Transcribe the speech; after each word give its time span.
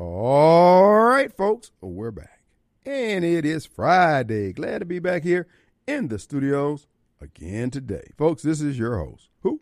All 0.00 0.94
right, 0.94 1.36
folks, 1.36 1.72
we're 1.80 2.12
back. 2.12 2.42
And 2.86 3.24
it 3.24 3.44
is 3.44 3.66
Friday. 3.66 4.52
Glad 4.52 4.78
to 4.78 4.84
be 4.84 5.00
back 5.00 5.24
here 5.24 5.48
in 5.88 6.06
the 6.06 6.20
studios 6.20 6.86
again 7.20 7.72
today. 7.72 8.12
Folks, 8.16 8.42
this 8.42 8.60
is 8.60 8.78
your 8.78 8.96
host, 8.96 9.28
who? 9.40 9.60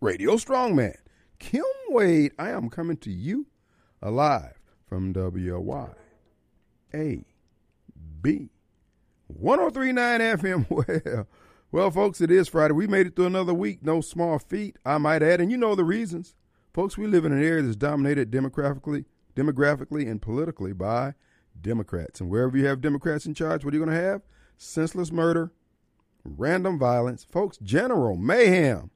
Radio 0.00 0.32
Strongman, 0.34 0.96
Kim 1.38 1.62
Wade. 1.90 2.32
I 2.36 2.50
am 2.50 2.68
coming 2.68 2.96
to 2.96 3.12
you 3.12 3.46
alive 4.02 4.58
from 4.88 5.12
WY 5.12 5.90
A 6.92 7.24
B 8.20 8.50
1039 9.28 10.20
FM. 10.20 10.66
Well, 11.06 11.28
well, 11.70 11.90
folks, 11.92 12.20
it 12.20 12.32
is 12.32 12.48
Friday. 12.48 12.74
We 12.74 12.88
made 12.88 13.06
it 13.06 13.14
through 13.14 13.26
another 13.26 13.54
week. 13.54 13.84
No 13.84 14.00
small 14.00 14.40
feat, 14.40 14.78
I 14.84 14.98
might 14.98 15.22
add. 15.22 15.40
And 15.40 15.48
you 15.52 15.56
know 15.56 15.76
the 15.76 15.84
reasons. 15.84 16.34
Folks, 16.74 16.98
we 16.98 17.06
live 17.06 17.24
in 17.24 17.30
an 17.30 17.44
area 17.44 17.62
that's 17.62 17.76
dominated 17.76 18.32
demographically, 18.32 19.04
demographically 19.40 20.08
and 20.08 20.20
politically 20.20 20.72
by 20.72 21.14
Democrats. 21.60 22.20
And 22.20 22.30
wherever 22.30 22.56
you 22.56 22.66
have 22.66 22.80
Democrats 22.80 23.26
in 23.26 23.34
charge, 23.34 23.64
what 23.64 23.72
are 23.74 23.76
you 23.76 23.84
going 23.84 23.96
to 23.96 24.02
have? 24.02 24.22
Senseless 24.56 25.10
murder, 25.10 25.52
random 26.24 26.78
violence, 26.78 27.24
folks, 27.24 27.58
general 27.58 28.16
mayhem, 28.16 28.90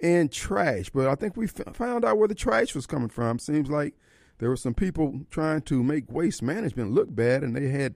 and 0.00 0.30
trash. 0.30 0.90
But 0.90 1.06
I 1.06 1.14
think 1.14 1.36
we 1.36 1.46
found 1.46 2.04
out 2.04 2.18
where 2.18 2.28
the 2.28 2.34
trash 2.34 2.74
was 2.74 2.86
coming 2.86 3.08
from. 3.08 3.38
Seems 3.38 3.70
like 3.70 3.94
there 4.38 4.48
were 4.48 4.56
some 4.56 4.74
people 4.74 5.20
trying 5.30 5.62
to 5.62 5.82
make 5.82 6.10
waste 6.10 6.42
management 6.42 6.92
look 6.92 7.14
bad, 7.14 7.42
and 7.42 7.54
they 7.54 7.68
had 7.68 7.94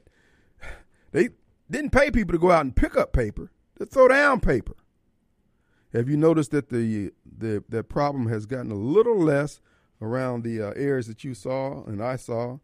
they 1.13 1.31
didn't 1.71 1.91
pay 1.91 2.11
people 2.11 2.33
to 2.33 2.39
go 2.39 2.51
out 2.51 2.65
and 2.65 2.77
pick 2.77 2.97
up 2.97 3.13
paper, 3.13 3.51
to 3.79 3.87
throw 3.87 4.09
down 4.09 4.41
paper. 4.41 4.75
Have 5.93 6.09
you 6.09 6.17
noticed 6.17 6.53
that 6.53 6.71
the 6.71 7.13
the 7.25 7.65
that 7.69 7.89
problem 7.89 8.29
has 8.29 8.47
gotten 8.47 8.71
a 8.71 8.77
little 8.77 9.19
less 9.19 9.61
around 10.03 10.43
the 10.43 10.61
uh, 10.61 10.73
areas 10.77 11.07
that 11.07 11.25
you 11.25 11.33
saw 11.33 11.85
and 11.85 12.03
I 12.03 12.17
saw, 12.17 12.59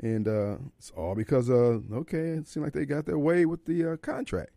and 0.00 0.28
uh, 0.28 0.56
it's 0.78 0.92
all 0.96 1.14
because 1.14 1.50
uh 1.50 1.80
okay, 1.92 2.30
it 2.30 2.46
seemed 2.46 2.64
like 2.64 2.74
they 2.74 2.84
got 2.84 3.06
their 3.06 3.18
way 3.18 3.46
with 3.46 3.64
the 3.64 3.92
uh, 3.92 3.96
contract, 3.96 4.52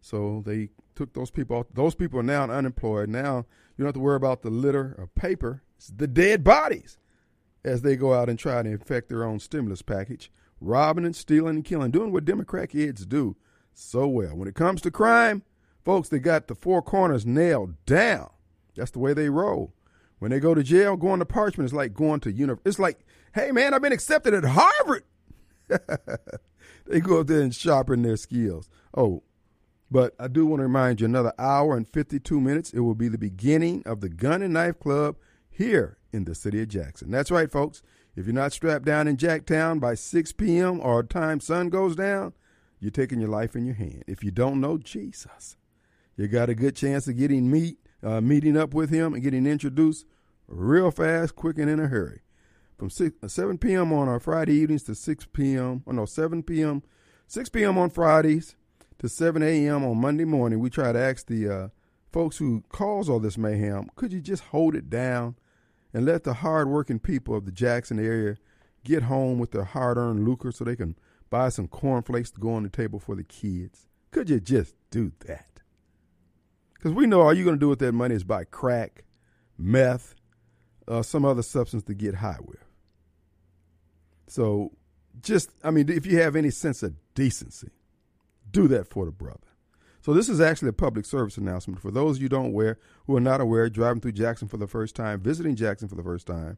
so 0.00 0.42
they 0.46 0.68
took 0.94 1.12
those 1.14 1.30
people. 1.30 1.56
Off. 1.56 1.66
Those 1.72 1.94
people 1.94 2.20
are 2.20 2.24
now 2.24 2.44
unemployed. 2.44 3.08
Now 3.08 3.46
you 3.76 3.82
don't 3.82 3.86
have 3.86 3.94
to 3.94 4.00
worry 4.00 4.16
about 4.16 4.42
the 4.42 4.50
litter 4.50 4.92
of 4.98 5.14
paper. 5.14 5.62
It's 5.76 5.88
the 5.88 6.06
dead 6.06 6.44
bodies 6.44 6.98
as 7.64 7.82
they 7.82 7.96
go 7.96 8.14
out 8.14 8.28
and 8.28 8.38
try 8.38 8.62
to 8.62 8.68
infect 8.68 9.08
their 9.08 9.24
own 9.24 9.38
stimulus 9.38 9.82
package, 9.82 10.30
robbing 10.60 11.04
and 11.04 11.16
stealing 11.16 11.56
and 11.56 11.64
killing, 11.64 11.90
doing 11.90 12.12
what 12.12 12.24
Democrat 12.24 12.70
kids 12.70 13.06
do 13.06 13.36
so 13.72 14.06
well. 14.06 14.36
When 14.36 14.48
it 14.48 14.54
comes 14.54 14.80
to 14.82 14.90
crime, 14.90 15.42
folks, 15.84 16.08
they 16.08 16.18
got 16.18 16.48
the 16.48 16.54
four 16.54 16.82
corners 16.82 17.26
nailed 17.26 17.74
down. 17.86 18.30
That's 18.76 18.90
the 18.90 18.98
way 18.98 19.12
they 19.12 19.28
roll. 19.28 19.72
When 20.20 20.30
they 20.30 20.38
go 20.38 20.54
to 20.54 20.62
jail, 20.62 20.96
going 20.96 21.18
to 21.18 21.24
Parchman 21.24 21.64
is 21.64 21.72
like 21.72 21.94
going 21.94 22.20
to 22.20 22.30
university. 22.30 22.68
It's 22.68 22.78
like, 22.78 23.00
hey 23.34 23.50
man, 23.50 23.74
I've 23.74 23.82
been 23.82 23.92
accepted 23.92 24.34
at 24.34 24.44
Harvard. 24.44 25.02
they 26.86 27.00
go 27.00 27.20
up 27.20 27.26
there 27.26 27.40
and 27.40 27.54
sharpen 27.54 28.02
their 28.02 28.16
skills. 28.16 28.68
Oh, 28.96 29.22
but 29.90 30.14
I 30.20 30.28
do 30.28 30.46
want 30.46 30.60
to 30.60 30.64
remind 30.64 31.00
you 31.00 31.06
another 31.06 31.32
hour 31.38 31.76
and 31.76 31.88
52 31.88 32.40
minutes. 32.40 32.72
It 32.72 32.80
will 32.80 32.94
be 32.94 33.08
the 33.08 33.18
beginning 33.18 33.82
of 33.86 34.00
the 34.00 34.08
Gun 34.08 34.42
and 34.42 34.54
Knife 34.54 34.78
Club 34.78 35.16
here 35.48 35.98
in 36.12 36.24
the 36.24 36.34
city 36.34 36.62
of 36.62 36.68
Jackson. 36.68 37.10
That's 37.10 37.30
right, 37.30 37.50
folks. 37.50 37.82
If 38.14 38.26
you're 38.26 38.34
not 38.34 38.52
strapped 38.52 38.84
down 38.84 39.08
in 39.08 39.16
Jacktown 39.16 39.80
by 39.80 39.94
6 39.94 40.32
p.m. 40.32 40.80
or 40.80 41.02
time 41.02 41.40
sun 41.40 41.70
goes 41.70 41.96
down, 41.96 42.34
you're 42.78 42.90
taking 42.90 43.20
your 43.20 43.30
life 43.30 43.56
in 43.56 43.64
your 43.64 43.74
hand. 43.74 44.04
If 44.06 44.22
you 44.22 44.30
don't 44.30 44.60
know 44.60 44.78
Jesus, 44.78 45.56
you 46.16 46.28
got 46.28 46.50
a 46.50 46.54
good 46.54 46.76
chance 46.76 47.08
of 47.08 47.16
getting 47.16 47.50
meet, 47.50 47.78
uh, 48.02 48.20
meeting 48.20 48.56
up 48.56 48.74
with 48.74 48.90
him 48.90 49.14
and 49.14 49.22
getting 49.22 49.46
introduced 49.46 50.06
real 50.48 50.90
fast, 50.90 51.36
quick, 51.36 51.58
and 51.58 51.70
in 51.70 51.80
a 51.80 51.86
hurry. 51.86 52.20
From 52.78 52.90
6, 52.90 53.16
uh, 53.22 53.28
7 53.28 53.58
p.m. 53.58 53.92
on 53.92 54.08
our 54.08 54.20
Friday 54.20 54.54
evenings 54.54 54.84
to 54.84 54.94
6 54.94 55.26
p.m. 55.32 55.82
or 55.86 55.92
no 55.92 56.06
7 56.06 56.42
p.m. 56.42 56.82
6 57.26 57.48
p.m. 57.50 57.78
on 57.78 57.90
Fridays 57.90 58.56
to 58.98 59.08
7 59.08 59.42
a.m. 59.42 59.84
on 59.84 59.98
Monday 59.98 60.24
morning. 60.24 60.60
We 60.60 60.70
try 60.70 60.92
to 60.92 60.98
ask 60.98 61.26
the 61.26 61.48
uh, 61.48 61.68
folks 62.12 62.38
who 62.38 62.64
cause 62.68 63.08
all 63.08 63.20
this 63.20 63.38
mayhem, 63.38 63.90
could 63.96 64.12
you 64.12 64.20
just 64.20 64.44
hold 64.44 64.74
it 64.74 64.90
down 64.90 65.36
and 65.92 66.04
let 66.04 66.24
the 66.24 66.34
hardworking 66.34 66.98
people 66.98 67.36
of 67.36 67.44
the 67.44 67.52
Jackson 67.52 67.98
area 67.98 68.36
get 68.84 69.04
home 69.04 69.38
with 69.38 69.52
their 69.52 69.64
hard-earned 69.64 70.26
lucre 70.26 70.52
so 70.52 70.64
they 70.64 70.76
can 70.76 70.96
buy 71.28 71.48
some 71.48 71.68
cornflakes 71.68 72.30
to 72.32 72.40
go 72.40 72.54
on 72.54 72.62
the 72.62 72.68
table 72.68 72.98
for 72.98 73.14
the 73.14 73.24
kids? 73.24 73.86
Could 74.10 74.30
you 74.30 74.40
just 74.40 74.74
do 74.90 75.12
that? 75.26 75.49
Because 76.80 76.94
we 76.94 77.06
know 77.06 77.20
all 77.20 77.34
you're 77.34 77.44
going 77.44 77.56
to 77.56 77.60
do 77.60 77.68
with 77.68 77.80
that 77.80 77.92
money 77.92 78.14
is 78.14 78.24
buy 78.24 78.44
crack, 78.44 79.04
meth, 79.58 80.14
uh, 80.88 81.02
some 81.02 81.26
other 81.26 81.42
substance 81.42 81.82
to 81.82 81.94
get 81.94 82.14
high 82.16 82.38
with. 82.40 82.64
So, 84.28 84.72
just, 85.20 85.50
I 85.62 85.70
mean, 85.70 85.90
if 85.90 86.06
you 86.06 86.18
have 86.22 86.36
any 86.36 86.50
sense 86.50 86.82
of 86.82 86.94
decency, 87.14 87.68
do 88.50 88.66
that 88.68 88.86
for 88.86 89.04
the 89.04 89.10
brother. 89.10 89.38
So, 90.00 90.14
this 90.14 90.30
is 90.30 90.40
actually 90.40 90.70
a 90.70 90.72
public 90.72 91.04
service 91.04 91.36
announcement 91.36 91.82
for 91.82 91.90
those 91.90 92.18
you 92.18 92.30
don't 92.30 92.54
wear, 92.54 92.78
who 93.06 93.14
are 93.14 93.20
not 93.20 93.42
aware, 93.42 93.68
driving 93.68 94.00
through 94.00 94.12
Jackson 94.12 94.48
for 94.48 94.56
the 94.56 94.66
first 94.66 94.96
time, 94.96 95.20
visiting 95.20 95.56
Jackson 95.56 95.86
for 95.86 95.96
the 95.96 96.02
first 96.02 96.26
time. 96.26 96.56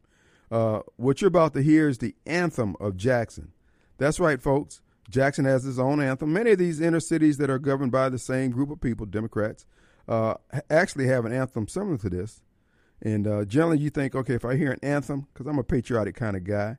Uh, 0.49 0.79
what 0.95 1.19
you're 1.19 1.27
about 1.27 1.53
to 1.55 1.61
hear 1.61 1.89
is 1.89 1.97
the 1.97 2.15
anthem 2.25 2.77
of 2.79 2.95
Jackson. 2.95 3.51
That's 3.97 4.21
right, 4.21 4.41
folks. 4.41 4.79
Jackson 5.09 5.43
has 5.43 5.65
his 5.65 5.79
own 5.79 6.01
anthem. 6.01 6.31
Many 6.31 6.51
of 6.51 6.59
these 6.59 6.79
inner 6.79 7.01
cities 7.01 7.37
that 7.39 7.49
are 7.49 7.59
governed 7.59 7.91
by 7.91 8.07
the 8.07 8.17
same 8.17 8.51
group 8.51 8.71
of 8.71 8.79
people, 8.79 9.05
Democrats, 9.05 9.65
uh, 10.07 10.35
actually 10.69 11.07
have 11.07 11.25
an 11.25 11.33
anthem 11.33 11.67
similar 11.67 11.97
to 11.97 12.09
this. 12.09 12.41
And 13.01 13.27
uh, 13.27 13.45
generally, 13.45 13.79
you 13.79 13.89
think, 13.89 14.15
okay, 14.15 14.33
if 14.33 14.45
I 14.45 14.55
hear 14.55 14.71
an 14.71 14.79
anthem, 14.81 15.27
because 15.33 15.47
I'm 15.47 15.59
a 15.59 15.63
patriotic 15.63 16.15
kind 16.15 16.37
of 16.37 16.43
guy, 16.43 16.77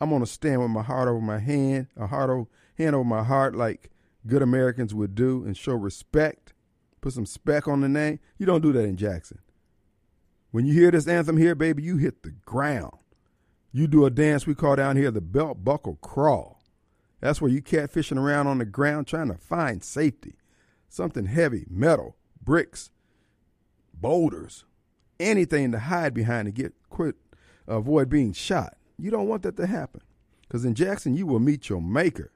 I'm 0.00 0.18
to 0.18 0.26
stand 0.26 0.60
with 0.60 0.70
my 0.70 0.82
heart 0.82 1.08
over 1.08 1.20
my 1.20 1.38
hand, 1.38 1.88
a 1.96 2.06
heart 2.06 2.30
over, 2.30 2.46
hand 2.76 2.94
over 2.94 3.04
my 3.04 3.24
heart, 3.24 3.54
like 3.54 3.90
good 4.26 4.42
Americans 4.42 4.94
would 4.94 5.14
do, 5.14 5.44
and 5.44 5.56
show 5.56 5.74
respect, 5.74 6.52
put 7.00 7.12
some 7.12 7.26
spec 7.26 7.66
on 7.66 7.80
the 7.80 7.88
name. 7.88 8.20
You 8.38 8.46
don't 8.46 8.62
do 8.62 8.72
that 8.72 8.84
in 8.84 8.96
Jackson. 8.96 9.40
When 10.50 10.64
you 10.64 10.72
hear 10.72 10.90
this 10.90 11.08
anthem 11.08 11.36
here, 11.36 11.54
baby, 11.54 11.82
you 11.82 11.96
hit 11.96 12.22
the 12.22 12.30
ground. 12.30 12.96
You 13.72 13.86
do 13.86 14.06
a 14.06 14.10
dance 14.10 14.46
we 14.46 14.54
call 14.54 14.76
down 14.76 14.96
here 14.96 15.10
the 15.10 15.20
belt 15.20 15.64
buckle 15.64 15.96
crawl. 15.96 16.62
That's 17.20 17.40
where 17.40 17.50
you 17.50 17.60
catfishing 17.60 18.16
around 18.16 18.46
on 18.46 18.58
the 18.58 18.64
ground 18.64 19.06
trying 19.06 19.28
to 19.28 19.36
find 19.36 19.82
safety. 19.82 20.36
Something 20.88 21.26
heavy, 21.26 21.66
metal, 21.68 22.16
bricks, 22.42 22.90
boulders, 23.94 24.64
anything 25.20 25.72
to 25.72 25.78
hide 25.78 26.14
behind 26.14 26.46
to 26.46 26.52
get 26.52 26.74
quit, 26.90 27.16
avoid 27.66 28.08
being 28.08 28.32
shot. 28.32 28.76
You 28.98 29.10
don't 29.10 29.28
want 29.28 29.42
that 29.42 29.56
to 29.56 29.66
happen. 29.66 30.00
Because 30.42 30.64
in 30.64 30.74
Jackson, 30.74 31.14
you 31.14 31.26
will 31.26 31.40
meet 31.40 31.68
your 31.68 31.82
maker. 31.82 32.32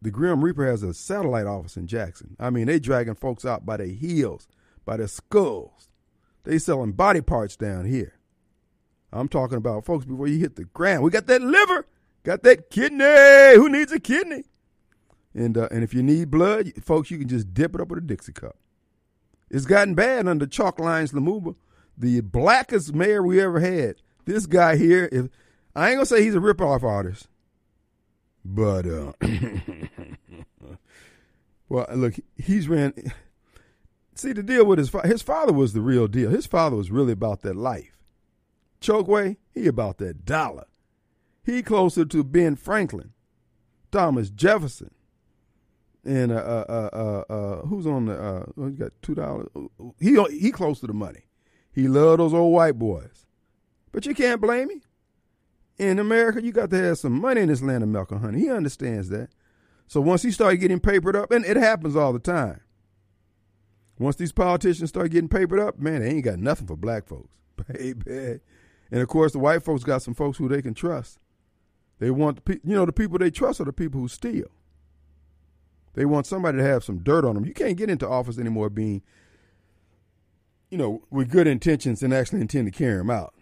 The 0.00 0.10
Grim 0.10 0.44
Reaper 0.44 0.66
has 0.66 0.82
a 0.82 0.94
satellite 0.94 1.46
office 1.46 1.76
in 1.76 1.86
Jackson. 1.86 2.36
I 2.38 2.50
mean, 2.50 2.66
they 2.66 2.78
dragging 2.78 3.14
folks 3.14 3.44
out 3.44 3.66
by 3.66 3.78
their 3.78 3.86
heels, 3.86 4.46
by 4.84 4.98
their 4.98 5.08
skulls. 5.08 5.88
They 6.44 6.58
selling 6.58 6.92
body 6.92 7.22
parts 7.22 7.56
down 7.56 7.86
here. 7.86 8.14
I'm 9.12 9.28
talking 9.28 9.56
about 9.56 9.84
folks 9.84 10.04
before 10.04 10.28
you 10.28 10.38
hit 10.38 10.56
the 10.56 10.64
ground. 10.64 11.02
We 11.02 11.10
got 11.10 11.26
that 11.26 11.42
liver, 11.42 11.86
got 12.22 12.42
that 12.44 12.70
kidney. 12.70 13.56
Who 13.56 13.68
needs 13.68 13.90
a 13.90 13.98
kidney? 13.98 14.44
And 15.34 15.58
uh, 15.58 15.68
and 15.70 15.82
if 15.82 15.92
you 15.92 16.02
need 16.02 16.30
blood, 16.30 16.72
folks, 16.82 17.10
you 17.10 17.18
can 17.18 17.28
just 17.28 17.52
dip 17.52 17.74
it 17.74 17.80
up 17.80 17.88
with 17.88 17.98
a 17.98 18.02
Dixie 18.02 18.32
cup. 18.32 18.56
It's 19.50 19.66
gotten 19.66 19.94
bad 19.94 20.26
under 20.26 20.46
Chalk 20.46 20.78
Lines 20.80 21.12
Lumumba, 21.12 21.54
the 21.96 22.20
blackest 22.20 22.94
mayor 22.94 23.22
we 23.22 23.40
ever 23.40 23.60
had. 23.60 23.96
This 24.24 24.46
guy 24.46 24.76
here, 24.76 25.08
if 25.12 25.28
I 25.74 25.90
ain't 25.90 25.96
gonna 25.96 26.06
say 26.06 26.22
he's 26.22 26.34
a 26.34 26.40
ripoff 26.40 26.82
artist, 26.82 27.28
but 28.44 28.86
uh, 28.86 29.12
well, 31.68 31.86
look, 31.94 32.14
he's 32.36 32.68
ran. 32.68 32.92
See, 34.14 34.32
the 34.32 34.42
deal 34.42 34.64
with 34.64 34.78
his 34.78 34.88
father, 34.88 35.08
his 35.08 35.22
father 35.22 35.52
was 35.52 35.74
the 35.74 35.80
real 35.80 36.08
deal. 36.08 36.30
His 36.30 36.46
father 36.46 36.76
was 36.76 36.90
really 36.90 37.12
about 37.12 37.42
that 37.42 37.54
life. 37.56 37.96
Chokwe, 38.80 39.36
he 39.52 39.66
about 39.66 39.98
that 39.98 40.24
dollar. 40.24 40.66
He 41.44 41.62
closer 41.62 42.04
to 42.04 42.24
Ben 42.24 42.56
Franklin, 42.56 43.12
Thomas 43.92 44.30
Jefferson, 44.30 44.90
and 46.06 46.30
uh, 46.30 46.36
uh, 46.36 46.90
uh, 46.92 47.32
uh, 47.32 47.66
who's 47.66 47.86
on 47.86 48.06
the? 48.06 48.14
Uh, 48.14 48.44
oh, 48.56 48.70
got 48.70 48.92
two 49.02 49.14
dollars. 49.14 49.48
He 49.98 50.22
he 50.38 50.52
close 50.52 50.80
to 50.80 50.86
the 50.86 50.92
money. 50.92 51.24
He 51.72 51.88
love 51.88 52.18
those 52.18 52.32
old 52.32 52.52
white 52.52 52.78
boys, 52.78 53.26
but 53.92 54.06
you 54.06 54.14
can't 54.14 54.40
blame 54.40 54.70
him. 54.70 54.82
In 55.78 55.98
America, 55.98 56.42
you 56.42 56.52
got 56.52 56.70
to 56.70 56.76
have 56.76 56.98
some 56.98 57.20
money 57.20 57.42
in 57.42 57.48
this 57.48 57.60
land 57.60 57.82
of 57.82 57.90
milk 57.90 58.10
and 58.10 58.20
honey. 58.20 58.40
He 58.40 58.50
understands 58.50 59.10
that. 59.10 59.28
So 59.88 60.00
once 60.00 60.22
he 60.22 60.30
started 60.30 60.58
getting 60.58 60.80
papered 60.80 61.16
up, 61.16 61.30
and 61.30 61.44
it 61.44 61.56
happens 61.56 61.96
all 61.96 62.12
the 62.12 62.18
time. 62.18 62.60
Once 63.98 64.16
these 64.16 64.32
politicians 64.32 64.90
start 64.90 65.10
getting 65.10 65.28
papered 65.28 65.58
up, 65.58 65.78
man, 65.78 66.00
they 66.00 66.10
ain't 66.10 66.24
got 66.24 66.38
nothing 66.38 66.66
for 66.66 66.76
black 66.76 67.06
folks, 67.06 67.30
baby. 67.72 68.40
And 68.90 69.02
of 69.02 69.08
course, 69.08 69.32
the 69.32 69.38
white 69.38 69.62
folks 69.62 69.84
got 69.84 70.02
some 70.02 70.14
folks 70.14 70.38
who 70.38 70.48
they 70.48 70.62
can 70.62 70.74
trust. 70.74 71.18
They 71.98 72.10
want 72.10 72.44
the 72.44 72.60
you 72.62 72.74
know 72.74 72.86
the 72.86 72.92
people 72.92 73.18
they 73.18 73.30
trust 73.30 73.60
are 73.60 73.64
the 73.64 73.72
people 73.72 74.00
who 74.00 74.08
steal. 74.08 74.48
They 75.96 76.04
want 76.04 76.26
somebody 76.26 76.58
to 76.58 76.64
have 76.64 76.84
some 76.84 76.98
dirt 76.98 77.24
on 77.24 77.34
them. 77.34 77.46
You 77.46 77.54
can't 77.54 77.78
get 77.78 77.88
into 77.88 78.06
office 78.06 78.38
anymore 78.38 78.68
being, 78.68 79.02
you 80.70 80.76
know, 80.76 81.02
with 81.10 81.30
good 81.30 81.46
intentions 81.46 82.02
and 82.02 82.12
actually 82.12 82.42
intend 82.42 82.66
to 82.66 82.70
carry 82.70 82.98
them 82.98 83.10
out. 83.10 83.32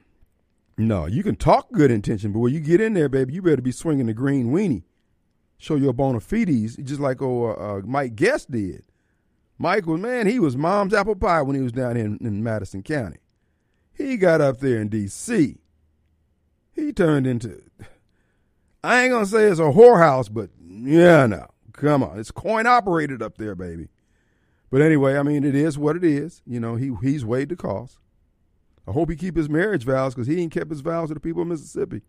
No, 0.78 1.06
you 1.06 1.24
can 1.24 1.34
talk 1.34 1.72
good 1.72 1.90
intention, 1.90 2.32
but 2.32 2.38
when 2.38 2.54
you 2.54 2.60
get 2.60 2.80
in 2.80 2.94
there, 2.94 3.08
baby, 3.08 3.34
you 3.34 3.42
better 3.42 3.60
be 3.60 3.72
swinging 3.72 4.06
the 4.06 4.14
green 4.14 4.52
weenie. 4.52 4.84
Show 5.58 5.74
your 5.74 5.92
bona 5.92 6.20
fides, 6.20 6.76
just 6.76 7.00
like 7.00 7.20
oh, 7.20 7.52
uh, 7.52 7.82
Mike 7.84 8.14
Guest 8.14 8.52
did. 8.52 8.84
Mike 9.58 9.86
was, 9.86 10.00
man, 10.00 10.26
he 10.28 10.38
was 10.38 10.56
mom's 10.56 10.94
apple 10.94 11.16
pie 11.16 11.42
when 11.42 11.56
he 11.56 11.62
was 11.62 11.72
down 11.72 11.96
in, 11.96 12.18
in 12.20 12.42
Madison 12.42 12.82
County. 12.82 13.18
He 13.92 14.16
got 14.16 14.40
up 14.40 14.58
there 14.58 14.80
in 14.80 14.88
D.C. 14.88 15.58
He 16.72 16.92
turned 16.92 17.26
into, 17.26 17.62
I 18.84 19.02
ain't 19.02 19.10
going 19.10 19.24
to 19.24 19.30
say 19.30 19.44
it's 19.44 19.60
a 19.60 19.64
whorehouse, 19.64 20.32
but 20.32 20.50
yeah, 20.60 21.26
no. 21.26 21.46
Come 21.74 22.02
on. 22.02 22.18
It's 22.18 22.30
coin 22.30 22.66
operated 22.66 23.22
up 23.22 23.36
there, 23.36 23.54
baby. 23.54 23.88
But 24.70 24.80
anyway, 24.80 25.16
I 25.16 25.22
mean, 25.22 25.44
it 25.44 25.54
is 25.54 25.78
what 25.78 25.96
it 25.96 26.04
is. 26.04 26.42
You 26.46 26.60
know, 26.60 26.76
he 26.76 26.92
he's 27.02 27.24
weighed 27.24 27.50
the 27.50 27.56
cost. 27.56 27.98
I 28.88 28.92
hope 28.92 29.10
he 29.10 29.16
keep 29.16 29.36
his 29.36 29.48
marriage 29.48 29.84
vows 29.84 30.14
because 30.14 30.26
he 30.26 30.40
ain't 30.40 30.52
kept 30.52 30.70
his 30.70 30.80
vows 30.80 31.08
to 31.08 31.14
the 31.14 31.20
people 31.20 31.42
of 31.42 31.48
Mississippi. 31.48 32.02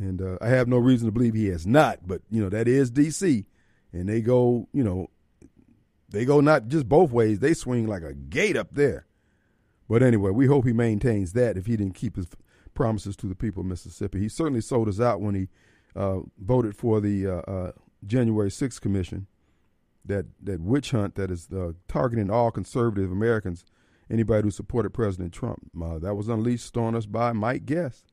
And 0.00 0.20
uh, 0.22 0.38
I 0.40 0.48
have 0.48 0.68
no 0.68 0.78
reason 0.78 1.06
to 1.06 1.12
believe 1.12 1.34
he 1.34 1.48
has 1.48 1.66
not. 1.66 2.06
But 2.06 2.22
you 2.30 2.42
know, 2.42 2.48
that 2.48 2.68
is 2.68 2.90
D.C. 2.90 3.44
and 3.92 4.08
they 4.08 4.20
go, 4.20 4.68
you 4.72 4.82
know, 4.82 5.08
they 6.08 6.24
go 6.24 6.40
not 6.40 6.68
just 6.68 6.88
both 6.88 7.10
ways. 7.10 7.38
They 7.38 7.54
swing 7.54 7.86
like 7.86 8.02
a 8.02 8.14
gate 8.14 8.56
up 8.56 8.68
there. 8.72 9.06
But 9.88 10.02
anyway, 10.02 10.30
we 10.30 10.46
hope 10.46 10.66
he 10.66 10.72
maintains 10.72 11.32
that 11.34 11.56
if 11.56 11.66
he 11.66 11.76
didn't 11.76 11.94
keep 11.94 12.16
his 12.16 12.28
promises 12.74 13.16
to 13.16 13.26
the 13.26 13.34
people 13.34 13.60
of 13.60 13.66
Mississippi. 13.66 14.20
He 14.20 14.28
certainly 14.28 14.62
sold 14.62 14.88
us 14.88 15.00
out 15.00 15.20
when 15.20 15.34
he 15.34 15.48
uh, 15.94 16.20
voted 16.38 16.74
for 16.74 17.00
the 17.00 17.26
uh, 17.26 17.40
uh 17.40 17.72
January 18.06 18.50
6th 18.50 18.80
Commission 18.80 19.26
that 20.04 20.26
that 20.42 20.60
witch 20.60 20.90
hunt 20.90 21.14
that 21.14 21.30
is 21.30 21.48
uh, 21.52 21.72
targeting 21.88 22.30
all 22.30 22.50
conservative 22.50 23.12
Americans, 23.12 23.64
anybody 24.10 24.44
who 24.44 24.50
supported 24.50 24.90
President 24.90 25.32
Trump. 25.32 25.70
Uh, 25.80 25.98
that 25.98 26.14
was 26.14 26.28
unleashed 26.28 26.76
on 26.76 26.94
us 26.94 27.06
by 27.06 27.32
Mike 27.32 27.66
Guest, 27.66 28.12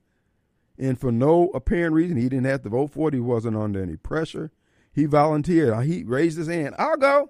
and 0.77 0.99
for 0.99 1.11
no 1.11 1.49
apparent 1.49 1.93
reason, 1.93 2.17
he 2.17 2.29
didn't 2.29 2.45
have 2.45 2.61
to 2.63 2.69
vote 2.69 2.91
for 2.91 3.09
it. 3.09 3.13
He 3.13 3.19
wasn't 3.19 3.57
under 3.57 3.81
any 3.81 3.95
pressure. 3.95 4.51
He 4.91 5.05
volunteered. 5.05 5.85
He 5.85 6.03
raised 6.03 6.37
his 6.37 6.47
hand. 6.47 6.75
I'll 6.77 6.97
go. 6.97 7.29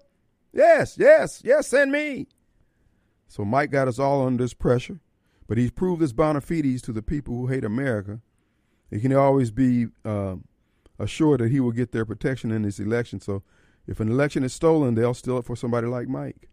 Yes, 0.51 0.97
yes, 0.97 1.41
yes. 1.43 1.67
Send 1.67 1.91
me. 1.91 2.27
So 3.27 3.45
Mike 3.45 3.71
got 3.71 3.87
us 3.87 3.99
all 3.99 4.25
under 4.25 4.43
this 4.43 4.55
pressure, 4.55 4.99
but 5.47 5.57
he's 5.57 5.71
proved 5.71 6.01
his 6.01 6.13
bona 6.13 6.41
fides 6.41 6.81
to 6.83 6.91
the 6.91 7.03
people 7.03 7.35
who 7.35 7.47
hate 7.47 7.63
America. 7.63 8.21
He 8.89 8.99
can 8.99 9.13
always 9.13 9.51
be 9.51 9.87
uh, 10.03 10.37
assured 10.99 11.39
that 11.39 11.51
he 11.51 11.59
will 11.59 11.71
get 11.71 11.91
their 11.91 12.05
protection 12.05 12.51
in 12.51 12.63
this 12.63 12.79
election. 12.79 13.19
So 13.19 13.43
if 13.87 13.99
an 13.99 14.09
election 14.09 14.43
is 14.43 14.53
stolen, 14.53 14.95
they'll 14.95 15.13
steal 15.13 15.37
it 15.37 15.45
for 15.45 15.55
somebody 15.55 15.87
like 15.87 16.07
Mike. 16.07 16.49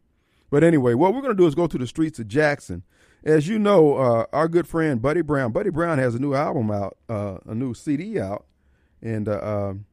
But 0.51 0.63
anyway, 0.63 0.95
what 0.95 1.13
we're 1.13 1.21
going 1.21 1.37
to 1.37 1.43
do 1.43 1.47
is 1.47 1.55
go 1.55 1.67
to 1.67 1.79
the 1.79 1.87
streets 1.87 2.19
of 2.19 2.29
Jackson. 2.29 2.85
As 3.25 3.49
you 3.49 3.59
know, 3.59 3.97
uh, 3.97 4.27
our 4.33 4.49
good 4.49 4.69
friend 4.69 5.03
Buddy 5.03 5.21
Brown, 5.21 5.51
Buddy 5.51 5.71
Brown 5.71 5.99
has 5.99 6.15
a 6.15 6.21
new 6.21 6.35
album 6.35 6.71
out, 6.71 6.97
uh, 7.09 7.39
a 7.45 7.55
new 7.55 7.75
CD 7.75 8.21
out, 8.21 8.47
and 9.03 9.29
uh, 9.29 9.41
um, 9.43 9.87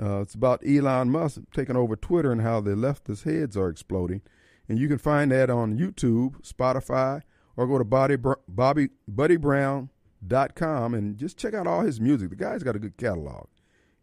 uh 0.00 0.20
it's 0.20 0.34
about 0.34 0.62
Elon 0.64 1.10
Musk 1.10 1.40
taking 1.52 1.74
over 1.74 1.96
Twitter 1.96 2.30
and 2.30 2.40
how 2.40 2.60
the 2.60 2.70
leftist 2.70 3.24
heads 3.24 3.56
are 3.56 3.68
exploding. 3.68 4.22
And 4.68 4.78
you 4.78 4.86
can 4.86 4.98
find 4.98 5.32
that 5.32 5.50
on 5.50 5.78
YouTube, 5.78 6.40
Spotify, 6.46 7.22
or 7.56 7.66
go 7.66 7.78
to 7.78 7.84
Bobby, 7.84 8.16
Bobby, 8.46 8.90
BuddyBrown.com 9.12 10.94
and 10.94 11.18
just 11.18 11.36
check 11.36 11.54
out 11.54 11.66
all 11.66 11.80
his 11.80 12.00
music. 12.00 12.30
The 12.30 12.36
guy's 12.36 12.62
got 12.62 12.76
a 12.76 12.78
good 12.78 12.96
catalog. 12.96 13.48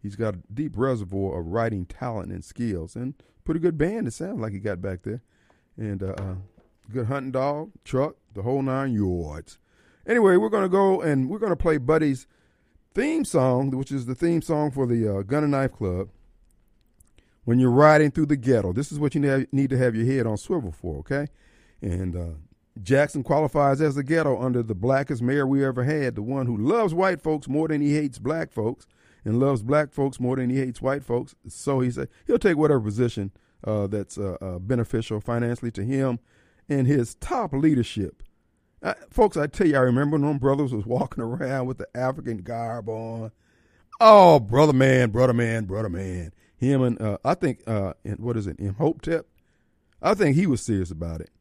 He's 0.06 0.16
got 0.16 0.36
a 0.36 0.40
deep 0.54 0.74
reservoir 0.76 1.40
of 1.40 1.48
writing 1.48 1.88
talent 1.88 2.32
and 2.32 2.46
skills, 2.46 2.96
and 2.96 3.16
pretty 3.44 3.60
good 3.60 3.76
band. 3.76 4.08
It 4.08 4.12
sounds 4.12 4.40
like 4.40 4.54
he 4.54 4.60
got 4.60 4.80
back 4.80 5.02
there, 5.02 5.24
and 5.78 6.04
uh, 6.04 6.14
uh, 6.20 6.36
good 6.94 7.08
hunting 7.08 7.32
dog, 7.32 7.72
truck, 7.84 8.16
the 8.36 8.44
whole 8.44 8.62
nine 8.62 8.94
yards. 8.94 9.58
Anyway, 10.06 10.38
we're 10.38 10.50
gonna 10.50 10.70
go 10.70 11.02
and 11.02 11.28
we're 11.28 11.40
gonna 11.40 11.56
play 11.56 11.80
Buddy's 11.80 12.28
theme 12.94 13.26
song, 13.26 13.72
which 13.72 13.92
is 13.92 14.06
the 14.06 14.14
theme 14.14 14.44
song 14.44 14.70
for 14.70 14.86
the 14.86 15.08
uh, 15.08 15.22
Gun 15.24 15.42
and 15.42 15.52
Knife 15.54 15.72
Club. 15.72 16.10
When 17.44 17.58
you're 17.58 17.72
riding 17.72 18.12
through 18.12 18.28
the 18.28 18.38
ghetto, 18.38 18.74
this 18.74 18.92
is 18.92 19.00
what 19.00 19.16
you 19.16 19.48
need 19.52 19.72
to 19.72 19.78
have 19.78 19.96
your 19.96 20.06
head 20.06 20.28
on 20.28 20.38
swivel 20.38 20.72
for, 20.72 20.98
okay? 21.00 21.26
And 21.82 22.16
uh, 22.16 22.36
Jackson 22.84 23.24
qualifies 23.24 23.82
as 23.82 23.96
the 23.96 24.04
ghetto 24.04 24.40
under 24.40 24.62
the 24.62 24.76
blackest 24.76 25.24
mayor 25.24 25.48
we 25.48 25.66
ever 25.66 25.84
had, 25.84 26.14
the 26.14 26.22
one 26.22 26.46
who 26.46 26.58
loves 26.58 26.94
white 26.94 27.24
folks 27.24 27.48
more 27.48 27.68
than 27.68 27.82
he 27.82 27.96
hates 27.96 28.20
black 28.20 28.52
folks 28.52 28.86
and 29.26 29.40
loves 29.40 29.64
black 29.64 29.92
folks 29.92 30.20
more 30.20 30.36
than 30.36 30.50
he 30.50 30.58
hates 30.58 30.82
white 30.82 31.04
folks. 31.04 31.36
So 31.48 31.82
he 31.82 31.92
said 31.92 32.08
he'll 32.28 32.40
take 32.40 32.56
whatever 32.56 32.80
position 32.80 33.32
uh, 33.64 33.88
that's 33.88 34.18
uh, 34.18 34.38
uh, 34.40 34.60
beneficial 34.60 35.20
financially 35.20 35.72
to 35.72 35.84
him 35.84 36.20
and 36.70 36.88
his 36.88 37.16
top 37.16 37.52
leadership. 37.52 38.24
Uh, 38.82 38.94
folks, 39.10 39.36
I 39.36 39.48
tell 39.48 39.68
you, 39.68 39.76
I 39.76 39.82
remember 39.82 40.18
when 40.18 40.38
brothers 40.38 40.72
was 40.72 40.86
walking 40.86 41.24
around 41.24 41.66
with 41.66 41.80
the 41.80 41.88
African 41.96 42.38
garb 42.38 42.88
on. 42.88 43.32
Oh, 44.00 44.40
brother 44.40 44.74
man, 44.74 45.10
brother 45.10 45.34
man, 45.34 45.66
brother 45.66 45.90
man. 45.90 46.32
Him 46.58 46.84
and 46.84 47.02
uh, 47.02 47.18
I 47.26 47.34
think 47.34 47.64
uh, 47.68 47.94
what 48.18 48.38
is 48.38 48.48
it, 48.48 48.60
in 48.60 48.76
Hope 48.76 49.02
Tip? 49.02 49.28
I 50.02 50.14
think 50.14 50.36
he 50.36 50.46
was 50.46 50.62
serious 50.62 50.92
about 50.92 51.22
it. 51.22 51.32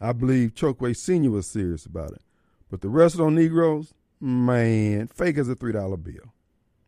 I 0.00 0.12
believe 0.12 0.54
Chokwe 0.54 0.96
Senior 0.96 1.30
was 1.30 1.46
serious 1.46 1.86
about 1.86 2.12
it. 2.12 2.22
But 2.70 2.80
the 2.80 2.88
rest 2.88 3.14
of 3.14 3.18
those 3.18 3.32
Negroes, 3.32 3.94
man, 4.20 5.08
fake 5.08 5.38
as 5.38 5.48
a 5.48 5.54
three 5.54 5.72
dollar 5.72 5.96
bill. 5.96 6.34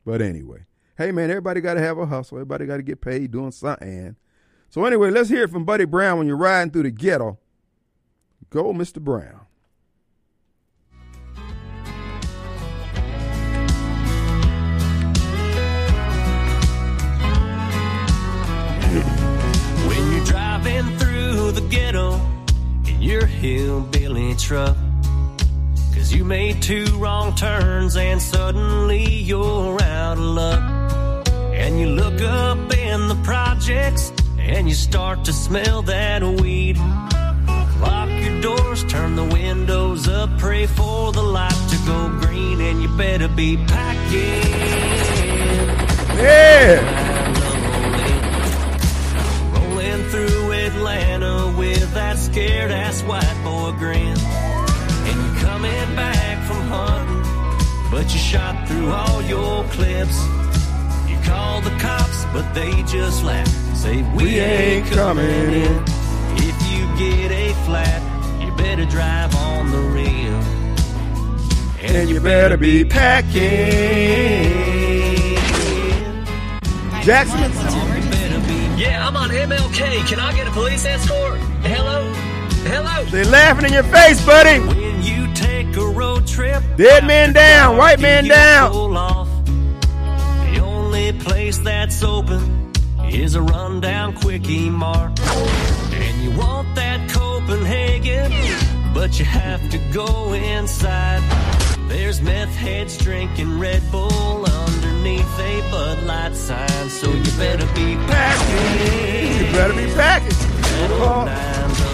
But 0.04 0.20
anyway, 0.20 0.66
hey 0.99 1.12
man, 1.12 1.31
everybody 1.31 1.60
got 1.60 1.75
to 1.75 1.81
have 1.81 1.99
a 1.99 2.06
hustle. 2.06 2.38
Everybody 2.38 2.66
got 2.66 2.78
to 2.78 2.82
get 2.82 3.00
paid 3.00 3.31
doing 3.31 3.52
something. 3.52 4.16
So 4.70 4.84
anyway, 4.84 5.10
let's 5.10 5.28
hear 5.28 5.44
it 5.44 5.50
from 5.50 5.64
Buddy 5.64 5.84
Brown 5.84 6.19
when 6.19 6.26
you're 6.26 6.37
riding 6.37 6.72
through 6.72 6.84
the 6.84 6.90
ghetto. 6.90 7.38
Go, 8.50 8.72
Mr. 8.72 9.00
Brown. 9.00 9.46
When 19.87 20.12
you're 20.12 20.25
driving 20.25 20.99
through 20.99 21.52
the 21.52 21.66
ghetto 21.70 22.20
in 22.87 23.00
your 23.02 23.26
hillbilly 23.26 24.34
truck 24.37 24.76
Cause 26.02 26.12
you 26.12 26.25
made 26.25 26.60
two 26.60 26.84
wrong 26.99 27.32
turns 27.37 27.96
and 27.96 28.20
suddenly 28.20 29.04
you're 29.04 29.81
out 29.81 30.19
of 30.19 30.25
luck. 30.25 31.28
And 31.54 31.78
you 31.78 31.90
look 31.90 32.20
up 32.20 32.58
in 32.76 33.06
the 33.06 33.14
projects 33.22 34.12
and 34.37 34.69
you 34.69 34.75
start 34.75 35.25
to 35.26 35.32
smell 35.32 35.81
that 35.82 36.25
weed. 36.25 36.76
Lock 37.78 38.10
your 38.20 38.40
doors, 38.40 38.82
turn 38.87 39.14
the 39.14 39.26
windows 39.26 40.08
up, 40.08 40.37
pray 40.38 40.66
for 40.66 41.12
the 41.12 41.22
light 41.22 41.69
to 41.70 41.76
go 41.87 42.08
green, 42.20 42.60
and 42.60 42.82
you 42.82 42.88
better 42.96 43.28
be 43.28 43.56
packing. 43.56 44.43
Yeah! 46.18 46.82
Rolling 49.54 50.02
through 50.09 50.50
Atlanta 50.50 51.54
with 51.56 51.94
that 51.94 52.18
scared 52.18 52.73
ass 52.73 53.02
white 53.02 53.40
boy 53.44 53.71
grin 53.78 54.16
coming 55.62 55.95
back 55.95 56.45
from 56.47 56.61
hunting, 56.62 57.90
but 57.90 58.12
you 58.12 58.19
shot 58.19 58.66
through 58.66 58.90
all 58.90 59.23
your 59.23 59.62
clips. 59.69 60.19
You 61.09 61.16
call 61.23 61.61
the 61.61 61.71
cops, 61.78 62.25
but 62.33 62.52
they 62.52 62.83
just 62.83 63.23
laugh. 63.23 63.47
Say, 63.76 64.02
we, 64.14 64.25
we 64.25 64.38
ain't 64.40 64.87
coming 64.88 65.25
in. 65.25 65.85
If 66.37 66.57
you 66.73 66.83
get 66.99 67.31
a 67.31 67.54
flat, 67.64 68.02
you 68.42 68.50
better 68.57 68.85
drive 68.85 69.35
on 69.37 69.71
the 69.71 69.78
rim. 69.78 70.42
And, 71.81 71.97
and 71.97 72.11
you 72.11 72.21
better 72.21 72.57
be 72.57 72.85
packing. 72.85 73.40
Jackson. 77.04 77.38
Yeah, 78.78 79.07
I'm 79.07 79.16
on 79.16 79.31
MLK. 79.31 80.09
Can 80.09 80.19
I 80.19 80.35
get 80.35 80.49
a 80.49 80.50
police 80.50 80.85
escort? 80.85 81.38
Hello? 81.62 82.12
Hello? 82.64 83.04
They're 83.04 83.25
laughing 83.25 83.66
in 83.66 83.73
your 83.73 83.85
face, 83.85 84.25
buddy. 84.26 84.91
Take 85.73 85.81
a 85.81 85.87
road 85.87 86.26
trip, 86.26 86.62
dead 86.76 87.07
man 87.07 87.33
down, 87.33 87.79
white 87.79 87.99
man 87.99 88.29
down. 88.29 88.73
The 88.73 90.61
only 90.61 91.14
place 91.14 91.57
that's 91.57 92.02
open 92.02 92.71
is 93.09 93.37
a 93.37 93.41
rundown 93.41 94.12
quickie 94.12 94.69
mart. 94.69 95.19
And 95.19 96.23
you 96.23 96.31
want 96.38 96.75
that 96.75 97.09
Copenhagen, 97.09 98.31
but 98.93 99.19
you 99.19 99.25
have 99.25 99.67
to 99.71 99.79
go 99.95 100.35
inside. 100.35 101.23
There's 101.88 102.21
meth 102.21 102.55
heads 102.55 102.99
drinking 102.99 103.59
Red 103.59 103.83
Bull 103.91 104.45
underneath 104.45 105.41
a 105.41 105.61
Bud 105.71 106.02
Light 106.02 106.35
sign, 106.35 106.91
so 106.91 107.11
you 107.11 107.33
better 107.38 107.64
be 107.69 107.97
packing. 108.12 109.47
You 109.47 109.52
better 109.52 109.75
be 109.75 109.87
packing. 109.95 111.91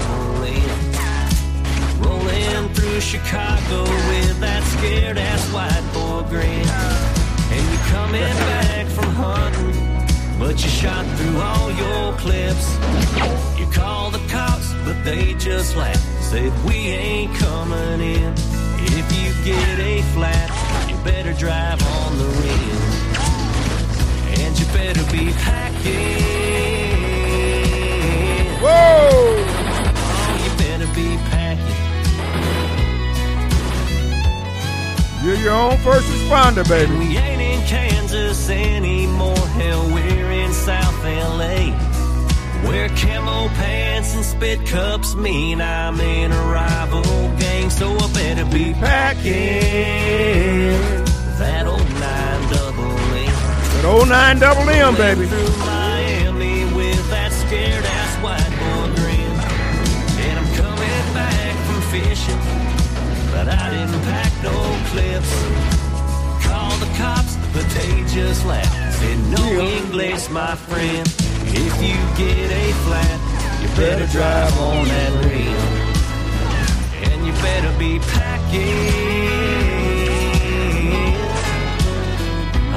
Chicago 3.01 3.83
with 3.83 4.41
that 4.41 4.63
scared 4.65 5.19
ass 5.19 5.53
white 5.53 5.85
boy 5.95 6.29
grin. 6.29 6.67
And 7.53 7.63
you're 7.71 7.87
coming 7.95 8.35
back 8.51 8.87
from 8.89 9.15
hunting, 9.15 10.39
but 10.39 10.63
you 10.63 10.69
shot 10.69 11.07
through 11.17 11.39
all 11.39 11.71
your 11.71 12.13
clips. 12.19 12.77
You 13.59 13.67
call 13.71 14.11
the 14.11 14.19
cops, 14.29 14.75
but 14.85 15.03
they 15.05 15.35
just 15.35 15.77
laugh. 15.77 15.97
Said 16.21 16.53
we 16.65 16.75
ain't 16.75 17.35
coming 17.37 18.01
in. 18.01 18.35
If 18.81 19.07
you 19.17 19.33
get 19.45 19.79
a 19.79 20.03
flat, 20.15 20.51
you 20.89 20.97
better 21.05 21.33
drive 21.35 21.81
on 21.83 22.19
the 22.19 22.29
rim. 22.41 22.79
And 24.41 24.59
you 24.59 24.67
better 24.67 25.05
be 25.13 25.33
packing. 25.33 26.19
Whoa! 28.61 29.58
You're 35.29 35.37
your 35.37 35.53
own 35.53 35.77
first 35.81 36.09
responder, 36.09 36.67
baby. 36.67 36.91
We 36.97 37.19
ain't 37.19 37.43
in 37.43 37.61
Kansas 37.67 38.49
anymore. 38.49 39.37
Hell, 39.37 39.85
we're 39.93 40.31
in 40.31 40.55
South 40.55 41.05
LA. 41.05 41.69
Where 42.67 42.89
camo 42.89 43.49
pants 43.49 44.15
and 44.15 44.25
spit 44.25 44.65
cups 44.65 45.15
mean 45.17 45.61
I'm 45.61 46.01
in 46.01 46.33
a 46.33 46.43
rival 46.45 47.03
gang, 47.37 47.69
so 47.69 47.95
I 47.95 48.11
better 48.15 48.47
be 48.47 48.73
packing 48.73 49.35
that 51.37 51.67
old 51.67 51.91
nine 52.01 52.51
double 52.51 52.91
M. 53.13 53.27
That 53.29 53.85
old 53.85 54.09
nine 54.09 54.39
double 54.39 54.67
M, 54.67 54.95
baby. 54.95 55.27
Through 55.27 55.59
Miami 55.59 56.65
with 56.73 57.11
that 57.11 57.33
scared 57.33 57.85
ass 57.85 58.17
white 58.25 58.49
boy 58.63 58.95
grin. 58.97 59.37
And 60.25 60.39
I'm 60.39 60.49
coming 60.57 61.13
back 61.13 61.55
from 61.67 61.83
fishing, 61.93 62.41
I 63.69 63.71
didn't 63.71 64.01
pack 64.01 64.33
no 64.43 64.57
clips. 64.89 65.31
Call 66.49 66.73
the 66.79 66.91
cops, 66.97 67.37
but 67.53 67.67
they 67.77 68.03
just 68.09 68.47
laughed. 68.47 68.99
Said 68.99 69.19
no 69.29 69.45
English, 69.61 70.31
my 70.31 70.55
friend. 70.55 71.07
If 71.45 71.75
you 71.83 71.99
get 72.17 72.51
a 72.51 72.73
flat, 72.85 73.19
you 73.61 73.69
better 73.77 74.07
drive 74.07 74.59
on 74.59 74.89
that 74.89 75.13
rim. 75.23 75.53
And 77.13 77.27
you 77.27 77.33
better 77.45 77.79
be 77.79 77.99
packing. 77.99 78.63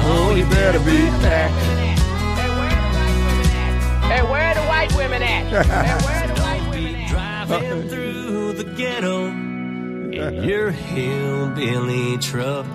Oh, 0.04 0.34
you 0.36 0.44
better 0.44 0.80
be 0.80 1.08
packing. 1.24 1.96
Hey, 4.10 4.22
where 4.30 4.54
the 4.54 4.66
white 4.72 4.94
women 4.94 5.22
at? 5.22 5.64
Hey, 5.64 6.04
where 6.04 6.26
the 6.28 6.34
white 6.38 6.68
women 6.68 6.92
be 6.92 7.02
at? 7.02 7.08
driving 7.48 7.88
through 7.88 8.52
the 8.52 8.64
ghetto 8.64 9.41
your 10.30 10.70
hillbilly 10.70 12.18
truck. 12.18 12.66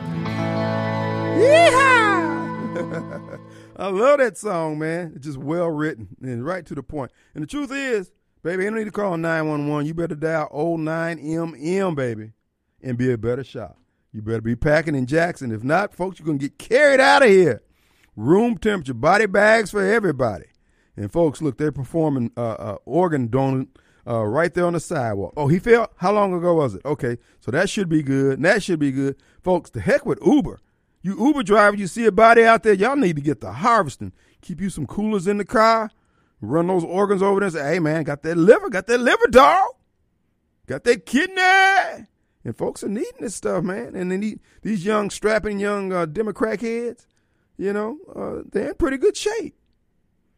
Yeehaw! 1.40 1.88
I 3.78 3.88
love 3.88 4.20
that 4.20 4.38
song, 4.38 4.80
man. 4.80 5.14
It's 5.16 5.26
just 5.26 5.38
well 5.38 5.70
written 5.70 6.10
and 6.22 6.46
right 6.46 6.66
to 6.66 6.76
the 6.76 6.84
point. 6.84 7.12
And 7.34 7.44
the 7.44 7.48
truth 7.48 7.72
is, 7.72 8.12
baby, 8.44 8.64
you 8.64 8.70
don't 8.70 8.80
need 8.80 8.86
to 8.86 8.92
call 8.92 9.18
911. 9.18 9.86
You 9.86 9.94
better 9.94 10.16
dial 10.16 10.50
09MM, 10.52 11.96
baby, 11.96 12.32
and 12.82 12.98
be 12.98 13.12
a 13.12 13.18
better 13.18 13.44
shot. 13.44 13.78
You 14.12 14.22
better 14.22 14.42
be 14.42 14.56
packing 14.56 14.96
in 14.96 15.06
Jackson. 15.06 15.52
If 15.52 15.64
not, 15.64 15.94
folks, 15.94 16.20
you're 16.20 16.26
going 16.26 16.40
to 16.40 16.50
get 16.50 16.58
carried 16.58 17.00
out 17.00 17.24
of 17.24 17.30
here. 17.30 17.62
Room 18.16 18.58
temperature, 18.58 18.96
body 18.96 19.28
bags 19.28 19.70
for 19.72 19.84
everybody. 19.84 20.46
And 20.96 21.12
folks, 21.12 21.42
look, 21.42 21.58
they're 21.58 21.72
performing 21.72 22.32
uh, 22.36 22.42
uh, 22.42 22.78
organ 22.86 23.28
donor 23.28 23.68
uh, 24.08 24.24
right 24.24 24.54
there 24.54 24.66
on 24.66 24.74
the 24.74 24.80
sidewalk. 24.80 25.34
Oh, 25.36 25.48
he 25.48 25.60
fell? 25.60 25.92
How 25.98 26.12
long 26.12 26.34
ago 26.34 26.54
was 26.56 26.76
it? 26.76 26.82
Okay, 26.86 27.18
so 27.40 27.52
that 27.52 27.70
should 27.70 27.90
be 27.90 28.02
good. 28.02 28.42
That 28.42 28.64
should 28.64 28.80
be 28.80 28.92
good. 28.92 29.16
Folks, 29.44 29.70
the 29.70 29.82
heck 29.82 30.06
with 30.06 30.20
Uber. 30.26 30.60
You 31.02 31.18
Uber 31.20 31.44
driver, 31.44 31.78
you 31.78 31.88
see 31.88 32.06
a 32.06 32.12
body 32.12 32.44
out 32.44 32.64
there, 32.64 32.74
y'all 32.74 32.96
need 32.96 33.16
to 33.16 33.22
get 33.22 33.42
the 33.42 33.52
harvesting. 33.52 34.14
Keep 34.42 34.62
you 34.62 34.70
some 34.70 34.88
coolers 34.88 35.28
in 35.28 35.38
the 35.38 35.46
car. 35.46 35.90
Run 36.42 36.68
those 36.68 36.84
organs 36.84 37.24
over 37.24 37.40
there 37.40 37.48
and 37.48 37.54
say, 37.54 37.74
hey, 37.74 37.80
man, 37.80 38.04
got 38.04 38.24
that 38.24 38.38
liver, 38.38 38.70
got 38.70 38.88
that 38.88 39.00
liver, 39.00 39.28
dog. 39.30 39.70
Got 40.68 40.84
that 40.84 41.06
kidney. 41.06 42.08
And 42.44 42.56
folks 42.56 42.84
are 42.84 42.90
needing 42.90 43.22
this 43.22 43.36
stuff, 43.36 43.64
man. 43.64 43.96
And 43.96 44.12
then 44.12 44.20
need, 44.20 44.40
these 44.62 44.86
young, 44.86 45.10
strapping 45.10 45.60
young 45.60 45.92
uh, 45.92 46.06
Democrat 46.06 46.62
heads, 46.62 47.08
you 47.58 47.74
know, 47.74 47.98
uh, 48.16 48.44
they're 48.52 48.70
in 48.70 48.76
pretty 48.76 48.98
good 48.98 49.18
shape. 49.18 49.56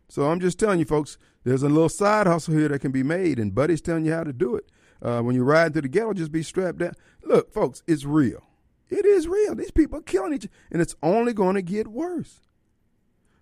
So 0.07 0.29
I'm 0.29 0.39
just 0.39 0.57
telling 0.57 0.79
you, 0.79 0.85
folks, 0.85 1.17
there's 1.49 1.63
a 1.63 1.69
little 1.69 1.89
side 1.89 2.27
hustle 2.27 2.53
here 2.53 2.67
that 2.67 2.79
can 2.79 2.91
be 2.91 3.03
made, 3.03 3.39
and 3.39 3.55
Buddy's 3.55 3.81
telling 3.81 4.05
you 4.05 4.13
how 4.13 4.23
to 4.23 4.33
do 4.33 4.55
it. 4.55 4.65
Uh, 5.01 5.21
when 5.21 5.33
you 5.33 5.43
ride 5.43 5.73
through 5.73 5.83
the 5.83 5.87
ghetto, 5.87 6.13
just 6.13 6.31
be 6.31 6.43
strapped 6.43 6.77
down. 6.77 6.93
Look, 7.23 7.51
folks, 7.51 7.81
it's 7.87 8.05
real. 8.05 8.43
It 8.89 9.05
is 9.05 9.27
real. 9.27 9.55
These 9.55 9.71
people 9.71 9.99
are 9.99 10.03
killing 10.03 10.33
each 10.33 10.45
other, 10.45 10.53
and 10.71 10.81
it's 10.81 10.95
only 11.01 11.33
going 11.33 11.55
to 11.55 11.61
get 11.61 11.87
worse 11.87 12.41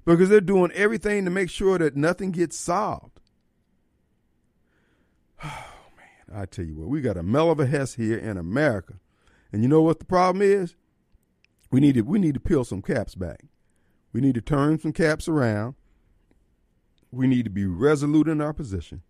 because 0.06 0.30
they're 0.30 0.40
doing 0.40 0.72
everything 0.72 1.26
to 1.26 1.32
make 1.32 1.50
sure 1.50 1.78
that 1.78 1.98
nothing 1.98 2.32
gets 2.32 2.58
solved. 2.58 3.20
Oh 5.44 5.92
man, 5.98 6.42
I 6.42 6.46
tell 6.46 6.66
you 6.66 6.76
what, 6.76 6.88
we 6.88 7.02
got 7.02 7.18
a 7.18 7.24
mel 7.24 7.52
of 7.52 7.60
a 7.60 7.66
hess 7.66 7.96
here 7.96 8.18
in 8.18 8.38
America, 8.38 8.96
and 9.52 9.62
you 9.62 9.68
know 9.68 9.82
what 9.82 10.00
the 10.00 10.06
problem 10.06 10.42
is? 10.42 10.76
We 11.72 11.80
need 11.80 11.96
to 11.96 12.02
we 12.02 12.20
need 12.20 12.34
to 12.36 12.40
peel 12.40 12.64
some 12.64 12.82
caps 12.82 13.16
back. 13.16 13.42
We 14.14 14.22
need 14.22 14.36
to 14.36 14.42
turn 14.42 14.80
some 14.80 14.94
caps 14.94 15.28
around. 15.28 15.76
We 17.12 17.28
need 17.28 17.44
to 17.46 17.50
be 17.50 17.66
resolute 17.66 18.28
in 18.28 18.42
our 18.42 18.54
position. 18.54 19.02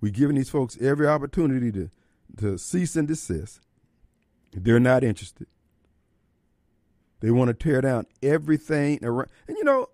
We're 0.00 0.12
giving 0.12 0.36
these 0.36 0.50
folks 0.50 0.76
every 0.80 1.06
opportunity 1.06 1.70
to, 1.72 1.90
to 2.38 2.58
cease 2.58 2.96
and 2.96 3.06
desist. 3.06 3.60
They're 4.52 4.80
not 4.80 5.04
interested. 5.04 5.46
They 7.20 7.30
want 7.30 7.48
to 7.48 7.54
tear 7.54 7.80
down 7.80 8.06
everything 8.20 8.98
around. 9.04 9.28
And 9.46 9.56
you 9.56 9.64
know, 9.64 9.88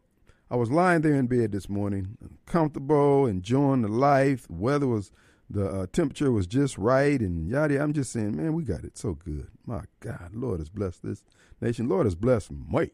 I 0.51 0.57
was 0.57 0.71
lying 0.71 1.03
there 1.03 1.15
in 1.15 1.27
bed 1.27 1.53
this 1.53 1.69
morning, 1.69 2.17
comfortable, 2.47 3.27
enjoying 3.27 3.83
the 3.83 3.89
life. 3.89 4.47
The 4.47 4.55
weather 4.55 4.87
was, 4.87 5.13
the 5.51 5.67
uh, 5.67 5.87
temperature 5.93 6.33
was 6.33 6.47
just 6.47 6.79
right, 6.79 7.21
and 7.21 7.47
yada. 7.47 7.83
I'm 7.83 7.93
just 7.93 8.13
saying, 8.13 8.35
man, 8.35 8.55
we 8.55 8.63
got 8.63 8.83
it 8.83 8.97
so 8.97 9.13
good. 9.13 9.49
My 9.67 9.83
God, 10.01 10.31
Lord 10.33 10.61
has 10.61 10.71
blessed 10.71 11.03
this 11.03 11.23
nation. 11.61 11.87
Lord 11.87 12.07
has 12.07 12.15
blessed 12.15 12.51
me, 12.51 12.93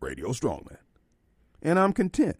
Radio 0.00 0.28
Strongman, 0.32 0.76
and 1.62 1.78
I'm 1.78 1.94
content. 1.94 2.36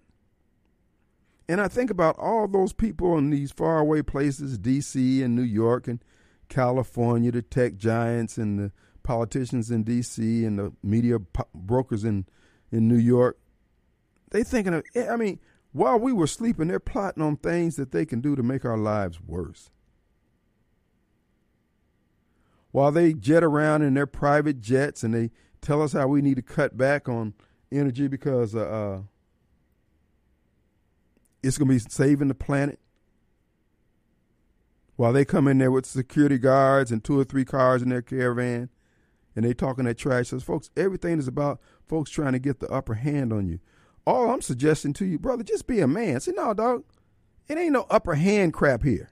And 1.49 1.61
I 1.61 1.68
think 1.68 1.90
about 1.90 2.18
all 2.18 2.46
those 2.46 2.72
people 2.72 3.18
in 3.18 3.30
these 3.30 3.52
faraway 3.52 4.02
places, 4.02 4.58
D.C. 4.58 5.22
and 5.22 5.34
New 5.34 5.42
York 5.42 5.88
and 5.88 6.02
California, 6.49 7.32
the 7.32 7.42
tech 7.42 7.76
giants 7.76 8.38
and 8.38 8.58
the 8.58 8.72
politicians 9.02 9.70
in 9.70 9.82
D.C. 9.82 10.44
and 10.44 10.58
the 10.58 10.72
media 10.82 11.18
brokers 11.54 12.04
in, 12.04 12.26
in 12.70 12.88
New 12.88 12.96
York. 12.96 13.38
They 14.30 14.44
thinking 14.44 14.75
of, 14.75 14.84
I 14.96 15.16
mean, 15.16 15.40
while 15.72 15.99
we 15.99 16.12
were 16.12 16.26
sleeping, 16.26 16.68
they're 16.68 16.80
plotting 16.80 17.22
on 17.22 17.37
things 17.37 17.76
that 17.76 17.92
they 17.92 18.06
can 18.06 18.20
do 18.20 18.37
to 18.37 18.42
make 18.42 18.64
our 18.64 18.78
lives 18.78 19.20
worse. 19.20 19.70
While 22.70 22.92
they 22.92 23.12
jet 23.12 23.42
around 23.44 23.82
in 23.82 23.94
their 23.94 24.06
private 24.06 24.61
jets 24.61 25.02
and 25.02 25.12
they 25.12 25.30
tell 25.61 25.82
us 25.82 25.92
how 25.92 26.08
we 26.08 26.22
need 26.22 26.37
to 26.37 26.42
cut 26.42 26.76
back 26.76 27.08
on 27.08 27.34
energy 27.70 28.08
because 28.08 28.54
uh, 28.54 28.61
uh, 28.61 29.02
it's 31.42 31.58
going 31.58 31.68
to 31.68 31.75
be 31.75 31.90
saving 31.90 32.28
the 32.28 32.34
planet. 32.34 32.78
While 34.96 35.12
they 35.12 35.25
come 35.25 35.49
in 35.49 35.58
there 35.58 35.70
with 35.70 35.87
security 35.87 36.38
guards 36.38 36.92
and 36.92 37.02
two 37.02 37.18
or 37.18 37.25
three 37.25 37.44
cars 37.44 37.82
in 37.82 37.88
their 37.88 38.02
caravan, 38.02 38.68
and 39.34 39.44
they 39.44 39.54
talking 39.54 39.84
that 39.87 39.99
trash, 39.99 40.28
says, 40.28 40.42
folks, 40.42 40.70
everything 40.76 41.18
is 41.18 41.26
about 41.26 41.61
folks 41.88 42.11
trying 42.11 42.32
to 42.32 42.38
get 42.38 42.61
the 42.61 42.68
upper 42.68 42.94
hand 42.94 43.32
on 43.32 43.46
you. 43.46 43.58
All 44.06 44.30
I'm 44.30 44.42
suggesting 44.42 44.92
to 44.94 45.06
you, 45.06 45.18
brother, 45.18 45.42
just 45.42 45.66
be 45.66 45.80
a 45.80 45.88
man. 45.88 46.20
Say, 46.20 46.32
no, 46.32 46.52
dog, 46.54 46.84
it 47.49 47.56
ain't 47.56 47.72
no 47.72 47.87
upper 47.88 48.14
hand 48.14 48.52
crap 48.52 48.82
here. 48.82 49.11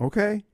Okay? 0.00 0.44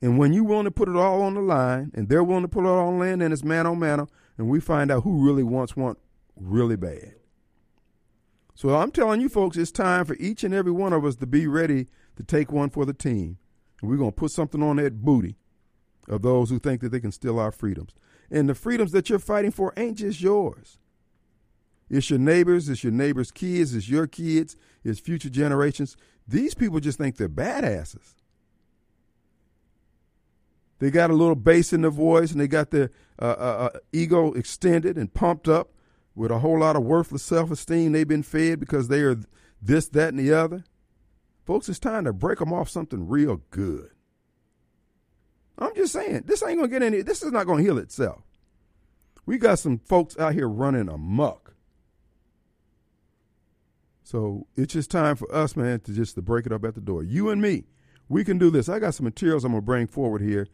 And 0.00 0.18
when 0.18 0.32
you 0.32 0.44
willing 0.44 0.64
to 0.64 0.70
put 0.70 0.88
it 0.88 0.96
all 0.96 1.22
on 1.22 1.34
the 1.34 1.40
line, 1.40 1.92
and 1.94 2.08
they're 2.08 2.24
willing 2.24 2.42
to 2.42 2.48
put 2.48 2.64
it 2.64 2.68
all 2.68 2.88
on 2.88 2.98
land 2.98 3.20
then 3.20 3.32
it's 3.32 3.44
man 3.44 3.66
on 3.66 3.78
man, 3.78 4.06
and 4.38 4.48
we 4.48 4.58
find 4.58 4.90
out 4.90 5.04
who 5.04 5.24
really 5.24 5.44
wants 5.44 5.76
one 5.76 5.96
really 6.36 6.76
bad. 6.76 7.14
So 8.54 8.76
I'm 8.76 8.90
telling 8.90 9.20
you 9.20 9.28
folks, 9.28 9.56
it's 9.56 9.70
time 9.70 10.04
for 10.04 10.16
each 10.16 10.44
and 10.44 10.52
every 10.52 10.72
one 10.72 10.92
of 10.92 11.04
us 11.04 11.16
to 11.16 11.26
be 11.26 11.46
ready 11.46 11.86
to 12.16 12.22
take 12.22 12.52
one 12.52 12.70
for 12.70 12.84
the 12.84 12.92
team. 12.92 13.38
And 13.80 13.90
we're 13.90 13.96
going 13.96 14.12
to 14.12 14.16
put 14.16 14.30
something 14.30 14.62
on 14.62 14.76
that 14.76 15.02
booty 15.02 15.36
of 16.08 16.22
those 16.22 16.50
who 16.50 16.58
think 16.58 16.80
that 16.82 16.90
they 16.90 17.00
can 17.00 17.12
steal 17.12 17.38
our 17.38 17.52
freedoms. 17.52 17.94
And 18.30 18.48
the 18.48 18.54
freedoms 18.54 18.92
that 18.92 19.08
you're 19.08 19.18
fighting 19.18 19.50
for 19.50 19.72
ain't 19.76 19.98
just 19.98 20.20
yours. 20.20 20.78
It's 21.90 22.08
your 22.08 22.18
neighbors, 22.18 22.68
it's 22.68 22.82
your 22.82 22.92
neighbors' 22.92 23.30
kids, 23.30 23.74
it's 23.74 23.88
your 23.88 24.06
kids, 24.06 24.56
it's 24.82 24.98
future 24.98 25.28
generations. 25.28 25.96
These 26.26 26.54
people 26.54 26.80
just 26.80 26.96
think 26.96 27.16
they're 27.16 27.28
badasses. 27.28 28.14
They 30.78 30.90
got 30.90 31.10
a 31.10 31.14
little 31.14 31.34
bass 31.34 31.72
in 31.72 31.82
their 31.82 31.90
voice 31.90 32.32
and 32.32 32.40
they 32.40 32.48
got 32.48 32.70
their 32.70 32.90
uh, 33.20 33.36
uh, 33.38 33.70
uh, 33.74 33.78
ego 33.92 34.32
extended 34.32 34.96
and 34.96 35.12
pumped 35.12 35.48
up 35.48 35.71
with 36.14 36.30
a 36.30 36.38
whole 36.38 36.60
lot 36.60 36.76
of 36.76 36.82
worthless 36.82 37.22
self 37.22 37.50
esteem 37.50 37.92
they've 37.92 38.08
been 38.08 38.22
fed 38.22 38.60
because 38.60 38.88
they 38.88 39.00
are 39.00 39.16
this, 39.60 39.88
that, 39.88 40.08
and 40.08 40.18
the 40.18 40.32
other. 40.32 40.64
Folks, 41.44 41.68
it's 41.68 41.78
time 41.78 42.04
to 42.04 42.12
break 42.12 42.38
them 42.38 42.52
off 42.52 42.68
something 42.68 43.08
real 43.08 43.42
good. 43.50 43.90
I'm 45.58 45.74
just 45.74 45.92
saying, 45.92 46.24
this 46.26 46.42
ain't 46.42 46.58
gonna 46.58 46.68
get 46.68 46.82
any, 46.82 47.02
this 47.02 47.22
is 47.22 47.32
not 47.32 47.46
gonna 47.46 47.62
heal 47.62 47.78
itself. 47.78 48.22
We 49.26 49.38
got 49.38 49.58
some 49.58 49.78
folks 49.78 50.18
out 50.18 50.34
here 50.34 50.48
running 50.48 50.88
amok. 50.88 51.54
So 54.02 54.46
it's 54.56 54.72
just 54.72 54.90
time 54.90 55.16
for 55.16 55.32
us, 55.34 55.56
man, 55.56 55.80
to 55.80 55.92
just 55.92 56.16
to 56.16 56.22
break 56.22 56.46
it 56.46 56.52
up 56.52 56.64
at 56.64 56.74
the 56.74 56.80
door. 56.80 57.02
You 57.02 57.30
and 57.30 57.40
me, 57.40 57.64
we 58.08 58.24
can 58.24 58.36
do 58.36 58.50
this. 58.50 58.68
I 58.68 58.78
got 58.78 58.94
some 58.94 59.04
materials 59.04 59.44
I'm 59.44 59.52
to 59.52 59.60
bring 59.60 59.86
forward 59.86 60.20
here. 60.20 60.48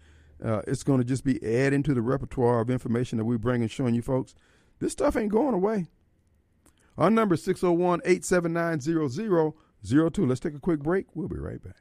Uh, 0.44 0.62
it's 0.68 0.84
to 0.84 1.04
just 1.04 1.24
be 1.24 1.42
adding 1.42 1.82
to 1.82 1.94
the 1.94 2.02
repertoire 2.02 2.60
of 2.60 2.70
information 2.70 3.18
that 3.18 3.24
we 3.24 3.36
bring 3.36 3.62
and 3.62 3.70
showing 3.70 3.94
you 3.94 4.02
folks. 4.02 4.34
This 4.78 4.92
stuff 4.92 5.16
ain't 5.16 5.32
going 5.32 5.54
away. 5.54 5.88
Our 6.96 7.10
number 7.10 7.34
is 7.34 7.42
601 7.44 8.00
879 8.04 8.80
0002. 8.80 10.26
Let's 10.26 10.40
take 10.40 10.54
a 10.54 10.60
quick 10.60 10.80
break. 10.80 11.06
We'll 11.14 11.28
be 11.28 11.38
right 11.38 11.62
back. 11.62 11.76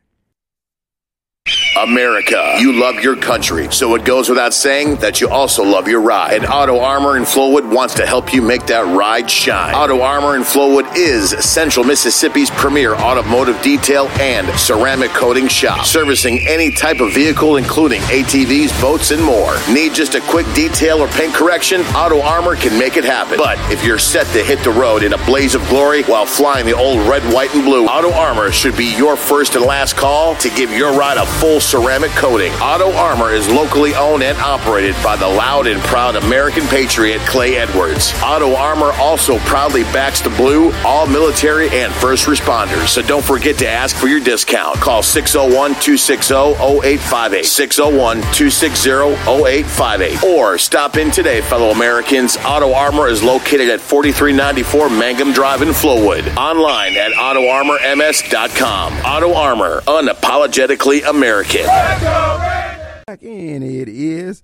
America. 1.78 2.56
You 2.60 2.74
love 2.74 3.02
your 3.02 3.16
country, 3.16 3.72
so 3.72 3.94
it 3.94 4.04
goes 4.04 4.30
without 4.30 4.54
saying 4.54 4.96
that 4.98 5.22
you 5.22 5.30
also 5.30 5.64
love 5.64 5.88
your 5.88 6.02
ride. 6.02 6.34
And 6.34 6.46
Auto 6.48 6.80
Armour 6.80 7.18
in 7.18 7.24
Flowood 7.24 7.72
wants 7.72 7.94
to 7.96 8.06
help 8.06 8.34
you 8.34 8.42
make 8.42 8.66
that 8.68 8.86
ride 8.96 9.30
shine. 9.30 9.76
Auto 9.76 10.02
Armour 10.02 10.36
in 10.36 10.42
Flowood 10.42 10.96
is 10.96 11.30
Central 11.46 11.86
Mississippi's 11.86 12.50
premier 12.50 12.96
automotive 12.96 13.62
detail 13.62 14.08
and 14.20 14.48
ceramic 14.60 15.12
coating 15.12 15.48
shop, 15.48 15.86
servicing 15.86 16.40
any 16.48 16.72
type 16.72 17.00
of 17.00 17.14
vehicle, 17.14 17.58
including 17.58 18.02
ATVs, 18.04 18.82
boats, 18.82 19.12
and 19.12 19.22
more. 19.24 19.56
Need 19.72 19.94
just 19.94 20.16
a 20.16 20.22
quick 20.22 20.52
detail 20.56 20.98
or 20.98 21.08
paint 21.10 21.34
correction? 21.34 21.82
Auto 21.96 22.22
Armour 22.22 22.56
can 22.56 22.78
make 22.80 22.98
it 22.98 23.04
happen. 23.04 23.38
But 23.38 23.60
if 23.72 23.84
you're 23.84 24.00
set 24.00 24.26
to 24.28 24.44
hit 24.44 24.64
the 24.64 24.72
road 24.72 25.04
in 25.04 25.14
a 25.14 25.26
blaze 25.26 25.54
of 25.54 25.62
glory 25.68 26.02
while 26.04 26.26
flying 26.26 26.66
the 26.66 26.76
old 26.76 27.08
red, 27.08 27.22
white, 27.32 27.54
and 27.54 27.64
blue, 27.64 27.86
Auto 27.86 28.12
Armour 28.14 28.52
should 28.52 28.76
be 28.76 28.96
your 28.98 29.16
first 29.16 29.56
and 29.56 29.64
last 29.64 29.96
call 29.96 30.36
to 30.38 30.50
give 30.50 30.72
your 30.72 30.98
ride 30.98 31.18
a 31.18 31.26
full 31.26 31.60
ceramic 31.68 32.12
coating. 32.12 32.54
Auto 32.54 32.94
Armour 32.94 33.34
is 33.34 33.50
locally 33.50 33.94
owned 33.94 34.24
and 34.24 34.38
operated 34.38 34.96
by 35.04 35.18
the 35.18 35.28
loud 35.28 35.68
and 35.68 35.82
proud 35.82 36.16
American 36.16 36.64
patriot 36.68 37.20
Clay 37.22 37.58
Edwards. 37.58 38.14
Auto 38.24 38.56
Armour 38.56 38.94
also 38.94 39.38
proudly 39.40 39.84
backs 39.84 40.22
the 40.22 40.30
blue, 40.30 40.72
all 40.86 41.06
military 41.06 41.70
and 41.72 41.92
first 41.92 42.26
responders. 42.26 42.88
So 42.88 43.02
don't 43.02 43.24
forget 43.24 43.58
to 43.58 43.68
ask 43.68 43.98
for 43.98 44.08
your 44.08 44.22
discount. 44.22 44.78
Call 44.78 45.04
601 45.04 45.72
260 45.72 46.34
0858. 46.34 47.46
601 47.46 48.18
260 48.22 48.90
0858. 48.90 50.24
Or 50.24 50.58
stop 50.58 50.96
in 50.96 51.12
today, 51.12 51.42
fellow 51.42 51.72
Americans. 51.72 52.38
Auto 52.46 52.72
Armour 52.74 53.10
is 53.10 53.22
located 53.22 53.68
at 53.68 53.82
4394 53.82 54.90
Mangum 54.90 55.34
Drive 55.34 55.62
in 55.62 55.70
Flowood. 55.70 56.34
Online 56.38 56.96
at 56.96 57.12
AutoArmourMS.com. 57.12 58.94
Auto 59.06 59.34
Armour, 59.34 59.82
unapologetically 59.82 61.06
American. 61.06 61.57
Back 61.66 63.24
in 63.24 63.64
it 63.64 63.88
is. 63.90 64.44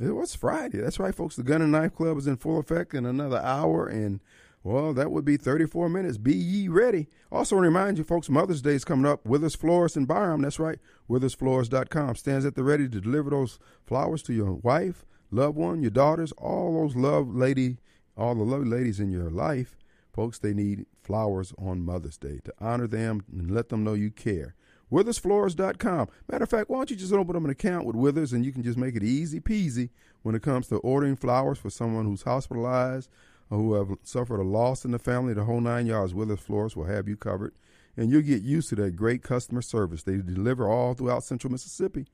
It 0.00 0.10
was 0.10 0.34
Friday. 0.34 0.78
That's 0.78 0.98
right, 0.98 1.14
folks. 1.14 1.36
The 1.36 1.42
Gun 1.42 1.62
and 1.62 1.72
Knife 1.72 1.94
Club 1.94 2.18
is 2.18 2.26
in 2.26 2.36
full 2.36 2.58
effect 2.58 2.94
in 2.94 3.06
another 3.06 3.40
hour, 3.42 3.86
and 3.86 4.20
well, 4.64 4.94
that 4.94 5.10
would 5.10 5.24
be 5.24 5.36
34 5.36 5.88
minutes. 5.88 6.18
Be 6.18 6.34
ye 6.34 6.68
ready. 6.68 7.08
Also, 7.32 7.56
remind 7.56 7.98
you, 7.98 8.04
folks, 8.04 8.28
Mother's 8.28 8.62
Day 8.62 8.74
is 8.74 8.84
coming 8.84 9.10
up. 9.10 9.26
Withers 9.26 9.56
Florist 9.56 9.96
and 9.96 10.06
Byram. 10.06 10.42
That's 10.42 10.60
right. 10.60 10.78
WithersFlorist.com 11.10 12.14
stands 12.16 12.46
at 12.46 12.54
the 12.54 12.62
ready 12.62 12.88
to 12.88 13.00
deliver 13.00 13.30
those 13.30 13.58
flowers 13.86 14.22
to 14.24 14.32
your 14.32 14.52
wife, 14.52 15.04
loved 15.30 15.56
one, 15.56 15.82
your 15.82 15.90
daughters, 15.90 16.32
all 16.32 16.80
those 16.80 16.94
love 16.94 17.34
lady, 17.34 17.78
all 18.16 18.34
the 18.34 18.44
lovely 18.44 18.68
ladies 18.68 19.00
in 19.00 19.10
your 19.10 19.30
life. 19.30 19.76
Folks, 20.12 20.38
they 20.38 20.52
need 20.52 20.86
flowers 21.02 21.52
on 21.58 21.84
Mother's 21.84 22.18
Day 22.18 22.38
to 22.44 22.52
honor 22.60 22.86
them 22.86 23.24
and 23.32 23.50
let 23.50 23.68
them 23.68 23.82
know 23.82 23.94
you 23.94 24.10
care. 24.10 24.54
WithersFlorist.com. 24.92 26.08
Matter 26.30 26.44
of 26.44 26.50
fact, 26.50 26.68
why 26.68 26.76
don't 26.76 26.90
you 26.90 26.96
just 26.96 27.14
open 27.14 27.34
up 27.34 27.44
an 27.44 27.50
account 27.50 27.86
with 27.86 27.96
Withers 27.96 28.34
and 28.34 28.44
you 28.44 28.52
can 28.52 28.62
just 28.62 28.76
make 28.76 28.94
it 28.94 29.02
easy 29.02 29.40
peasy 29.40 29.88
when 30.22 30.34
it 30.34 30.42
comes 30.42 30.68
to 30.68 30.76
ordering 30.76 31.16
flowers 31.16 31.58
for 31.58 31.70
someone 31.70 32.04
who's 32.04 32.22
hospitalized 32.22 33.08
or 33.50 33.58
who 33.58 33.74
have 33.74 33.96
suffered 34.02 34.38
a 34.38 34.44
loss 34.44 34.84
in 34.84 34.90
the 34.90 34.98
family. 34.98 35.32
The 35.32 35.44
whole 35.44 35.62
nine 35.62 35.86
yards, 35.86 36.12
Withers 36.12 36.40
Florist 36.40 36.76
will 36.76 36.84
have 36.84 37.08
you 37.08 37.16
covered. 37.16 37.54
And 37.96 38.10
you'll 38.10 38.22
get 38.22 38.42
used 38.42 38.68
to 38.70 38.74
that 38.76 38.96
great 38.96 39.22
customer 39.22 39.62
service. 39.62 40.02
They 40.02 40.16
deliver 40.16 40.68
all 40.68 40.94
throughout 40.94 41.24
central 41.24 41.50
Mississippi. 41.50 42.06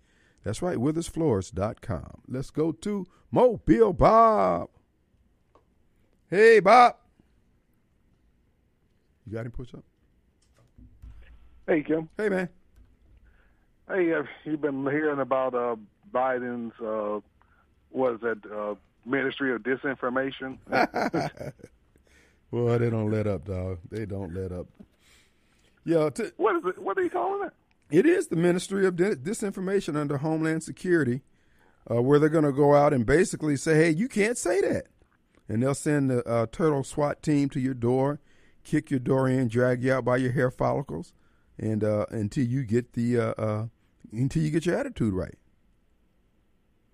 That's 0.45 0.63
right, 0.63 0.77
withersflorist.com. 0.77 2.23
Let's 2.29 2.51
go 2.51 2.73
to 2.73 3.07
Mobile 3.31 3.93
Bob. 3.93 4.71
Hey, 6.31 6.61
Bob. 6.61 6.97
You 9.27 9.33
got 9.33 9.47
him 9.47 9.53
push 9.53 9.75
up? 9.75 9.85
Hey, 11.67 11.83
Kim. 11.83 12.09
Hey, 12.17 12.29
man. 12.29 12.49
Hey, 13.89 14.13
uh, 14.13 14.23
you've 14.45 14.61
been 14.61 14.83
hearing 14.83 15.19
about 15.19 15.55
uh, 15.55 15.77
Biden's, 16.13 16.75
uh, 16.81 17.21
what 17.91 18.15
is 18.15 18.21
that, 18.21 18.39
uh, 18.53 18.75
Ministry 19.07 19.55
of 19.55 19.63
Disinformation? 19.63 20.59
well, 22.51 22.79
they 22.79 22.91
don't 22.91 23.11
let 23.11 23.27
up, 23.27 23.47
dog. 23.47 23.79
They 23.91 24.05
don't 24.05 24.35
let 24.35 24.53
up. 24.53 24.67
Yeah. 25.87 26.11
T- 26.11 26.31
what 26.37 26.57
is 26.57 26.63
it? 26.67 26.79
What 26.83 26.99
are 26.99 27.03
you 27.03 27.09
calling 27.09 27.49
it? 27.49 27.53
It 27.91 28.05
is 28.05 28.29
the 28.29 28.37
Ministry 28.37 28.87
of 28.87 28.97
Disinformation 28.97 29.97
under 29.97 30.19
Homeland 30.19 30.63
Security, 30.63 31.23
uh, 31.91 32.03
where 32.03 32.19
they're 32.19 32.29
going 32.29 32.45
to 32.45 32.53
go 32.53 32.75
out 32.75 32.93
and 32.93 33.07
basically 33.07 33.57
say, 33.57 33.77
hey, 33.77 33.91
you 33.91 34.09
can't 34.09 34.37
say 34.37 34.61
that. 34.61 34.89
And 35.49 35.63
they'll 35.63 35.75
send 35.75 36.11
the 36.11 36.23
uh, 36.29 36.45
turtle 36.53 36.85
SWAT 36.85 37.23
team 37.23 37.49
to 37.49 37.61
your 37.61 37.73
door, 37.73 38.21
kick 38.65 38.91
your 38.91 39.01
door 39.01 39.31
in, 39.31 39.49
drag 39.49 39.83
you 39.83 39.95
out 39.95 40.05
by 40.05 40.19
your 40.19 40.33
hair 40.33 40.51
follicles, 40.51 41.15
and 41.59 41.83
uh, 41.83 42.05
until 42.11 42.45
you 42.45 42.65
get 42.65 42.93
the 42.93 43.19
uh, 43.19 43.33
uh, 43.39 43.67
until 44.13 44.43
you 44.43 44.51
get 44.51 44.67
your 44.67 44.77
attitude 44.77 45.15
right. 45.15 45.35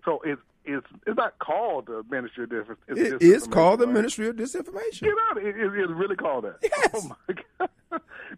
So 0.03 0.21
it's 0.23 0.41
it's 0.65 0.85
it's 1.05 1.17
not 1.17 1.37
called 1.39 1.87
the 1.87 2.03
Ministry 2.09 2.43
of 2.43 2.49
Disinformation. 2.49 2.97
It 3.15 3.21
is 3.21 3.47
called 3.47 3.79
the 3.79 3.87
Ministry 3.87 4.27
of 4.27 4.35
Disinformation. 4.35 5.01
Get 5.01 5.13
out! 5.29 5.37
It, 5.37 5.55
it, 5.57 5.73
it's 5.73 5.91
really 5.91 6.15
called 6.15 6.45
that. 6.45 6.57
Yes. 6.61 6.89
Oh 6.93 7.15
my 7.27 7.35
God! 7.59 7.69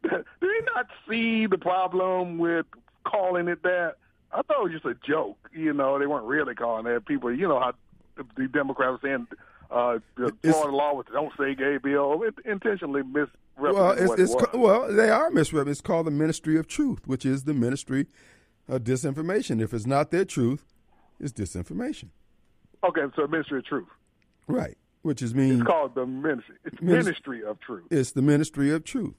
Do 0.42 0.48
you 0.48 0.66
not 0.76 0.88
see 1.10 1.48
the 1.48 1.58
problem 1.58 2.38
with 2.38 2.66
calling 3.06 3.48
it 3.48 3.64
that? 3.64 3.96
I 4.32 4.42
thought 4.42 4.60
it 4.60 4.64
was 4.64 4.74
just 4.74 4.86
a 4.86 4.96
joke. 5.08 5.38
You 5.54 5.74
know, 5.74 5.98
they 6.00 6.06
weren't 6.06 6.26
really 6.26 6.54
calling 6.54 6.86
that. 6.86 7.06
People, 7.06 7.34
you 7.34 7.48
know 7.48 7.60
how 7.60 7.74
the 8.36 8.48
Democrats 8.48 9.00
are 9.04 9.08
saying 9.08 9.28
uh, 9.72 10.00
the 10.16 10.28
It's- 10.28 10.54
Florida 10.54 10.76
law 10.76 10.96
with 10.96 11.08
the 11.08 11.14
"Don't 11.14 11.32
Say 11.38 11.56
Gay" 11.56 11.78
bill 11.78 12.24
it 12.24 12.36
intentionally 12.46 13.04
misrepresented 13.04 13.38
Well, 13.58 13.92
it's, 13.92 14.08
what 14.08 14.20
it's 14.20 14.34
it 14.34 14.54
well 14.60 14.94
they 14.94 15.10
are 15.10 15.30
misrepresented. 15.30 15.72
It's 15.72 15.82
called 15.82 16.08
the 16.08 16.12
Ministry 16.12 16.58
of 16.58 16.68
Truth, 16.68 17.08
which 17.08 17.26
is 17.26 17.44
the 17.46 17.54
Ministry 17.54 18.08
of 18.68 18.84
Disinformation. 18.84 19.62
If 19.62 19.74
it's 19.74 19.86
not 19.86 20.12
their 20.12 20.26
truth, 20.26 20.66
it's 21.20 21.34
disinformation. 21.34 22.10
okay, 22.84 23.02
so 23.16 23.26
Ministry 23.28 23.60
of 23.60 23.66
Truth. 23.66 23.88
Right. 24.48 24.78
Which 25.02 25.22
is 25.22 25.34
mean 25.34 25.56
It's 25.60 25.64
called 25.68 25.96
the 25.96 26.06
Ministry. 26.06 26.56
It's 26.66 26.76
Minis- 26.78 27.06
Ministry 27.06 27.44
of 27.44 27.60
Truth. 27.60 27.88
it's 27.92 28.12
the 28.12 28.22
Ministry 28.22 28.72
of 28.72 28.84
Truth. 28.84 29.16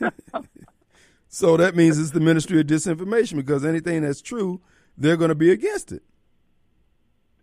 so 1.28 1.56
that 1.56 1.74
means 1.74 1.98
it's 1.98 2.10
the 2.10 2.20
Ministry 2.20 2.60
of 2.60 2.66
Disinformation 2.66 3.36
because 3.36 3.64
anything 3.64 4.02
that's 4.02 4.20
true, 4.20 4.60
they're 4.96 5.16
going 5.16 5.30
to 5.30 5.34
be 5.34 5.50
against 5.50 5.92
it. 5.92 6.02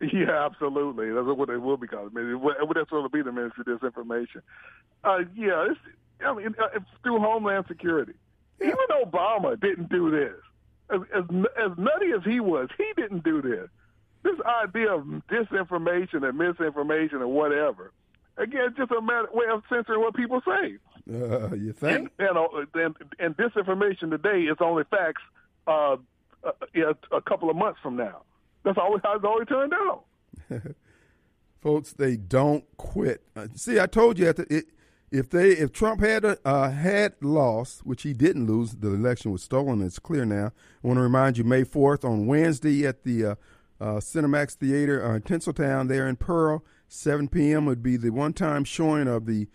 Yeah, 0.01 0.45
absolutely. 0.45 1.11
That's 1.11 1.25
what 1.25 1.49
it 1.49 1.57
will 1.57 1.75
be 1.77 1.87
called. 1.87 2.11
I 2.15 2.21
mean, 2.21 2.41
That's 2.41 2.89
going 2.89 2.99
it'll 2.99 3.09
be 3.09 3.21
the 3.21 3.31
Ministry 3.33 3.65
of 3.67 3.81
Disinformation. 3.81 4.41
Uh, 5.03 5.19
yeah, 5.35 5.67
it's, 5.69 5.79
I 6.25 6.33
mean, 6.33 6.55
uh, 6.57 6.67
it's 6.75 6.85
through 7.03 7.19
Homeland 7.19 7.65
Security. 7.67 8.13
Even 8.61 8.75
Obama 9.03 9.59
didn't 9.59 9.89
do 9.89 10.09
this. 10.11 10.35
As, 10.91 11.01
as, 11.15 11.23
as 11.23 11.77
nutty 11.77 12.11
as 12.15 12.23
he 12.25 12.39
was, 12.39 12.69
he 12.77 12.85
didn't 12.95 13.23
do 13.23 13.41
this. 13.41 13.69
This 14.23 14.35
idea 14.45 14.93
of 14.93 15.03
disinformation 15.29 16.27
and 16.27 16.37
misinformation 16.37 17.21
and 17.21 17.31
whatever, 17.31 17.93
again, 18.37 18.61
it's 18.67 18.77
just 18.77 18.91
a 18.91 19.01
matter, 19.01 19.29
way 19.31 19.45
of 19.51 19.63
censoring 19.69 20.01
what 20.01 20.15
people 20.15 20.41
say. 20.45 20.77
Uh, 21.11 21.55
you 21.55 21.73
think? 21.73 22.09
you 22.19 22.33
know, 22.33 22.49
and, 22.73 22.95
and 23.19 23.37
disinformation 23.37 24.09
today 24.09 24.41
is 24.41 24.57
only 24.59 24.83
facts 24.89 25.21
uh, 25.67 25.95
uh, 26.43 26.51
yeah, 26.73 26.91
a 27.11 27.21
couple 27.21 27.49
of 27.49 27.55
months 27.55 27.79
from 27.81 27.95
now. 27.95 28.21
That's 28.63 28.77
always 28.77 29.01
how 29.03 29.15
it's 29.15 29.25
always 29.25 29.47
turned 29.47 29.73
out. 29.73 30.03
Folks, 31.61 31.93
they 31.93 32.15
don't 32.15 32.65
quit. 32.77 33.21
Uh, 33.35 33.47
see, 33.55 33.79
I 33.79 33.85
told 33.85 34.17
you 34.17 34.27
at 34.27 34.37
the, 34.37 34.53
it, 34.53 34.65
if 35.11 35.29
they 35.29 35.51
if 35.51 35.71
Trump 35.71 36.01
had 36.01 36.37
uh, 36.45 36.69
had 36.71 37.13
lost, 37.21 37.85
which 37.85 38.03
he 38.03 38.13
didn't 38.13 38.47
lose, 38.47 38.71
the 38.71 38.93
election 38.93 39.31
was 39.31 39.43
stolen. 39.43 39.81
It's 39.81 39.99
clear 39.99 40.25
now. 40.25 40.51
I 40.83 40.87
want 40.87 40.97
to 40.97 41.01
remind 41.01 41.37
you, 41.37 41.43
May 41.43 41.63
fourth 41.63 42.05
on 42.05 42.27
Wednesday 42.27 42.85
at 42.85 43.03
the 43.03 43.25
uh, 43.25 43.35
uh, 43.81 43.99
Cinemark 43.99 44.51
Theater 44.51 45.03
uh, 45.05 45.15
in 45.15 45.21
Tinseltown, 45.21 45.87
there 45.87 46.07
in 46.07 46.15
Pearl, 46.15 46.63
seven 46.87 47.27
p.m. 47.27 47.65
would 47.65 47.81
be 47.81 47.97
the 47.97 48.11
one-time 48.11 48.63
showing 48.63 49.07
of 49.07 49.25
the 49.25 49.47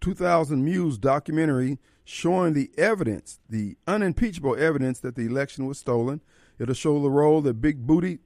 2000 0.00 0.64
Mules 0.64 0.98
documentary 0.98 1.78
showing 2.04 2.52
the 2.54 2.70
evidence, 2.76 3.38
the 3.48 3.76
unimpeachable 3.86 4.56
evidence 4.56 4.98
that 5.00 5.14
the 5.14 5.26
election 5.26 5.66
was 5.66 5.78
stolen. 5.78 6.20
It'll 6.58 6.74
show 6.74 7.00
the 7.00 7.10
role 7.10 7.40
that 7.42 7.60
Big 7.60 7.86
Booty 7.86 8.18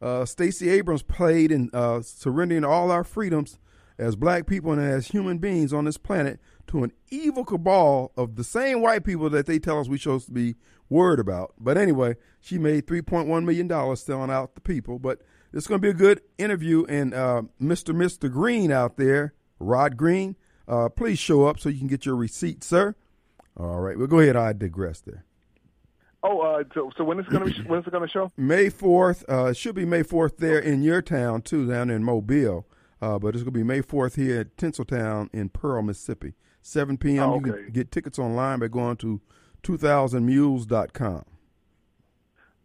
uh, 0.00 0.24
Stacey 0.24 0.68
Abrams 0.68 1.02
played 1.02 1.50
in 1.50 1.70
uh, 1.72 2.02
surrendering 2.02 2.64
all 2.64 2.90
our 2.90 3.04
freedoms 3.04 3.58
as 3.98 4.16
black 4.16 4.46
people 4.46 4.72
and 4.72 4.80
as 4.80 5.08
human 5.08 5.38
beings 5.38 5.72
on 5.72 5.84
this 5.84 5.98
planet 5.98 6.40
to 6.66 6.82
an 6.82 6.92
evil 7.10 7.44
cabal 7.44 8.12
of 8.16 8.36
the 8.36 8.44
same 8.44 8.80
white 8.80 9.04
people 9.04 9.30
that 9.30 9.46
they 9.46 9.58
tell 9.58 9.78
us 9.78 9.88
we're 9.88 9.98
supposed 9.98 10.26
to 10.26 10.32
be 10.32 10.56
worried 10.88 11.20
about. 11.20 11.54
But 11.58 11.76
anyway, 11.76 12.16
she 12.40 12.58
made 12.58 12.86
$3.1 12.86 13.44
million 13.44 13.96
selling 13.96 14.30
out 14.30 14.54
the 14.54 14.60
people. 14.60 14.98
But 14.98 15.20
it's 15.52 15.66
going 15.66 15.80
to 15.80 15.82
be 15.82 15.90
a 15.90 15.94
good 15.94 16.20
interview. 16.38 16.84
And 16.86 17.14
uh, 17.14 17.42
Mr. 17.60 17.94
Mr. 17.94 18.30
Green 18.30 18.72
out 18.72 18.96
there, 18.96 19.34
Rod 19.58 19.96
Green, 19.96 20.36
uh, 20.66 20.88
please 20.88 21.18
show 21.18 21.46
up 21.46 21.60
so 21.60 21.68
you 21.68 21.78
can 21.78 21.88
get 21.88 22.06
your 22.06 22.16
receipt, 22.16 22.64
sir. 22.64 22.94
All 23.56 23.80
right, 23.80 23.96
well, 23.96 24.08
go 24.08 24.18
ahead. 24.18 24.36
I 24.36 24.52
digress 24.52 25.00
there. 25.00 25.24
Oh, 26.24 26.40
uh, 26.40 26.64
so, 26.74 26.90
so 26.96 27.04
when 27.04 27.20
is 27.20 27.26
it 27.26 27.30
going 27.30 27.52
to? 27.52 27.62
When 27.68 27.80
is 27.80 27.86
it 27.86 27.90
going 27.90 28.02
to 28.02 28.10
show? 28.10 28.32
May 28.36 28.70
fourth. 28.70 29.24
Uh, 29.28 29.46
it 29.46 29.56
should 29.56 29.74
be 29.74 29.84
May 29.84 30.02
fourth 30.02 30.38
there 30.38 30.58
in 30.58 30.82
your 30.82 31.02
town 31.02 31.42
too, 31.42 31.68
down 31.68 31.90
in 31.90 32.02
Mobile. 32.02 32.66
Uh, 33.04 33.18
but 33.18 33.28
it's 33.34 33.42
going 33.44 33.52
to 33.52 33.58
be 33.58 33.62
May 33.62 33.82
fourth 33.82 34.16
here 34.16 34.40
at 34.40 34.56
Tinseltown 34.56 35.28
in 35.34 35.50
Pearl, 35.50 35.82
Mississippi. 35.82 36.32
7 36.62 36.96
p.m. 36.96 37.22
Oh, 37.22 37.34
You 37.34 37.52
can 37.52 37.70
get 37.72 37.90
tickets 37.90 38.18
online 38.18 38.60
by 38.60 38.68
going 38.68 38.96
to 38.98 39.20
2000mules.com. 39.62 41.24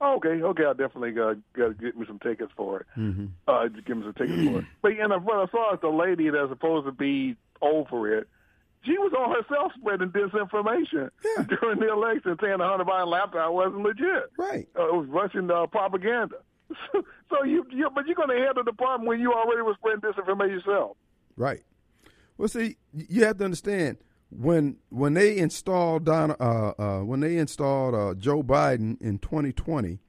Oh, 0.01 0.15
okay, 0.15 0.41
okay, 0.41 0.63
I'll 0.63 0.73
definitely 0.73 1.09
uh, 1.21 1.33
gotta 1.53 1.73
get 1.73 1.97
me 1.97 2.05
some 2.07 2.19
tickets 2.19 2.53
for 2.55 2.79
it. 2.79 2.85
Mm-hmm. 2.97 3.25
Uh, 3.49 3.67
give 3.85 3.97
me 3.97 4.03
some 4.03 4.13
tickets 4.13 4.43
for 4.49 4.59
it. 4.59 4.65
But 4.81 4.91
and 4.93 5.25
what 5.25 5.35
I 5.39 5.51
saw 5.51 5.73
is 5.73 5.81
the 5.81 5.89
lady 5.89 6.29
that's 6.29 6.47
supposed 6.49 6.85
to 6.85 6.93
be 6.93 7.35
over 7.61 8.17
it. 8.17 8.29
She 8.85 8.93
was 8.93 9.11
on 9.11 9.35
herself 9.35 9.73
spreading 9.77 10.07
disinformation 10.11 11.09
Yeah. 11.37 11.43
during 11.43 11.81
the 11.81 11.91
election, 11.91 12.37
saying 12.41 12.59
the 12.59 12.63
Hunter 12.63 12.85
Biden 12.85 13.07
laptop 13.07 13.51
wasn't 13.51 13.81
legit. 13.83 14.31
Right. 14.37 14.69
Uh, 14.79 14.87
it 14.87 14.93
was 14.95 15.07
Russian 15.09 15.51
uh, 15.51 15.65
propaganda. 15.67 16.37
so 17.29 17.43
you, 17.43 17.65
you, 17.71 17.89
but 17.93 18.05
you're 18.05 18.15
going 18.15 18.29
to 18.29 18.35
head 18.35 18.55
the 18.55 18.63
department 18.63 19.07
when 19.07 19.19
you 19.19 19.33
already 19.33 19.61
was 19.61 19.75
spreading 19.77 20.01
disinformation 20.01 20.65
yourself. 20.65 20.97
Right. 21.35 21.63
Well, 22.37 22.47
see, 22.47 22.77
you 22.93 23.25
have 23.25 23.37
to 23.39 23.45
understand 23.45 23.97
when 24.31 24.77
when 24.89 25.13
they 25.13 25.37
installed 25.37 26.05
Don, 26.05 26.31
uh, 26.31 26.73
uh, 26.77 26.99
when 26.99 27.19
they 27.19 27.37
installed 27.37 27.95
uh, 27.95 28.13
Joe 28.15 28.43
Biden 28.43 29.01
in 29.01 29.19
2020, 29.19 29.99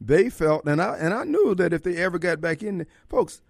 they 0.00 0.30
felt, 0.30 0.64
and 0.66 0.80
I 0.80 0.96
and 0.96 1.12
I 1.12 1.24
knew 1.24 1.54
that 1.56 1.72
if 1.72 1.82
they 1.82 1.96
ever 1.96 2.18
got 2.18 2.40
back 2.40 2.62
in, 2.62 2.86
folks, 3.08 3.42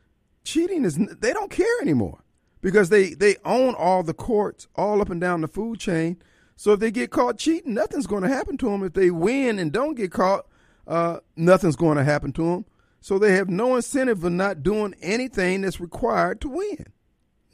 cheating 0.44 0.84
is 0.84 0.96
they 0.96 1.32
don't 1.32 1.50
care 1.50 1.80
anymore 1.80 2.24
because 2.60 2.88
they 2.88 3.14
they 3.14 3.36
own 3.44 3.74
all 3.74 4.02
the 4.02 4.14
courts 4.14 4.66
all 4.74 5.00
up 5.00 5.10
and 5.10 5.20
down 5.20 5.42
the 5.42 5.48
food 5.48 5.78
chain. 5.78 6.20
So 6.56 6.72
if 6.72 6.80
they 6.80 6.90
get 6.90 7.10
caught 7.10 7.38
cheating, 7.38 7.74
nothing's 7.74 8.06
going 8.06 8.22
to 8.22 8.28
happen 8.28 8.58
to 8.58 8.66
them. 8.66 8.84
If 8.84 8.92
they 8.92 9.10
win 9.10 9.58
and 9.58 9.72
don't 9.72 9.94
get 9.94 10.12
caught, 10.12 10.46
uh, 10.90 11.20
nothing's 11.36 11.76
going 11.76 11.96
to 11.96 12.04
happen 12.04 12.32
to 12.32 12.42
them. 12.42 12.64
So 13.00 13.18
they 13.18 13.32
have 13.32 13.48
no 13.48 13.76
incentive 13.76 14.20
for 14.20 14.28
not 14.28 14.62
doing 14.62 14.94
anything 15.00 15.62
that's 15.62 15.80
required 15.80 16.40
to 16.42 16.48
win. 16.48 16.84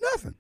Nothing. 0.00 0.34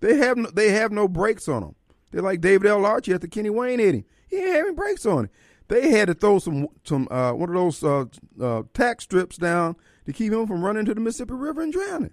They 0.00 0.16
have 0.16 0.36
no, 0.36 0.50
they 0.50 0.70
have 0.70 0.92
no 0.92 1.08
brakes 1.08 1.48
on 1.48 1.62
them. 1.62 1.74
They're 2.10 2.22
like 2.22 2.40
David 2.40 2.68
L. 2.68 2.84
Archie 2.84 3.12
at 3.12 3.20
the 3.20 3.28
Kenny 3.28 3.48
Wayne 3.48 3.78
hitting. 3.78 4.04
He 4.28 4.38
ain't 4.38 4.56
having 4.56 4.74
brakes 4.74 5.06
on 5.06 5.26
it. 5.26 5.30
They 5.68 5.90
had 5.90 6.08
to 6.08 6.14
throw 6.14 6.38
some 6.40 6.68
some 6.84 7.08
uh, 7.10 7.32
one 7.32 7.48
of 7.48 7.54
those 7.54 7.82
uh, 7.82 8.06
uh, 8.40 8.64
tack 8.74 9.00
strips 9.00 9.36
down 9.36 9.76
to 10.04 10.12
keep 10.12 10.32
him 10.32 10.46
from 10.46 10.64
running 10.64 10.84
to 10.84 10.94
the 10.94 11.00
Mississippi 11.00 11.34
River 11.34 11.62
and 11.62 11.72
drowning. 11.72 12.12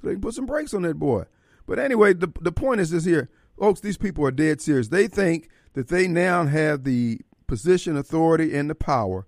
So 0.00 0.08
they 0.08 0.14
can 0.14 0.22
put 0.22 0.34
some 0.34 0.46
brakes 0.46 0.74
on 0.74 0.82
that 0.82 0.98
boy. 0.98 1.24
But 1.66 1.78
anyway, 1.78 2.14
the 2.14 2.32
the 2.40 2.52
point 2.52 2.80
is 2.80 2.90
this 2.90 3.04
here, 3.04 3.28
folks. 3.58 3.80
These 3.80 3.98
people 3.98 4.24
are 4.26 4.30
dead 4.30 4.62
serious. 4.62 4.88
They 4.88 5.06
think 5.06 5.50
that 5.74 5.88
they 5.88 6.08
now 6.08 6.46
have 6.46 6.84
the 6.84 7.20
position, 7.46 7.96
authority, 7.96 8.56
and 8.56 8.68
the 8.68 8.74
power 8.74 9.26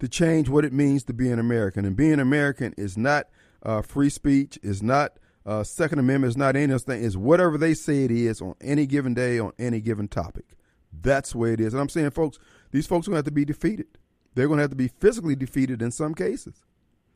to 0.00 0.08
change 0.08 0.48
what 0.48 0.64
it 0.64 0.72
means 0.72 1.04
to 1.04 1.12
be 1.12 1.30
an 1.30 1.38
American. 1.38 1.84
And 1.84 1.96
being 1.96 2.20
American 2.20 2.74
is 2.76 2.96
not 2.96 3.28
uh, 3.62 3.82
free 3.82 4.10
speech, 4.10 4.58
is 4.62 4.82
not 4.82 5.18
uh, 5.46 5.62
Second 5.62 5.98
Amendment, 5.98 6.30
is 6.30 6.36
not 6.36 6.56
any 6.56 6.64
of 6.64 6.70
those 6.70 6.82
things. 6.82 7.06
It's 7.06 7.16
whatever 7.16 7.58
they 7.58 7.74
say 7.74 8.04
it 8.04 8.10
is 8.10 8.40
on 8.40 8.54
any 8.60 8.86
given 8.86 9.14
day, 9.14 9.38
on 9.38 9.52
any 9.58 9.80
given 9.80 10.08
topic. 10.08 10.56
That's 10.92 11.34
way 11.34 11.52
it 11.52 11.60
is. 11.60 11.74
And 11.74 11.80
I'm 11.80 11.88
saying, 11.88 12.10
folks, 12.10 12.38
these 12.70 12.86
folks 12.86 13.06
are 13.06 13.10
going 13.10 13.16
to 13.16 13.18
have 13.18 13.24
to 13.26 13.30
be 13.32 13.44
defeated. 13.44 13.98
They're 14.34 14.48
going 14.48 14.58
to 14.58 14.62
have 14.62 14.70
to 14.70 14.76
be 14.76 14.88
physically 14.88 15.36
defeated 15.36 15.82
in 15.82 15.90
some 15.90 16.14
cases. 16.14 16.64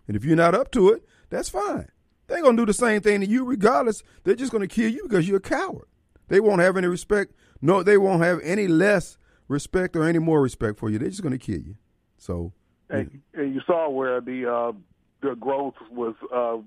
And 0.06 0.16
if 0.16 0.24
you're 0.24 0.36
not 0.36 0.54
up 0.54 0.70
to 0.72 0.90
it, 0.90 1.04
that's 1.30 1.48
fine. 1.48 1.88
They're 2.26 2.42
going 2.42 2.56
to 2.56 2.62
do 2.62 2.66
the 2.66 2.74
same 2.74 3.00
thing 3.00 3.20
to 3.20 3.26
you 3.26 3.44
regardless. 3.44 4.02
They're 4.24 4.34
just 4.34 4.52
going 4.52 4.66
to 4.66 4.74
kill 4.74 4.90
you 4.90 5.02
because 5.04 5.26
you're 5.26 5.38
a 5.38 5.40
coward. 5.40 5.86
They 6.28 6.40
won't 6.40 6.60
have 6.60 6.76
any 6.76 6.86
respect. 6.86 7.34
No, 7.60 7.82
they 7.82 7.96
won't 7.96 8.22
have 8.22 8.40
any 8.42 8.68
less 8.68 9.18
respect 9.48 9.96
or 9.96 10.04
any 10.04 10.18
more 10.18 10.42
respect 10.42 10.78
for 10.78 10.90
you. 10.90 10.98
They're 10.98 11.08
just 11.08 11.22
going 11.22 11.36
to 11.36 11.44
kill 11.44 11.60
you. 11.60 11.76
So, 12.18 12.52
And, 12.90 13.20
and 13.35 13.55
you 13.55 13.61
saw 13.66 13.88
where 13.90 14.20
the 14.20 14.51
uh, 14.51 14.72
the 15.20 15.35
growth 15.35 15.74
was 15.90 16.14
uh, 16.33 16.59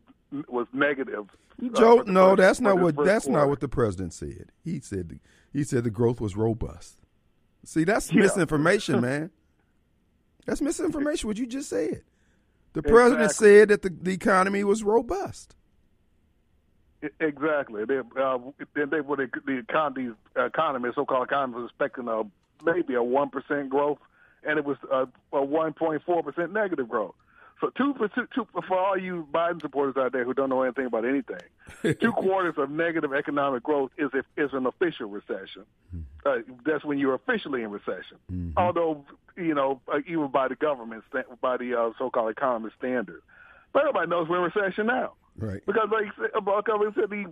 was 0.47 0.67
negative. 0.73 1.25
uh, 1.61 1.67
Joe, 1.77 2.03
the 2.03 2.11
no, 2.11 2.29
first- 2.29 2.37
that's 2.41 2.59
not 2.61 2.79
what 2.79 2.95
that's 3.03 3.27
not 3.27 3.49
what 3.49 3.59
the 3.59 3.67
president 3.67 4.13
said. 4.13 4.51
He 4.63 4.79
said 4.81 5.09
the, 5.09 5.19
he 5.51 5.63
said 5.63 5.83
the 5.83 5.89
growth 5.89 6.21
was 6.21 6.35
robust. 6.35 6.97
See, 7.65 7.83
that's 7.83 8.11
Yeah. 8.11 8.21
misinformation, 8.21 9.01
man. 9.09 9.31
That's 10.45 10.61
misinformation. 10.61 11.27
What 11.27 11.37
you 11.37 11.45
just 11.47 11.69
said. 11.69 12.03
The 12.73 12.81
president 12.83 13.23
Exactly. 13.23 13.47
said 13.59 13.67
that 13.69 13.81
the, 13.81 13.89
the 13.89 14.13
economy 14.13 14.63
was 14.63 14.81
robust. 14.83 15.55
Exactly. 17.19 17.83
They, 17.85 17.97
uh, 17.97 18.37
they, 18.75 19.01
what 19.01 19.17
they, 19.17 19.25
the 19.45 19.57
economy, 19.57 20.11
economists, 20.35 20.95
so-called 20.95 21.27
economists, 21.27 21.55
was 21.61 21.69
expecting 21.71 22.07
a 22.07 22.23
maybe 22.63 22.93
a 22.93 23.01
one 23.01 23.29
percent 23.29 23.69
growth, 23.69 23.97
and 24.43 24.57
it 24.57 24.65
was 24.65 24.77
uh, 24.91 25.05
a 25.33 25.43
one 25.43 25.73
point 25.73 26.01
four 26.05 26.23
percent 26.23 26.51
negative 26.53 26.87
growth. 26.89 27.15
So 27.59 27.69
two 27.77 27.93
two, 28.33 28.47
for 28.67 28.77
all 28.79 28.97
you 28.97 29.27
Biden 29.31 29.61
supporters 29.61 29.95
out 29.95 30.13
there 30.13 30.23
who 30.25 30.33
don't 30.33 30.49
know 30.49 30.63
anything 30.63 30.87
about 30.87 31.05
anything, 31.05 31.41
two 32.01 32.11
quarters 32.11 32.55
of 32.57 32.71
negative 32.71 33.13
economic 33.13 33.61
growth 33.61 33.91
is 33.99 34.09
if, 34.15 34.25
is 34.35 34.49
an 34.53 34.65
official 34.65 35.07
recession. 35.09 35.65
Uh, 36.25 36.37
that's 36.65 36.83
when 36.83 36.97
you're 36.97 37.13
officially 37.13 37.61
in 37.61 37.69
recession. 37.69 38.53
Although 38.57 39.05
you 39.37 39.53
know, 39.53 39.79
uh, 39.91 39.99
even 40.07 40.27
by 40.29 40.47
the 40.47 40.55
government, 40.55 41.03
by 41.41 41.57
the 41.57 41.79
uh, 41.79 41.91
so-called 41.99 42.31
economist 42.31 42.75
standard, 42.79 43.21
but 43.73 43.81
everybody 43.83 44.09
knows 44.09 44.27
we're 44.27 44.37
in 44.45 44.51
recession 44.53 44.87
now 44.87 45.13
Right. 45.37 45.63
because 45.65 45.87
like 45.91 46.07
I 46.07 46.21
said- 46.21 46.31
said, 46.95 47.09
the 47.11 47.25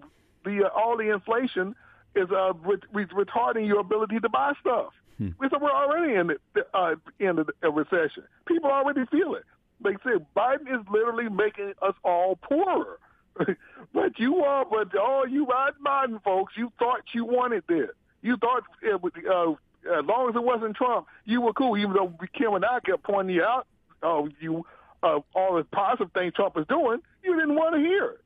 the 0.45 0.65
uh, 0.65 0.69
all 0.69 0.95
the 0.95 1.09
inflation 1.11 1.75
is 2.15 2.29
uh 2.31 2.53
ret- 2.63 2.83
ret- 2.93 3.09
retarding 3.09 3.67
your 3.67 3.79
ability 3.79 4.19
to 4.19 4.29
buy 4.29 4.53
stuff. 4.61 4.93
So 5.19 5.57
we're 5.59 5.71
already 5.71 6.15
in 6.15 6.27
the 6.27 6.65
uh, 6.73 6.95
in 7.19 7.39
a 7.61 7.69
recession. 7.69 8.23
People 8.45 8.71
already 8.71 9.05
feel 9.11 9.35
it. 9.35 9.43
They 9.83 9.95
said, 10.03 10.25
Biden 10.35 10.67
is 10.67 10.85
literally 10.91 11.29
making 11.29 11.73
us 11.81 11.93
all 12.03 12.37
poorer. 12.37 12.99
but 13.93 14.17
you 14.17 14.37
are, 14.37 14.65
but 14.65 14.95
all 14.97 15.27
you 15.27 15.45
Biden 15.45 15.73
Biden 15.85 16.23
folks, 16.23 16.53
you 16.57 16.71
thought 16.79 17.01
you 17.13 17.25
wanted 17.25 17.63
this. 17.67 17.89
You 18.21 18.35
thought 18.37 18.63
it 18.81 19.01
would, 19.01 19.13
uh, 19.25 19.51
as 19.51 20.05
long 20.05 20.29
as 20.29 20.35
it 20.35 20.43
wasn't 20.43 20.75
Trump, 20.75 21.07
you 21.25 21.41
were 21.41 21.53
cool. 21.53 21.77
Even 21.77 21.93
though 21.93 22.13
Kim 22.33 22.53
and 22.53 22.65
I 22.65 22.79
kept 22.81 23.03
pointing 23.03 23.35
you 23.35 23.43
out, 23.43 23.67
oh, 24.03 24.29
you 24.41 24.65
uh, 25.03 25.19
all 25.33 25.55
the 25.55 25.63
positive 25.63 26.11
things 26.11 26.33
Trump 26.33 26.57
is 26.57 26.65
doing, 26.67 26.99
you 27.23 27.35
didn't 27.39 27.55
want 27.55 27.75
to 27.75 27.79
hear 27.79 28.05
it. 28.05 28.21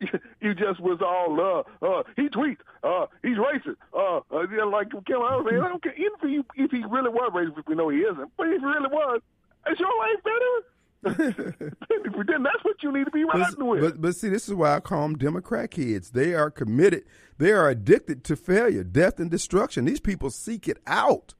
You 0.40 0.54
just 0.54 0.80
was 0.80 1.00
all, 1.00 1.40
uh, 1.40 1.86
uh, 1.86 2.02
he 2.14 2.28
tweets, 2.28 2.58
uh, 2.84 3.06
he's 3.22 3.36
racist, 3.36 3.76
uh, 3.94 4.20
uh 4.30 4.46
yeah, 4.54 4.64
like 4.64 4.90
Kim. 4.90 5.16
I 5.16 5.36
was 5.36 5.46
saying, 5.48 5.62
I 5.62 5.68
don't 5.68 5.82
care 5.82 5.94
even 5.94 6.12
if 6.22 6.46
he, 6.54 6.62
if 6.62 6.70
he 6.70 6.84
really 6.84 7.08
was 7.08 7.32
racist, 7.34 7.66
we 7.66 7.74
know 7.74 7.88
he 7.88 7.98
isn't, 7.98 8.30
but 8.36 8.46
if 8.48 8.60
he 8.60 8.66
really 8.66 8.88
was, 8.90 9.20
is 9.70 9.80
your 9.80 9.98
life 9.98 10.22
better? 10.22 10.62
then 11.06 12.42
that's 12.42 12.64
what 12.64 12.82
you 12.82 12.92
need 12.92 13.04
to 13.04 13.10
be 13.10 13.24
But, 13.24 13.40
riding 13.40 13.66
with. 13.66 13.80
but, 13.80 14.00
but 14.00 14.16
see, 14.16 14.28
this 14.28 14.48
is 14.48 14.54
why 14.54 14.76
I 14.76 14.80
call 14.80 15.02
them 15.02 15.16
Democrat 15.18 15.70
kids. 15.70 16.10
They 16.10 16.34
are 16.34 16.50
committed. 16.50 17.04
They 17.38 17.52
are 17.52 17.68
addicted 17.68 18.24
to 18.24 18.36
failure, 18.36 18.82
death, 18.82 19.20
and 19.20 19.30
destruction. 19.30 19.84
These 19.84 20.00
people 20.00 20.30
seek 20.30 20.68
it 20.68 20.78
out. 20.86 21.34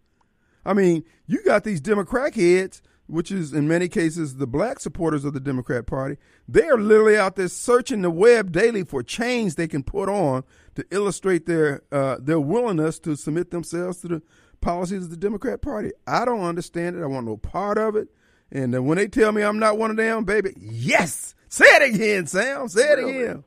I 0.65 0.73
mean, 0.73 1.05
you 1.27 1.43
got 1.45 1.65
these 1.65 1.81
Democrat 1.81 2.33
kids, 2.35 2.83
which 3.07 3.31
is 3.31 3.53
in 3.53 3.69
many 3.69 3.89
cases 3.89 4.37
the 4.37 4.47
black 4.47 4.81
supporters 4.81 5.25
of 5.25 5.33
the 5.33 5.41
Democrat 5.41 5.87
Party. 5.87 6.17
They 6.49 6.65
are 6.65 6.79
literally 6.79 7.17
out 7.17 7.37
there 7.37 7.49
searching 7.49 8.03
the 8.03 8.11
web 8.11 8.53
daily 8.53 8.85
for 8.85 9.03
chains 9.03 9.55
they 9.55 9.69
can 9.69 9.83
put 9.83 10.09
on 10.09 10.45
to 10.75 10.85
illustrate 10.91 11.47
their 11.47 11.83
uh, 11.93 12.17
their 12.21 12.41
willingness 12.41 12.99
to 13.01 13.17
submit 13.17 13.51
themselves 13.51 14.01
to 14.03 14.09
the 14.09 14.23
policies 14.61 15.05
of 15.05 15.11
the 15.11 15.17
Democrat 15.17 15.63
Party. 15.63 15.93
I 16.07 16.25
don't 16.25 16.43
understand 16.43 16.97
it. 16.97 17.03
I 17.03 17.07
want 17.07 17.27
no 17.27 17.37
part 17.37 17.79
of 17.79 17.97
it. 17.97 18.09
And 18.51 18.75
uh, 18.75 18.83
when 18.83 18.97
they 18.97 19.09
tell 19.09 19.33
me 19.33 19.43
I'm 19.43 19.59
not 19.59 19.79
one 19.79 19.91
of 19.91 19.97
them, 19.97 20.25
baby, 20.25 20.55
yes, 20.57 21.35
say 21.49 21.67
it 21.67 21.95
again, 21.95 22.27
Sam. 22.27 22.69
Say 22.69 22.93
it 22.93 22.99
again. 22.99 23.45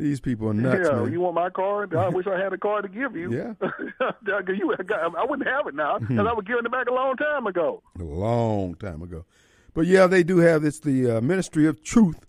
These 0.00 0.20
people 0.20 0.48
are 0.48 0.54
nuts, 0.54 0.88
yeah, 0.90 0.96
man. 0.96 1.12
you 1.12 1.20
want 1.20 1.34
my 1.34 1.50
card? 1.50 1.94
I 1.94 2.08
wish 2.08 2.26
I 2.26 2.38
had 2.38 2.54
a 2.54 2.58
card 2.58 2.84
to 2.84 2.88
give 2.88 3.14
you. 3.14 3.32
Yeah. 3.32 3.52
you, 4.48 4.74
I 4.78 5.24
wouldn't 5.28 5.46
have 5.46 5.66
it 5.66 5.74
now 5.74 5.98
because 6.00 6.26
I 6.26 6.32
was 6.32 6.44
giving 6.46 6.64
it 6.64 6.72
back 6.72 6.88
a 6.88 6.92
long 6.92 7.16
time 7.16 7.46
ago. 7.46 7.82
a 7.98 8.02
long 8.02 8.74
time 8.76 9.02
ago. 9.02 9.26
But 9.74 9.86
yeah, 9.86 10.06
they 10.06 10.22
do 10.22 10.38
have 10.38 10.62
this 10.62 10.80
the 10.80 11.18
uh, 11.18 11.20
Ministry 11.20 11.66
of 11.66 11.82
Truth, 11.82 12.24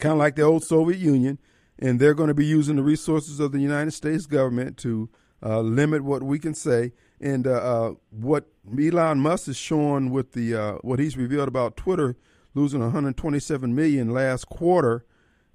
kind 0.00 0.12
of 0.12 0.18
like 0.18 0.36
the 0.36 0.42
old 0.42 0.64
Soviet 0.64 0.98
Union, 0.98 1.38
and 1.78 2.00
they're 2.00 2.14
going 2.14 2.28
to 2.28 2.34
be 2.34 2.46
using 2.46 2.76
the 2.76 2.82
resources 2.82 3.38
of 3.38 3.52
the 3.52 3.60
United 3.60 3.92
States 3.92 4.24
government 4.26 4.78
to 4.78 5.10
uh, 5.42 5.60
limit 5.60 6.02
what 6.02 6.22
we 6.22 6.38
can 6.38 6.54
say. 6.54 6.92
And 7.20 7.46
uh, 7.46 7.50
uh, 7.50 7.94
what 8.10 8.48
Elon 8.78 9.20
Musk 9.20 9.48
is 9.48 9.56
showing 9.56 10.10
with 10.10 10.32
the 10.32 10.54
uh, 10.54 10.72
what 10.82 10.98
he's 10.98 11.16
revealed 11.16 11.48
about 11.48 11.76
Twitter 11.76 12.16
losing 12.54 12.80
127 12.80 13.74
million 13.74 14.10
last 14.10 14.48
quarter. 14.48 15.04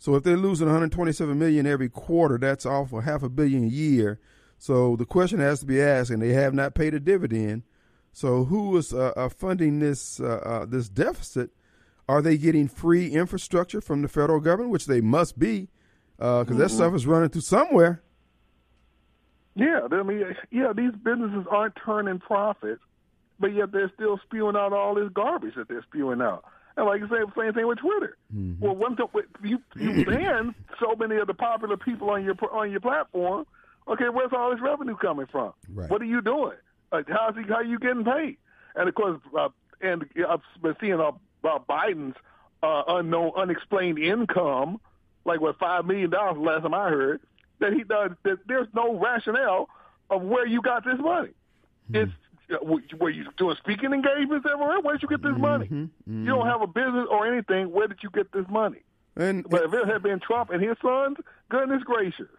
So 0.03 0.15
if 0.15 0.23
they're 0.23 0.35
losing 0.35 0.67
127 0.67 1.39
million 1.39 1.65
every 1.65 1.87
quarter, 1.87 2.37
that's 2.37 2.65
off 2.65 2.91
of 2.91 3.05
half 3.05 3.23
a 3.23 3.29
billion 3.29 3.63
a 3.63 3.67
year. 3.67 4.19
So 4.57 4.97
the 4.97 5.05
question 5.05 5.39
has 5.39 5.61
to 5.61 5.65
be 5.65 5.81
asked, 5.81 6.09
and 6.09 6.21
they 6.21 6.33
have 6.33 6.53
not 6.53 6.75
paid 6.75 6.93
a 6.93 6.99
dividend. 6.99 7.63
So 8.11 8.43
who 8.43 8.75
is 8.75 8.93
uh, 8.93 9.13
uh, 9.15 9.29
funding 9.29 9.79
this 9.79 10.19
uh, 10.19 10.41
uh, 10.43 10.65
this 10.65 10.89
deficit? 10.89 11.51
Are 12.09 12.21
they 12.21 12.37
getting 12.37 12.67
free 12.67 13.11
infrastructure 13.11 13.79
from 13.79 14.01
the 14.01 14.09
federal 14.09 14.41
government, 14.41 14.73
which 14.73 14.87
they 14.87 14.99
must 14.99 15.39
be, 15.39 15.69
because 16.17 16.57
that 16.57 16.71
stuff 16.71 16.93
is 16.93 17.07
running 17.07 17.29
through 17.29 17.39
somewhere. 17.39 18.03
Yeah, 19.55 19.87
I 19.89 20.03
mean, 20.03 20.35
yeah, 20.51 20.73
these 20.75 20.91
businesses 21.01 21.45
aren't 21.49 21.77
turning 21.77 22.19
profits 22.19 22.81
but 23.39 23.53
yet 23.53 23.71
they're 23.71 23.91
still 23.93 24.19
spewing 24.23 24.55
out 24.55 24.71
all 24.73 24.95
this 24.95 25.09
garbage 25.13 25.55
that 25.55 25.67
they're 25.67 25.83
spewing 25.83 26.21
out. 26.21 26.45
And 26.75 26.87
like 26.87 27.01
you 27.01 27.07
say, 27.07 27.17
same 27.37 27.53
thing 27.53 27.67
with 27.67 27.77
Twitter. 27.79 28.17
Mm-hmm. 28.35 28.65
Well, 28.65 28.75
one 28.75 28.97
you 29.43 29.59
you 29.75 30.05
ban 30.07 30.55
so 30.79 30.95
many 30.95 31.17
of 31.17 31.27
the 31.27 31.33
popular 31.33 31.77
people 31.77 32.09
on 32.09 32.23
your 32.23 32.35
on 32.51 32.71
your 32.71 32.79
platform. 32.79 33.45
Okay, 33.87 34.09
where's 34.09 34.31
all 34.31 34.51
this 34.51 34.61
revenue 34.61 34.95
coming 34.95 35.27
from? 35.27 35.53
Right. 35.73 35.89
What 35.89 36.01
are 36.01 36.05
you 36.05 36.21
doing? 36.21 36.57
Like, 36.91 37.07
how's 37.09 37.35
he, 37.35 37.43
how 37.43 37.55
are 37.55 37.63
you 37.63 37.79
getting 37.79 38.05
paid? 38.05 38.37
And 38.75 38.87
of 38.87 38.95
course, 38.95 39.19
uh, 39.37 39.49
and 39.81 40.05
I've 40.27 40.41
been 40.61 40.75
seeing 40.79 40.99
uh, 40.99 41.11
uh, 41.43 41.59
Biden's 41.69 42.15
uh, 42.63 42.83
unknown, 42.87 43.31
unexplained 43.35 43.99
income, 43.99 44.79
like 45.25 45.41
what 45.41 45.59
five 45.59 45.85
million 45.85 46.09
dollars 46.09 46.37
last 46.39 46.63
time 46.63 46.73
I 46.73 46.89
heard. 46.89 47.21
That 47.59 47.73
he 47.73 47.83
does. 47.83 48.11
That 48.23 48.39
there's 48.47 48.67
no 48.73 48.97
rationale 48.97 49.69
of 50.09 50.21
where 50.21 50.47
you 50.47 50.61
got 50.61 50.85
this 50.85 50.99
money. 50.99 51.31
It's 51.93 52.11
uh, 52.11 52.22
were 52.99 53.09
you 53.09 53.25
doing 53.37 53.55
speaking 53.57 53.93
engagements 53.93 54.45
everywhere? 54.51 54.79
Where 54.81 54.93
did 54.95 55.03
you 55.03 55.07
get 55.09 55.21
this 55.23 55.37
money? 55.37 55.67
You 56.05 56.25
don't 56.25 56.47
have 56.47 56.61
a 56.61 56.67
business 56.67 57.07
or 57.09 57.25
anything. 57.27 57.71
Where 57.71 57.87
did 57.87 57.99
you 58.03 58.09
get 58.09 58.31
this 58.31 58.45
money? 58.49 58.79
And 59.15 59.47
But 59.49 59.63
if 59.63 59.73
it 59.73 59.87
had 59.87 60.01
been 60.03 60.19
Trump 60.19 60.49
and 60.49 60.61
his 60.61 60.75
sons, 60.81 61.17
goodness 61.49 61.83
gracious. 61.83 62.29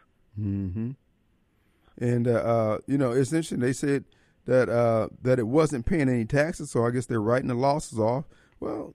and 1.99 2.29
uh, 2.29 2.31
uh, 2.31 2.79
you 2.87 2.99
know, 2.99 3.13
it's 3.13 3.33
interesting. 3.33 3.61
They 3.61 3.73
said 3.73 4.05
that 4.47 4.69
uh, 4.69 5.09
that 5.23 5.39
it 5.39 5.47
wasn't 5.47 5.87
paying 5.87 6.09
any 6.09 6.25
taxes, 6.25 6.71
so 6.71 6.85
I 6.85 6.91
guess 6.91 7.07
they're 7.07 7.21
writing 7.21 7.49
the 7.49 7.55
losses 7.55 7.99
off. 7.99 8.25
Well, 8.61 8.95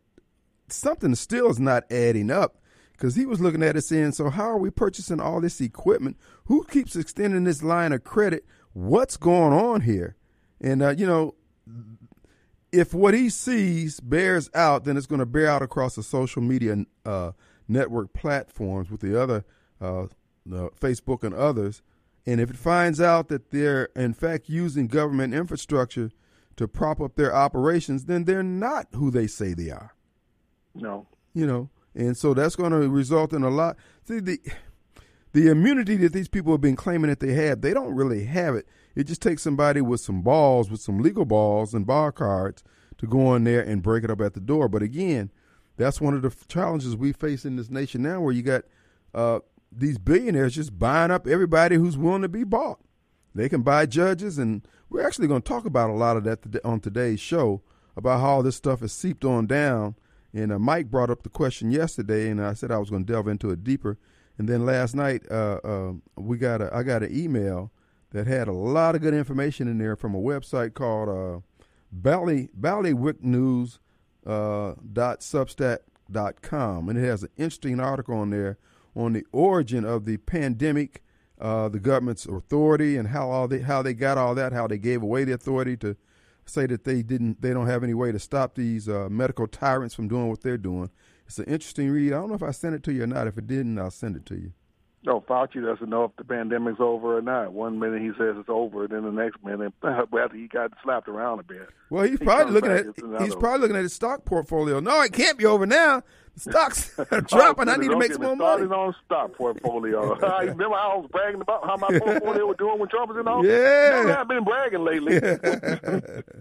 something 0.68 1.16
still 1.16 1.50
is 1.50 1.60
not 1.60 1.90
adding 1.92 2.30
up 2.30 2.58
because 2.94 3.16
he 3.16 3.26
was 3.26 3.40
looking 3.40 3.64
at 3.64 3.78
it 3.78 3.82
saying, 3.82 4.12
"So 4.12 4.30
how 4.30 4.50
are 4.50 4.58
we 4.58 4.70
purchasing 4.70 5.20
all 5.22 5.40
this 5.42 5.62
equipment? 5.62 6.18
Who 6.46 6.64
keeps 6.66 6.96
extending 6.96 7.46
this 7.46 7.64
line 7.64 7.94
of 7.94 8.04
credit? 8.04 8.46
What's 8.74 9.18
going 9.18 9.54
on 9.54 9.82
here?" 9.82 10.16
And 10.62 10.82
uh, 10.82 10.90
you 10.98 11.06
know, 11.06 11.36
if 12.72 12.94
what 12.94 13.14
he 13.14 13.30
sees 13.30 14.00
bears 14.00 14.50
out, 14.54 14.84
then 14.84 14.98
it's 14.98 15.08
going 15.08 15.20
to 15.20 15.26
bear 15.26 15.48
out 15.48 15.62
across 15.62 15.96
the 15.96 16.04
social 16.04 16.42
media 16.42 16.86
uh, 17.06 17.32
network 17.68 18.14
platforms 18.14 18.90
with 18.90 19.02
the 19.02 19.22
other 19.22 19.46
uh, 19.82 20.08
the 20.46 20.70
Facebook 20.72 21.24
and 21.24 21.34
others. 21.34 21.82
And 22.26 22.40
if 22.40 22.50
it 22.50 22.58
finds 22.58 23.00
out 23.00 23.30
that 23.30 23.52
they're 23.52 23.86
in 23.96 24.14
fact 24.14 24.50
using 24.50 24.88
government 24.88 25.34
infrastructure 25.34 26.12
to 26.58 26.68
prop 26.68 27.00
up 27.00 27.16
their 27.16 27.34
operations, 27.34 28.06
then 28.06 28.26
they're 28.26 28.44
not 28.44 28.88
who 28.94 29.10
they 29.10 29.28
say 29.28 29.54
they 29.54 29.72
are. 29.72 29.96
No. 30.76 31.08
You 31.34 31.48
know, 31.48 31.70
and 31.96 32.18
so 32.18 32.34
that's 32.34 32.56
going 32.56 32.72
to 32.72 32.90
result 32.90 33.34
in 33.34 33.44
a 33.44 33.50
lot. 33.50 33.78
See 34.04 34.20
the 34.20 34.40
the 35.32 35.48
immunity 35.48 35.96
that 35.98 36.14
these 36.14 36.28
people 36.28 36.52
have 36.54 36.62
been 36.62 36.76
claiming 36.76 37.10
that 37.10 37.20
they 37.20 37.34
have, 37.34 37.62
they 37.62 37.74
don't 37.74 37.94
really 37.94 38.26
have 38.26 38.56
it. 38.56 38.68
It 38.96 39.06
just 39.06 39.22
takes 39.22 39.42
somebody 39.42 39.82
with 39.82 40.02
some 40.02 40.22
balls, 40.22 40.70
with 40.70 40.82
some 40.82 41.00
legal 41.00 41.26
balls 41.26 41.74
and 41.74 41.86
bar 41.86 42.12
cards 42.12 42.64
to 42.98 43.08
go 43.08 43.34
in 43.36 43.44
there 43.44 43.62
and 43.62 43.82
break 43.82 44.04
it 44.04 44.12
up 44.12 44.22
at 44.22 44.34
the 44.34 44.40
door. 44.40 44.68
But 44.68 44.84
again, 44.84 45.32
that's 45.78 46.02
one 46.02 46.14
of 46.14 46.22
the 46.22 46.36
challenges 46.48 46.96
we 46.96 47.14
face 47.14 47.46
in 47.46 47.56
this 47.56 47.70
nation 47.70 48.02
now, 48.02 48.20
where 48.22 48.34
you 48.34 48.42
got 48.42 48.64
uh, 49.14 49.40
these 49.72 49.98
billionaires 49.98 50.56
just 50.56 50.78
buying 50.78 51.12
up 51.12 51.28
everybody 51.28 51.76
who's 51.76 51.98
willing 51.98 52.24
to 52.24 52.30
be 52.30 52.44
bought. 52.44 52.80
They 53.34 53.48
can 53.48 53.62
buy 53.62 53.86
judges, 53.86 54.38
and 54.38 54.68
we're 54.90 55.06
actually 55.06 55.28
going 55.28 55.42
to 55.42 55.48
talk 55.48 55.66
about 55.66 55.90
a 55.90 55.94
lot 55.94 56.18
of 56.18 56.24
that 56.26 56.66
on 56.66 56.80
today's 56.80 57.20
show 57.20 57.62
about 57.96 58.20
how 58.22 58.42
this 58.42 58.56
stuff 58.56 58.82
is 58.82 58.92
seeped 58.92 59.24
on 59.24 59.46
down. 59.46 59.96
And 60.34 60.52
uh, 60.52 60.60
Mike 60.60 60.92
brought 60.92 61.10
up 61.10 61.24
the 61.24 61.30
question 61.30 61.72
yesterday, 61.72 62.30
and 62.30 62.44
I 62.44 62.54
said 62.54 62.72
I 62.72 62.78
was 62.78 62.90
going 62.90 63.06
to 63.06 63.14
delve 63.14 63.28
into 63.28 63.50
it 63.52 63.64
deeper. 63.64 63.98
And 64.38 64.48
then 64.48 64.66
last 64.66 64.96
night, 64.96 65.24
uh, 65.30 65.60
uh, 65.64 65.94
we 66.16 66.38
got 66.38 66.62
a, 66.62 66.74
I 66.74 66.84
got 66.84 67.04
an 67.04 67.16
email 67.16 67.72
that 68.12 68.28
had 68.28 68.48
a 68.48 68.54
lot 68.54 68.96
of 68.96 69.02
good 69.02 69.14
information 69.14 69.68
in 69.68 69.78
there 69.78 69.96
from 69.96 70.16
a 70.16 70.20
website 70.20 70.74
called 70.74 71.10
uh, 71.10 71.40
Bally 71.92 72.50
Bailiwick 72.60 73.18
uh, 74.26 74.74
and 76.90 76.98
it 76.98 77.06
has 77.06 77.24
an 77.24 77.30
interesting 77.38 77.80
article 77.80 78.16
on 78.16 78.30
there 78.30 78.58
on 78.96 79.14
the 79.14 79.26
origin 79.32 79.86
of 79.86 80.06
the 80.06 80.18
pandemic, 80.18 81.04
uh, 81.40 81.70
the 81.70 81.80
government's 81.80 82.26
authority, 82.26 82.98
and 82.98 83.10
how 83.10 83.30
all 83.30 83.48
they 83.48 83.60
how 83.60 83.82
they 83.82 83.94
got 83.94 84.18
all 84.18 84.36
that, 84.36 84.52
how 84.52 84.68
they 84.68 84.78
gave 84.78 85.02
away 85.02 85.24
the 85.24 85.34
authority 85.34 85.78
to 85.78 85.96
say 86.46 86.66
that 86.66 86.84
they 86.84 87.02
didn't 87.02 87.42
they 87.42 87.54
don't 87.54 87.68
have 87.68 87.84
any 87.84 87.94
way 87.94 88.12
to 88.12 88.20
stop 88.20 88.56
these 88.56 88.90
uh, 88.90 89.08
medical 89.10 89.48
tyrants 89.48 89.96
from 89.96 90.08
doing 90.08 90.28
what 90.28 90.42
they're 90.42 90.58
doing. 90.58 90.90
It's 91.26 91.38
an 91.38 91.46
interesting 91.46 91.92
read. 91.92 92.12
I 92.12 92.18
don't 92.18 92.30
know 92.30 92.36
if 92.36 92.44
I 92.44 92.52
sent 92.52 92.76
it 92.76 92.84
to 92.84 92.94
you 92.94 93.04
or 93.04 93.08
not. 93.08 93.28
If 93.28 93.38
it 93.38 93.48
didn't, 93.48 93.78
I'll 93.78 93.92
send 93.92 94.16
it 94.16 94.26
to 94.28 94.36
you. 94.36 94.54
No, 95.06 95.22
Fauci 95.22 95.64
doesn't 95.64 95.90
know 95.90 96.04
if 96.04 96.12
the 96.18 96.26
pandemic's 96.26 96.82
over 96.82 97.18
or 97.18 97.22
not. 97.22 97.54
One 97.54 97.80
minute 97.80 98.02
he 98.02 98.10
says 98.18 98.36
it's 98.38 98.50
over, 98.50 98.86
then 98.86 99.04
the 99.04 99.12
next 99.12 99.44
minute, 99.44 99.72
after 99.84 100.36
he 100.36 100.48
got 100.48 100.72
slapped 100.84 101.08
around 101.08 101.40
a 101.40 101.44
bit. 101.44 101.70
Well, 101.90 102.04
he's 102.04 102.20
He 102.20 102.26
probably 102.26 102.54
looking 102.54 102.72
at 102.72 102.86
he's 103.22 103.36
probably 103.36 103.62
looking 103.62 103.78
at 103.78 103.84
his 103.84 103.94
stock 103.94 104.26
portfolio. 104.26 104.82
No, 104.82 105.02
it 105.02 105.14
can't 105.14 105.38
be 105.38 105.46
over 105.46 105.66
now. 105.66 106.04
The 106.34 106.40
stocks 106.52 107.00
are 107.12 107.22
dropping. 107.22 107.70
I 107.70 107.78
need 107.78 107.92
to 107.92 107.98
make 107.98 108.12
some 108.12 108.24
more 108.24 108.36
money. 108.36 108.66
on 108.66 108.94
stock 109.06 109.34
portfolio. 109.36 110.20
I 110.22 110.42
remember 110.42 110.76
I 110.76 110.96
was 110.98 111.08
bragging 111.12 111.42
about 111.42 111.66
how 111.66 111.78
my 111.78 111.98
portfolio 111.98 112.46
was 112.46 112.58
doing 112.58 112.78
when 112.80 112.90
Trump 112.90 113.10
was 113.10 113.20
in 113.20 113.28
office. 113.28 113.50
Yeah. 113.50 114.02
Never 114.02 114.14
have 114.14 114.28
been 114.28 114.44
bragging 114.44 114.84
lately. 114.84 116.34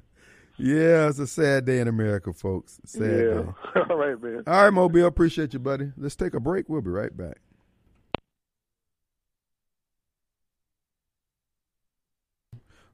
Yeah, 0.61 1.09
it's 1.09 1.21
a 1.21 1.27
sad 1.29 1.67
day 1.67 1.79
in 1.79 1.87
America, 1.87 2.33
folks. 2.33 2.81
Sad 2.85 3.03
yeah. 3.03 3.43
day. 3.79 3.81
All 3.89 3.97
right, 3.97 4.21
man. 4.21 4.43
All 4.45 4.65
right, 4.65 4.71
Mobile, 4.73 5.07
appreciate 5.07 5.53
you, 5.53 5.61
buddy. 5.61 5.93
Let's 5.97 6.17
take 6.17 6.35
a 6.35 6.41
break. 6.41 6.69
We'll 6.69 6.81
be 6.81 6.91
right 6.91 7.17
back. 7.17 7.39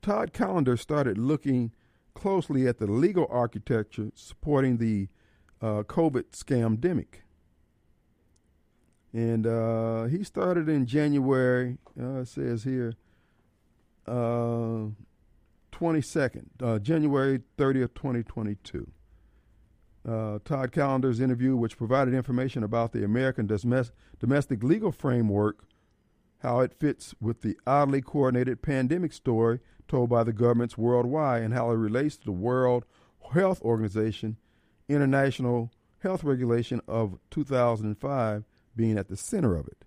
Todd 0.02 0.34
Callender 0.34 0.76
started 0.76 1.16
looking 1.16 1.72
closely 2.16 2.68
at 2.68 2.80
the 2.80 2.88
legal 2.88 3.28
architecture 3.30 4.10
supporting 4.16 4.78
the 4.78 5.08
uh, 5.62 5.84
COVID 5.84 6.32
scamdemic. 6.32 7.22
And 9.14 9.46
uh, 9.46 10.06
he 10.06 10.24
started 10.24 10.68
in 10.68 10.88
January, 10.88 11.78
uh, 12.02 12.22
it 12.22 12.28
says 12.28 12.64
here, 12.64 12.96
uh, 14.08 14.90
22nd, 15.72 16.46
uh, 16.60 16.80
January 16.80 17.42
30th, 17.60 17.94
2022. 17.94 18.92
Uh, 20.08 20.40
Todd 20.46 20.72
Callender's 20.72 21.20
interview, 21.20 21.56
which 21.56 21.78
provided 21.78 22.14
information 22.14 22.64
about 22.64 22.92
the 22.92 23.04
American 23.04 23.48
domestic 23.48 24.64
legal 24.64 24.92
framework, 24.92 25.64
how 26.40 26.60
it 26.60 26.74
fits 26.74 27.16
with 27.20 27.42
the 27.42 27.58
oddly 27.66 28.02
coordinated 28.02 28.62
pandemic 28.62 29.14
story 29.14 29.60
told 29.88 30.10
by 30.10 30.24
the 30.24 30.34
governments 30.34 30.78
worldwide, 30.78 31.42
and 31.42 31.54
how 31.54 31.72
it 31.72 31.76
relates 31.76 32.18
to 32.18 32.26
the 32.26 32.32
World 32.32 32.86
Health 33.34 33.62
Organization 33.62 34.38
International 34.88 35.72
Health 36.00 36.24
Regulation 36.24 36.82
of 36.88 37.18
2005 37.32 38.44
being 38.76 38.98
at 38.98 39.08
the 39.08 39.18
center 39.18 39.56
of 39.56 39.68
it. 39.68 39.86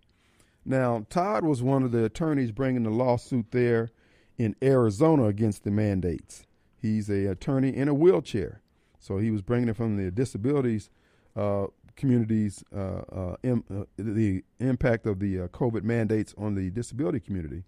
Now, 0.64 1.07
Todd 1.09 1.44
was 1.44 1.62
one 1.62 1.83
of 1.83 1.92
the 1.92 2.04
attorneys 2.04 2.50
bringing 2.50 2.83
the 2.83 2.90
lawsuit 2.90 3.52
there 3.52 3.90
in 4.37 4.57
Arizona 4.62 5.24
against 5.24 5.64
the 5.64 5.70
mandates. 5.70 6.44
He's 6.76 7.09
a 7.09 7.26
attorney 7.26 7.74
in 7.74 7.88
a 7.88 7.94
wheelchair, 7.94 8.62
so 9.09 9.16
he 9.16 9.31
was 9.31 9.40
bringing 9.42 9.71
it 9.71 9.77
from 9.77 9.97
the 9.97 10.11
disabilities 10.11 10.90
uh, 11.35 11.66
communities, 11.97 12.62
uh, 12.75 13.03
uh, 13.12 13.37
Im, 13.42 13.64
uh, 13.71 13.85
the 13.97 14.44
impact 14.61 15.07
of 15.07 15.18
the 15.18 15.40
uh, 15.40 15.49
COVID 15.49 15.83
mandates 15.83 16.35
on 16.38 16.55
the 16.55 16.71
disability 16.71 17.18
community. 17.18 17.64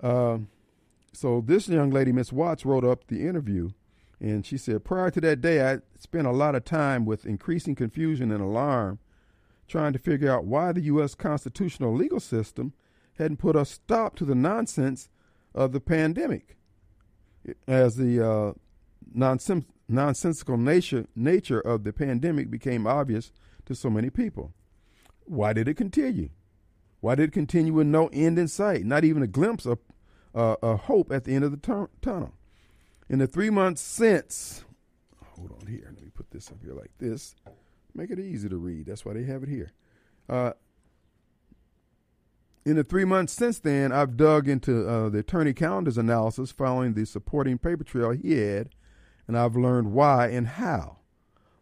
Um, 0.00 0.48
so 1.12 1.42
this 1.44 1.68
young 1.68 1.90
lady, 1.90 2.12
Miss 2.12 2.32
Watts, 2.32 2.64
wrote 2.64 2.84
up 2.84 3.06
the 3.06 3.26
interview, 3.26 3.70
and 4.20 4.44
she 4.44 4.56
said, 4.56 4.84
prior 4.84 5.10
to 5.10 5.20
that 5.20 5.40
day, 5.40 5.70
I 5.70 5.78
spent 5.98 6.26
a 6.26 6.32
lot 6.32 6.54
of 6.54 6.64
time 6.64 7.04
with 7.04 7.26
increasing 7.26 7.74
confusion 7.74 8.32
and 8.32 8.42
alarm 8.42 8.98
trying 9.68 9.92
to 9.92 9.98
figure 9.98 10.30
out 10.30 10.44
why 10.44 10.72
the 10.72 10.82
U.S. 10.82 11.14
constitutional 11.14 11.94
legal 11.94 12.20
system 12.20 12.72
hadn't 13.18 13.36
put 13.36 13.54
a 13.54 13.64
stop 13.64 14.16
to 14.16 14.24
the 14.24 14.34
nonsense 14.34 15.08
of 15.54 15.72
the 15.72 15.80
pandemic. 15.80 16.56
As 17.66 17.96
the 17.96 18.26
uh, 18.26 18.52
nonsensical 19.88 20.56
nature, 20.56 21.06
nature 21.14 21.60
of 21.60 21.84
the 21.84 21.92
pandemic 21.92 22.50
became 22.50 22.86
obvious 22.86 23.32
to 23.66 23.74
so 23.74 23.90
many 23.90 24.10
people. 24.10 24.52
Why 25.24 25.52
did 25.52 25.68
it 25.68 25.74
continue? 25.74 26.30
Why 27.00 27.14
did 27.14 27.30
it 27.30 27.32
continue 27.32 27.72
with 27.72 27.86
no 27.86 28.08
end 28.12 28.38
in 28.38 28.48
sight, 28.48 28.84
not 28.84 29.04
even 29.04 29.22
a 29.22 29.26
glimpse 29.26 29.66
of 29.66 29.78
uh, 30.34 30.56
a 30.62 30.76
hope 30.76 31.12
at 31.12 31.24
the 31.24 31.34
end 31.34 31.44
of 31.44 31.50
the 31.50 31.88
tunnel? 32.02 32.32
In 33.08 33.18
the 33.18 33.26
three 33.26 33.50
months 33.50 33.82
since, 33.82 34.64
hold 35.36 35.52
on 35.60 35.66
here, 35.66 35.84
let 35.84 36.02
me 36.02 36.10
put 36.14 36.30
this 36.30 36.50
up 36.50 36.56
here 36.62 36.74
like 36.74 36.92
this. 36.98 37.34
Make 37.94 38.10
it 38.10 38.18
easy 38.18 38.48
to 38.48 38.56
read. 38.56 38.86
That's 38.86 39.04
why 39.04 39.12
they 39.12 39.24
have 39.24 39.42
it 39.42 39.48
here. 39.48 39.72
Uh, 40.28 40.52
in 42.64 42.76
the 42.76 42.84
three 42.84 43.04
months 43.04 43.34
since 43.34 43.58
then, 43.58 43.92
I've 43.92 44.16
dug 44.16 44.48
into 44.48 44.88
uh, 44.88 45.10
the 45.10 45.18
attorney 45.18 45.52
Callender's 45.52 45.98
analysis 45.98 46.50
following 46.50 46.94
the 46.94 47.04
supporting 47.04 47.58
paper 47.58 47.84
trail 47.84 48.10
he 48.12 48.38
had, 48.38 48.70
and 49.26 49.36
I've 49.36 49.56
learned 49.56 49.92
why 49.92 50.28
and 50.28 50.46
how. 50.46 50.98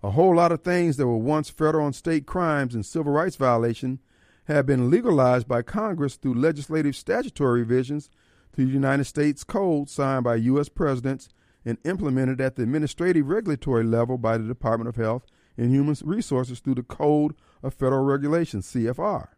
A 0.03 0.11
whole 0.11 0.35
lot 0.37 0.53
of 0.53 0.62
things 0.62 0.96
that 0.96 1.07
were 1.07 1.16
once 1.16 1.48
federal 1.48 1.87
and 1.87 1.94
state 1.94 2.27
crimes 2.27 2.75
and 2.75 2.85
civil 2.85 3.12
rights 3.12 3.37
violation 3.37 4.01
have 4.44 4.66
been 4.66 4.90
legalized 4.90 5.46
by 5.46 5.62
Congress 5.62 6.16
through 6.16 6.35
legislative 6.35 6.96
statutory 6.96 7.61
revisions 7.61 8.11
to 8.55 8.66
the 8.66 8.72
United 8.72 9.05
States 9.05 9.44
Code 9.44 9.88
signed 9.88 10.25
by 10.25 10.35
U.S. 10.37 10.68
presidents 10.68 11.29
and 11.64 11.79
implemented 11.85 12.40
at 12.40 12.57
the 12.57 12.64
administrative 12.64 13.29
regulatory 13.29 13.85
level 13.85 14.18
by 14.18 14.37
the 14.37 14.48
Department 14.48 14.88
of 14.88 14.96
Health 14.96 15.25
and 15.57 15.70
Human 15.70 15.96
Resources 16.05 16.61
through 16.61 16.75
the 16.75 16.83
Code 16.83 17.35
of 17.62 17.75
Federal 17.75 18.05
Regulations, 18.05 18.66
CFR. 18.72 19.29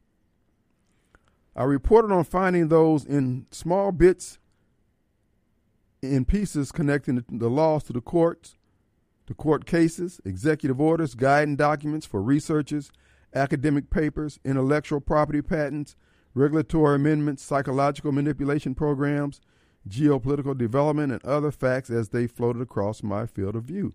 I 1.54 1.64
reported 1.64 2.12
on 2.12 2.24
finding 2.24 2.68
those 2.68 3.04
in 3.04 3.46
small 3.50 3.92
bits 3.92 4.38
in 6.12 6.24
pieces 6.24 6.72
connecting 6.72 7.24
the 7.28 7.48
laws 7.48 7.84
to 7.84 7.92
the 7.92 8.00
courts, 8.00 8.56
the 9.26 9.34
court 9.34 9.66
cases, 9.66 10.20
executive 10.24 10.80
orders, 10.80 11.14
guiding 11.14 11.56
documents 11.56 12.06
for 12.06 12.22
researchers, 12.22 12.90
academic 13.34 13.90
papers, 13.90 14.38
intellectual 14.44 15.00
property 15.00 15.42
patents, 15.42 15.96
regulatory 16.34 16.96
amendments, 16.96 17.42
psychological 17.42 18.12
manipulation 18.12 18.74
programs, 18.74 19.40
geopolitical 19.88 20.56
development, 20.56 21.12
and 21.12 21.24
other 21.24 21.50
facts 21.50 21.90
as 21.90 22.10
they 22.10 22.26
floated 22.26 22.62
across 22.62 23.02
my 23.02 23.26
field 23.26 23.56
of 23.56 23.64
view. 23.64 23.92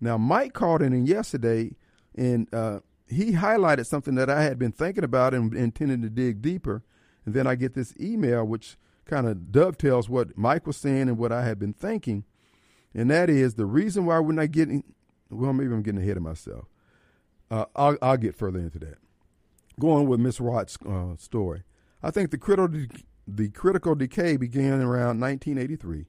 Now, 0.00 0.16
Mike 0.16 0.52
called 0.52 0.82
in 0.82 1.06
yesterday 1.06 1.72
and 2.14 2.52
uh, 2.52 2.80
he 3.08 3.32
highlighted 3.32 3.86
something 3.86 4.16
that 4.16 4.28
I 4.28 4.42
had 4.42 4.58
been 4.58 4.72
thinking 4.72 5.04
about 5.04 5.34
and 5.34 5.54
intending 5.54 6.02
to 6.02 6.10
dig 6.10 6.42
deeper. 6.42 6.82
And 7.24 7.34
then 7.34 7.46
I 7.46 7.54
get 7.54 7.74
this 7.74 7.94
email, 8.00 8.44
which 8.44 8.76
kind 9.08 9.26
of 9.26 9.50
dovetails 9.50 10.08
what 10.08 10.38
Mike 10.38 10.66
was 10.66 10.76
saying 10.76 11.08
and 11.08 11.18
what 11.18 11.32
I 11.32 11.44
had 11.44 11.58
been 11.58 11.72
thinking. 11.72 12.24
And 12.94 13.10
that 13.10 13.28
is 13.28 13.54
the 13.54 13.66
reason 13.66 14.06
why 14.06 14.20
we're 14.20 14.32
not 14.32 14.52
getting, 14.52 14.84
well, 15.30 15.52
maybe 15.52 15.72
I'm 15.72 15.82
getting 15.82 16.00
ahead 16.00 16.16
of 16.16 16.22
myself. 16.22 16.66
Uh, 17.50 17.64
I'll, 17.74 17.96
I'll, 18.02 18.16
get 18.16 18.36
further 18.36 18.58
into 18.58 18.78
that. 18.80 18.98
Going 19.80 20.06
with 20.06 20.20
Miss 20.20 20.40
Watt's 20.40 20.78
uh, 20.86 21.16
story. 21.16 21.62
I 22.02 22.10
think 22.10 22.30
the 22.30 22.38
critical, 22.38 22.86
the 23.26 23.48
critical 23.48 23.94
decay 23.94 24.36
began 24.36 24.82
around 24.82 25.20
1983 25.20 26.06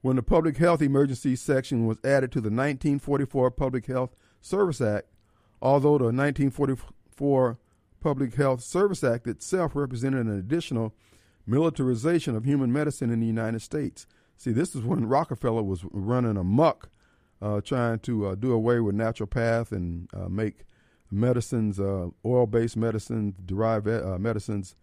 when 0.00 0.16
the 0.16 0.22
Public 0.22 0.56
Health 0.56 0.80
Emergency 0.80 1.36
section 1.36 1.86
was 1.86 1.98
added 2.04 2.32
to 2.32 2.40
the 2.40 2.48
1944 2.48 3.50
Public 3.50 3.86
Health 3.86 4.16
Service 4.40 4.80
Act, 4.80 5.08
although 5.60 5.98
the 5.98 6.04
1944 6.04 7.58
Public 8.00 8.34
Health 8.34 8.62
Service 8.62 9.02
Act 9.02 9.26
itself 9.26 9.74
represented 9.74 10.26
an 10.26 10.38
additional 10.38 10.94
militarization 11.46 12.36
of 12.36 12.44
human 12.44 12.72
medicine 12.72 13.10
in 13.10 13.20
the 13.20 13.26
United 13.26 13.60
States. 13.60 14.06
See, 14.36 14.52
this 14.52 14.74
is 14.74 14.82
when 14.82 15.08
Rockefeller 15.08 15.62
was 15.62 15.84
running 15.90 16.36
amok, 16.36 16.90
uh, 17.42 17.60
trying 17.60 17.98
to 18.00 18.28
uh, 18.28 18.34
do 18.34 18.52
away 18.52 18.80
with 18.80 18.94
naturopath 18.94 19.72
and 19.72 20.08
uh, 20.14 20.28
make 20.28 20.64
medicines, 21.10 21.80
uh, 21.80 22.08
oil-based 22.24 22.76
medicines, 22.76 23.34
derived 23.44 23.88
uh, 23.88 24.18
medicines, 24.18 24.76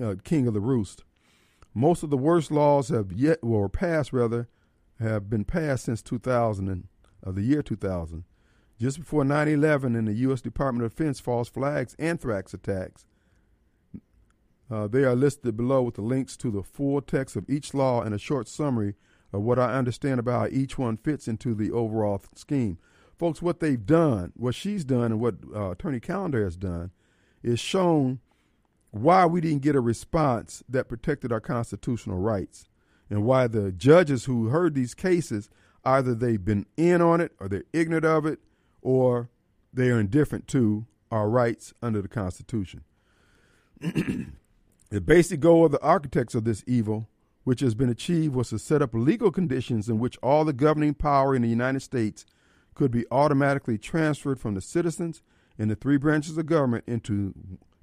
uh, 0.00 0.14
king 0.22 0.46
of 0.46 0.54
the 0.54 0.60
roost. 0.60 1.04
Most 1.74 2.02
of 2.02 2.10
the 2.10 2.16
worst 2.16 2.50
laws 2.50 2.88
have 2.88 3.12
yet, 3.12 3.38
or 3.42 3.68
passed 3.68 4.12
rather, 4.12 4.48
have 5.00 5.28
been 5.28 5.44
passed 5.44 5.84
since 5.84 6.02
2000, 6.02 6.68
and, 6.68 6.84
the 7.26 7.42
year 7.42 7.62
2000. 7.62 8.24
Just 8.80 8.98
before 8.98 9.24
9 9.24 9.48
11 9.48 9.94
and 9.94 10.08
the 10.08 10.14
U.S. 10.14 10.40
Department 10.40 10.84
of 10.84 10.94
Defense 10.94 11.20
false 11.20 11.48
flags 11.48 11.94
anthrax 11.98 12.52
attacks. 12.52 13.06
Uh, 14.70 14.88
they 14.88 15.04
are 15.04 15.14
listed 15.14 15.56
below 15.56 15.82
with 15.82 15.94
the 15.94 16.02
links 16.02 16.36
to 16.38 16.50
the 16.50 16.62
full 16.62 17.00
text 17.00 17.36
of 17.36 17.48
each 17.48 17.74
law 17.74 18.02
and 18.02 18.14
a 18.14 18.18
short 18.18 18.48
summary 18.48 18.94
of 19.32 19.42
what 19.42 19.58
I 19.58 19.74
understand 19.74 20.18
about 20.18 20.40
how 20.40 20.56
each 20.56 20.78
one 20.78 20.96
fits 20.96 21.28
into 21.28 21.54
the 21.54 21.70
overall 21.70 22.22
scheme. 22.34 22.78
Folks, 23.18 23.42
what 23.42 23.60
they've 23.60 23.84
done, 23.84 24.32
what 24.36 24.54
she's 24.54 24.84
done, 24.84 25.12
and 25.12 25.20
what 25.20 25.36
uh, 25.54 25.70
Attorney 25.70 26.00
Callender 26.00 26.42
has 26.42 26.56
done 26.56 26.90
is 27.42 27.60
shown 27.60 28.20
why 28.90 29.26
we 29.26 29.40
didn't 29.40 29.62
get 29.62 29.76
a 29.76 29.80
response 29.80 30.62
that 30.68 30.88
protected 30.88 31.30
our 31.30 31.40
constitutional 31.40 32.18
rights 32.18 32.68
and 33.10 33.24
why 33.24 33.46
the 33.46 33.70
judges 33.70 34.24
who 34.24 34.48
heard 34.48 34.74
these 34.74 34.94
cases 34.94 35.50
either 35.84 36.14
they've 36.14 36.44
been 36.44 36.66
in 36.76 37.02
on 37.02 37.20
it 37.20 37.32
or 37.38 37.48
they're 37.48 37.64
ignorant 37.72 38.04
of 38.04 38.24
it 38.24 38.38
or 38.84 39.30
they 39.72 39.90
are 39.90 39.98
indifferent 39.98 40.46
to 40.46 40.86
our 41.10 41.28
rights 41.28 41.74
under 41.82 42.00
the 42.00 42.08
Constitution. 42.08 42.84
the 43.80 45.00
basic 45.04 45.40
goal 45.40 45.64
of 45.64 45.72
the 45.72 45.82
architects 45.82 46.36
of 46.36 46.44
this 46.44 46.62
evil, 46.68 47.08
which 47.42 47.60
has 47.60 47.74
been 47.74 47.88
achieved, 47.88 48.34
was 48.34 48.50
to 48.50 48.58
set 48.58 48.82
up 48.82 48.94
legal 48.94 49.32
conditions 49.32 49.88
in 49.88 49.98
which 49.98 50.18
all 50.22 50.44
the 50.44 50.52
governing 50.52 50.94
power 50.94 51.34
in 51.34 51.42
the 51.42 51.48
United 51.48 51.80
States 51.80 52.24
could 52.74 52.90
be 52.90 53.06
automatically 53.10 53.78
transferred 53.78 54.38
from 54.38 54.54
the 54.54 54.60
citizens 54.60 55.22
and 55.58 55.70
the 55.70 55.76
three 55.76 55.96
branches 55.96 56.36
of 56.36 56.46
government 56.46 56.84
into 56.86 57.34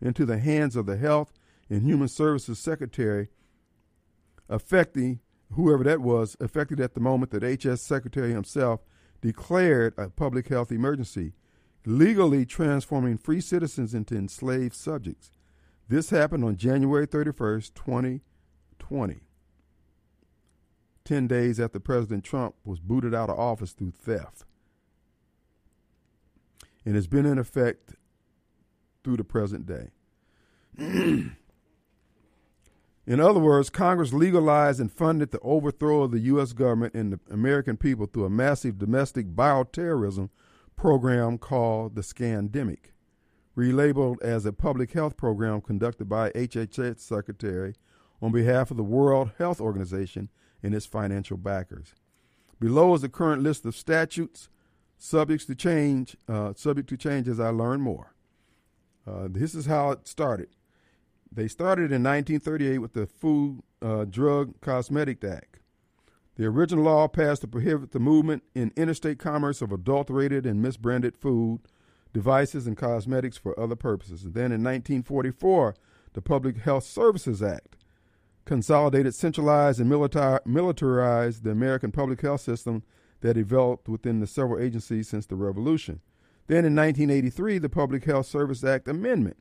into 0.02 0.26
the 0.26 0.40
hands 0.40 0.76
of 0.76 0.86
the 0.86 0.98
Health 0.98 1.32
and 1.70 1.84
Human 1.84 2.08
Services 2.08 2.58
Secretary, 2.58 3.30
affecting 4.50 5.20
whoever 5.54 5.84
that 5.84 6.02
was, 6.02 6.36
affected 6.40 6.80
at 6.80 6.96
the 6.96 7.00
moment 7.00 7.32
that 7.32 7.44
HS 7.44 7.82
Secretary 7.82 8.32
himself 8.32 8.82
declared 9.22 9.94
a 9.98 10.10
public 10.10 10.48
health 10.50 10.72
emergency, 10.72 11.34
legally 11.86 12.46
transforming 12.46 13.18
free 13.18 13.42
citizens 13.42 13.94
into 13.94 14.16
enslaved 14.16 14.76
subjects. 14.76 15.32
This 15.88 16.10
happened 16.10 16.44
on 16.44 16.56
January 16.58 17.08
31st, 17.08 17.74
2020, 17.74 19.22
10 21.04 21.28
days 21.28 21.60
after 21.60 21.80
President 21.80 22.24
Trump 22.24 22.56
was 22.64 22.80
booted 22.80 23.14
out 23.14 23.30
of 23.30 23.38
office 23.38 23.74
through 23.74 23.92
theft. 23.92 24.46
And 26.86 26.96
it's 26.96 27.08
been 27.08 27.26
in 27.26 27.38
effect 27.38 27.96
through 29.04 29.18
the 29.18 29.24
present 29.24 29.66
day. 29.66 29.92
In 33.12 33.20
other 33.20 33.42
words, 33.42 33.70
Congress 33.70 34.14
legalized 34.14 34.80
and 34.80 34.90
funded 34.90 35.32
the 35.32 35.40
overthrow 35.42 36.04
of 36.04 36.12
the 36.12 36.20
U.S. 36.20 36.54
government 36.54 36.94
and 36.94 37.12
the 37.12 37.20
American 37.30 37.76
people 37.76 38.06
through 38.06 38.24
a 38.24 38.30
massive 38.30 38.78
domestic 38.78 39.36
bioterrorism 39.36 40.30
program 40.78 41.38
called 41.38 41.96
the 41.96 42.04
Scandemic, 42.04 42.94
relabeled 43.54 44.22
as 44.22 44.46
a 44.46 44.54
public 44.54 44.94
health 44.94 45.18
program 45.18 45.60
conducted 45.60 46.08
by 46.08 46.30
HHS 46.30 47.02
Secretary 47.02 47.76
on 48.22 48.32
behalf 48.32 48.72
of 48.72 48.78
the 48.78 48.84
World 48.84 49.32
Health 49.38 49.60
Organization 49.60 50.30
and 50.64 50.74
its 50.74 50.86
financial 50.86 51.36
backers. 51.36 51.94
Below 52.62 52.94
is 52.94 53.02
the 53.02 53.10
current 53.10 53.44
list 53.44 53.66
of 53.66 53.76
statutes 53.76 54.48
subject 54.98 55.48
to 55.48 55.56
change, 55.56 56.16
uh, 56.30 56.54
subject 56.56 56.88
to 56.88 56.96
change 56.96 57.28
as 57.28 57.42
I 57.42 57.50
learn 57.50 57.82
more. 57.82 58.16
Uh, 59.06 59.28
this 59.30 59.54
is 59.54 59.66
how 59.66 59.92
it 59.92 60.08
started. 60.08 60.48
They 61.32 61.48
started 61.48 61.92
in 61.92 62.04
1938 62.04 62.80
with 62.80 62.94
the 62.94 63.06
Food, 63.06 63.64
uh, 63.82 64.06
Drug, 64.06 64.60
Cosmetic 64.62 65.24
Act. 65.24 65.60
The 66.36 66.46
original 66.46 66.86
law 66.86 67.08
passed 67.08 67.42
to 67.42 67.48
prohibit 67.48 67.92
the 67.92 68.00
movement 68.00 68.44
in 68.54 68.74
interstate 68.76 69.20
commerce 69.20 69.62
of 69.62 69.72
adulterated 69.72 70.46
and 70.46 70.64
misbranded 70.64 71.16
food, 71.16 71.62
devices, 72.14 72.68
and 72.68 72.76
cosmetics 72.76 73.38
for 73.38 73.58
other 73.60 73.76
purposes. 73.76 74.24
And 74.24 74.34
then 74.34 74.52
in 74.52 74.64
1944, 74.64 75.76
the 76.14 76.22
Public 76.22 76.58
Health 76.58 76.84
Services 76.84 77.42
Act 77.42 77.78
consolidated, 78.46 79.14
centralized, 79.14 79.80
and 79.80 79.90
militar- 79.90 80.42
militarized 80.46 81.44
the 81.44 81.52
American 81.52 81.92
public 81.92 82.22
health 82.22 82.42
system 82.42 82.84
that 83.22 83.36
developed 83.36 83.88
within 83.88 84.20
the 84.20 84.28
several 84.28 84.62
agencies 84.62 85.08
since 85.08 85.26
the 85.26 85.36
Revolution. 85.36 86.02
Then 86.48 86.66
in 86.66 86.76
1983, 86.76 87.60
the 87.60 87.70
Public 87.70 88.04
Health 88.04 88.26
Service 88.26 88.64
Act 88.64 88.88
Amendment. 88.88 89.38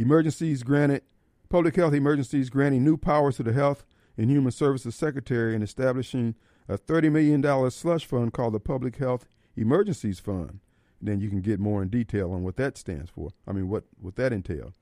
Emergencies 0.00 0.62
granted, 0.62 1.02
public 1.50 1.76
health 1.76 1.92
emergencies 1.92 2.48
granting 2.48 2.82
new 2.82 2.96
powers 2.96 3.36
to 3.36 3.42
the 3.42 3.52
Health 3.52 3.84
and 4.16 4.30
Human 4.30 4.50
Services 4.50 4.94
Secretary 4.94 5.54
and 5.54 5.62
establishing 5.62 6.36
a 6.70 6.78
$30 6.78 7.12
million 7.12 7.70
slush 7.70 8.06
fund 8.06 8.32
called 8.32 8.54
the 8.54 8.60
Public 8.60 8.96
Health 8.96 9.26
Emergencies 9.56 10.18
Fund. 10.18 10.60
And 11.00 11.08
then 11.08 11.20
you 11.20 11.28
can 11.28 11.42
get 11.42 11.60
more 11.60 11.82
in 11.82 11.88
detail 11.88 12.32
on 12.32 12.42
what 12.42 12.56
that 12.56 12.78
stands 12.78 13.10
for. 13.10 13.28
I 13.46 13.52
mean, 13.52 13.68
what, 13.68 13.84
what 14.00 14.16
that 14.16 14.32
entails. 14.32 14.72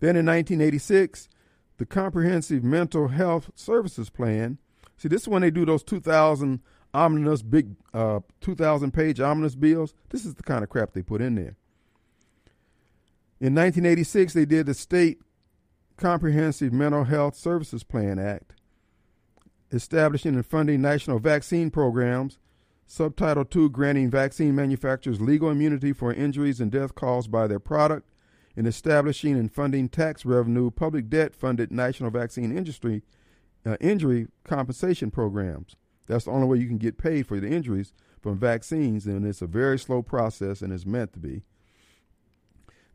Then 0.00 0.16
in 0.16 0.26
1986, 0.26 1.30
the 1.78 1.86
Comprehensive 1.86 2.62
Mental 2.62 3.08
Health 3.08 3.50
Services 3.54 4.10
Plan. 4.10 4.58
See, 4.98 5.08
this 5.08 5.22
is 5.22 5.28
when 5.28 5.40
they 5.40 5.50
do 5.50 5.64
those 5.64 5.82
2,000 5.82 6.60
omnibus, 6.92 7.40
big 7.40 7.74
uh, 7.94 8.20
2,000 8.42 8.92
page 8.92 9.18
omnibus 9.18 9.54
bills. 9.54 9.94
This 10.10 10.26
is 10.26 10.34
the 10.34 10.42
kind 10.42 10.62
of 10.62 10.68
crap 10.68 10.92
they 10.92 11.02
put 11.02 11.22
in 11.22 11.36
there. 11.36 11.56
In 13.40 13.54
1986, 13.54 14.32
they 14.32 14.44
did 14.44 14.66
the 14.66 14.74
State 14.74 15.20
Comprehensive 15.96 16.72
Mental 16.72 17.04
Health 17.04 17.36
Services 17.36 17.84
Plan 17.84 18.18
Act, 18.18 18.54
establishing 19.70 20.34
and 20.34 20.44
funding 20.44 20.82
national 20.82 21.20
vaccine 21.20 21.70
programs. 21.70 22.38
Subtitle 22.86 23.44
2 23.44 23.68
granting 23.70 24.10
vaccine 24.10 24.56
manufacturers 24.56 25.20
legal 25.20 25.50
immunity 25.50 25.92
for 25.92 26.12
injuries 26.12 26.58
and 26.60 26.72
death 26.72 26.94
caused 26.94 27.30
by 27.30 27.46
their 27.46 27.60
product, 27.60 28.10
and 28.56 28.66
establishing 28.66 29.38
and 29.38 29.52
funding 29.52 29.88
tax 29.88 30.24
revenue, 30.24 30.70
public 30.70 31.08
debt 31.08 31.34
funded 31.34 31.70
national 31.70 32.10
vaccine 32.10 32.56
industry 32.56 33.02
uh, 33.64 33.76
injury 33.80 34.26
compensation 34.42 35.10
programs. 35.12 35.76
That's 36.08 36.24
the 36.24 36.32
only 36.32 36.48
way 36.48 36.58
you 36.58 36.66
can 36.66 36.78
get 36.78 36.98
paid 36.98 37.26
for 37.26 37.38
the 37.38 37.48
injuries 37.48 37.92
from 38.20 38.36
vaccines, 38.36 39.06
and 39.06 39.24
it's 39.24 39.42
a 39.42 39.46
very 39.46 39.78
slow 39.78 40.02
process 40.02 40.62
and 40.62 40.72
is 40.72 40.86
meant 40.86 41.12
to 41.12 41.20
be. 41.20 41.42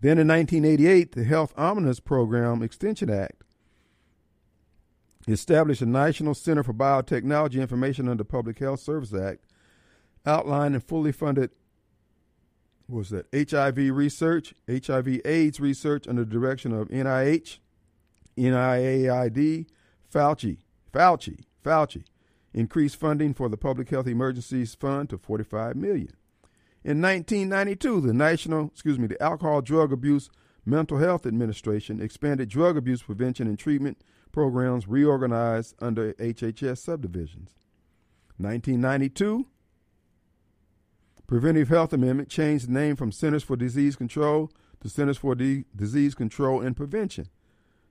Then 0.04 0.18
in 0.18 0.28
1988, 0.28 1.14
the 1.14 1.24
Health 1.24 1.54
Omnibus 1.56 2.02
Program 2.02 2.62
Extension 2.62 3.10
Act 3.10 3.42
established 5.30 5.82
a 5.82 5.86
National 5.86 6.34
Center 6.34 6.62
for 6.62 6.74
Biotechnology 6.74 7.62
Information 7.62 8.10
under 8.10 8.26
Public 8.26 8.60
Health 8.60 8.82
Service 8.82 9.14
Act, 9.14 9.46
outlined 10.26 10.76
and 10.76 10.84
fully 10.84 11.14
funded 11.14 11.52
was 12.90 13.12
that 13.12 13.28
HIV 13.34 13.96
research, 13.96 14.54
HIV 14.70 15.22
AIDS 15.24 15.62
research 15.62 16.06
under 16.06 16.26
the 16.26 16.32
direction 16.32 16.74
of 16.74 16.90
NIH, 16.90 17.60
NIAID, 18.38 19.68
Fauci, 20.14 20.58
Fauci, 20.92 21.46
Fauci, 21.64 22.04
increased 22.54 22.98
funding 22.98 23.34
for 23.34 23.48
the 23.48 23.56
Public 23.56 23.88
Health 23.88 24.08
Emergencies 24.08 24.76
Fund 24.76 25.10
to 25.12 25.18
45 25.18 25.78
million. 25.78 26.12
In 26.84 27.02
1992, 27.02 28.02
the 28.02 28.14
National, 28.14 28.68
excuse 28.68 29.00
me, 29.00 29.08
the 29.08 29.22
Alcohol 29.22 29.62
Drug 29.62 29.94
Abuse 29.94 30.30
Mental 30.66 30.98
Health 30.98 31.26
Administration 31.26 32.02
expanded 32.02 32.50
drug 32.50 32.78
abuse 32.78 33.02
prevention 33.02 33.48
and 33.48 33.60
treatment 33.60 34.02
programs 34.32 34.88
reorganized 34.88 35.76
under 35.82 36.14
HHS 36.14 36.78
subdivisions. 36.80 37.52
1992, 38.38 39.46
Preventive 41.28 41.70
Health 41.70 41.94
Amendment 41.94 42.30
changed 42.30 42.68
the 42.68 42.74
name 42.74 42.96
from 42.96 43.12
Centers 43.12 43.44
for 43.44 43.56
Disease 43.56 43.96
Control 43.96 44.52
to 44.82 44.90
Centers 44.90 45.18
for 45.18 45.36
D- 45.36 45.66
Disease 45.76 46.16
Control 46.16 46.62
and 46.62 46.76
Prevention. 46.76 47.28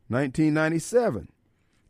1997, 0.09 1.29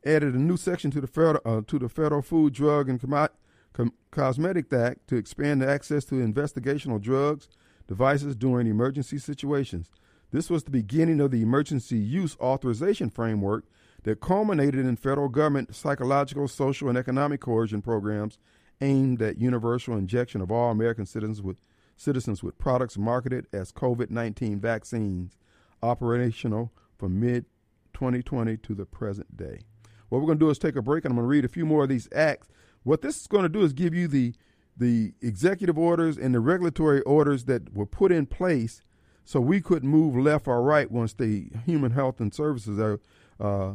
added 0.05 0.34
a 0.34 0.38
new 0.38 0.57
section 0.57 0.90
to 0.90 1.00
the 1.00 1.07
federal, 1.07 1.40
uh, 1.44 1.62
to 1.66 1.78
the 1.78 1.88
Federal 1.88 2.22
Food, 2.22 2.53
Drug, 2.53 2.88
and 2.88 3.00
Com- 3.00 3.28
Com- 3.72 3.94
Cosmetic 4.10 4.72
Act 4.72 5.08
to 5.08 5.16
expand 5.16 5.62
access 5.62 6.04
to 6.06 6.16
investigational 6.16 7.00
drugs, 7.00 7.48
devices 7.86 8.36
during 8.36 8.66
emergency 8.66 9.18
situations. 9.18 9.90
This 10.30 10.48
was 10.48 10.64
the 10.64 10.70
beginning 10.70 11.20
of 11.20 11.30
the 11.30 11.42
emergency 11.42 11.98
use 11.98 12.36
authorization 12.40 13.10
framework 13.10 13.64
that 14.04 14.20
culminated 14.20 14.86
in 14.86 14.96
federal 14.96 15.28
government 15.28 15.74
psychological, 15.74 16.48
social, 16.48 16.88
and 16.88 16.98
economic 16.98 17.40
coercion 17.40 17.82
programs 17.82 18.38
aimed 18.80 19.22
at 19.22 19.38
universal 19.38 19.96
injection 19.96 20.40
of 20.40 20.50
all 20.50 20.70
American 20.70 21.06
citizens 21.06 21.40
with 21.40 21.60
citizens 21.96 22.42
with 22.42 22.58
products 22.58 22.98
marketed 22.98 23.46
as 23.52 23.72
COVID-19 23.72 24.58
vaccines, 24.58 25.38
operational 25.82 26.72
from 26.98 27.20
mid 27.20 27.44
2020 27.92 28.56
to 28.56 28.74
the 28.74 28.86
present 28.86 29.36
day. 29.36 29.60
What 30.08 30.20
we're 30.20 30.26
going 30.26 30.38
to 30.38 30.44
do 30.44 30.50
is 30.50 30.58
take 30.58 30.76
a 30.76 30.82
break, 30.82 31.04
and 31.04 31.12
I'm 31.12 31.16
going 31.16 31.24
to 31.26 31.30
read 31.30 31.44
a 31.44 31.48
few 31.48 31.64
more 31.64 31.84
of 31.84 31.88
these 31.88 32.08
acts. 32.14 32.48
What 32.84 33.02
this 33.02 33.20
is 33.20 33.26
going 33.26 33.44
to 33.44 33.48
do 33.48 33.62
is 33.62 33.72
give 33.72 33.94
you 33.94 34.08
the 34.08 34.34
the 34.76 35.12
executive 35.20 35.78
orders 35.78 36.16
and 36.16 36.34
the 36.34 36.40
regulatory 36.40 37.02
orders 37.02 37.44
that 37.44 37.74
were 37.74 37.84
put 37.84 38.10
in 38.10 38.24
place 38.24 38.80
so 39.24 39.38
we 39.38 39.60
couldn't 39.60 39.88
move 39.88 40.16
left 40.16 40.48
or 40.48 40.62
right 40.62 40.90
once 40.90 41.12
the 41.12 41.50
Human 41.66 41.92
Health 41.92 42.20
and 42.20 42.32
Services 42.32 42.80
uh, 42.80 42.96
uh 43.42 43.74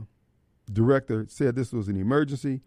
director 0.71 1.25
said 1.29 1.55
this 1.55 1.71
was 1.71 1.87
an 1.87 1.97
emergency. 1.97 2.61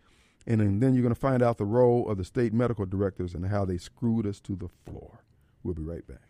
And 0.47 0.81
then 0.81 0.95
you're 0.95 1.03
going 1.03 1.15
to 1.15 1.21
find 1.21 1.43
out 1.43 1.59
the 1.59 1.67
role 1.67 2.09
of 2.09 2.17
the 2.17 2.25
state 2.25 2.53
medical 2.55 2.87
directors 2.87 3.35
and 3.35 3.47
how 3.47 3.67
they 3.67 3.77
screwed 3.77 4.27
us 4.27 4.41
to 4.41 4.57
the 4.57 4.69
floor. 4.69 5.23
We'll 5.63 5.75
be 5.75 5.83
right 5.83 6.07
back. 6.07 6.30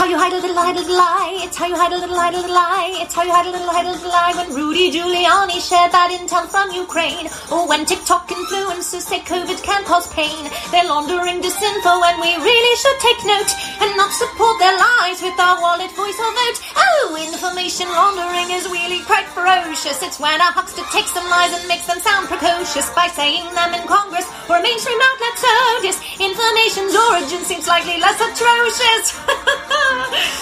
How 0.00 0.08
you 0.08 0.16
hide 0.16 0.32
a 0.32 0.40
little, 0.40 0.56
hide 0.56 0.76
a 0.76 0.80
little 0.80 0.96
lie. 0.96 1.44
It's 1.44 1.60
how 1.60 1.68
you 1.68 1.76
hide 1.76 1.92
a 1.92 2.00
little, 2.00 2.16
hide 2.16 2.32
a 2.32 2.40
little 2.40 2.56
lie. 2.56 3.04
It's 3.04 3.12
how 3.12 3.20
you 3.20 3.36
hide 3.36 3.44
a 3.44 3.52
little, 3.52 3.68
hide 3.68 3.84
a 3.84 3.92
little 3.92 4.08
lie. 4.08 4.32
When 4.32 4.48
Rudy 4.56 4.88
Giuliani 4.88 5.60
shared 5.60 5.92
that 5.92 6.08
intel 6.08 6.48
from 6.48 6.72
Ukraine, 6.72 7.28
or 7.52 7.68
when 7.68 7.84
TikTok 7.84 8.32
influencers 8.32 9.04
say 9.04 9.20
COVID 9.28 9.60
can 9.60 9.84
cause 9.84 10.08
pain, 10.16 10.48
they're 10.72 10.88
laundering 10.88 11.44
disinfo, 11.44 12.00
and 12.00 12.16
we 12.16 12.32
really 12.32 12.74
should 12.80 12.96
take 13.04 13.20
note 13.28 13.52
and 13.84 13.92
not 14.00 14.08
support 14.16 14.56
their 14.56 14.72
lies 14.72 15.20
with 15.20 15.36
our 15.36 15.60
wallet, 15.60 15.92
voice, 15.92 16.16
or 16.16 16.32
vote. 16.32 16.58
Oh, 16.80 17.20
information 17.20 17.84
laundering 17.92 18.56
is 18.56 18.72
really 18.72 19.04
quite 19.04 19.28
ferocious. 19.36 20.00
It's 20.00 20.16
when 20.16 20.40
a 20.40 20.48
huckster 20.48 20.88
takes 20.96 21.12
some 21.12 21.28
lies 21.28 21.52
and 21.52 21.68
makes 21.68 21.84
them 21.84 22.00
sound 22.00 22.24
precocious 22.24 22.88
by 22.96 23.12
saying 23.12 23.52
them 23.52 23.76
in 23.76 23.84
Congress 23.84 24.24
or 24.48 24.56
a 24.56 24.64
mainstream 24.64 24.96
outlet. 24.96 25.36
So 25.36 25.52
disinformation's 25.84 26.96
origin 26.96 27.44
seems 27.44 27.68
slightly 27.68 28.00
less 28.00 28.16
atrocious. 28.16 29.59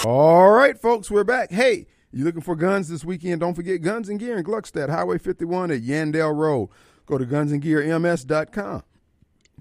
All 0.05 0.51
right, 0.51 0.79
folks, 0.79 1.11
we're 1.11 1.23
back. 1.23 1.51
Hey, 1.51 1.87
you 2.11 2.23
looking 2.23 2.41
for 2.41 2.55
guns 2.55 2.89
this 2.89 3.03
weekend? 3.03 3.41
Don't 3.41 3.55
forget 3.55 3.81
Guns 3.81 4.09
and 4.09 4.19
Gear 4.19 4.37
in 4.37 4.43
Gluckstadt, 4.43 4.89
Highway 4.89 5.17
51 5.17 5.71
at 5.71 5.81
Yandell 5.81 6.35
Road. 6.35 6.69
Go 7.05 7.17
to 7.17 7.25
gunsandgearms.com 7.25 8.83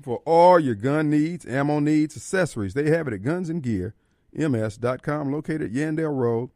for 0.02 0.18
all 0.24 0.60
your 0.60 0.74
gun 0.74 1.10
needs, 1.10 1.46
ammo 1.46 1.80
needs, 1.80 2.16
accessories. 2.16 2.74
They 2.74 2.90
have 2.90 3.08
it 3.08 3.14
at 3.14 3.22
Guns 3.22 3.48
and 3.48 3.62
Gear 3.62 3.94
ms.com, 4.32 5.32
located 5.32 5.62
at 5.62 5.72
Yandell 5.72 6.14
Road 6.14 6.50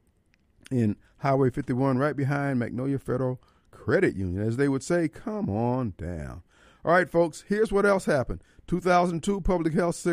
in 0.70 0.96
Highway 1.18 1.50
51, 1.50 1.98
right 1.98 2.16
behind 2.16 2.58
Magnolia 2.58 2.98
Federal 2.98 3.40
Credit 3.70 4.14
Union. 4.14 4.42
As 4.46 4.56
they 4.56 4.68
would 4.68 4.82
say, 4.82 5.08
come 5.08 5.48
on 5.48 5.94
down. 5.96 6.42
All 6.84 6.92
right, 6.92 7.08
folks, 7.08 7.44
here's 7.48 7.72
what 7.72 7.86
else 7.86 8.04
happened. 8.04 8.42
2002 8.66 9.40
Public 9.40 9.74
Health 9.74 10.06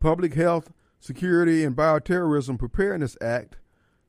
Public 0.00 0.34
Health 0.34 0.70
Security 1.04 1.64
and 1.64 1.76
Bioterrorism 1.76 2.58
Preparedness 2.58 3.14
Act. 3.20 3.58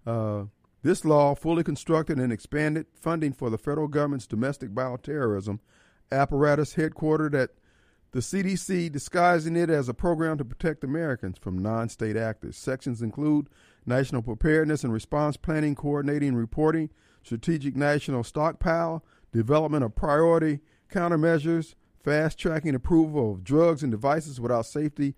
Uh, 0.08 0.46
this 0.82 1.04
law 1.04 1.36
fully 1.36 1.62
constructed 1.62 2.18
and 2.18 2.32
expanded 2.32 2.86
funding 2.93 3.34
for 3.34 3.50
the 3.50 3.58
federal 3.58 3.89
government's 3.89 4.26
domestic 4.26 4.70
bioterrorism 4.70 5.60
apparatus 6.10 6.76
headquartered 6.76 7.34
at 7.34 7.50
the 8.12 8.22
CDC, 8.22 8.89
disguising 8.89 9.58
it 9.58 9.70
as 9.70 9.89
a 9.89 9.93
program 9.93 10.38
to 10.38 10.46
protect 10.46 10.86
Americans 10.86 11.38
from 11.38 11.58
non 11.58 11.89
state 11.89 12.16
actors. 12.16 12.56
Sections 12.56 13.02
include 13.02 13.50
national 13.86 14.22
preparedness 14.22 14.86
and 14.86 14.93
response 14.93 15.36
planning, 15.36 15.76
coordinating 15.76 16.34
reporting, 16.34 16.89
strategic 17.24 17.76
national 17.76 18.24
stockpile, 18.24 19.04
development 19.34 19.84
of 19.84 19.98
priority 19.98 20.62
countermeasures, 20.89 21.76
fast 22.02 22.39
tracking 22.39 22.74
approval 22.74 23.34
of 23.34 23.43
drugs 23.43 23.84
and 23.84 23.91
devices 23.91 24.39
without 24.39 24.66
safety, 24.66 25.14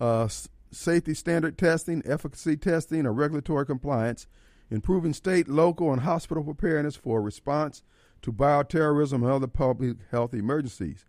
uh, 0.00 0.26
safety 0.70 1.14
standard 1.14 1.56
testing, 1.58 2.02
efficacy 2.04 2.56
testing, 2.56 3.06
or 3.06 3.12
regulatory 3.12 3.66
compliance, 3.66 4.26
improving 4.70 5.12
state, 5.12 5.48
local, 5.48 5.92
and 5.92 6.02
hospital 6.02 6.44
preparedness 6.44 6.96
for 6.96 7.22
response 7.22 7.82
to 8.22 8.32
bioterrorism 8.32 9.14
and 9.14 9.26
other 9.26 9.46
public 9.46 9.96
health 10.10 10.34
emergencies. 10.34 11.04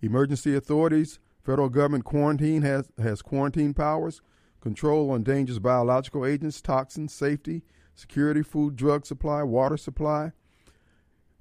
Emergency 0.00 0.54
authorities, 0.54 1.18
federal 1.42 1.68
government 1.68 2.04
quarantine 2.04 2.62
has, 2.62 2.90
has 2.98 3.22
quarantine 3.22 3.74
powers, 3.74 4.20
control 4.60 5.10
on 5.10 5.22
dangerous 5.22 5.58
biological 5.58 6.24
agents, 6.24 6.60
toxins, 6.60 7.12
safety, 7.12 7.62
security, 7.94 8.42
food, 8.42 8.76
drug 8.76 9.06
supply, 9.06 9.42
water 9.42 9.76
supply. 9.76 10.32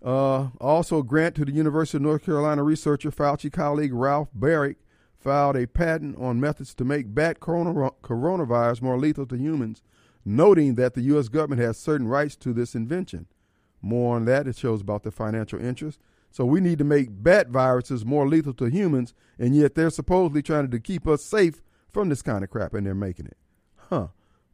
Uh, 0.04 0.50
also, 0.60 1.02
grant 1.02 1.34
to 1.36 1.46
the 1.46 1.52
University 1.54 1.98
of 1.98 2.02
North 2.02 2.26
Carolina 2.26 2.62
researcher 2.62 3.10
Fauci 3.10 3.52
colleague 3.52 3.94
Ralph 3.94 4.28
Baric 4.38 4.76
filed 5.24 5.56
a 5.56 5.68
patent 5.68 6.18
on 6.18 6.40
methods 6.40 6.76
to 6.76 6.84
make 6.84 7.16
bat 7.16 7.40
corona- 7.40 7.92
coronavirus 8.04 8.82
more 8.82 8.98
lethal 9.00 9.26
to 9.28 9.38
humans, 9.38 9.82
noting 10.26 10.76
that 10.76 10.94
the 10.94 11.02
U.S. 11.02 11.30
government 11.30 11.62
has 11.62 11.78
certain 11.78 12.08
rights 12.08 12.36
to 12.38 12.54
this 12.54 12.76
invention. 12.76 13.28
More 13.82 14.16
on 14.16 14.26
that, 14.26 14.48
it 14.48 14.58
shows 14.58 14.82
about 14.82 15.04
the 15.04 15.12
financial 15.12 15.60
interest. 15.60 16.00
So 16.32 16.46
we 16.46 16.60
need 16.60 16.80
to 16.80 16.84
make 16.84 17.08
bat 17.12 17.50
viruses 17.50 18.06
more 18.06 18.28
lethal 18.28 18.54
to 18.56 18.66
humans, 18.66 19.14
and 19.38 19.56
yet 19.56 19.76
they're 19.76 19.90
supposedly 19.90 20.42
trying 20.42 20.72
to 20.72 20.80
keep 20.80 21.08
us 21.08 21.24
safe 21.24 21.62
from 21.92 22.10
this 22.10 22.22
kind 22.22 22.44
of 22.44 22.50
crap, 22.50 22.74
and 22.74 22.86
they're 22.86 22.96
making 22.96 23.28
it. 23.28 23.38
Huh. 23.90 24.08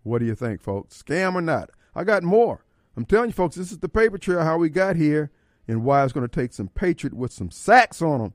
What 0.04 0.20
do 0.20 0.26
you 0.26 0.36
think, 0.36 0.62
folks? 0.62 1.02
Scam 1.02 1.36
or 1.36 1.42
not? 1.42 1.70
I 1.96 2.04
got 2.04 2.24
more. 2.24 2.66
I'm 2.98 3.06
telling 3.06 3.30
you, 3.30 3.34
folks, 3.34 3.56
this 3.56 3.72
is 3.72 3.78
the 3.80 3.90
paper 3.90 4.18
trail 4.18 4.44
how 4.44 4.58
we 4.58 4.70
got 4.70 4.96
here 4.96 5.32
and 5.68 5.84
why 5.84 6.04
it's 6.04 6.14
going 6.14 6.28
to 6.28 6.42
take 6.42 6.52
some 6.52 6.68
patriot 6.68 7.14
with 7.14 7.32
some 7.32 7.52
sacks 7.52 8.02
on 8.02 8.20
them 8.20 8.34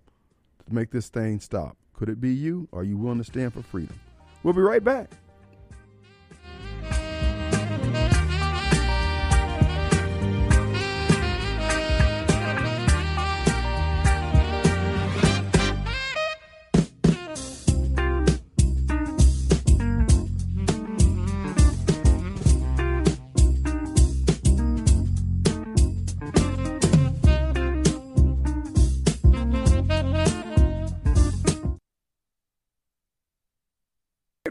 to 0.66 0.74
make 0.74 0.90
this 0.90 1.08
thing 1.08 1.40
stop. 1.40 1.76
Could 1.94 2.08
it 2.08 2.20
be 2.20 2.32
you? 2.32 2.68
Are 2.72 2.84
you 2.84 2.96
willing 2.96 3.18
to 3.18 3.24
stand 3.24 3.54
for 3.54 3.62
freedom? 3.62 3.98
We'll 4.42 4.54
be 4.54 4.60
right 4.60 4.82
back. 4.82 5.10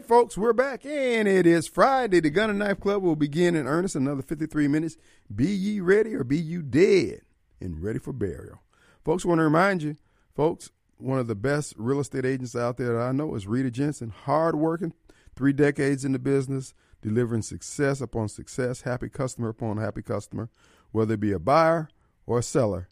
Folks, 0.04 0.36
we're 0.36 0.52
back, 0.52 0.84
and 0.84 1.26
it 1.26 1.46
is 1.46 1.66
Friday. 1.66 2.20
The 2.20 2.28
Gun 2.28 2.50
and 2.50 2.58
Knife 2.58 2.78
Club 2.78 3.02
will 3.02 3.16
begin 3.16 3.56
in 3.56 3.66
earnest 3.66 3.96
another 3.96 4.20
53 4.20 4.68
minutes. 4.68 4.98
Be 5.34 5.46
ye 5.46 5.80
ready 5.80 6.14
or 6.14 6.24
be 6.24 6.36
you 6.36 6.60
dead 6.60 7.22
and 7.58 7.82
ready 7.82 7.98
for 7.98 8.12
burial. 8.12 8.60
Folks, 9.02 9.24
want 9.24 9.38
to 9.38 9.44
remind 9.44 9.82
you, 9.82 9.96
folks, 10.36 10.70
one 10.98 11.18
of 11.18 11.26
the 11.26 11.34
best 11.34 11.72
real 11.78 12.00
estate 12.00 12.26
agents 12.26 12.54
out 12.54 12.76
there 12.76 12.92
that 12.92 13.02
I 13.02 13.12
know 13.12 13.34
is 13.34 13.46
Rita 13.46 13.70
Jensen. 13.70 14.10
Hardworking, 14.10 14.92
three 15.36 15.54
decades 15.54 16.04
in 16.04 16.12
the 16.12 16.18
business, 16.18 16.74
delivering 17.00 17.42
success 17.42 18.02
upon 18.02 18.28
success, 18.28 18.82
happy 18.82 19.08
customer 19.08 19.48
upon 19.48 19.78
happy 19.78 20.02
customer, 20.02 20.50
whether 20.92 21.14
it 21.14 21.20
be 21.20 21.32
a 21.32 21.38
buyer 21.38 21.88
or 22.26 22.40
a 22.40 22.42
seller. 22.42 22.88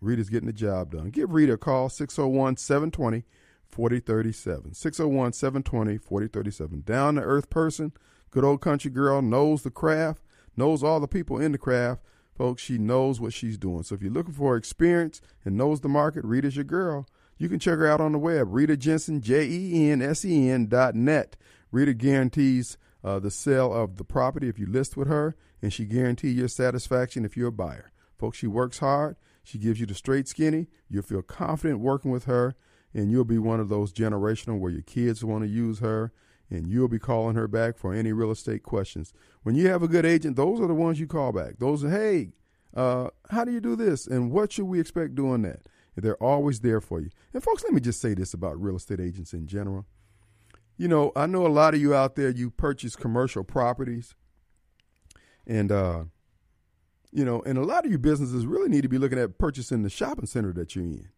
Rita's 0.00 0.30
getting 0.30 0.48
the 0.48 0.52
job 0.52 0.90
done. 0.90 1.10
Give 1.10 1.32
Rita 1.32 1.52
a 1.52 1.58
call, 1.58 1.88
601 1.88 2.56
720 2.56 3.24
4037. 3.68 4.74
601 4.74 5.32
720 5.32 5.98
4037. 5.98 6.82
Down 6.84 7.14
to 7.16 7.20
earth 7.20 7.50
person, 7.50 7.92
good 8.30 8.44
old 8.44 8.60
country 8.60 8.90
girl, 8.90 9.22
knows 9.22 9.62
the 9.62 9.70
craft, 9.70 10.22
knows 10.56 10.82
all 10.82 11.00
the 11.00 11.08
people 11.08 11.38
in 11.38 11.52
the 11.52 11.58
craft. 11.58 12.02
Folks, 12.36 12.62
she 12.62 12.78
knows 12.78 13.20
what 13.20 13.32
she's 13.32 13.56
doing. 13.56 13.82
So 13.82 13.94
if 13.94 14.02
you're 14.02 14.12
looking 14.12 14.34
for 14.34 14.56
experience 14.56 15.20
and 15.44 15.56
knows 15.56 15.80
the 15.80 15.88
market, 15.88 16.24
Rita's 16.24 16.56
your 16.56 16.64
girl. 16.64 17.06
You 17.38 17.48
can 17.48 17.58
check 17.58 17.78
her 17.78 17.86
out 17.86 18.00
on 18.00 18.12
the 18.12 18.18
web, 18.18 18.48
Rita 18.50 18.76
Jensen, 18.76 19.20
J 19.20 19.46
E 19.46 19.90
N 19.90 20.02
S 20.02 20.24
E 20.24 20.48
N 20.48 20.66
dot 20.66 20.94
net. 20.94 21.36
Rita 21.70 21.92
guarantees 21.94 22.78
uh, 23.04 23.18
the 23.18 23.30
sale 23.30 23.72
of 23.72 23.96
the 23.96 24.04
property 24.04 24.48
if 24.48 24.58
you 24.58 24.66
list 24.66 24.96
with 24.96 25.08
her, 25.08 25.36
and 25.60 25.72
she 25.72 25.84
guarantees 25.84 26.36
your 26.36 26.48
satisfaction 26.48 27.24
if 27.24 27.36
you're 27.36 27.48
a 27.48 27.52
buyer. 27.52 27.92
Folks, 28.18 28.38
she 28.38 28.46
works 28.46 28.78
hard. 28.78 29.16
She 29.42 29.58
gives 29.58 29.78
you 29.78 29.86
the 29.86 29.94
straight 29.94 30.28
skinny. 30.28 30.66
You'll 30.88 31.02
feel 31.02 31.22
confident 31.22 31.80
working 31.80 32.10
with 32.10 32.24
her 32.24 32.56
and 32.96 33.10
you'll 33.10 33.24
be 33.24 33.38
one 33.38 33.60
of 33.60 33.68
those 33.68 33.92
generational 33.92 34.58
where 34.58 34.72
your 34.72 34.80
kids 34.80 35.22
want 35.22 35.44
to 35.44 35.48
use 35.48 35.80
her 35.80 36.12
and 36.48 36.66
you'll 36.66 36.88
be 36.88 36.98
calling 36.98 37.36
her 37.36 37.46
back 37.46 37.76
for 37.76 37.92
any 37.92 38.10
real 38.10 38.30
estate 38.30 38.62
questions. 38.62 39.12
When 39.42 39.54
you 39.54 39.68
have 39.68 39.82
a 39.82 39.88
good 39.88 40.06
agent, 40.06 40.36
those 40.36 40.60
are 40.60 40.66
the 40.66 40.74
ones 40.74 40.98
you 40.98 41.06
call 41.06 41.30
back. 41.30 41.58
Those 41.58 41.84
are, 41.84 41.90
hey, 41.90 42.32
uh, 42.74 43.08
how 43.30 43.44
do 43.44 43.52
you 43.52 43.60
do 43.60 43.76
this? 43.76 44.06
And 44.06 44.30
what 44.30 44.50
should 44.50 44.64
we 44.64 44.80
expect 44.80 45.14
doing 45.14 45.42
that? 45.42 45.60
They're 45.94 46.22
always 46.22 46.60
there 46.60 46.80
for 46.80 47.00
you. 47.00 47.10
And 47.34 47.42
folks, 47.42 47.64
let 47.64 47.74
me 47.74 47.80
just 47.80 48.00
say 48.00 48.14
this 48.14 48.32
about 48.32 48.60
real 48.60 48.76
estate 48.76 49.00
agents 49.00 49.34
in 49.34 49.46
general. 49.46 49.84
You 50.78 50.88
know, 50.88 51.12
I 51.14 51.26
know 51.26 51.46
a 51.46 51.48
lot 51.48 51.74
of 51.74 51.80
you 51.80 51.94
out 51.94 52.16
there, 52.16 52.30
you 52.30 52.48
purchase 52.48 52.96
commercial 52.96 53.44
properties. 53.44 54.14
And, 55.46 55.70
uh, 55.70 56.04
you 57.12 57.26
know, 57.26 57.42
and 57.42 57.58
a 57.58 57.64
lot 57.64 57.84
of 57.84 57.90
you 57.90 57.98
businesses 57.98 58.46
really 58.46 58.70
need 58.70 58.82
to 58.82 58.88
be 58.88 58.98
looking 58.98 59.18
at 59.18 59.36
purchasing 59.36 59.82
the 59.82 59.90
shopping 59.90 60.26
center 60.26 60.54
that 60.54 60.74
you're 60.74 60.84
in 60.84 61.08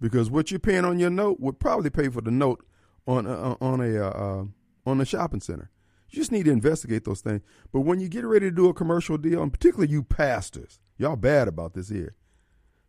because 0.00 0.30
what 0.30 0.50
you're 0.50 0.60
paying 0.60 0.84
on 0.84 0.98
your 0.98 1.10
note 1.10 1.40
would 1.40 1.58
probably 1.58 1.90
pay 1.90 2.08
for 2.08 2.20
the 2.20 2.30
note 2.30 2.64
on 3.06 3.26
a, 3.26 3.32
uh, 3.32 3.56
on 3.60 3.80
a 3.80 3.98
uh, 3.98 4.10
uh, 4.10 4.44
on 4.86 5.00
a 5.00 5.04
shopping 5.04 5.40
center. 5.40 5.70
You 6.08 6.16
just 6.16 6.32
need 6.32 6.46
to 6.46 6.50
investigate 6.50 7.04
those 7.04 7.20
things. 7.20 7.42
But 7.72 7.80
when 7.80 8.00
you 8.00 8.08
get 8.08 8.24
ready 8.24 8.46
to 8.46 8.54
do 8.54 8.68
a 8.68 8.74
commercial 8.74 9.16
deal, 9.16 9.42
and 9.42 9.52
particularly 9.52 9.92
you 9.92 10.02
pastors, 10.02 10.80
y'all 10.98 11.16
bad 11.16 11.46
about 11.46 11.74
this 11.74 11.88
here. 11.88 12.16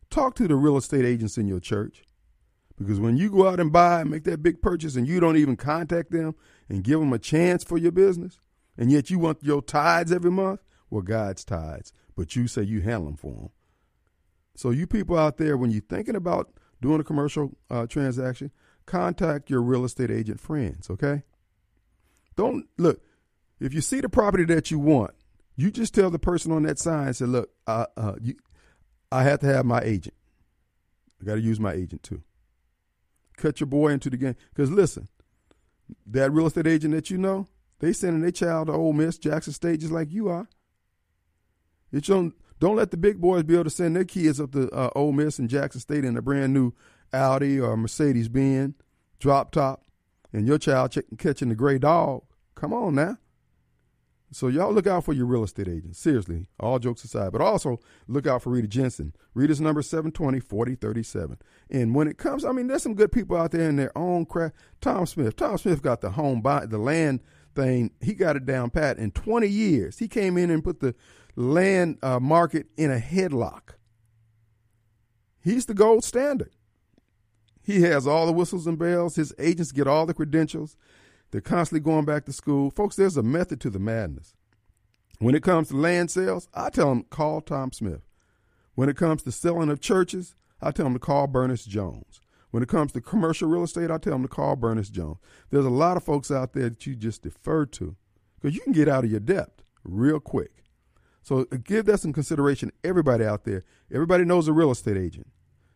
Talk 0.10 0.36
to 0.36 0.48
the 0.48 0.56
real 0.56 0.78
estate 0.78 1.06
agents 1.06 1.38
in 1.38 1.48
your 1.48 1.60
church. 1.60 2.04
Because 2.78 3.00
when 3.00 3.18
you 3.18 3.30
go 3.30 3.48
out 3.48 3.60
and 3.60 3.72
buy 3.72 4.02
and 4.02 4.10
make 4.10 4.24
that 4.24 4.42
big 4.42 4.62
purchase 4.62 4.96
and 4.96 5.08
you 5.08 5.20
don't 5.20 5.38
even 5.38 5.56
contact 5.56 6.10
them 6.12 6.34
and 6.68 6.84
give 6.84 7.00
them 7.00 7.14
a 7.14 7.20
chance 7.20 7.64
for 7.64 7.78
your 7.78 7.92
business, 7.92 8.40
and 8.76 8.92
yet 8.92 9.12
you 9.12 9.20
want 9.20 9.44
your 9.44 9.62
tithes 9.62 10.12
every 10.12 10.32
month, 10.32 10.62
well, 10.90 11.04
God's 11.04 11.46
tithes, 11.46 11.94
but 12.16 12.36
you 12.36 12.48
say 12.48 12.64
you 12.64 12.82
handle 12.82 13.06
them 13.06 13.18
for 13.18 13.34
them. 13.34 13.50
So 14.56 14.72
you 14.72 14.88
people 14.88 15.18
out 15.18 15.38
there, 15.38 15.58
when 15.58 15.70
you're 15.70 15.82
thinking 15.82 16.16
about 16.16 16.52
doing 16.82 17.00
a 17.00 17.04
commercial 17.04 17.58
uh, 17.70 17.86
transaction, 17.88 18.52
contact 18.86 19.50
your 19.50 19.62
real 19.62 19.86
estate 19.86 20.12
agent 20.12 20.40
friends, 20.40 20.90
okay? 20.90 21.24
Don't 22.36 22.66
look, 22.78 23.02
if 23.60 23.74
you 23.74 23.82
see 23.82 24.02
the 24.02 24.10
property 24.10 24.46
that 24.46 24.72
you 24.72 24.80
want, 24.80 25.12
you 25.56 25.70
just 25.70 25.94
tell 25.94 26.10
the 26.10 26.20
person 26.20 26.52
on 26.52 26.64
that 26.64 26.80
sign, 26.80 27.14
say, 27.14 27.26
look, 27.26 27.52
uh, 27.68 27.86
uh, 27.96 28.16
you, 28.22 28.36
I 29.12 29.24
have 29.24 29.40
to 29.40 29.48
have 29.48 29.66
my 29.66 29.82
agent. 29.82 30.16
I 31.22 31.26
got 31.26 31.36
to 31.36 31.42
use 31.42 31.60
my 31.60 31.74
agent 31.74 32.04
too. 32.04 32.24
Cut 33.38 33.60
your 33.60 33.68
boy 33.68 33.90
into 33.90 34.10
the 34.10 34.18
game. 34.18 34.36
Because 34.50 34.72
listen, 34.72 35.08
that 36.08 36.32
real 36.32 36.48
estate 36.48 36.68
agent 36.68 36.94
that 36.94 37.10
you 37.10 37.18
know, 37.18 37.48
they 37.80 37.94
sending 37.94 38.22
their 38.22 38.32
child 38.32 38.68
to 38.68 38.74
Ole 38.74 38.94
Miss, 38.94 39.18
Jackson 39.18 39.54
State, 39.54 39.82
just 39.82 39.92
like 39.92 40.12
you 40.12 40.30
are. 40.30 40.48
It's 41.92 42.10
on 42.10 42.34
don't 42.62 42.76
let 42.76 42.92
the 42.92 42.98
big 42.98 43.20
boys 43.20 43.42
be 43.42 43.56
able 43.56 43.64
to 43.64 43.72
send 43.72 43.96
their 43.96 44.06
kids 44.06 44.40
up 44.40 44.52
to 44.52 44.70
uh, 44.70 44.92
Ole 44.96 45.12
Miss 45.12 45.40
and 45.40 45.50
Jackson 45.50 45.82
State 45.82 46.06
in 46.06 46.16
a 46.16 46.22
brand 46.22 46.54
new 46.54 46.74
Audi 47.12 47.60
or 47.60 47.76
Mercedes 47.76 48.30
Benz 48.30 48.76
drop 49.20 49.52
top, 49.52 49.84
and 50.32 50.48
your 50.48 50.60
child 50.60 50.92
ch- 50.92 51.18
catching 51.18 51.50
the 51.50 51.56
gray 51.56 51.80
dog. 51.80 52.24
Come 52.54 52.72
on 52.72 52.96
now. 52.96 53.18
So 54.32 54.48
y'all 54.48 54.72
look 54.72 54.88
out 54.88 55.04
for 55.04 55.12
your 55.12 55.26
real 55.26 55.44
estate 55.44 55.68
agent. 55.68 55.96
Seriously, 55.96 56.48
all 56.60 56.78
jokes 56.80 57.04
aside. 57.04 57.32
But 57.32 57.42
also 57.42 57.80
look 58.08 58.28
out 58.28 58.44
for 58.44 58.52
Rita 58.52 58.68
Jensen. 58.68 59.14
Rita's 59.34 59.60
number 59.60 59.82
720-4037. 59.82 61.38
And 61.70 61.96
when 61.96 62.08
it 62.08 62.18
comes, 62.18 62.46
I 62.46 62.52
mean, 62.52 62.68
there's 62.68 62.84
some 62.84 62.94
good 62.94 63.12
people 63.12 63.36
out 63.36 63.52
there 63.52 63.68
in 63.68 63.76
their 63.76 63.96
own 63.98 64.26
craft. 64.26 64.56
Tom 64.80 65.06
Smith. 65.06 65.36
Tom 65.36 65.58
Smith 65.58 65.82
got 65.82 66.02
the 66.02 66.12
home 66.12 66.42
buy 66.42 66.66
the 66.66 66.78
land 66.78 67.22
thing, 67.56 67.92
he 68.02 68.14
got 68.14 68.36
it 68.36 68.46
down 68.46 68.70
pat. 68.70 68.98
In 68.98 69.12
20 69.12 69.48
years, 69.48 69.98
he 69.98 70.08
came 70.08 70.38
in 70.38 70.50
and 70.50 70.64
put 70.64 70.80
the 70.80 70.96
land 71.42 71.98
uh, 72.02 72.20
market 72.20 72.68
in 72.78 72.92
a 72.92 73.00
headlock. 73.00 73.76
He's 75.44 75.66
the 75.66 75.74
gold 75.74 76.04
standard. 76.04 76.52
He 77.64 77.82
has 77.82 78.08
all 78.08 78.26
the 78.26 78.32
whistles 78.32 78.68
and 78.68 78.78
bells. 78.78 79.16
His 79.16 79.34
agents 79.40 79.72
get 79.72 79.88
all 79.88 80.06
the 80.06 80.14
credentials. 80.14 80.78
They're 81.32 81.42
constantly 81.42 81.80
going 81.80 82.06
back 82.06 82.26
to 82.26 82.34
school. 82.34 82.72
Folks, 82.72 82.96
there's 82.96 83.18
a 83.18 83.24
method 83.24 83.62
to 83.62 83.70
the 83.70 83.80
madness. 83.80 84.36
When 85.20 85.36
it 85.36 85.44
comes 85.44 85.70
to 85.70 85.78
land 85.78 86.12
sales, 86.12 86.48
I 86.54 86.70
tell 86.70 86.90
them 86.90 87.04
call 87.04 87.42
Tom 87.42 87.72
Smith. 87.72 88.02
When 88.76 88.90
it 88.90 88.98
comes 88.98 89.24
to 89.24 89.32
selling 89.32 89.70
of 89.70 89.80
churches, 89.80 90.36
I 90.62 90.72
tell 90.72 90.86
them 90.86 90.94
to 90.94 91.00
call 91.00 91.28
Bernice 91.28 91.66
Jones. 91.66 92.22
When 92.50 92.64
it 92.64 92.70
comes 92.70 92.92
to 92.94 93.02
commercial 93.02 93.48
real 93.48 93.64
estate, 93.64 93.92
I 93.92 93.98
tell 93.98 94.14
them 94.14 94.24
to 94.24 94.28
call 94.28 94.56
Bernice 94.56 94.90
Jones. 94.90 95.18
There's 95.50 95.66
a 95.66 95.70
lot 95.70 95.96
of 95.96 96.04
folks 96.04 96.32
out 96.32 96.54
there 96.54 96.70
that 96.70 96.86
you 96.86 96.96
just 96.96 97.22
defer 97.22 97.66
to 97.68 97.96
because 98.40 98.56
you 98.56 98.62
can 98.62 98.74
get 98.74 98.90
out 98.90 99.04
of 99.06 99.12
your 99.12 99.20
debt 99.20 99.62
real 99.84 100.20
quick. 100.20 100.61
So 101.22 101.48
uh, 101.52 101.58
give 101.64 101.86
that 101.86 102.00
some 102.00 102.14
consideration. 102.14 102.72
Everybody 102.84 103.26
out 103.26 103.44
there, 103.44 103.64
everybody 103.94 104.26
knows 104.26 104.48
a 104.48 104.54
real 104.54 104.72
estate 104.72 104.98
agent. 104.98 105.28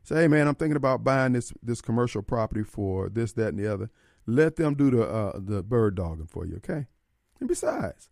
Say, 0.04 0.16
hey 0.16 0.28
man, 0.28 0.48
I'm 0.48 0.56
thinking 0.56 0.76
about 0.76 1.04
buying 1.04 1.34
this 1.34 1.52
this 1.64 1.82
commercial 1.82 2.22
property 2.22 2.64
for 2.64 3.10
this, 3.10 3.34
that, 3.34 3.50
and 3.50 3.60
the 3.60 3.72
other. 3.72 3.89
Let 4.28 4.56
them 4.56 4.76
do 4.76 4.91
the 4.91 5.04
uh, 5.04 5.39
the 5.39 5.64
bird 5.64 5.96
dogging 5.96 6.28
for 6.28 6.46
you, 6.46 6.58
okay? 6.58 6.88
And 7.39 7.50
besides, 7.50 8.10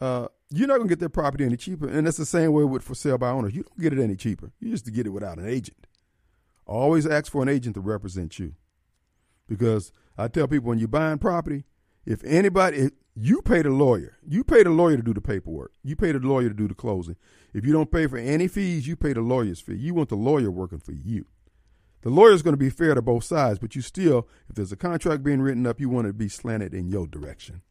uh, 0.00 0.28
you're 0.50 0.68
not 0.68 0.78
gonna 0.78 0.88
get 0.88 1.00
that 1.00 1.10
property 1.10 1.44
any 1.44 1.56
cheaper. 1.56 1.88
And 1.88 2.06
that's 2.06 2.16
the 2.16 2.26
same 2.26 2.52
way 2.52 2.64
with 2.64 2.82
for 2.82 2.94
sale 2.94 3.18
by 3.18 3.30
owners. 3.30 3.54
You 3.54 3.62
don't 3.62 3.78
get 3.78 3.92
it 3.92 4.02
any 4.02 4.16
cheaper. 4.16 4.52
You 4.60 4.70
just 4.70 4.90
get 4.92 5.06
it 5.06 5.10
without 5.10 5.38
an 5.38 5.48
agent. 5.48 5.86
Always 6.66 7.06
ask 7.06 7.30
for 7.30 7.42
an 7.42 7.48
agent 7.48 7.74
to 7.74 7.80
represent 7.80 8.38
you. 8.38 8.54
Because 9.48 9.92
I 10.16 10.28
tell 10.28 10.48
people 10.48 10.68
when 10.68 10.78
you're 10.78 10.88
buying 10.88 11.18
property, 11.18 11.64
if 12.06 12.22
anybody, 12.24 12.90
you 13.14 13.42
pay 13.42 13.62
the 13.62 13.70
lawyer, 13.70 14.18
you 14.26 14.42
pay 14.42 14.62
the 14.62 14.70
lawyer 14.70 14.96
to 14.96 15.02
do 15.02 15.12
the 15.12 15.20
paperwork, 15.20 15.72
you 15.82 15.96
pay 15.96 16.12
the 16.12 16.18
lawyer 16.18 16.48
to 16.48 16.54
do 16.54 16.68
the 16.68 16.74
closing. 16.74 17.16
If 17.52 17.66
you 17.66 17.72
don't 17.72 17.90
pay 17.90 18.06
for 18.06 18.16
any 18.16 18.48
fees, 18.48 18.86
you 18.86 18.96
pay 18.96 19.12
the 19.12 19.20
lawyer's 19.20 19.60
fee. 19.60 19.76
You 19.76 19.94
want 19.94 20.08
the 20.08 20.16
lawyer 20.16 20.50
working 20.50 20.78
for 20.78 20.92
you. 20.92 21.26
The 22.02 22.10
lawyer's 22.10 22.42
going 22.42 22.54
to 22.54 22.58
be 22.58 22.70
fair 22.70 22.94
to 22.94 23.02
both 23.02 23.24
sides, 23.24 23.58
but 23.58 23.76
you 23.76 23.82
still, 23.82 24.26
if 24.48 24.56
there's 24.56 24.72
a 24.72 24.76
contract 24.76 25.22
being 25.22 25.40
written 25.40 25.66
up, 25.66 25.78
you 25.78 25.88
want 25.88 26.06
it 26.06 26.10
to 26.10 26.14
be 26.14 26.28
slanted 26.28 26.74
in 26.74 26.88
your 26.88 27.06
direction. 27.06 27.62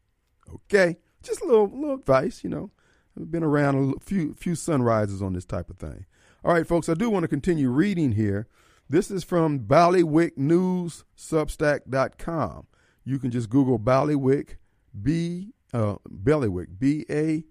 Okay, 0.52 0.96
just 1.22 1.42
a 1.42 1.44
little 1.44 1.68
little 1.68 1.94
advice, 1.94 2.42
you 2.42 2.50
know. 2.50 2.70
I've 3.18 3.30
been 3.30 3.42
around 3.42 3.94
a 3.96 4.00
few 4.00 4.34
few 4.34 4.54
sunrises 4.54 5.20
on 5.20 5.34
this 5.34 5.44
type 5.44 5.68
of 5.68 5.76
thing. 5.76 6.06
All 6.44 6.52
right, 6.52 6.66
folks, 6.66 6.88
I 6.88 6.94
do 6.94 7.10
want 7.10 7.24
to 7.24 7.28
continue 7.28 7.68
reading 7.68 8.12
here. 8.12 8.48
This 8.88 9.10
is 9.10 9.22
from 9.22 9.60
Bailiwick 9.60 10.36
News 10.36 11.04
Substack.com. 11.16 12.66
You 13.04 13.18
can 13.18 13.30
just 13.30 13.50
Google 13.50 13.78
Bailiwick, 13.78 14.58
B 15.00 15.52
uh, 15.72 15.96
Bailiwick, 16.22 16.78
B 16.78 17.04
A 17.10 17.44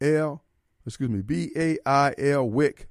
L, 0.00 0.44
excuse 0.86 1.10
me, 1.10 1.22
B 1.22 1.50
A 1.56 1.78
I 1.86 2.14
L 2.18 2.48
Wick 2.48 2.88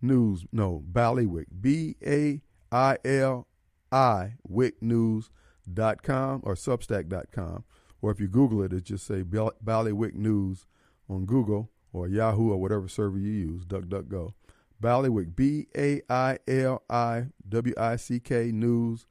News. 0.00 0.46
No, 0.52 0.82
Bailiwick, 0.90 1.48
B 1.60 1.96
A 2.04 2.40
I 2.72 2.98
L 3.04 3.46
I 3.92 4.34
Wick 4.46 4.82
News.com 4.82 6.40
or 6.44 6.54
Substack.com. 6.54 7.64
Or 8.02 8.10
if 8.10 8.20
you 8.20 8.28
Google 8.28 8.62
it, 8.62 8.72
it 8.72 8.84
just 8.84 9.06
say 9.06 9.22
Bailiwick 9.22 10.14
News 10.14 10.66
on 11.08 11.24
Google 11.24 11.70
or 11.92 12.08
Yahoo 12.08 12.52
or 12.52 12.58
whatever 12.58 12.88
server 12.88 13.18
you 13.18 13.32
use, 13.32 13.64
DuckDuckGo. 13.64 14.32
Bailiwick, 14.80 15.34
B 15.34 15.66
A 15.76 16.02
I 16.10 16.38
L 16.46 16.82
I 16.90 17.28
W 17.48 17.74
I 17.78 17.96
C 17.96 18.20
K 18.20 18.50
News. 18.52 19.06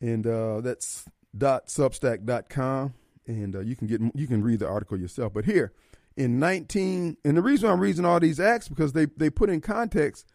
And 0.00 0.26
uh, 0.26 0.60
that's 0.60 1.06
dot 1.06 1.12
substack.com. 1.36 2.94
And 3.26 3.54
uh, 3.54 3.60
you 3.60 3.76
can 3.76 3.86
get 3.86 4.00
you 4.14 4.26
can 4.26 4.42
read 4.42 4.58
the 4.58 4.68
article 4.68 4.98
yourself. 4.98 5.32
But 5.32 5.44
here, 5.44 5.72
in 6.16 6.38
19, 6.38 7.16
and 7.24 7.36
the 7.36 7.42
reason 7.42 7.70
I'm 7.70 7.80
reading 7.80 8.04
all 8.04 8.20
these 8.20 8.40
acts 8.40 8.68
because 8.68 8.92
they, 8.92 9.06
they 9.16 9.30
put 9.30 9.48
in 9.48 9.60
context 9.60 10.26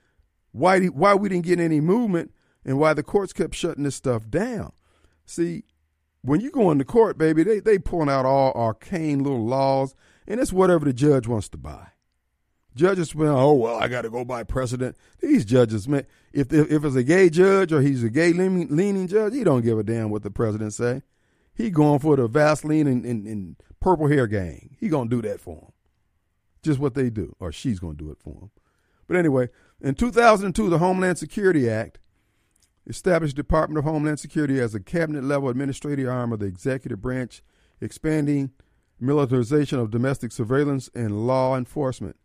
why, 0.52 0.86
why 0.86 1.14
we 1.14 1.30
didn't 1.30 1.46
get 1.46 1.60
any 1.60 1.80
movement 1.80 2.32
and 2.66 2.80
why 2.80 2.94
the 2.94 3.04
courts 3.04 3.34
kept 3.34 3.56
shutting 3.56 3.84
this 3.84 3.96
stuff 3.96 4.30
down. 4.30 4.72
See, 5.26 5.66
when 6.22 6.42
you 6.42 6.50
go 6.50 6.72
into 6.72 6.86
court, 6.86 7.18
baby, 7.18 7.44
they 7.44 7.60
they 7.60 7.78
pulling 7.78 8.10
out 8.10 8.26
all 8.26 8.52
arcane 8.54 9.24
little 9.24 9.46
laws, 9.46 9.96
and 10.28 10.40
it's 10.40 10.52
whatever 10.52 10.86
the 10.86 10.94
judge 10.94 11.28
wants 11.28 11.48
to 11.50 11.58
buy. 11.58 11.90
Judges, 12.78 13.14
well, 13.14 13.38
oh 13.38 13.54
well, 13.54 13.78
I 13.78 13.88
got 13.88 14.04
to 14.04 14.10
go 14.10 14.24
by 14.24 14.44
precedent. 14.44 14.96
These 15.20 15.46
judges, 15.46 15.88
man, 15.88 16.06
if, 16.32 16.54
if 16.54 16.72
if 16.72 16.86
it's 16.86 16.96
a 16.96 17.04
gay 17.04 17.30
judge 17.30 17.74
or 17.74 17.82
he's 17.82 18.04
a 18.04 18.10
gay 18.10 18.32
leaning, 18.32 18.68
leaning 18.76 19.08
judge, 19.08 19.34
he 19.34 19.44
don't 19.44 19.64
give 19.64 19.78
a 19.78 19.84
damn 19.84 20.10
what 20.10 20.24
the 20.24 20.32
president 20.32 20.74
say. 20.74 21.02
He 21.54 21.72
going 21.72 22.00
for 22.00 22.16
the 22.16 22.28
Vaseline 22.28 22.88
and, 22.88 23.04
and, 23.04 23.26
and 23.26 23.56
purple 23.80 24.08
hair 24.08 24.28
gang. 24.28 24.76
He 24.80 24.90
gonna 24.90 25.10
do 25.10 25.22
that 25.24 25.42
for 25.42 25.56
him. 25.56 25.72
Just 26.62 26.80
what 26.80 26.94
they 26.94 27.10
do, 27.10 27.36
or 27.40 27.52
she's 27.52 27.80
gonna 27.80 27.96
do 27.96 28.12
it 28.12 28.20
for 28.20 28.34
him. 28.34 28.52
But 29.08 29.18
anyway, 29.18 29.50
in 29.82 29.96
2002, 29.96 30.70
the 30.70 30.78
Homeland 30.78 31.18
Security 31.18 31.70
Act 31.70 32.00
established 32.86 33.36
Department 33.36 33.80
of 33.80 33.86
Homeland 33.86 34.20
Security 34.20 34.60
as 34.60 34.76
a 34.76 34.80
cabinet 34.80 35.24
level 35.24 35.50
administrative 35.50 36.08
arm 36.08 36.32
of 36.32 36.40
the 36.40 36.46
executive 36.46 37.02
branch, 37.02 37.42
expanding 37.82 38.52
militarization 39.00 39.80
of 39.80 39.92
domestic 39.92 40.32
surveillance 40.32 40.90
and 40.94 41.28
law 41.28 41.56
enforcement. 41.56 42.16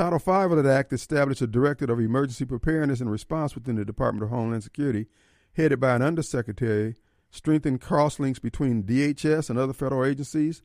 Title 0.00 0.18
V 0.18 0.54
of 0.54 0.64
that 0.64 0.78
act 0.78 0.94
established 0.94 1.42
a 1.42 1.46
Directorate 1.46 1.90
of 1.90 2.00
Emergency 2.00 2.46
Preparedness 2.46 3.02
and 3.02 3.10
Response 3.10 3.54
within 3.54 3.76
the 3.76 3.84
Department 3.84 4.24
of 4.24 4.30
Homeland 4.30 4.64
Security, 4.64 5.04
headed 5.52 5.78
by 5.78 5.94
an 5.94 6.00
undersecretary, 6.00 6.94
strengthened 7.30 7.82
crosslinks 7.82 8.40
between 8.40 8.84
DHS 8.84 9.50
and 9.50 9.58
other 9.58 9.74
federal 9.74 10.06
agencies, 10.06 10.62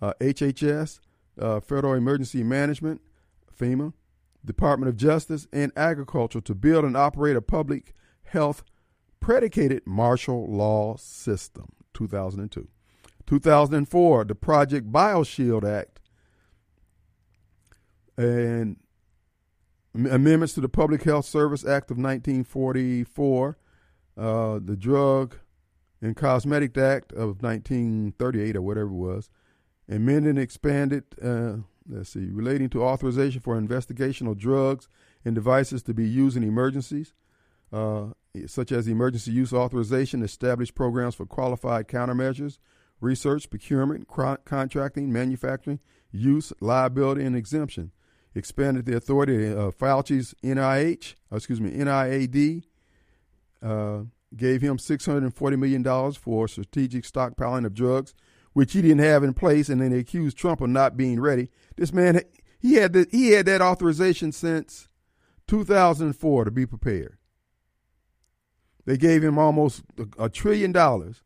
uh, 0.00 0.12
HHS, 0.20 1.00
uh, 1.36 1.58
Federal 1.58 1.94
Emergency 1.94 2.44
Management, 2.44 3.00
FEMA, 3.52 3.92
Department 4.44 4.88
of 4.88 4.96
Justice, 4.96 5.48
and 5.52 5.72
Agriculture 5.76 6.40
to 6.42 6.54
build 6.54 6.84
and 6.84 6.96
operate 6.96 7.34
a 7.34 7.42
public 7.42 7.92
health 8.22 8.62
predicated 9.18 9.84
martial 9.84 10.46
law 10.46 10.94
system, 10.96 11.72
2002. 11.92 12.68
2004, 13.26 14.24
the 14.26 14.36
Project 14.36 14.92
BioShield 14.92 15.68
Act 15.68 15.95
and 18.16 18.76
amendments 19.94 20.54
to 20.54 20.60
the 20.60 20.68
Public 20.68 21.02
Health 21.02 21.24
Service 21.24 21.64
Act 21.64 21.90
of 21.90 21.96
1944, 21.96 23.58
uh, 24.16 24.58
the 24.62 24.76
Drug 24.76 25.36
and 26.02 26.16
Cosmetic 26.16 26.76
Act 26.76 27.12
of 27.12 27.42
1938 27.42 28.56
or 28.56 28.62
whatever 28.62 28.88
it 28.88 28.92
was, 28.92 29.30
amended 29.88 30.30
and 30.30 30.38
expanded, 30.38 31.04
uh, 31.22 31.56
let's 31.88 32.10
see, 32.10 32.28
relating 32.30 32.68
to 32.70 32.82
authorization 32.82 33.40
for 33.40 33.60
investigational 33.60 34.36
drugs 34.36 34.88
and 35.24 35.34
devices 35.34 35.82
to 35.84 35.94
be 35.94 36.06
used 36.06 36.36
in 36.36 36.42
emergencies, 36.42 37.12
uh, 37.72 38.08
such 38.46 38.72
as 38.72 38.86
emergency 38.86 39.32
use 39.32 39.52
authorization, 39.52 40.22
established 40.22 40.74
programs 40.74 41.14
for 41.14 41.26
qualified 41.26 41.88
countermeasures, 41.88 42.58
research, 43.00 43.48
procurement, 43.48 44.08
contracting, 44.08 45.12
manufacturing, 45.12 45.80
use, 46.12 46.52
liability, 46.60 47.24
and 47.24 47.36
exemption 47.36 47.92
expanded 48.36 48.86
the 48.86 48.96
authority 48.96 49.50
of 49.50 49.76
Fauci's 49.76 50.34
NIH, 50.44 51.14
uh, 51.32 51.36
excuse 51.36 51.60
me, 51.60 51.70
NIAID, 51.70 52.64
uh, 53.62 54.00
gave 54.36 54.60
him 54.60 54.76
$640 54.76 55.58
million 55.58 56.12
for 56.12 56.46
strategic 56.46 57.04
stockpiling 57.04 57.64
of 57.64 57.74
drugs, 57.74 58.14
which 58.52 58.72
he 58.74 58.82
didn't 58.82 58.98
have 58.98 59.24
in 59.24 59.34
place, 59.34 59.68
and 59.68 59.80
then 59.80 59.90
they 59.90 59.98
accused 59.98 60.36
Trump 60.36 60.60
of 60.60 60.68
not 60.68 60.96
being 60.96 61.20
ready. 61.20 61.48
This 61.76 61.92
man, 61.92 62.20
he 62.58 62.74
had, 62.74 62.92
the, 62.92 63.06
he 63.10 63.30
had 63.30 63.46
that 63.46 63.62
authorization 63.62 64.32
since 64.32 64.88
2004 65.48 66.44
to 66.44 66.50
be 66.50 66.66
prepared. 66.66 67.16
They 68.84 68.96
gave 68.96 69.24
him 69.24 69.38
almost 69.38 69.82
a, 69.98 70.24
a 70.24 70.28
trillion 70.28 70.72
dollars. 70.72 71.22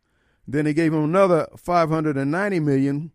Then 0.47 0.65
they 0.65 0.75
gave 0.75 0.93
him 0.93 1.05
another 1.05 1.47
590 1.57 2.61
million 2.61 3.13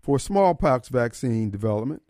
for 0.00 0.18
smallpox 0.18 0.88
vaccine 0.88 1.50
development 1.50 2.02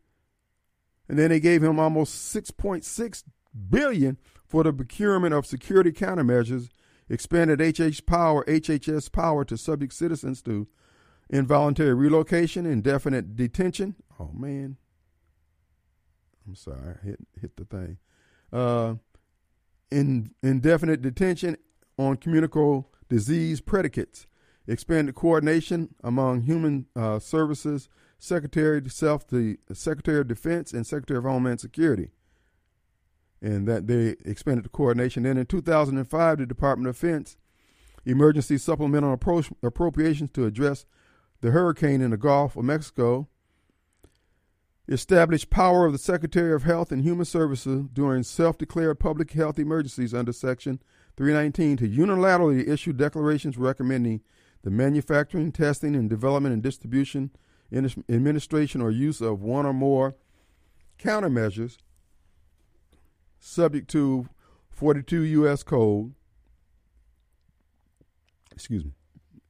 and 1.11 1.19
then 1.19 1.31
they 1.31 1.41
gave 1.41 1.61
him 1.61 1.81
almost 1.81 2.33
6.6 2.33 3.25
billion 3.69 4.17
for 4.47 4.63
the 4.63 4.73
procurement 4.73 5.35
of 5.35 5.45
security 5.45 5.91
countermeasures, 5.91 6.69
expanded 7.09 7.59
HH 7.61 8.07
power, 8.07 8.45
HHS 8.45 9.11
power 9.11 9.45
to 9.45 9.59
subject 9.59 9.93
citizens 9.93 10.41
to 10.43 10.69
involuntary 11.29 11.95
relocation, 11.95 12.65
indefinite 12.65 13.35
detention. 13.35 13.97
Oh 14.21 14.31
man, 14.33 14.77
I'm 16.47 16.55
sorry, 16.55 16.99
hit 17.03 17.19
hit 17.41 17.57
the 17.57 17.65
thing. 17.65 17.99
Uh, 18.53 18.95
in 19.91 20.31
indefinite 20.45 21.03
detention 21.03 21.57
on 21.99 22.19
communicable 22.19 22.89
disease 23.09 23.61
predicates, 23.61 24.29
expanded 24.69 25.17
coordination 25.17 25.93
among 26.05 26.43
human 26.43 26.87
uh, 26.95 27.19
services 27.19 27.89
Secretary 28.21 28.83
self 28.89 29.27
the 29.27 29.59
Secretary 29.73 30.21
of 30.21 30.29
Defense 30.29 30.73
and 30.73 30.87
Secretary 30.87 31.19
of 31.19 31.25
Homeland 31.25 31.61
Security. 31.61 32.11
And 33.43 33.67
that 33.67 33.87
they 33.87 34.17
expanded 34.25 34.67
the 34.67 34.69
coordination. 34.69 35.23
Then 35.23 35.39
in 35.39 35.47
2005, 35.47 36.39
the 36.39 36.47
Department 36.47 36.89
of 36.89 36.95
Defense 36.95 37.37
emergency 38.05 38.59
supplemental 38.59 39.17
appro- 39.17 39.53
appropriations 39.63 40.31
to 40.33 40.45
address 40.45 40.85
the 41.41 41.51
hurricane 41.51 42.03
in 42.03 42.11
the 42.11 42.17
Gulf 42.17 42.57
of 42.57 42.65
Mexico, 42.65 43.29
established 44.89 45.51
power 45.51 45.87
of 45.87 45.93
the 45.93 45.99
Secretary 45.99 46.53
of 46.53 46.65
Health 46.65 46.93
and 46.93 47.03
Human 47.03 47.25
Services 47.25 47.87
during 47.93 48.23
self 48.23 48.59
declared 48.59 49.01
public 49.01 49.33
health 49.33 49.59
emergencies 49.59 50.13
under 50.13 50.33
Section 50.33 50.83
319 51.17 51.77
to 51.79 51.89
unilaterally 51.89 52.69
issue 52.69 52.93
declarations 52.93 53.57
recommending 53.57 54.21
the 54.63 54.71
manufacturing, 54.71 55.53
testing, 55.53 55.95
and 55.95 56.11
development 56.11 56.53
and 56.53 56.63
distribution, 56.63 57.31
administration, 57.73 58.81
or 58.81 58.91
use 58.91 59.21
of 59.21 59.43
one 59.43 59.67
or 59.67 59.73
more 59.73 60.17
countermeasures 60.99 61.79
subject 63.39 63.89
to 63.91 64.29
42 64.71 65.23
U.S. 65.23 65.63
Code. 65.63 66.15
Excuse 68.53 68.85
me. 68.85 68.93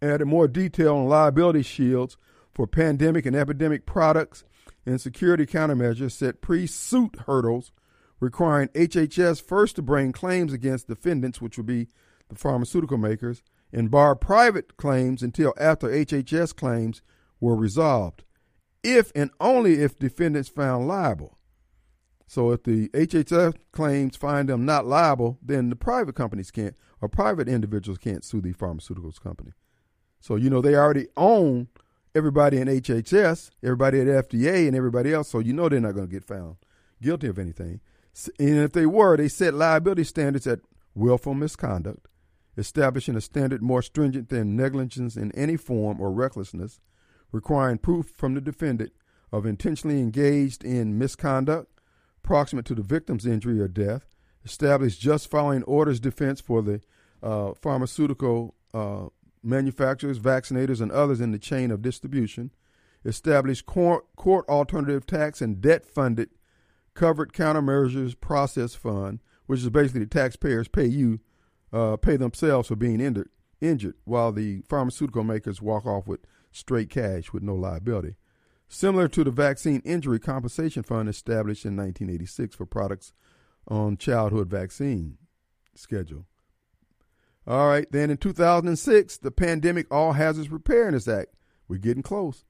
Added 0.03 0.27
more 0.27 0.49
detail 0.49 0.97
on 0.97 1.09
liability 1.09 1.63
shields 1.63 2.17
for 2.53 2.67
pandemic 2.67 3.27
and 3.27 3.37
epidemic 3.37 3.87
products 3.87 4.45
and 4.87 5.01
security 5.01 5.47
countermeasures 5.47 6.13
set 6.13 6.41
pre 6.41 6.67
suit 6.67 7.17
hurdles 7.27 7.73
requiring 8.19 8.69
HHS 8.69 9.43
first 9.43 9.77
to 9.77 9.83
bring 9.83 10.13
claims 10.13 10.53
against 10.53 10.89
defendants, 10.89 11.41
which 11.41 11.57
would 11.57 11.67
be 11.67 11.89
the 12.29 12.37
pharmaceutical 12.37 12.99
makers, 12.99 13.43
and 13.73 13.91
bar 13.91 14.15
private 14.15 14.77
claims 14.77 15.23
until 15.23 15.55
after 15.59 15.89
HHS 15.89 16.55
claims 16.55 17.03
were 17.41 17.57
resolved, 17.57 18.25
if 18.83 19.13
and 19.15 19.31
only 19.41 19.83
if 19.83 19.99
defendants 19.99 20.49
found 20.49 20.87
liable. 20.87 21.39
So 22.27 22.53
if 22.53 22.63
the 22.63 22.89
HHS 22.91 23.55
claims 23.73 24.17
find 24.17 24.49
them 24.49 24.65
not 24.65 24.87
liable, 24.87 25.39
then 25.43 25.69
the 25.69 25.77
private 25.77 26.15
companies 26.15 26.51
can't, 26.51 26.77
or 27.01 27.09
private 27.09 27.49
individuals 27.49 27.99
can't 27.99 28.25
sue 28.25 28.41
the 28.41 28.53
pharmaceuticals 28.53 29.21
company. 29.21 29.53
So 30.21 30.37
you 30.37 30.51
know 30.51 30.61
they 30.61 30.77
already 30.77 31.09
own 31.17 31.69
everybody 32.15 32.59
in 32.59 32.69
HHS, 32.69 33.51
everybody 33.63 34.01
at 34.01 34.07
FDA, 34.07 34.67
and 34.69 34.77
everybody 34.77 35.13
else. 35.13 35.29
So 35.29 35.39
you 35.39 35.53
know 35.53 35.69
they're 35.69 35.81
not 35.81 35.95
going 35.95 36.07
to 36.07 36.13
get 36.13 36.25
found 36.25 36.57
guilty 37.03 37.27
of 37.27 37.39
anything. 37.39 37.81
And 38.39 38.59
if 38.59 38.73
they 38.73 38.87
were, 38.87 39.17
they 39.17 39.29
set 39.29 39.55
liability 39.55 40.05
standards 40.05 40.47
at 40.47 40.61
willful 40.95 41.35
misconduct, 41.35 42.07
establishing 42.57 43.17
a 43.17 43.21
standard 43.21 43.63
more 43.63 43.83
stringent 43.83 44.29
than 44.29 44.57
negligence 44.57 45.17
in 45.17 45.33
any 45.33 45.57
form 45.57 46.01
or 46.01 46.13
recklessness, 46.13 46.81
requiring 47.33 47.79
proof 47.79 48.13
from 48.17 48.35
the 48.35 48.41
defendant 48.41 48.93
of 49.33 49.47
intentionally 49.47 50.01
engaged 50.01 50.65
in 50.65 50.99
misconduct 50.99 51.81
proximate 52.23 52.67
to 52.67 52.75
the 52.75 52.83
victim's 52.83 53.27
injury 53.27 53.61
or 53.61 53.69
death, 53.69 54.07
established 54.45 55.01
just 55.01 55.31
following 55.31 55.63
orders 55.65 56.01
defense 56.01 56.41
for 56.41 56.63
the 56.63 56.81
uh, 57.23 57.53
pharmaceutical 57.55 58.55
uh, 58.75 59.07
manufacturers, 59.43 60.19
vaccinators, 60.19 60.81
and 60.81 60.93
others 60.93 61.21
in 61.21 61.33
the 61.33 61.39
chain 61.39 61.71
of 61.71 61.83
distribution, 61.83 62.51
established 63.05 63.67
court, 63.67 64.05
court 64.17 64.47
alternative 64.49 65.07
tax 65.07 65.41
and 65.41 65.61
debt 65.61 65.85
funded 65.85 66.29
covered 66.95 67.33
countermeasures 67.33 68.19
process 68.21 68.75
fund, 68.75 69.21
which 69.47 69.61
is 69.61 69.71
basically 69.71 70.01
the 70.01 70.07
taxpayers 70.07 70.69
pay 70.69 70.87
you, 70.87 71.21
uh, 71.73 71.97
pay 71.97 72.17
themselves 72.17 72.69
for 72.69 72.77
being 72.77 73.01
injured, 73.01 73.31
injured, 73.61 73.95
while 74.05 74.33
the 74.33 74.63
pharmaceutical 74.69 75.25
makers 75.25 75.63
walk 75.63 75.87
off 75.87 76.07
with 76.07 76.21
straight 76.51 76.91
cash 76.91 77.33
with 77.33 77.43
no 77.43 77.55
liability. 77.55 78.17
Similar 78.69 79.09
to 79.09 79.25
the 79.25 79.31
Vaccine 79.31 79.83
Injury 79.85 80.21
Compensation 80.21 80.83
Fund 80.83 81.09
established 81.09 81.65
in 81.65 81.77
1986 81.77 82.55
for 82.55 82.67
products 82.67 83.13
on 83.67 83.97
childhood 83.97 84.49
vaccine 84.49 85.19
schedule. 85.75 86.27
All 87.47 87.69
right, 87.69 87.91
then 87.91 88.11
in 88.11 88.17
2006, 88.17 89.19
the 89.19 89.31
Pandemic 89.31 89.87
All 89.91 90.13
Hazards 90.13 90.49
Preparedness 90.49 91.09
Act, 91.09 91.35
we're 91.67 91.79
getting 91.79 92.03
close, 92.03 92.45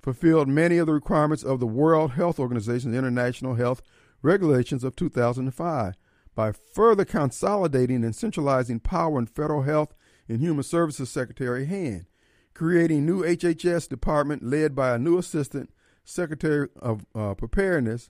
fulfilled 0.00 0.48
many 0.48 0.78
of 0.78 0.86
the 0.86 0.94
requirements 0.94 1.42
of 1.42 1.60
the 1.60 1.66
World 1.66 2.12
Health 2.12 2.38
Organization's 2.38 2.96
international 2.96 3.56
health 3.56 3.82
regulations 4.22 4.84
of 4.84 4.96
2005 4.96 5.94
by 6.34 6.52
further 6.52 7.04
consolidating 7.04 8.04
and 8.04 8.14
centralizing 8.14 8.80
power 8.80 9.18
in 9.18 9.26
Federal 9.26 9.62
Health 9.62 9.94
and 10.28 10.40
Human 10.40 10.62
Services 10.62 11.10
Secretary 11.10 11.66
Hand, 11.66 12.06
creating 12.54 13.06
new 13.06 13.22
HHS 13.22 13.88
department 13.88 14.42
led 14.42 14.74
by 14.74 14.94
a 14.94 14.98
new 14.98 15.18
assistant 15.18 15.70
secretary 16.04 16.68
of 16.80 17.06
uh, 17.14 17.34
preparedness 17.34 18.08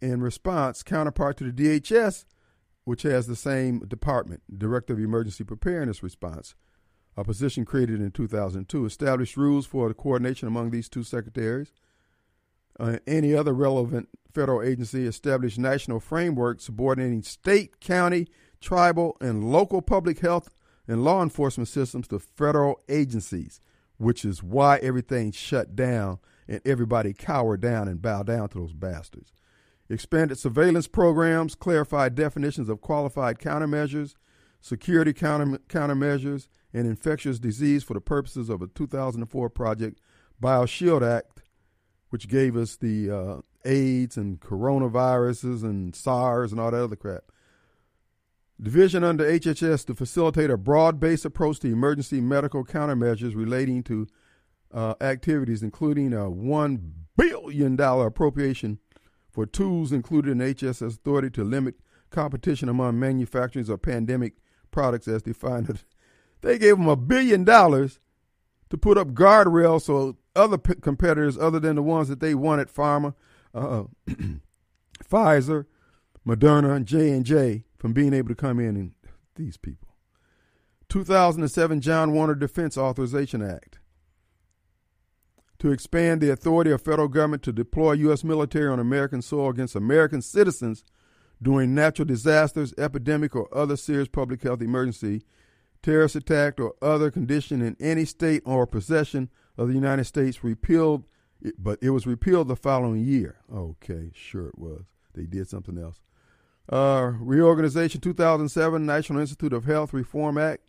in 0.00 0.20
response 0.20 0.82
counterpart 0.82 1.36
to 1.38 1.50
the 1.50 1.80
DHS, 1.80 2.24
which 2.84 3.02
has 3.02 3.26
the 3.26 3.36
same 3.36 3.80
department, 3.80 4.42
Director 4.56 4.92
of 4.92 5.00
Emergency 5.00 5.44
Preparedness 5.44 6.02
Response, 6.02 6.54
a 7.16 7.24
position 7.24 7.64
created 7.64 8.00
in 8.00 8.10
2002, 8.10 8.84
established 8.84 9.36
rules 9.36 9.66
for 9.66 9.88
the 9.88 9.94
coordination 9.94 10.48
among 10.48 10.70
these 10.70 10.88
two 10.88 11.02
secretaries. 11.02 11.72
Uh, 12.78 12.98
any 13.06 13.34
other 13.34 13.52
relevant 13.52 14.08
federal 14.32 14.60
agency 14.60 15.06
established 15.06 15.58
national 15.58 16.00
framework 16.00 16.60
subordinating 16.60 17.22
state, 17.22 17.80
county, 17.80 18.26
tribal, 18.60 19.16
and 19.20 19.50
local 19.50 19.80
public 19.80 20.18
health 20.20 20.50
and 20.86 21.04
law 21.04 21.22
enforcement 21.22 21.68
systems 21.68 22.08
to 22.08 22.18
federal 22.18 22.80
agencies, 22.88 23.60
which 23.96 24.24
is 24.24 24.42
why 24.42 24.78
everything 24.78 25.32
shut 25.32 25.74
down 25.74 26.18
and 26.46 26.60
everybody 26.64 27.12
cowered 27.12 27.60
down 27.60 27.88
and 27.88 28.02
bowed 28.02 28.26
down 28.26 28.48
to 28.50 28.58
those 28.58 28.72
bastards. 28.72 29.32
Expanded 29.88 30.38
surveillance 30.38 30.86
programs, 30.86 31.54
clarified 31.54 32.14
definitions 32.14 32.68
of 32.68 32.80
qualified 32.80 33.38
countermeasures, 33.38 34.14
security 34.60 35.12
counter, 35.12 35.58
countermeasures, 35.68 36.48
and 36.72 36.86
infectious 36.86 37.38
disease 37.38 37.84
for 37.84 37.94
the 37.94 38.00
purposes 38.00 38.48
of 38.48 38.62
a 38.62 38.66
2004 38.66 39.50
Project 39.50 40.00
BioShield 40.42 41.06
Act, 41.06 41.42
which 42.08 42.28
gave 42.28 42.56
us 42.56 42.76
the 42.76 43.10
uh, 43.10 43.36
AIDS 43.64 44.16
and 44.16 44.40
coronaviruses 44.40 45.62
and 45.62 45.94
SARS 45.94 46.50
and 46.50 46.60
all 46.60 46.70
that 46.70 46.82
other 46.82 46.96
crap. 46.96 47.24
Division 48.60 49.02
under 49.02 49.24
HHS 49.24 49.84
to 49.86 49.94
facilitate 49.94 50.50
a 50.50 50.56
broad 50.56 51.00
based 51.00 51.24
approach 51.24 51.58
to 51.60 51.72
emergency 51.72 52.20
medical 52.20 52.64
countermeasures 52.64 53.34
relating 53.34 53.82
to 53.84 54.06
uh, 54.72 54.94
activities, 55.00 55.62
including 55.62 56.12
a 56.12 56.30
$1 56.30 56.92
billion 57.16 57.80
appropriation 57.80 58.78
for 59.30 59.46
tools 59.46 59.92
included 59.92 60.30
in 60.30 60.38
HHS 60.38 60.82
authority 60.82 61.30
to 61.30 61.44
limit 61.44 61.74
competition 62.10 62.68
among 62.68 62.98
manufacturers 62.98 63.68
of 63.68 63.82
pandemic 63.82 64.34
products 64.70 65.08
as 65.08 65.22
defined. 65.22 65.82
They 66.40 66.58
gave 66.58 66.76
them 66.76 66.88
a 66.88 66.96
billion 66.96 67.42
dollars 67.42 67.98
to 68.70 68.76
put 68.76 68.98
up 68.98 69.08
guardrails 69.08 69.82
so 69.82 70.16
other 70.36 70.58
competitors, 70.58 71.38
other 71.38 71.58
than 71.58 71.76
the 71.76 71.82
ones 71.82 72.08
that 72.08 72.20
they 72.20 72.34
wanted, 72.34 72.68
pharma, 72.68 73.14
uh, 73.54 73.84
Pfizer, 75.10 75.66
Moderna, 76.26 76.74
and 76.74 76.86
J 76.86 77.10
and 77.10 77.24
J, 77.24 77.64
from 77.78 77.92
being 77.92 78.12
able 78.12 78.28
to 78.28 78.34
come 78.34 78.58
in 78.58 78.76
and 78.76 78.92
these 79.36 79.56
people. 79.56 79.88
2007 80.88 81.80
John 81.80 82.12
Warner 82.12 82.34
Defense 82.34 82.78
Authorization 82.78 83.42
Act 83.42 83.78
to 85.58 85.70
expand 85.70 86.20
the 86.20 86.30
authority 86.30 86.70
of 86.70 86.82
federal 86.82 87.08
government 87.08 87.42
to 87.42 87.52
deploy 87.52 87.92
U.S. 87.92 88.22
military 88.22 88.68
on 88.68 88.78
American 88.78 89.22
soil 89.22 89.48
against 89.48 89.74
American 89.74 90.20
citizens 90.20 90.84
during 91.40 91.74
natural 91.74 92.06
disasters, 92.06 92.74
epidemic, 92.76 93.34
or 93.34 93.48
other 93.54 93.76
serious 93.76 94.08
public 94.08 94.42
health 94.42 94.60
emergency 94.60 95.22
terrorist 95.82 96.16
attack, 96.16 96.58
or 96.58 96.74
other 96.80 97.10
condition 97.10 97.60
in 97.60 97.76
any 97.78 98.04
state 98.04 98.42
or 98.46 98.66
possession 98.66 99.28
of 99.58 99.68
the 99.68 99.74
United 99.74 100.04
States 100.04 100.42
repealed, 100.42 101.04
but 101.58 101.78
it 101.82 101.90
was 101.90 102.06
repealed 102.06 102.48
the 102.48 102.56
following 102.56 103.04
year. 103.04 103.36
Okay, 103.54 104.10
sure 104.14 104.48
it 104.48 104.58
was. 104.58 104.84
They 105.14 105.24
did 105.24 105.48
something 105.48 105.78
else. 105.78 106.00
Uh, 106.70 107.12
reorganization 107.18 108.00
2007 108.00 108.86
National 108.86 109.20
Institute 109.20 109.52
of 109.52 109.64
Health 109.64 109.92
Reform 109.92 110.38
Act, 110.38 110.62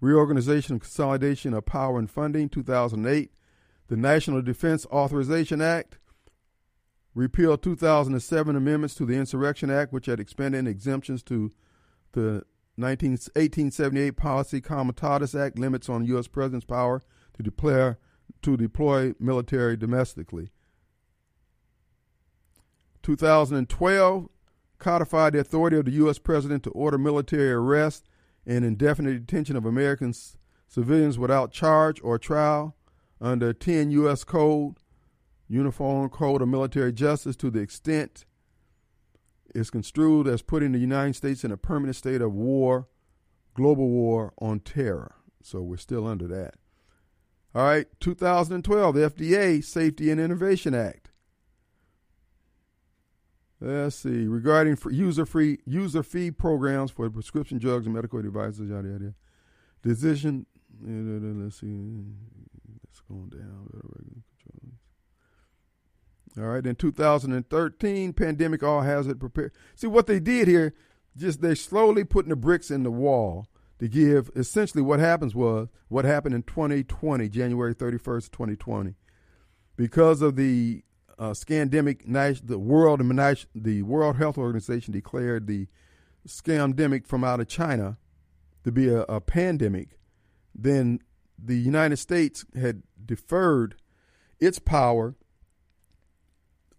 reorganization 0.00 0.74
and 0.74 0.80
consolidation 0.80 1.54
of 1.54 1.64
power 1.66 1.98
and 1.98 2.10
funding 2.10 2.48
2008, 2.48 3.30
the 3.88 3.96
National 3.96 4.42
Defense 4.42 4.86
Authorization 4.86 5.60
Act, 5.62 5.98
Repeal 7.14 7.58
2007 7.58 8.54
amendments 8.54 8.94
to 8.94 9.04
the 9.04 9.14
Insurrection 9.14 9.68
Act, 9.68 9.92
which 9.92 10.06
had 10.06 10.20
expanded 10.20 10.68
exemptions 10.68 11.24
to 11.24 11.50
the 12.12 12.44
19, 12.76 13.10
1878 13.10 14.16
Posse 14.16 14.60
Comitatus 14.60 15.34
Act 15.34 15.58
limits 15.58 15.88
on 15.88 16.04
U.S. 16.06 16.28
President's 16.28 16.64
power 16.64 17.02
to 17.36 17.42
declare 17.42 17.98
to 18.42 18.56
deploy 18.56 19.14
military 19.18 19.76
domestically. 19.76 20.50
2012 23.02 24.28
codified 24.80 25.34
the 25.34 25.40
authority 25.40 25.76
of 25.76 25.84
the 25.84 25.92
U.S. 25.92 26.18
President 26.18 26.64
to 26.64 26.70
order 26.70 26.98
military 26.98 27.52
arrest 27.52 28.08
and 28.46 28.64
indefinite 28.64 29.26
detention 29.26 29.56
of 29.56 29.64
American 29.64 30.12
civilians 30.66 31.18
without 31.18 31.52
charge 31.52 32.00
or 32.02 32.18
trial 32.18 32.76
under 33.20 33.52
10 33.52 33.90
U.S. 33.92 34.24
Code, 34.24 34.76
Uniform 35.48 36.08
Code 36.08 36.42
of 36.42 36.48
Military 36.48 36.92
Justice, 36.92 37.36
to 37.36 37.50
the 37.50 37.60
extent 37.60 38.24
is 39.54 39.70
construed 39.70 40.26
as 40.26 40.42
putting 40.42 40.72
the 40.72 40.78
United 40.78 41.14
States 41.16 41.44
in 41.44 41.52
a 41.52 41.56
permanent 41.56 41.96
state 41.96 42.20
of 42.20 42.32
war 42.32 42.88
global 43.54 43.88
war 43.88 44.32
on 44.38 44.60
terror. 44.60 45.14
So 45.42 45.60
we're 45.60 45.76
still 45.76 46.06
under 46.06 46.26
that. 46.28 46.54
All 47.54 47.64
right, 47.64 47.86
2012, 47.98 48.94
the 48.94 49.10
FDA 49.10 49.62
Safety 49.64 50.10
and 50.10 50.20
Innovation 50.20 50.74
Act. 50.74 51.09
Let's 53.60 53.96
see. 53.96 54.26
Regarding 54.26 54.78
user 54.90 55.26
free 55.26 55.58
user 55.66 56.02
fee 56.02 56.30
programs 56.30 56.90
for 56.90 57.10
prescription 57.10 57.58
drugs 57.58 57.86
and 57.86 57.94
medical 57.94 58.22
devices, 58.22 58.70
yada 58.70 58.88
yada. 58.88 59.14
Decision. 59.82 60.46
Let's 60.82 61.60
see. 61.60 62.04
It's 62.88 63.00
going 63.00 63.28
down. 63.28 64.22
All 66.38 66.44
right. 66.44 66.64
In 66.64 66.76
2013, 66.76 68.12
pandemic 68.14 68.62
all 68.62 68.80
hazard 68.80 69.20
prepared. 69.20 69.52
See 69.74 69.88
what 69.88 70.06
they 70.06 70.20
did 70.20 70.48
here. 70.48 70.72
Just 71.16 71.42
they 71.42 71.54
slowly 71.54 72.04
putting 72.04 72.30
the 72.30 72.36
bricks 72.36 72.70
in 72.70 72.82
the 72.82 72.90
wall 72.90 73.46
to 73.78 73.88
give. 73.88 74.30
Essentially, 74.36 74.82
what 74.82 75.00
happens 75.00 75.34
was 75.34 75.68
what 75.88 76.04
happened 76.04 76.34
in 76.34 76.44
2020, 76.44 77.28
January 77.28 77.74
31st, 77.74 78.30
2020, 78.30 78.94
because 79.76 80.22
of 80.22 80.36
the 80.36 80.82
uh, 81.20 81.30
scandemic, 81.32 82.00
the 82.46 82.58
world, 82.58 83.00
the 83.54 83.82
World 83.82 84.16
Health 84.16 84.38
Organization 84.38 84.92
declared 84.92 85.46
the 85.46 85.68
scandemic 86.26 87.06
from 87.06 87.22
out 87.24 87.40
of 87.40 87.46
China 87.48 87.98
to 88.64 88.72
be 88.72 88.88
a, 88.88 89.02
a 89.02 89.20
pandemic. 89.20 89.98
Then 90.54 91.00
the 91.38 91.58
United 91.58 91.98
States 91.98 92.46
had 92.58 92.82
deferred 93.04 93.76
its 94.40 94.58
power, 94.58 95.14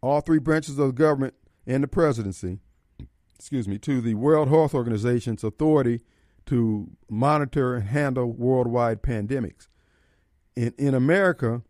all 0.01 0.21
three 0.21 0.39
branches 0.39 0.79
of 0.79 0.87
the 0.87 0.93
government 0.93 1.35
and 1.67 1.83
the 1.83 1.87
presidency, 1.87 2.57
excuse 3.35 3.67
me, 3.67 3.77
to 3.77 4.01
the 4.01 4.15
World 4.15 4.49
Health 4.49 4.73
Organization's 4.73 5.43
authority 5.43 6.01
to 6.47 6.89
monitor 7.07 7.75
and 7.75 7.87
handle 7.87 8.31
worldwide 8.31 9.03
pandemics. 9.03 9.67
In, 10.55 10.73
in 10.79 10.95
America, 10.95 11.61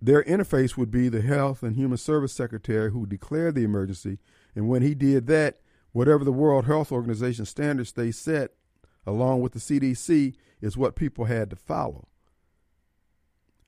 their 0.00 0.22
interface 0.24 0.76
would 0.76 0.90
be 0.90 1.08
the 1.08 1.22
Health 1.22 1.62
and 1.62 1.74
Human 1.74 1.98
Service 1.98 2.32
Secretary 2.32 2.90
who 2.90 3.06
declared 3.06 3.54
the 3.54 3.64
emergency. 3.64 4.18
And 4.54 4.68
when 4.68 4.82
he 4.82 4.94
did 4.94 5.26
that, 5.28 5.60
whatever 5.92 6.24
the 6.24 6.32
World 6.32 6.66
Health 6.66 6.92
Organization 6.92 7.46
standards 7.46 7.92
they 7.92 8.10
set, 8.10 8.52
along 9.06 9.40
with 9.40 9.52
the 9.52 9.58
CDC, 9.58 10.34
is 10.60 10.76
what 10.76 10.96
people 10.96 11.26
had 11.26 11.50
to 11.50 11.56
follow. 11.56 12.08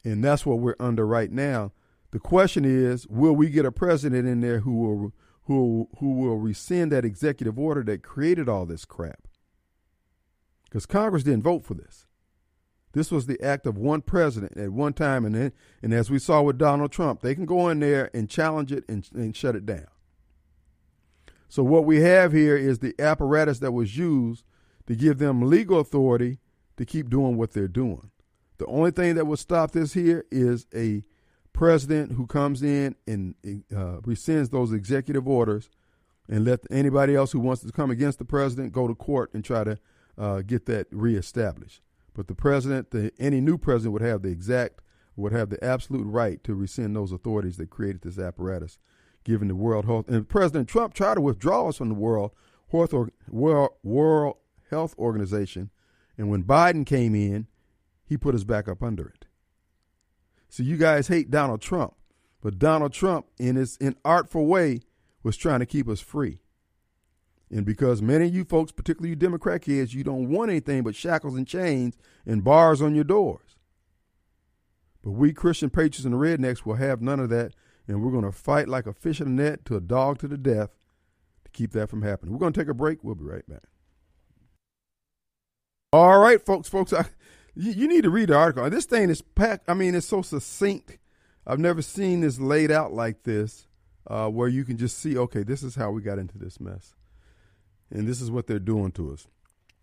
And 0.04 0.22
that's 0.22 0.44
what 0.44 0.58
we're 0.58 0.76
under 0.78 1.06
right 1.06 1.30
now. 1.30 1.72
The 2.10 2.18
question 2.18 2.64
is, 2.64 3.06
will 3.08 3.34
we 3.34 3.50
get 3.50 3.66
a 3.66 3.72
president 3.72 4.26
in 4.26 4.40
there 4.40 4.60
who 4.60 4.72
will 4.74 5.12
who 5.44 5.88
who 5.98 6.12
will 6.14 6.36
rescind 6.36 6.92
that 6.92 7.04
executive 7.04 7.58
order 7.58 7.82
that 7.84 8.02
created 8.02 8.48
all 8.48 8.66
this 8.66 8.84
crap? 8.84 9.28
Because 10.64 10.86
Congress 10.86 11.22
didn't 11.22 11.42
vote 11.42 11.64
for 11.64 11.74
this. 11.74 12.06
This 12.98 13.12
was 13.12 13.26
the 13.26 13.40
act 13.40 13.64
of 13.64 13.78
one 13.78 14.02
president 14.02 14.56
at 14.56 14.72
one 14.72 14.92
time, 14.92 15.24
and 15.24 15.32
then, 15.32 15.52
and 15.84 15.94
as 15.94 16.10
we 16.10 16.18
saw 16.18 16.42
with 16.42 16.58
Donald 16.58 16.90
Trump, 16.90 17.20
they 17.20 17.32
can 17.32 17.46
go 17.46 17.68
in 17.68 17.78
there 17.78 18.10
and 18.12 18.28
challenge 18.28 18.72
it 18.72 18.82
and, 18.88 19.08
and 19.14 19.36
shut 19.36 19.54
it 19.54 19.64
down. 19.64 19.86
So 21.48 21.62
what 21.62 21.84
we 21.84 22.00
have 22.00 22.32
here 22.32 22.56
is 22.56 22.80
the 22.80 22.96
apparatus 22.98 23.60
that 23.60 23.70
was 23.70 23.96
used 23.96 24.42
to 24.88 24.96
give 24.96 25.18
them 25.18 25.42
legal 25.42 25.78
authority 25.78 26.40
to 26.76 26.84
keep 26.84 27.08
doing 27.08 27.36
what 27.36 27.52
they're 27.52 27.68
doing. 27.68 28.10
The 28.56 28.66
only 28.66 28.90
thing 28.90 29.14
that 29.14 29.28
will 29.28 29.36
stop 29.36 29.70
this 29.70 29.92
here 29.92 30.24
is 30.32 30.66
a 30.74 31.04
president 31.52 32.10
who 32.10 32.26
comes 32.26 32.64
in 32.64 32.96
and 33.06 33.36
uh, 33.46 34.00
rescinds 34.00 34.50
those 34.50 34.72
executive 34.72 35.28
orders 35.28 35.70
and 36.28 36.44
let 36.44 36.66
anybody 36.68 37.14
else 37.14 37.30
who 37.30 37.38
wants 37.38 37.62
to 37.62 37.70
come 37.70 37.92
against 37.92 38.18
the 38.18 38.24
president 38.24 38.72
go 38.72 38.88
to 38.88 38.94
court 38.96 39.30
and 39.34 39.44
try 39.44 39.62
to 39.62 39.78
uh, 40.18 40.42
get 40.42 40.66
that 40.66 40.88
reestablished. 40.90 41.80
But 42.18 42.26
the 42.26 42.34
president, 42.34 42.90
the, 42.90 43.12
any 43.20 43.40
new 43.40 43.56
president 43.56 43.92
would 43.92 44.02
have 44.02 44.22
the 44.22 44.28
exact, 44.28 44.80
would 45.14 45.30
have 45.30 45.50
the 45.50 45.64
absolute 45.64 46.02
right 46.02 46.42
to 46.42 46.52
rescind 46.52 46.96
those 46.96 47.12
authorities 47.12 47.58
that 47.58 47.70
created 47.70 48.02
this 48.02 48.18
apparatus, 48.18 48.76
given 49.22 49.46
the 49.46 49.54
World 49.54 49.84
Health. 49.84 50.08
And 50.08 50.28
President 50.28 50.68
Trump 50.68 50.94
tried 50.94 51.14
to 51.14 51.20
withdraw 51.20 51.68
us 51.68 51.76
from 51.76 51.90
the 51.90 51.94
World 51.94 52.32
Health, 52.72 52.92
World, 53.28 53.70
World 53.84 54.36
Health 54.68 54.96
Organization, 54.98 55.70
and 56.16 56.28
when 56.28 56.42
Biden 56.42 56.84
came 56.84 57.14
in, 57.14 57.46
he 58.04 58.16
put 58.16 58.34
us 58.34 58.42
back 58.42 58.66
up 58.66 58.82
under 58.82 59.06
it. 59.06 59.26
So 60.48 60.64
you 60.64 60.76
guys 60.76 61.06
hate 61.06 61.30
Donald 61.30 61.60
Trump, 61.60 61.94
but 62.42 62.58
Donald 62.58 62.92
Trump, 62.92 63.26
in 63.38 63.54
his 63.54 63.78
inartful 63.78 64.44
way, 64.48 64.80
was 65.22 65.36
trying 65.36 65.60
to 65.60 65.66
keep 65.66 65.88
us 65.88 66.00
free. 66.00 66.40
And 67.50 67.64
because 67.64 68.02
many 68.02 68.26
of 68.26 68.34
you 68.34 68.44
folks, 68.44 68.72
particularly 68.72 69.10
you 69.10 69.16
Democrat 69.16 69.62
kids, 69.62 69.94
you 69.94 70.04
don't 70.04 70.28
want 70.28 70.50
anything 70.50 70.82
but 70.82 70.94
shackles 70.94 71.34
and 71.34 71.46
chains 71.46 71.96
and 72.26 72.44
bars 72.44 72.82
on 72.82 72.94
your 72.94 73.04
doors. 73.04 73.56
But 75.02 75.12
we 75.12 75.32
Christian 75.32 75.70
patriots 75.70 76.04
and 76.04 76.14
rednecks 76.14 76.66
will 76.66 76.74
have 76.74 77.00
none 77.00 77.20
of 77.20 77.30
that, 77.30 77.52
and 77.86 78.02
we're 78.02 78.10
going 78.12 78.24
to 78.24 78.32
fight 78.32 78.68
like 78.68 78.86
a 78.86 78.92
fish 78.92 79.20
in 79.20 79.28
a 79.28 79.30
net 79.30 79.64
to 79.66 79.76
a 79.76 79.80
dog 79.80 80.18
to 80.18 80.28
the 80.28 80.36
death 80.36 80.70
to 81.44 81.50
keep 81.52 81.72
that 81.72 81.88
from 81.88 82.02
happening. 82.02 82.32
We're 82.32 82.40
going 82.40 82.52
to 82.52 82.60
take 82.60 82.68
a 82.68 82.74
break. 82.74 83.02
We'll 83.02 83.14
be 83.14 83.24
right 83.24 83.48
back. 83.48 83.62
All 85.90 86.18
right, 86.18 86.44
folks, 86.44 86.68
folks, 86.68 86.92
I, 86.92 87.06
you, 87.54 87.72
you 87.72 87.88
need 87.88 88.02
to 88.02 88.10
read 88.10 88.28
the 88.28 88.36
article. 88.36 88.68
This 88.68 88.84
thing 88.84 89.08
is 89.08 89.22
packed. 89.22 89.70
I 89.70 89.74
mean, 89.74 89.94
it's 89.94 90.06
so 90.06 90.20
succinct. 90.20 90.98
I've 91.46 91.58
never 91.58 91.80
seen 91.80 92.20
this 92.20 92.38
laid 92.38 92.70
out 92.70 92.92
like 92.92 93.22
this, 93.22 93.68
uh, 94.06 94.28
where 94.28 94.48
you 94.48 94.64
can 94.64 94.76
just 94.76 94.98
see, 94.98 95.16
okay, 95.16 95.42
this 95.44 95.62
is 95.62 95.76
how 95.76 95.90
we 95.90 96.02
got 96.02 96.18
into 96.18 96.36
this 96.36 96.60
mess 96.60 96.94
and 97.90 98.06
this 98.06 98.20
is 98.20 98.30
what 98.30 98.46
they're 98.46 98.58
doing 98.58 98.92
to 98.92 99.12
us. 99.12 99.26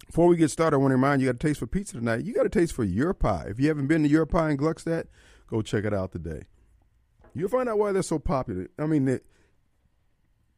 Before 0.05 0.27
we 0.27 0.37
get 0.37 0.51
started, 0.51 0.75
I 0.75 0.79
want 0.79 0.91
to 0.91 0.95
remind 0.95 1.21
you, 1.21 1.27
you 1.27 1.33
got 1.33 1.43
a 1.43 1.47
taste 1.47 1.59
for 1.59 1.67
pizza 1.67 1.95
tonight. 1.95 2.23
You 2.23 2.33
got 2.33 2.45
a 2.45 2.49
taste 2.49 2.73
for 2.73 2.83
your 2.83 3.13
pie. 3.13 3.45
If 3.49 3.59
you 3.59 3.67
haven't 3.67 3.87
been 3.87 4.03
to 4.03 4.09
your 4.09 4.25
pie 4.25 4.51
in 4.51 4.57
Gluckstadt, 4.57 5.05
go 5.47 5.61
check 5.61 5.83
it 5.83 5.93
out 5.93 6.11
today. 6.11 6.43
You'll 7.33 7.49
find 7.49 7.67
out 7.67 7.79
why 7.79 7.91
they're 7.91 8.03
so 8.03 8.19
popular. 8.19 8.69
I 8.77 8.85
mean, 8.85 9.05
the, 9.05 9.21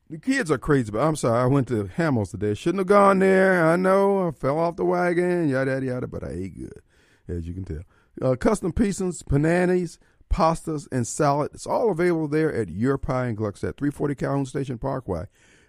the 0.09 0.17
kids 0.17 0.51
are 0.51 0.57
crazy, 0.57 0.91
but 0.91 0.99
I'm 0.99 1.15
sorry. 1.15 1.41
I 1.41 1.45
went 1.45 1.67
to 1.69 1.85
Hamels 1.85 2.31
today. 2.31 2.53
Shouldn't 2.53 2.81
have 2.81 2.87
gone 2.87 3.19
there. 3.19 3.65
I 3.65 3.77
know. 3.77 4.27
I 4.27 4.31
fell 4.31 4.59
off 4.59 4.75
the 4.75 4.85
wagon, 4.85 5.49
yada, 5.49 5.71
yada, 5.71 5.85
yada, 5.85 6.07
but 6.07 6.23
I 6.23 6.29
ate 6.29 6.57
good, 6.57 6.81
as 7.27 7.47
you 7.47 7.53
can 7.53 7.63
tell. 7.63 7.83
Uh, 8.21 8.35
custom 8.35 8.73
pizzas, 8.73 9.23
pananis, 9.23 9.97
pastas, 10.29 10.87
and 10.91 11.07
salad. 11.07 11.51
It's 11.53 11.67
all 11.67 11.89
available 11.89 12.27
there 12.27 12.53
at 12.53 12.69
Your 12.69 12.97
Pie 12.97 13.27
in 13.27 13.35
Gluckstadt, 13.35 13.77
340 13.77 14.15
Calhoun 14.15 14.45
Station 14.45 14.77
Parkway. 14.77 15.25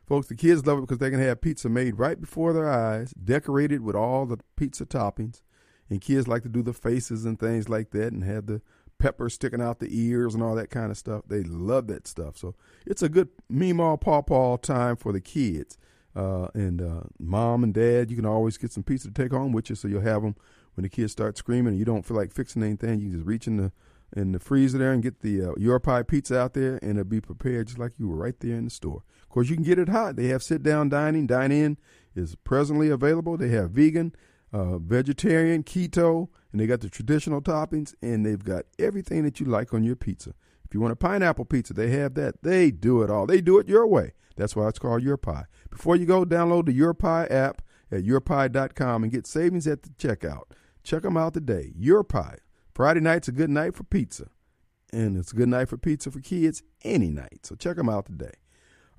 Folks, 0.09 0.29
the 0.29 0.35
kids 0.35 0.67
love 0.67 0.79
it 0.79 0.81
because 0.83 0.99
they 0.99 1.11
can 1.11 1.21
have 1.21 1.43
pizza 1.43 1.69
made 1.69 1.99
right 1.99 2.19
before 2.19 2.55
their 2.55 2.71
eyes, 2.71 3.13
decorated 3.13 3.83
with 3.83 3.95
all 3.95 4.25
the 4.25 4.39
pizza 4.57 4.87
toppings. 4.87 5.43
And 5.91 6.01
kids 6.01 6.27
like 6.27 6.43
to 6.45 6.49
do 6.49 6.63
the 6.63 6.73
faces 6.73 7.27
and 7.27 7.39
things 7.39 7.69
like 7.69 7.91
that 7.91 8.13
and 8.13 8.25
have 8.25 8.47
the 8.47 8.63
pepper 8.99 9.29
sticking 9.29 9.61
out 9.61 9.81
the 9.81 9.89
ears 9.91 10.35
and 10.35 10.43
all 10.43 10.55
that 10.55 10.71
kind 10.71 10.91
of 10.91 10.97
stuff. 10.97 11.25
They 11.29 11.43
love 11.43 11.89
that 11.89 12.07
stuff. 12.07 12.39
So 12.39 12.55
it's 12.87 13.03
a 13.03 13.11
good 13.11 13.29
meemaw 13.53 14.01
paw 14.01 14.57
time 14.57 14.97
for 14.97 15.13
the 15.13 15.21
kids. 15.21 15.77
Uh, 16.17 16.49
and 16.55 16.81
uh, 16.81 17.03
mom 17.19 17.63
and 17.63 17.75
dad, 17.75 18.11
you 18.11 18.17
can 18.17 18.27
always 18.27 18.57
get 18.57 18.73
some 18.73 18.83
pizza 18.83 19.09
to 19.09 19.15
take 19.15 19.33
home 19.33 19.53
with 19.53 19.69
you 19.69 19.77
so 19.77 19.89
you'll 19.89 20.01
have 20.01 20.23
them 20.23 20.37
when 20.75 20.85
the 20.85 20.89
kids 20.89 21.13
start 21.13 21.37
screaming 21.37 21.69
and 21.69 21.79
you 21.79 21.85
don't 21.85 22.07
feel 22.07 22.17
like 22.17 22.33
fixing 22.33 22.63
anything. 22.63 23.01
You 23.01 23.11
just 23.11 23.27
reach 23.27 23.47
in 23.47 23.59
the 23.59 23.73
in 24.17 24.33
the 24.33 24.39
freezer 24.39 24.79
there 24.79 24.93
and 24.93 25.03
get 25.03 25.21
the 25.21 25.51
uh, 25.51 25.53
your 25.59 25.79
pie 25.79 26.03
pizza 26.03 26.39
out 26.39 26.55
there 26.55 26.79
and 26.81 26.93
it'll 26.93 27.05
be 27.05 27.21
prepared 27.21 27.67
just 27.67 27.79
like 27.79 27.93
you 27.99 28.09
were 28.09 28.17
right 28.17 28.41
there 28.41 28.57
in 28.57 28.65
the 28.65 28.71
store. 28.71 29.03
Of 29.29 29.35
course, 29.35 29.51
you 29.51 29.57
can 29.57 29.65
get 29.65 29.79
it 29.79 29.91
hot. 29.91 30.17
They 30.17 30.29
have 30.29 30.43
sit 30.43 30.63
down 30.63 30.89
dining. 30.89 31.27
Dine 31.27 31.53
in 31.53 31.77
is 32.15 32.35
presently 32.35 32.89
available. 32.89 33.37
They 33.37 33.51
have 33.51 33.73
vegan, 33.73 34.15
uh, 34.55 34.79
vegetarian, 34.79 35.65
keto, 35.65 36.29
and 36.51 36.61
they 36.61 36.67
got 36.67 36.81
the 36.81 36.89
traditional 36.89 37.43
toppings, 37.43 37.95
and 38.01 38.25
they've 38.25 38.43
got 38.43 38.65
everything 38.79 39.25
that 39.25 39.39
you 39.39 39.45
like 39.45 39.75
on 39.75 39.85
your 39.85 39.97
pizza. 39.97 40.31
If 40.65 40.73
you 40.73 40.81
want 40.81 40.93
a 40.93 40.97
pineapple 40.97 41.45
pizza, 41.45 41.75
they 41.75 41.91
have 41.91 42.15
that. 42.15 42.43
They 42.43 42.71
do 42.71 43.03
it 43.03 43.11
all. 43.11 43.27
They 43.27 43.43
do 43.43 43.59
it 43.59 43.69
your 43.69 43.87
way. 43.87 44.13
That's 44.37 44.57
why 44.57 44.69
it's 44.69 44.79
called 44.79 45.03
Your 45.03 45.17
Pie. 45.17 45.45
Before 45.71 45.97
you 45.97 46.07
go, 46.07 46.25
download 46.25 46.67
the 46.67 46.73
Your 46.73 46.95
Pie 46.95 47.27
app 47.27 47.61
at 47.91 48.05
yourpie.com 48.05 49.03
and 49.03 49.13
get 49.13 49.27
savings 49.27 49.67
at 49.67 49.83
the 49.83 49.91
checkout. 49.91 50.45
Check 50.83 51.03
them 51.03 51.17
out 51.17 51.35
today. 51.35 51.73
Your 51.77 52.05
Pie. 52.05 52.39
Friday 52.75 53.01
night's 53.01 53.29
a 53.29 53.33
good 53.33 53.51
night 53.51 53.75
for 53.75 53.85
pizza. 53.85 54.29
And 54.93 55.17
it's 55.17 55.33
a 55.33 55.37
good 55.37 55.49
night 55.49 55.69
for 55.69 55.77
pizza 55.77 56.11
for 56.11 56.21
kids 56.21 56.63
any 56.83 57.11
night. 57.11 57.41
So 57.45 57.57
check 57.57 57.77
them 57.77 57.89
out 57.89 58.07
today. 58.07 58.33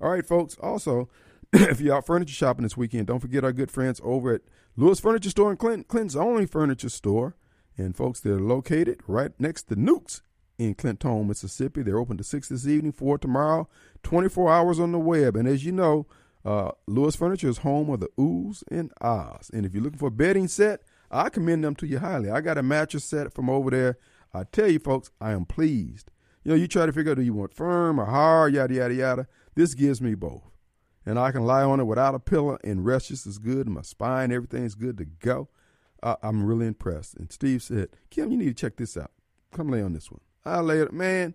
All 0.00 0.10
right, 0.10 0.26
folks. 0.26 0.56
Also, 0.62 1.08
if 1.52 1.80
you're 1.80 1.96
out 1.96 2.06
furniture 2.06 2.34
shopping 2.34 2.62
this 2.62 2.76
weekend, 2.76 3.08
don't 3.08 3.20
forget 3.20 3.44
our 3.44 3.52
good 3.52 3.70
friends 3.70 4.00
over 4.02 4.34
at 4.34 4.42
Lewis 4.76 5.00
Furniture 5.00 5.30
Store 5.30 5.50
in 5.50 5.56
Clinton, 5.56 5.84
Clinton's 5.84 6.16
only 6.16 6.46
furniture 6.46 6.88
store. 6.88 7.36
And 7.76 7.96
folks, 7.96 8.20
they're 8.20 8.38
located 8.38 9.00
right 9.06 9.32
next 9.38 9.64
to 9.64 9.76
Newk's 9.76 10.22
in 10.58 10.74
Clinton, 10.74 11.26
Mississippi. 11.26 11.82
They're 11.82 11.98
open 11.98 12.16
to 12.18 12.24
6 12.24 12.48
this 12.48 12.66
evening, 12.66 12.92
4 12.92 13.18
tomorrow, 13.18 13.68
24 14.02 14.52
hours 14.52 14.78
on 14.80 14.92
the 14.92 14.98
web. 14.98 15.36
And 15.36 15.48
as 15.48 15.64
you 15.64 15.72
know, 15.72 16.06
uh, 16.44 16.72
Lewis 16.86 17.16
Furniture 17.16 17.48
is 17.48 17.58
home 17.58 17.90
of 17.90 18.00
the 18.00 18.08
oohs 18.18 18.62
and 18.70 18.92
ahs. 19.00 19.50
And 19.52 19.64
if 19.64 19.74
you're 19.74 19.82
looking 19.82 19.98
for 19.98 20.08
a 20.08 20.12
bedding 20.12 20.48
set, 20.48 20.82
I 21.10 21.28
commend 21.28 21.64
them 21.64 21.74
to 21.76 21.86
you 21.86 21.98
highly. 21.98 22.30
I 22.30 22.40
got 22.40 22.58
a 22.58 22.62
mattress 22.62 23.04
set 23.04 23.32
from 23.32 23.50
over 23.50 23.70
there. 23.70 23.98
I 24.32 24.44
tell 24.44 24.68
you, 24.68 24.78
folks, 24.78 25.10
I 25.20 25.32
am 25.32 25.44
pleased. 25.44 26.10
You 26.44 26.50
know, 26.50 26.56
you 26.56 26.68
try 26.68 26.86
to 26.86 26.92
figure 26.92 27.12
out 27.12 27.18
do 27.18 27.22
you 27.22 27.34
want 27.34 27.54
firm 27.54 28.00
or 28.00 28.06
hard, 28.06 28.54
yada, 28.54 28.72
yada, 28.72 28.94
yada. 28.94 29.26
This 29.60 29.74
gives 29.74 30.00
me 30.00 30.14
both. 30.14 30.50
and 31.04 31.18
I 31.18 31.32
can 31.32 31.44
lie 31.44 31.64
on 31.64 31.80
it 31.80 31.84
without 31.84 32.14
a 32.14 32.18
pillow 32.18 32.56
and 32.64 32.82
rest 32.82 33.08
just 33.08 33.26
as 33.26 33.36
good. 33.36 33.68
My 33.68 33.82
spine, 33.82 34.32
everything's 34.32 34.74
good 34.74 34.96
to 34.96 35.04
go. 35.04 35.50
Uh, 36.02 36.16
I'm 36.22 36.44
really 36.44 36.66
impressed. 36.66 37.16
And 37.16 37.30
Steve 37.30 37.62
said, 37.62 37.90
Kim, 38.08 38.30
you 38.30 38.38
need 38.38 38.46
to 38.46 38.54
check 38.54 38.78
this 38.78 38.96
out. 38.96 39.10
Come 39.52 39.68
lay 39.68 39.82
on 39.82 39.92
this 39.92 40.10
one. 40.10 40.22
I 40.46 40.60
lay 40.60 40.78
it, 40.78 40.94
man. 40.94 41.34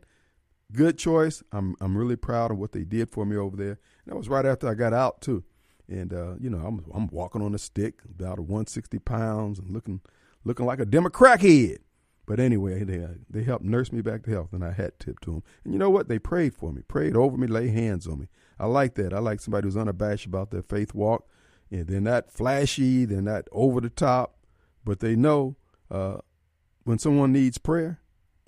Good 0.71 0.97
choice. 0.97 1.43
I'm 1.51 1.75
I'm 1.79 1.95
really 1.95 2.15
proud 2.15 2.49
of 2.49 2.57
what 2.57 2.71
they 2.71 2.83
did 2.83 3.11
for 3.11 3.27
me 3.27 3.35
over 3.35 3.55
there. 3.55 3.77
And 4.05 4.07
that 4.07 4.15
was 4.15 4.27
right 4.27 4.43
after 4.47 4.67
I 4.67 4.73
got 4.73 4.91
out 4.91 5.21
too. 5.21 5.43
And 5.87 6.11
uh, 6.11 6.33
you 6.39 6.49
know, 6.49 6.65
I'm 6.65 6.83
I'm 6.95 7.07
walking 7.09 7.43
on 7.43 7.53
a 7.53 7.59
stick, 7.59 8.01
about 8.09 8.39
160 8.39 8.97
pounds, 8.99 9.59
and 9.59 9.69
looking 9.69 10.01
looking 10.43 10.65
like 10.65 10.79
a 10.79 10.85
Democrat 10.85 11.41
head. 11.41 11.77
But 12.25 12.39
anyway, 12.39 12.83
they 12.83 13.03
uh, 13.03 13.09
they 13.29 13.43
helped 13.43 13.63
nurse 13.63 13.91
me 13.91 14.01
back 14.01 14.23
to 14.23 14.31
health, 14.31 14.51
and 14.51 14.63
I 14.63 14.71
had 14.71 14.99
tip 14.99 15.19
to 15.21 15.31
them. 15.31 15.43
And 15.63 15.73
you 15.73 15.79
know 15.79 15.89
what? 15.89 16.07
They 16.07 16.19
prayed 16.19 16.55
for 16.55 16.71
me, 16.71 16.81
prayed 16.81 17.15
over 17.15 17.37
me, 17.37 17.47
lay 17.47 17.69
hands 17.69 18.07
on 18.07 18.19
me. 18.19 18.27
I 18.59 18.65
like 18.65 18.95
that. 18.95 19.13
I 19.13 19.19
like 19.19 19.41
somebody 19.41 19.65
who's 19.67 19.77
unabashed 19.77 20.25
about 20.25 20.49
their 20.49 20.63
faith 20.63 20.93
walk, 20.93 21.27
and 21.69 21.87
they're 21.87 22.01
not 22.01 22.31
flashy, 22.31 23.05
they're 23.05 23.21
not 23.21 23.47
over 23.51 23.79
the 23.79 23.89
top, 23.89 24.37
but 24.83 25.01
they 25.01 25.15
know 25.15 25.55
uh, 25.91 26.17
when 26.83 26.97
someone 26.97 27.31
needs 27.31 27.57
prayer, 27.57 27.99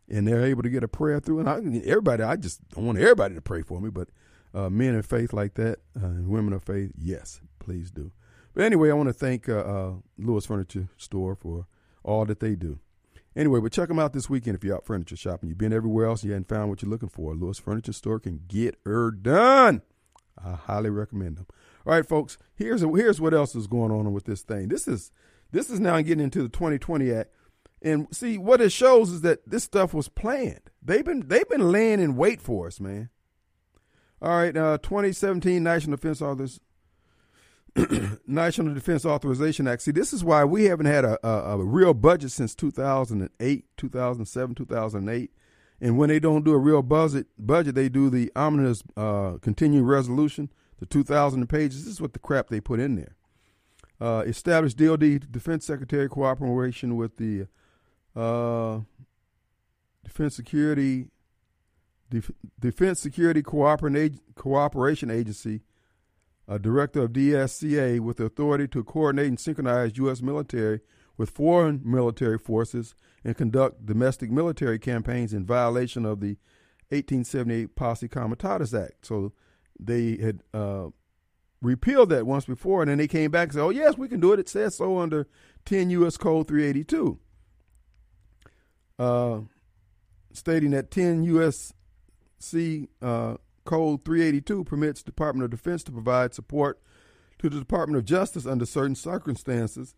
and 0.09 0.27
they're 0.27 0.45
able 0.45 0.63
to 0.63 0.69
get 0.69 0.83
a 0.83 0.87
prayer 0.87 1.19
through. 1.19 1.39
And 1.41 1.49
I, 1.49 1.57
everybody, 1.85 2.23
I 2.23 2.35
just 2.35 2.67
don't 2.69 2.85
want 2.85 2.97
everybody 2.97 3.35
to 3.35 3.41
pray 3.41 3.61
for 3.61 3.79
me, 3.79 3.89
but 3.89 4.09
uh, 4.55 4.69
men 4.69 4.95
of 4.95 5.05
faith 5.05 5.33
like 5.33 5.53
that 5.55 5.79
uh, 6.01 6.05
and 6.07 6.29
women 6.29 6.53
of 6.53 6.63
faith, 6.63 6.91
yes, 6.97 7.41
please 7.59 7.91
do. 7.91 8.11
But 8.53 8.63
anyway, 8.63 8.89
I 8.89 8.93
want 8.93 9.09
to 9.09 9.13
thank 9.13 9.47
uh, 9.47 9.57
uh, 9.57 9.91
Lewis 10.17 10.47
Furniture 10.47 10.87
Store 10.97 11.35
for 11.35 11.67
all 12.03 12.25
that 12.25 12.39
they 12.39 12.55
do. 12.55 12.79
Anyway, 13.37 13.59
but 13.59 13.71
check 13.71 13.87
them 13.87 13.99
out 13.99 14.13
this 14.13 14.31
weekend 14.31 14.55
if 14.55 14.63
you're 14.63 14.75
out 14.75 14.85
furniture 14.85 15.15
shopping. 15.15 15.47
You've 15.47 15.59
been 15.59 15.71
everywhere 15.71 16.07
else, 16.07 16.23
you 16.23 16.31
haven't 16.31 16.49
found 16.49 16.69
what 16.69 16.81
you're 16.81 16.89
looking 16.89 17.07
for. 17.07 17.35
Lewis 17.35 17.59
Furniture 17.59 17.93
Store 17.93 18.19
can 18.19 18.41
get 18.47 18.79
her 18.83 19.11
done. 19.11 19.83
I 20.43 20.53
highly 20.53 20.89
recommend 20.89 21.37
them. 21.37 21.45
All 21.85 21.93
right, 21.93 22.05
folks. 22.05 22.39
Here's 22.55 22.81
a, 22.81 22.87
here's 22.89 23.21
what 23.21 23.35
else 23.35 23.55
is 23.55 23.67
going 23.67 23.91
on 23.91 24.11
with 24.11 24.25
this 24.25 24.41
thing. 24.41 24.69
This 24.69 24.87
is 24.87 25.11
this 25.51 25.69
is 25.69 25.79
now 25.79 26.01
getting 26.01 26.23
into 26.23 26.41
the 26.41 26.49
2020 26.49 27.11
Act, 27.11 27.31
and 27.81 28.07
see 28.11 28.39
what 28.39 28.59
it 28.59 28.71
shows 28.71 29.11
is 29.11 29.21
that 29.21 29.47
this 29.47 29.63
stuff 29.63 29.93
was 29.93 30.09
planned. 30.09 30.71
They've 30.81 31.05
been 31.05 31.27
they've 31.27 31.47
been 31.47 31.71
laying 31.71 31.99
in 31.99 32.15
wait 32.15 32.41
for 32.41 32.65
us, 32.65 32.79
man. 32.79 33.09
All 34.19 34.35
right, 34.35 34.57
uh, 34.57 34.79
2017 34.79 35.61
National 35.61 35.95
Defense 35.95 36.23
Authors 36.23 36.59
National 38.27 38.73
Defense 38.73 39.05
Authorization 39.05 39.67
Act. 39.67 39.81
See, 39.83 39.91
this 39.91 40.13
is 40.13 40.23
why 40.23 40.43
we 40.43 40.65
haven't 40.65 40.87
had 40.87 41.05
a, 41.05 41.27
a, 41.27 41.59
a, 41.59 41.63
real 41.63 41.93
budget 41.93 42.31
since 42.31 42.55
2008, 42.55 43.65
2007, 43.77 44.55
2008. 44.55 45.31
And 45.79 45.97
when 45.97 46.09
they 46.09 46.19
don't 46.19 46.43
do 46.43 46.53
a 46.53 46.57
real 46.57 46.81
budget, 46.81 47.27
budget 47.37 47.75
they 47.75 47.89
do 47.89 48.09
the 48.09 48.31
omnibus 48.35 48.81
uh, 48.95 49.33
continuing 49.41 49.85
resolution, 49.85 50.49
the 50.79 50.87
2,000 50.87 51.47
pages. 51.47 51.85
This 51.85 51.93
is 51.93 52.01
what 52.01 52.13
the 52.13 52.19
crap 52.19 52.47
they 52.49 52.59
put 52.59 52.79
in 52.79 52.95
there. 52.95 53.15
Uh, 53.99 54.23
established 54.25 54.77
DoD 54.77 55.31
Defense 55.31 55.65
Secretary 55.65 56.09
cooperation 56.09 56.95
with 56.95 57.17
the 57.17 57.47
uh, 58.15 58.79
Defense 60.03 60.35
Security 60.35 61.09
Def- 62.09 62.31
Defense 62.59 62.99
Security 62.99 63.43
Cooperation 63.43 65.11
Agency 65.11 65.61
a 66.47 66.57
director 66.57 67.03
of 67.03 67.11
DSCA 67.11 67.99
with 67.99 68.17
the 68.17 68.25
authority 68.25 68.67
to 68.69 68.83
coordinate 68.83 69.27
and 69.27 69.39
synchronize 69.39 69.97
U.S. 69.97 70.21
military 70.21 70.79
with 71.17 71.29
foreign 71.29 71.81
military 71.83 72.37
forces 72.37 72.95
and 73.23 73.35
conduct 73.35 73.85
domestic 73.85 74.31
military 74.31 74.79
campaigns 74.79 75.33
in 75.33 75.45
violation 75.45 76.05
of 76.05 76.19
the 76.21 76.37
1878 76.89 77.75
Posse 77.75 78.07
Comitatus 78.07 78.73
Act. 78.73 79.05
So 79.05 79.33
they 79.79 80.17
had 80.17 80.43
uh, 80.53 80.87
repealed 81.61 82.09
that 82.09 82.25
once 82.25 82.45
before, 82.45 82.81
and 82.81 82.89
then 82.89 82.97
they 82.97 83.07
came 83.07 83.31
back 83.31 83.49
and 83.49 83.53
said, 83.53 83.63
oh, 83.63 83.69
yes, 83.69 83.97
we 83.97 84.07
can 84.07 84.19
do 84.19 84.31
it. 84.31 84.39
It 84.39 84.47
says 84.47 84.75
so 84.75 84.99
under 84.99 85.27
10 85.65 85.89
U.S. 85.89 86.15
Code 86.15 86.47
382, 86.47 87.19
uh, 88.99 89.39
stating 90.31 90.71
that 90.71 90.91
10 90.91 91.23
U.S.C. 91.23 92.87
Uh, 93.01 93.35
Code 93.67 94.05
382 94.05 94.63
permits 94.63 95.03
the 95.03 95.11
Department 95.11 95.43
of 95.43 95.51
Defense 95.51 95.83
to 95.83 95.91
provide 95.91 96.33
support 96.33 96.79
to 97.37 97.49
the 97.49 97.59
Department 97.59 97.97
of 97.97 98.05
Justice 98.05 98.45
under 98.45 98.65
certain 98.65 98.95
circumstances 98.95 99.93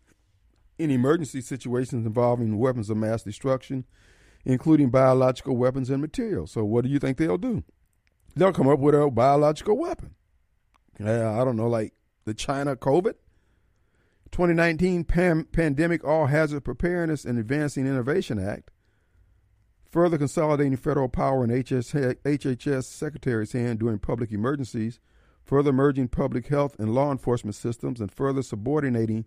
in 0.76 0.90
emergency 0.90 1.40
situations 1.40 2.04
involving 2.04 2.58
weapons 2.58 2.90
of 2.90 2.96
mass 2.96 3.22
destruction, 3.22 3.84
including 4.44 4.90
biological 4.90 5.56
weapons 5.56 5.88
and 5.88 6.02
materials. 6.02 6.50
So, 6.50 6.64
what 6.64 6.84
do 6.84 6.90
you 6.90 6.98
think 6.98 7.16
they'll 7.16 7.38
do? 7.38 7.62
They'll 8.34 8.52
come 8.52 8.68
up 8.68 8.80
with 8.80 8.96
a 8.96 9.08
biological 9.08 9.78
weapon. 9.78 10.16
I 10.98 11.44
don't 11.44 11.56
know, 11.56 11.68
like 11.68 11.94
the 12.24 12.34
China 12.34 12.74
COVID. 12.74 13.14
2019 14.32 15.04
Pam- 15.04 15.44
Pandemic 15.52 16.04
All 16.04 16.26
Hazard 16.26 16.64
Preparedness 16.64 17.24
and 17.24 17.38
Advancing 17.38 17.86
Innovation 17.86 18.38
Act 18.38 18.70
further 19.90 20.16
consolidating 20.16 20.76
federal 20.76 21.08
power 21.08 21.44
in 21.44 21.50
HS, 21.50 21.92
HHS 21.92 22.84
secretary's 22.84 23.52
hand 23.52 23.80
during 23.80 23.98
public 23.98 24.30
emergencies, 24.30 25.00
further 25.44 25.72
merging 25.72 26.08
public 26.08 26.46
health 26.46 26.76
and 26.78 26.94
law 26.94 27.10
enforcement 27.10 27.56
systems, 27.56 28.00
and 28.00 28.12
further 28.12 28.42
subordinating 28.42 29.24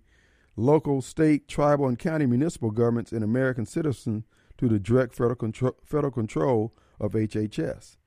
local, 0.56 1.02
state, 1.02 1.48
tribal, 1.48 1.88
and 1.88 2.00
county 2.00 2.26
municipal 2.26 2.72
governments 2.72 3.12
and 3.12 3.24
American 3.24 3.66
citizens 3.66 4.24
to 4.58 4.70
the 4.70 4.80
direct 4.80 5.16
federal, 5.16 5.36
control, 5.36 5.76
federal 5.84 6.12
control 6.12 6.74
of 7.00 7.14
HHS. 7.14 7.98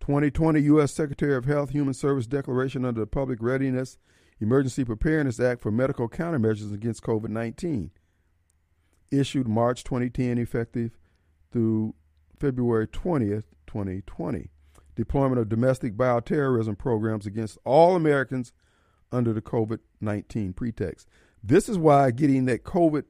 2020 0.00 0.60
U.S. 0.62 0.92
Secretary 0.92 1.36
of 1.36 1.44
Health 1.44 1.70
Human 1.70 1.94
Service 1.94 2.26
Declaration 2.26 2.84
under 2.84 3.00
the 3.00 3.06
Public 3.06 3.38
Readiness 3.42 3.98
Emergency 4.40 4.84
Preparedness 4.84 5.38
Act 5.38 5.60
for 5.60 5.70
medical 5.70 6.08
countermeasures 6.08 6.72
against 6.72 7.02
COVID 7.02 7.28
19. 7.28 7.90
Issued 9.12 9.46
March 9.46 9.84
2010, 9.84 10.38
effective 10.38 10.96
through 11.52 11.94
February 12.38 12.86
20th, 12.86 13.44
2020. 13.66 14.50
Deployment 14.96 15.40
of 15.40 15.48
domestic 15.48 15.96
bioterrorism 15.96 16.76
programs 16.76 17.26
against 17.26 17.58
all 17.64 17.96
Americans 17.96 18.52
under 19.12 19.32
the 19.32 19.42
COVID 19.42 19.78
19 20.00 20.52
pretext. 20.52 21.08
This 21.42 21.68
is 21.68 21.78
why 21.78 22.10
getting 22.10 22.44
that 22.46 22.64
COVID 22.64 23.04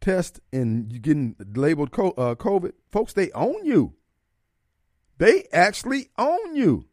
test 0.00 0.40
and 0.52 1.00
getting 1.02 1.36
labeled 1.54 1.90
uh, 1.94 2.34
COVID, 2.34 2.72
folks, 2.90 3.12
they 3.12 3.30
own 3.32 3.64
you. 3.64 3.94
They 5.18 5.46
actually 5.52 6.10
own 6.18 6.56
you. 6.56 6.86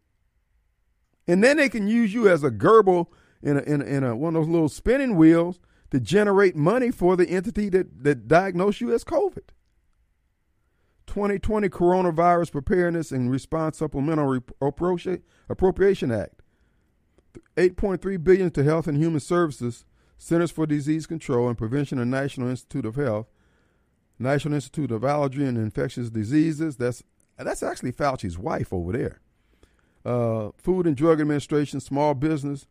And 1.27 1.43
then 1.43 1.57
they 1.57 1.69
can 1.69 1.87
use 1.87 2.13
you 2.13 2.29
as 2.29 2.43
a 2.43 2.49
gerbil 2.49 3.07
in 3.41 3.57
a, 3.57 3.61
in 3.61 3.81
a, 3.81 3.85
in 3.85 4.03
a, 4.03 4.15
one 4.15 4.35
of 4.35 4.43
those 4.43 4.51
little 4.51 4.69
spinning 4.69 5.15
wheels 5.15 5.59
to 5.91 5.99
generate 5.99 6.55
money 6.55 6.91
for 6.91 7.15
the 7.15 7.29
entity 7.29 7.69
that, 7.69 8.03
that 8.03 8.27
diagnosed 8.27 8.81
you 8.81 8.93
as 8.93 9.03
COVID. 9.03 9.49
2020 11.10 11.70
Coronavirus 11.70 12.51
Preparedness 12.51 13.12
and 13.12 13.32
Response 13.32 13.80
Supplemental 13.80 14.41
Appropriation 14.62 16.12
Act. 16.12 16.41
8.3 17.57 18.24
billion 18.24 18.51
to 18.51 18.64
Health 18.64 18.88
and 18.88 18.95
Human 18.95 19.20
Services, 19.20 19.86
Centers 20.20 20.51
for 20.51 20.68
Disease 20.68 21.07
Control 21.07 21.47
and 21.47 21.57
Prevention 21.57 21.97
and 21.97 22.12
National 22.12 22.47
Institute 22.49 22.86
of 22.86 22.95
Health, 22.95 23.26
National 24.20 24.53
Institute 24.53 24.91
of 24.91 25.03
Allergy 25.03 25.43
and 25.43 25.57
Infectious 25.57 26.12
Diseases. 26.12 26.78
That's 26.78 27.03
that's 27.38 27.64
actually 27.64 27.93
Fauci's 27.93 28.38
wife 28.38 28.72
over 28.72 28.91
there. 28.91 29.20
Uh, 30.05 30.51
Food 30.57 30.86
and 30.86 30.95
Drug 30.95 31.20
Administration, 31.20 31.80
Small 31.80 32.14
Business 32.14 32.68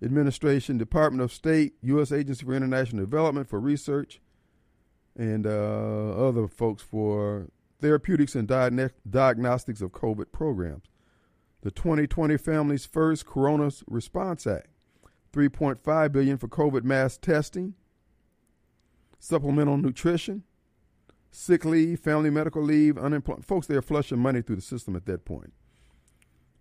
Administration, 0.00 0.78
Department 0.78 1.22
of 1.22 1.32
State, 1.32 1.72
U.S. 1.82 2.12
Agency 2.12 2.44
for 2.44 2.54
International 2.54 3.04
Development 3.04 3.48
for 3.48 3.58
research, 3.58 4.20
and 5.16 5.44
uh, 5.44 6.28
other 6.28 6.46
folks 6.46 6.82
for 6.82 7.48
therapeutics 7.80 8.34
and 8.34 8.46
diagnostics 8.46 9.80
of 9.80 9.92
COVID 9.92 10.32
programs. 10.32 10.84
The 11.62 11.70
2020 11.70 12.36
Families 12.36 12.86
First 12.86 13.26
Corona 13.26 13.70
Response 13.86 14.46
Act, 14.46 14.68
3.5 15.32 16.12
billion 16.12 16.38
for 16.38 16.48
COVID 16.48 16.84
mass 16.84 17.18
testing, 17.18 17.74
supplemental 19.18 19.76
nutrition, 19.76 20.44
sick 21.30 21.64
leave, 21.64 22.00
family 22.00 22.30
medical 22.30 22.62
leave, 22.62 22.96
unemployment. 22.96 23.44
Folks, 23.44 23.66
they're 23.66 23.82
flushing 23.82 24.18
money 24.18 24.40
through 24.40 24.56
the 24.56 24.62
system 24.62 24.96
at 24.96 25.06
that 25.06 25.24
point. 25.24 25.52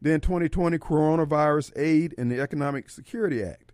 Then 0.01 0.19
2020 0.21 0.77
Coronavirus 0.77 1.71
Aid 1.77 2.15
and 2.17 2.31
the 2.31 2.39
Economic 2.39 2.89
Security 2.89 3.43
Act, 3.43 3.71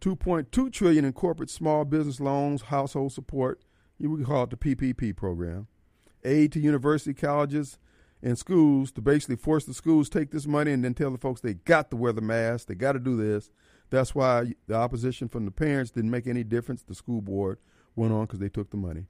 2.2 0.00 0.72
trillion 0.72 1.04
in 1.04 1.12
corporate 1.12 1.50
small 1.50 1.84
business 1.84 2.20
loans, 2.20 2.62
household 2.62 3.12
support. 3.12 3.62
You 3.98 4.24
call 4.24 4.44
it 4.44 4.50
the 4.50 4.56
PPP 4.56 5.16
program 5.16 5.66
aid 6.24 6.52
to 6.52 6.60
university 6.60 7.14
colleges 7.14 7.78
and 8.22 8.38
schools 8.38 8.90
to 8.92 9.00
basically 9.00 9.36
force 9.36 9.64
the 9.64 9.74
schools 9.74 10.08
take 10.08 10.30
this 10.30 10.46
money 10.46 10.72
and 10.72 10.84
then 10.84 10.94
tell 10.94 11.10
the 11.10 11.18
folks 11.18 11.40
they 11.40 11.54
got 11.54 11.90
to 11.90 11.96
wear 11.96 12.12
the 12.12 12.20
mask, 12.20 12.66
they 12.66 12.74
got 12.74 12.92
to 12.92 12.98
do 12.98 13.16
this. 13.16 13.50
That's 13.90 14.14
why 14.14 14.54
the 14.66 14.74
opposition 14.74 15.28
from 15.28 15.44
the 15.44 15.50
parents 15.50 15.90
didn't 15.90 16.10
make 16.10 16.26
any 16.26 16.44
difference. 16.44 16.82
The 16.82 16.94
school 16.94 17.22
board 17.22 17.58
went 17.96 18.12
on 18.12 18.26
because 18.26 18.40
they 18.40 18.48
took 18.48 18.70
the 18.70 18.76
money. 18.76 19.06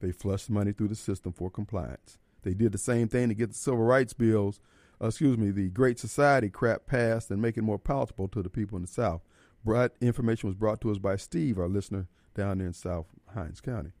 They 0.00 0.12
flushed 0.12 0.50
money 0.50 0.72
through 0.72 0.88
the 0.88 0.94
system 0.94 1.32
for 1.32 1.50
compliance. 1.50 2.18
They 2.42 2.54
did 2.54 2.72
the 2.72 2.78
same 2.78 3.08
thing 3.08 3.28
to 3.28 3.34
get 3.34 3.50
the 3.50 3.54
civil 3.54 3.80
rights 3.80 4.12
bills 4.12 4.60
uh, 5.02 5.06
excuse 5.06 5.38
me, 5.38 5.50
the 5.50 5.70
Great 5.70 5.98
Society 5.98 6.50
crap 6.50 6.86
passed 6.86 7.30
and 7.30 7.40
make 7.40 7.56
it 7.56 7.62
more 7.62 7.78
palatable 7.78 8.28
to 8.28 8.42
the 8.42 8.50
people 8.50 8.76
in 8.76 8.82
the 8.82 8.88
South. 8.88 9.22
Brought, 9.64 9.92
information 10.00 10.48
was 10.48 10.56
brought 10.56 10.80
to 10.82 10.90
us 10.90 10.98
by 10.98 11.16
Steve, 11.16 11.58
our 11.58 11.68
listener 11.68 12.06
down 12.34 12.58
there 12.58 12.66
in 12.66 12.72
South 12.72 13.06
Hinds 13.34 13.60
County. 13.60 13.92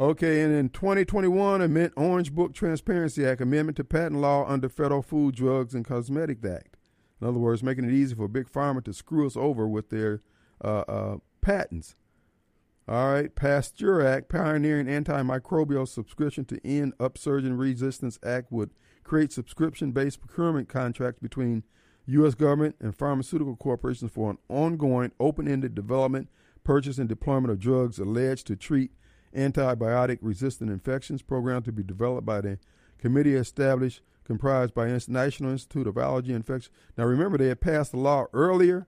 Okay, 0.00 0.42
and 0.42 0.54
in 0.54 0.68
2021, 0.68 1.60
amend 1.60 1.92
Orange 1.96 2.32
Book 2.32 2.54
Transparency 2.54 3.26
Act 3.26 3.40
amendment 3.40 3.76
to 3.78 3.84
patent 3.84 4.20
law 4.20 4.46
under 4.46 4.68
Federal 4.68 5.02
Food, 5.02 5.34
Drugs, 5.34 5.74
and 5.74 5.84
Cosmetic 5.84 6.44
Act. 6.44 6.76
In 7.20 7.26
other 7.26 7.40
words, 7.40 7.64
making 7.64 7.84
it 7.84 7.92
easy 7.92 8.14
for 8.14 8.28
big 8.28 8.48
pharma 8.48 8.84
to 8.84 8.92
screw 8.92 9.26
us 9.26 9.36
over 9.36 9.66
with 9.66 9.90
their 9.90 10.22
uh, 10.64 10.84
uh, 10.86 11.16
patents. 11.40 11.96
All 12.86 13.12
right, 13.12 13.34
Pasteur 13.34 14.06
Act, 14.06 14.28
pioneering 14.28 14.86
antimicrobial 14.86 15.88
subscription 15.88 16.44
to 16.44 16.64
end 16.64 16.96
upsurging 16.98 17.58
resistance 17.58 18.20
act 18.24 18.52
would 18.52 18.70
create 19.02 19.32
subscription-based 19.32 20.20
procurement 20.20 20.68
contracts 20.68 21.18
between 21.20 21.64
U.S. 22.06 22.34
government 22.36 22.76
and 22.80 22.96
pharmaceutical 22.96 23.56
corporations 23.56 24.12
for 24.12 24.30
an 24.30 24.38
ongoing, 24.48 25.10
open-ended 25.18 25.74
development, 25.74 26.28
purchase, 26.62 26.98
and 26.98 27.08
deployment 27.08 27.50
of 27.50 27.58
drugs 27.58 27.98
alleged 27.98 28.46
to 28.46 28.54
treat 28.54 28.92
antibiotic-resistant 29.36 30.70
infections. 30.70 31.22
Program 31.22 31.62
to 31.62 31.72
be 31.72 31.82
developed 31.82 32.26
by 32.26 32.40
the 32.40 32.58
committee 32.98 33.34
established 33.34 34.02
comprised 34.24 34.74
by 34.74 34.86
National 35.08 35.50
Institute 35.50 35.86
of 35.86 35.96
Allergy 35.96 36.28
and 36.28 36.36
Infection. 36.36 36.70
Now, 36.96 37.04
remember, 37.04 37.38
they 37.38 37.48
had 37.48 37.62
passed 37.62 37.94
a 37.94 37.96
law 37.96 38.26
earlier 38.34 38.86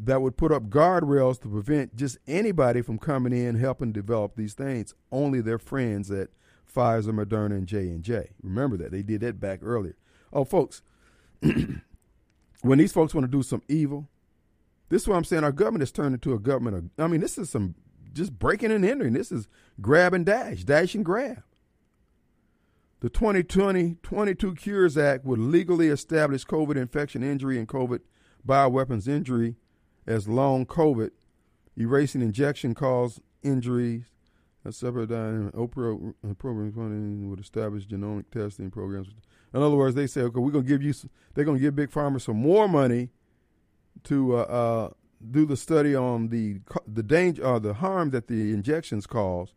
that 0.00 0.22
would 0.22 0.36
put 0.36 0.52
up 0.52 0.70
guardrails 0.70 1.40
to 1.42 1.48
prevent 1.48 1.96
just 1.96 2.18
anybody 2.28 2.82
from 2.82 2.98
coming 2.98 3.32
in 3.32 3.56
helping 3.56 3.90
develop 3.90 4.36
these 4.36 4.54
things. 4.54 4.94
Only 5.10 5.40
their 5.40 5.58
friends 5.58 6.08
at 6.10 6.28
Pfizer, 6.72 7.10
Moderna, 7.10 7.56
and 7.56 7.66
J 7.66 7.88
and 7.88 8.04
J. 8.04 8.30
Remember 8.42 8.76
that 8.76 8.92
they 8.92 9.02
did 9.02 9.22
that 9.22 9.40
back 9.40 9.58
earlier. 9.62 9.96
Oh, 10.32 10.44
folks, 10.44 10.82
when 11.40 12.78
these 12.78 12.92
folks 12.92 13.12
want 13.12 13.24
to 13.24 13.30
do 13.30 13.42
some 13.42 13.62
evil, 13.68 14.08
this 14.88 15.02
is 15.02 15.08
what 15.08 15.16
I'm 15.16 15.24
saying. 15.24 15.42
Our 15.42 15.52
government 15.52 15.82
has 15.82 15.90
turned 15.90 16.14
into 16.14 16.32
a 16.32 16.38
government 16.38 16.76
of. 16.76 17.04
I 17.04 17.08
mean, 17.08 17.20
this 17.20 17.38
is 17.38 17.50
some 17.50 17.74
just 18.18 18.38
breaking 18.38 18.70
and 18.70 18.84
entering. 18.84 19.14
This 19.14 19.32
is 19.32 19.48
grab 19.80 20.12
and 20.12 20.26
dash, 20.26 20.64
dash 20.64 20.94
and 20.94 21.04
grab. 21.04 21.42
The 23.00 23.08
2020 23.08 23.96
22 24.02 24.54
Cures 24.56 24.98
Act 24.98 25.24
would 25.24 25.38
legally 25.38 25.88
establish 25.88 26.44
COVID 26.44 26.76
infection 26.76 27.22
injury 27.22 27.58
and 27.58 27.68
COVID 27.68 28.00
bioweapons 28.46 29.06
injury 29.06 29.56
as 30.06 30.26
long 30.26 30.66
COVID, 30.66 31.10
erasing 31.76 32.22
injection 32.22 32.74
caused 32.74 33.20
injuries. 33.42 34.04
A 34.64 34.72
separate 34.72 35.10
ARPA 35.10 36.14
program 36.38 37.30
would 37.30 37.40
establish 37.40 37.86
genomic 37.86 38.30
testing 38.30 38.70
programs. 38.70 39.08
In 39.54 39.62
other 39.62 39.76
words, 39.76 39.94
they 39.94 40.06
say, 40.06 40.22
okay, 40.22 40.40
we're 40.40 40.50
going 40.50 40.64
to 40.64 40.68
give 40.68 40.82
you, 40.82 40.92
they're 41.32 41.44
going 41.44 41.56
to 41.56 41.62
give 41.62 41.76
big 41.76 41.90
pharma 41.90 42.20
some 42.20 42.36
more 42.36 42.68
money 42.68 43.10
to 44.04 44.36
uh, 44.36 44.40
uh, 44.40 44.90
do 45.30 45.46
the 45.46 45.56
study 45.56 45.94
on 45.94 46.28
the 46.28 46.60
the 46.86 47.02
danger 47.02 47.44
or 47.44 47.56
uh, 47.56 47.58
the 47.58 47.74
harm 47.74 48.10
that 48.10 48.28
the 48.28 48.52
injections 48.52 49.06
cause. 49.06 49.52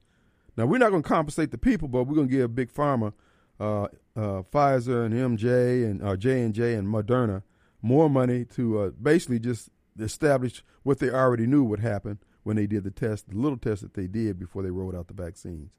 Now 0.57 0.65
we're 0.65 0.79
not 0.79 0.89
going 0.89 1.03
to 1.03 1.09
compensate 1.09 1.51
the 1.51 1.57
people, 1.57 1.87
but 1.87 2.03
we're 2.03 2.15
going 2.15 2.27
to 2.27 2.35
give 2.35 2.55
big 2.55 2.73
pharma, 2.73 3.13
uh, 3.59 3.83
uh, 4.15 4.43
Pfizer 4.51 5.05
and 5.05 5.13
MJ 5.13 5.85
and 5.85 6.03
uh, 6.03 6.15
J 6.15 6.41
and 6.41 6.53
J 6.53 6.73
and 6.73 6.87
Moderna 6.87 7.43
more 7.81 8.09
money 8.09 8.45
to 8.45 8.79
uh, 8.79 8.89
basically 9.01 9.39
just 9.39 9.69
establish 9.99 10.63
what 10.83 10.99
they 10.99 11.09
already 11.09 11.47
knew 11.47 11.63
would 11.63 11.79
happen 11.79 12.19
when 12.43 12.55
they 12.55 12.67
did 12.67 12.83
the 12.83 12.91
test, 12.91 13.29
the 13.29 13.37
little 13.37 13.57
test 13.57 13.81
that 13.81 13.93
they 13.93 14.07
did 14.07 14.39
before 14.39 14.63
they 14.63 14.71
rolled 14.71 14.95
out 14.95 15.07
the 15.07 15.13
vaccines. 15.13 15.71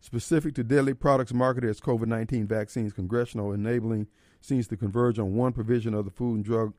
Specific 0.00 0.54
to 0.54 0.64
deadly 0.64 0.94
products 0.94 1.32
marketed 1.32 1.70
as 1.70 1.80
COVID 1.80 2.06
19 2.06 2.46
vaccines, 2.46 2.92
congressional 2.92 3.52
enabling 3.52 4.06
seems 4.40 4.68
to 4.68 4.76
converge 4.76 5.18
on 5.18 5.34
one 5.34 5.52
provision 5.52 5.94
of 5.94 6.04
the 6.04 6.10
Food 6.10 6.34
and 6.36 6.44
Drug 6.44 6.74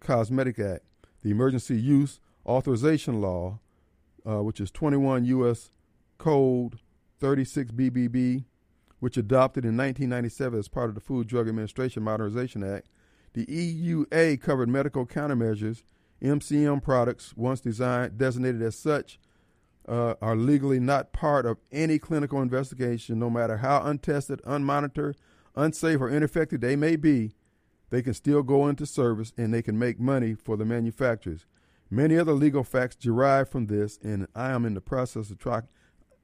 Cosmetic 0.00 0.58
Act, 0.58 0.84
the 1.24 1.30
Emergency 1.30 1.76
Use 1.76 2.20
Authorization 2.46 3.20
Law, 3.20 3.58
uh, 4.28 4.42
which 4.42 4.60
is 4.60 4.70
21 4.70 5.24
U.S. 5.24 5.70
Code 6.18 6.78
36 7.18 7.72
BBB, 7.72 8.44
which 9.00 9.16
adopted 9.16 9.64
in 9.64 9.76
1997 9.76 10.58
as 10.58 10.68
part 10.68 10.90
of 10.90 10.94
the 10.94 11.00
Food 11.00 11.26
Drug 11.26 11.48
Administration 11.48 12.02
Modernization 12.02 12.62
Act, 12.62 12.88
the 13.32 13.46
EUA 13.46 14.40
covered 14.40 14.68
medical 14.68 15.06
countermeasures. 15.06 15.82
MCM 16.22 16.82
products, 16.82 17.34
once 17.36 17.60
designed, 17.60 18.16
designated 18.16 18.62
as 18.62 18.78
such, 18.78 19.18
uh, 19.88 20.14
are 20.22 20.36
legally 20.36 20.80
not 20.80 21.12
part 21.12 21.44
of 21.44 21.58
any 21.72 21.98
clinical 21.98 22.40
investigation, 22.40 23.18
no 23.18 23.28
matter 23.28 23.58
how 23.58 23.82
untested, 23.82 24.40
unmonitored, 24.42 25.14
unsafe, 25.56 26.00
or 26.00 26.08
ineffective 26.08 26.60
they 26.60 26.76
may 26.76 26.96
be. 26.96 27.34
They 27.94 28.02
can 28.02 28.14
still 28.14 28.42
go 28.42 28.66
into 28.66 28.86
service 28.86 29.32
and 29.38 29.54
they 29.54 29.62
can 29.62 29.78
make 29.78 30.00
money 30.00 30.34
for 30.34 30.56
the 30.56 30.64
manufacturers. 30.64 31.46
Many 31.88 32.18
other 32.18 32.32
legal 32.32 32.64
facts 32.64 32.96
derive 32.96 33.48
from 33.48 33.66
this, 33.66 34.00
and 34.02 34.26
I 34.34 34.50
am 34.50 34.64
in 34.64 34.74
the 34.74 34.80
process 34.80 35.30
of 35.30 35.38
tracking, 35.38 35.68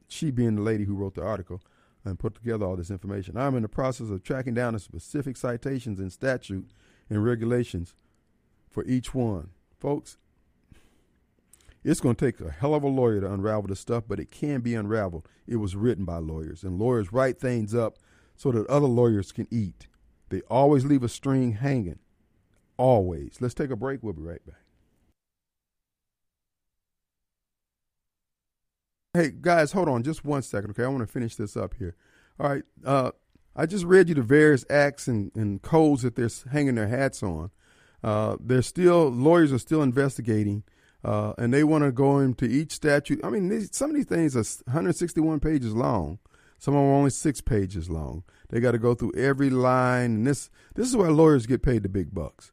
she 0.08 0.32
being 0.32 0.56
the 0.56 0.62
lady 0.62 0.82
who 0.82 0.96
wrote 0.96 1.14
the 1.14 1.22
article 1.22 1.62
and 2.04 2.18
put 2.18 2.34
together 2.34 2.66
all 2.66 2.74
this 2.74 2.90
information. 2.90 3.36
I'm 3.36 3.54
in 3.54 3.62
the 3.62 3.68
process 3.68 4.10
of 4.10 4.24
tracking 4.24 4.52
down 4.52 4.72
the 4.72 4.80
specific 4.80 5.36
citations 5.36 6.00
in 6.00 6.10
statute 6.10 6.72
and 7.08 7.24
regulations 7.24 7.94
for 8.68 8.84
each 8.86 9.14
one. 9.14 9.50
Folks, 9.78 10.18
it's 11.84 12.00
going 12.00 12.16
to 12.16 12.24
take 12.24 12.40
a 12.40 12.50
hell 12.50 12.74
of 12.74 12.82
a 12.82 12.88
lawyer 12.88 13.20
to 13.20 13.32
unravel 13.32 13.68
this 13.68 13.78
stuff, 13.78 14.02
but 14.08 14.18
it 14.18 14.32
can 14.32 14.60
be 14.60 14.74
unraveled. 14.74 15.28
It 15.46 15.58
was 15.58 15.76
written 15.76 16.04
by 16.04 16.16
lawyers, 16.16 16.64
and 16.64 16.80
lawyers 16.80 17.12
write 17.12 17.38
things 17.38 17.76
up 17.76 17.96
so 18.34 18.50
that 18.50 18.66
other 18.66 18.88
lawyers 18.88 19.30
can 19.30 19.46
eat. 19.52 19.86
They 20.30 20.40
always 20.48 20.84
leave 20.84 21.02
a 21.02 21.08
string 21.08 21.52
hanging. 21.52 21.98
Always. 22.76 23.36
Let's 23.40 23.54
take 23.54 23.70
a 23.70 23.76
break. 23.76 24.02
We'll 24.02 24.14
be 24.14 24.22
right 24.22 24.44
back. 24.46 24.56
Hey, 29.12 29.32
guys, 29.38 29.72
hold 29.72 29.88
on 29.88 30.04
just 30.04 30.24
one 30.24 30.42
second, 30.42 30.70
okay? 30.70 30.84
I 30.84 30.88
want 30.88 31.00
to 31.00 31.12
finish 31.12 31.34
this 31.34 31.56
up 31.56 31.74
here. 31.78 31.96
All 32.38 32.48
right. 32.48 32.62
Uh, 32.84 33.10
I 33.56 33.66
just 33.66 33.84
read 33.84 34.08
you 34.08 34.14
the 34.14 34.22
various 34.22 34.64
acts 34.70 35.08
and, 35.08 35.32
and 35.34 35.60
codes 35.60 36.02
that 36.02 36.14
they're 36.14 36.30
hanging 36.52 36.76
their 36.76 36.86
hats 36.86 37.22
on. 37.22 37.50
Uh, 38.02 38.36
they're 38.40 38.62
still 38.62 39.08
lawyers 39.08 39.52
are 39.52 39.58
still 39.58 39.82
investigating, 39.82 40.62
uh, 41.04 41.32
and 41.36 41.52
they 41.52 41.64
want 41.64 41.84
to 41.84 41.92
go 41.92 42.20
into 42.20 42.44
each 42.44 42.72
statute. 42.72 43.20
I 43.24 43.30
mean, 43.30 43.48
these, 43.48 43.76
some 43.76 43.90
of 43.90 43.96
these 43.96 44.06
things 44.06 44.36
are 44.36 44.44
161 44.66 45.40
pages 45.40 45.74
long. 45.74 46.20
Some 46.58 46.74
of 46.74 46.80
them 46.80 46.90
are 46.90 46.94
only 46.94 47.10
six 47.10 47.40
pages 47.40 47.90
long. 47.90 48.22
They 48.50 48.60
got 48.60 48.72
to 48.72 48.78
go 48.78 48.94
through 48.94 49.12
every 49.16 49.50
line, 49.50 50.16
and 50.16 50.26
this 50.26 50.50
this 50.74 50.88
is 50.88 50.96
why 50.96 51.08
lawyers 51.08 51.46
get 51.46 51.62
paid 51.62 51.82
the 51.82 51.88
big 51.88 52.12
bucks. 52.12 52.52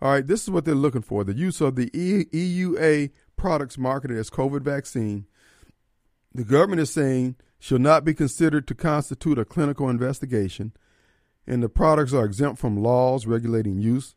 All 0.00 0.10
right, 0.10 0.26
this 0.26 0.42
is 0.42 0.50
what 0.50 0.64
they're 0.64 0.74
looking 0.74 1.02
for: 1.02 1.22
the 1.22 1.34
use 1.34 1.60
of 1.60 1.76
the 1.76 1.90
EUA 1.90 3.10
products 3.36 3.78
marketed 3.78 4.16
as 4.16 4.30
COVID 4.30 4.62
vaccine. 4.62 5.26
The 6.34 6.44
government 6.44 6.80
is 6.80 6.90
saying 6.90 7.36
shall 7.58 7.78
not 7.78 8.04
be 8.04 8.14
considered 8.14 8.66
to 8.68 8.74
constitute 8.74 9.38
a 9.38 9.44
clinical 9.44 9.88
investigation, 9.88 10.72
and 11.46 11.62
the 11.62 11.68
products 11.68 12.12
are 12.12 12.24
exempt 12.24 12.58
from 12.58 12.82
laws 12.82 13.26
regulating 13.26 13.78
use 13.78 14.14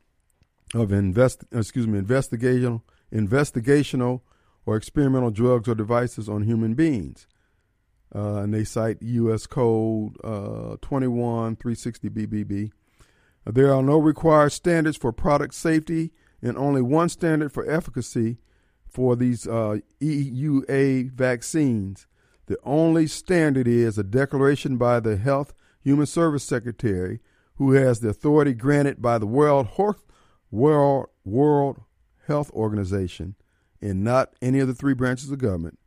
of 0.74 0.92
invest 0.92 1.46
excuse 1.52 1.88
me 1.88 2.00
investigational 2.00 2.82
investigational 3.14 4.22
or 4.66 4.76
experimental 4.76 5.32
drugs 5.32 5.68
or 5.68 5.76
devices 5.76 6.28
on 6.28 6.44
human 6.44 6.74
beings. 6.74 7.28
Uh, 8.14 8.38
and 8.38 8.54
they 8.54 8.64
cite 8.64 9.02
U.S. 9.02 9.46
Code 9.48 10.16
uh, 10.24 10.78
21 10.82 11.58
360 11.58 12.10
BBB. 12.10 12.72
There 13.46 13.74
are 13.74 13.84
no 13.84 13.98
required 13.98 14.52
standards 14.52 14.98
for 14.98 15.12
product 15.12 15.54
safety 15.54 16.12
and 16.42 16.58
only 16.58 16.82
one 16.82 17.10
standard 17.10 17.52
for 17.52 17.70
efficacy 17.70 18.38
for 18.88 19.16
these 19.16 19.48
uh, 19.48 19.78
EUA 20.02 21.12
vaccines. 21.12 22.08
The 22.48 22.58
only 22.64 23.08
standard 23.08 23.68
is 23.68 23.98
a 23.98 24.04
declaration 24.04 24.78
by 24.78 25.00
the 25.00 25.18
Health 25.18 25.54
Human 25.82 26.06
Service 26.06 26.44
Secretary, 26.44 27.20
who 27.56 27.74
has 27.74 28.00
the 28.00 28.10
authority 28.10 28.54
granted 28.54 29.02
by 29.02 29.18
the 29.18 29.28
World 29.28 29.68
World 30.52 31.08
World 31.26 31.82
Health 32.28 32.52
Organization, 32.52 33.36
and 33.82 34.04
not 34.04 34.34
any 34.42 34.60
of 34.60 34.68
the 34.68 34.76
three 34.76 34.94
branches 34.94 35.32
of 35.32 35.40
government. 35.40 35.80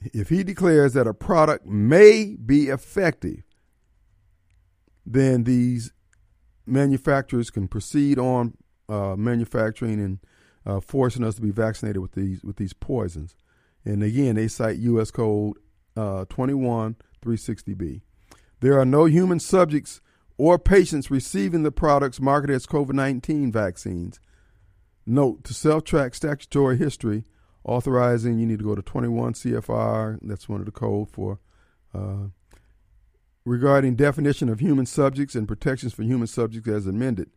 If 0.00 0.28
he 0.28 0.44
declares 0.44 0.92
that 0.92 1.06
a 1.06 1.14
product 1.14 1.66
may 1.66 2.36
be 2.36 2.68
effective, 2.68 3.42
then 5.04 5.44
these 5.44 5.92
manufacturers 6.66 7.50
can 7.50 7.66
proceed 7.66 8.18
on 8.18 8.54
uh, 8.88 9.16
manufacturing 9.16 10.00
and 10.00 10.18
uh, 10.64 10.80
forcing 10.80 11.24
us 11.24 11.36
to 11.36 11.42
be 11.42 11.50
vaccinated 11.50 12.00
with 12.00 12.12
these 12.12 12.42
with 12.44 12.56
these 12.56 12.72
poisons. 12.72 13.34
And 13.84 14.02
again, 14.02 14.36
they 14.36 14.48
cite 14.48 14.76
U.S. 14.78 15.10
Code 15.10 15.56
uh, 15.96 16.26
21 16.28 16.96
360B. 17.24 18.02
There 18.60 18.78
are 18.78 18.84
no 18.84 19.06
human 19.06 19.40
subjects 19.40 20.00
or 20.36 20.58
patients 20.58 21.10
receiving 21.10 21.62
the 21.62 21.72
products 21.72 22.20
marketed 22.20 22.56
as 22.56 22.66
COVID 22.66 22.92
19 22.92 23.50
vaccines. 23.50 24.20
Note 25.06 25.42
to 25.44 25.54
self 25.54 25.84
track 25.84 26.14
statutory 26.14 26.76
history 26.76 27.24
authorizing, 27.68 28.38
you 28.38 28.46
need 28.46 28.58
to 28.58 28.64
go 28.64 28.74
to 28.74 28.82
21 28.82 29.34
CFR. 29.34 30.18
That's 30.22 30.48
one 30.48 30.60
of 30.60 30.66
the 30.66 30.72
code 30.72 31.10
for 31.10 31.38
uh, 31.94 32.28
regarding 33.44 33.96
definition 33.96 34.48
of 34.48 34.60
human 34.60 34.86
subjects 34.86 35.34
and 35.34 35.46
protections 35.46 35.92
for 35.92 36.02
human 36.02 36.26
subjects 36.26 36.68
as 36.68 36.86
amended. 36.86 37.30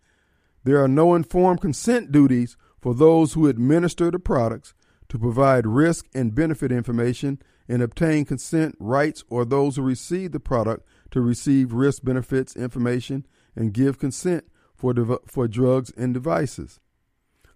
There 0.63 0.81
are 0.81 0.87
no 0.87 1.15
informed 1.15 1.61
consent 1.61 2.11
duties 2.11 2.55
for 2.79 2.93
those 2.93 3.33
who 3.33 3.47
administer 3.47 4.11
the 4.11 4.19
products 4.19 4.73
to 5.09 5.19
provide 5.19 5.67
risk 5.67 6.07
and 6.13 6.35
benefit 6.35 6.71
information 6.71 7.41
and 7.67 7.81
obtain 7.81 8.25
consent 8.25 8.75
rights 8.79 9.23
or 9.29 9.45
those 9.45 9.75
who 9.75 9.81
receive 9.81 10.31
the 10.31 10.39
product 10.39 10.85
to 11.11 11.21
receive 11.21 11.73
risk 11.73 12.03
benefits 12.03 12.55
information 12.55 13.25
and 13.55 13.73
give 13.73 13.99
consent 13.99 14.45
for, 14.75 14.93
for 15.25 15.47
drugs 15.47 15.91
and 15.97 16.13
devices. 16.13 16.79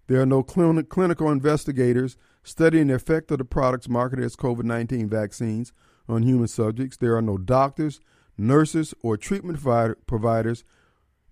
There 0.06 0.20
are 0.20 0.26
no 0.26 0.42
clinical 0.42 1.30
investigators 1.30 2.16
studying 2.46 2.86
the 2.86 2.94
effect 2.94 3.30
of 3.32 3.38
the 3.38 3.44
products 3.44 3.88
marketed 3.88 4.24
as 4.24 4.36
COVID 4.36 4.62
19 4.62 5.08
vaccines 5.08 5.72
on 6.08 6.22
human 6.22 6.46
subjects. 6.46 6.96
There 6.96 7.16
are 7.16 7.22
no 7.22 7.36
doctors, 7.36 8.00
nurses, 8.38 8.94
or 9.02 9.16
treatment 9.16 9.60
providers, 10.06 10.64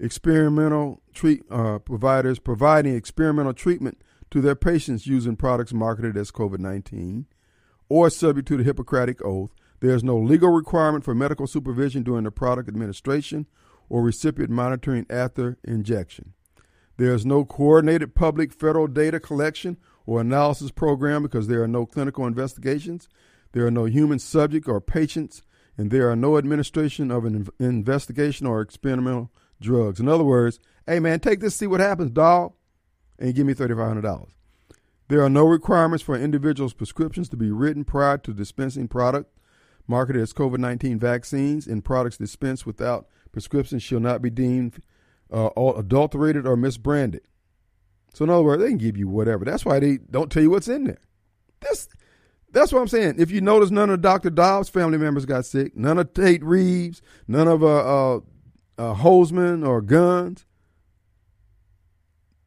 experimental 0.00 1.02
treat, 1.14 1.44
uh, 1.50 1.78
providers 1.78 2.40
providing 2.40 2.96
experimental 2.96 3.54
treatment 3.54 4.02
to 4.32 4.40
their 4.40 4.56
patients 4.56 5.06
using 5.06 5.36
products 5.36 5.72
marketed 5.72 6.16
as 6.16 6.32
COVID 6.32 6.58
19 6.58 7.26
or 7.88 8.10
subject 8.10 8.48
to 8.48 8.56
the 8.56 8.64
Hippocratic 8.64 9.24
Oath. 9.24 9.54
There 9.78 9.94
is 9.94 10.02
no 10.02 10.18
legal 10.18 10.50
requirement 10.50 11.04
for 11.04 11.14
medical 11.14 11.46
supervision 11.46 12.02
during 12.02 12.24
the 12.24 12.32
product 12.32 12.68
administration 12.68 13.46
or 13.88 14.02
recipient 14.02 14.50
monitoring 14.50 15.06
after 15.08 15.58
injection. 15.62 16.32
There 16.96 17.14
is 17.14 17.26
no 17.26 17.44
coordinated 17.44 18.14
public 18.14 18.52
federal 18.52 18.86
data 18.88 19.20
collection 19.20 19.76
or 20.06 20.20
analysis 20.20 20.70
program 20.70 21.22
because 21.22 21.48
there 21.48 21.62
are 21.62 21.68
no 21.68 21.86
clinical 21.86 22.26
investigations, 22.26 23.08
there 23.52 23.66
are 23.66 23.70
no 23.70 23.84
human 23.84 24.18
subject 24.18 24.68
or 24.68 24.80
patients, 24.80 25.42
and 25.76 25.90
there 25.90 26.10
are 26.10 26.16
no 26.16 26.36
administration 26.36 27.10
of 27.10 27.24
an 27.24 27.48
investigation 27.58 28.46
or 28.46 28.60
experimental 28.60 29.30
drugs. 29.60 30.00
In 30.00 30.08
other 30.08 30.24
words, 30.24 30.58
hey 30.86 31.00
man, 31.00 31.20
take 31.20 31.40
this, 31.40 31.56
see 31.56 31.66
what 31.66 31.80
happens, 31.80 32.10
dog, 32.10 32.52
and 33.18 33.34
give 33.34 33.46
me 33.46 33.54
$3,500. 33.54 34.28
There 35.08 35.22
are 35.22 35.30
no 35.30 35.44
requirements 35.44 36.02
for 36.02 36.16
individual's 36.16 36.72
prescriptions 36.72 37.28
to 37.30 37.36
be 37.36 37.50
written 37.50 37.84
prior 37.84 38.18
to 38.18 38.32
dispensing 38.32 38.88
product 38.88 39.30
marketed 39.86 40.22
as 40.22 40.32
COVID 40.32 40.58
19 40.58 40.98
vaccines, 40.98 41.66
and 41.66 41.84
products 41.84 42.16
dispensed 42.16 42.66
without 42.66 43.06
prescriptions 43.32 43.82
shall 43.82 44.00
not 44.00 44.22
be 44.22 44.30
deemed 44.30 44.80
uh, 45.32 45.50
adulterated 45.56 46.46
or 46.46 46.56
misbranded. 46.56 47.20
So 48.14 48.24
in 48.24 48.30
other 48.30 48.42
words, 48.42 48.62
they 48.62 48.68
can 48.68 48.78
give 48.78 48.96
you 48.96 49.08
whatever. 49.08 49.44
That's 49.44 49.64
why 49.64 49.80
they 49.80 49.98
don't 50.10 50.30
tell 50.30 50.42
you 50.42 50.50
what's 50.50 50.68
in 50.68 50.84
there. 50.84 51.00
That's 51.60 51.88
that's 52.52 52.72
what 52.72 52.80
I'm 52.80 52.88
saying. 52.88 53.16
If 53.18 53.32
you 53.32 53.40
notice, 53.40 53.72
none 53.72 53.90
of 53.90 54.00
Dr. 54.00 54.30
Dobbs' 54.30 54.68
family 54.68 54.96
members 54.96 55.26
got 55.26 55.44
sick. 55.44 55.76
None 55.76 55.98
of 55.98 56.14
Tate 56.14 56.42
Reeves. 56.44 57.02
None 57.26 57.48
of 57.48 57.64
uh, 57.64 58.14
uh, 58.16 58.20
uh, 58.78 59.66
or 59.66 59.82
Guns. 59.82 60.46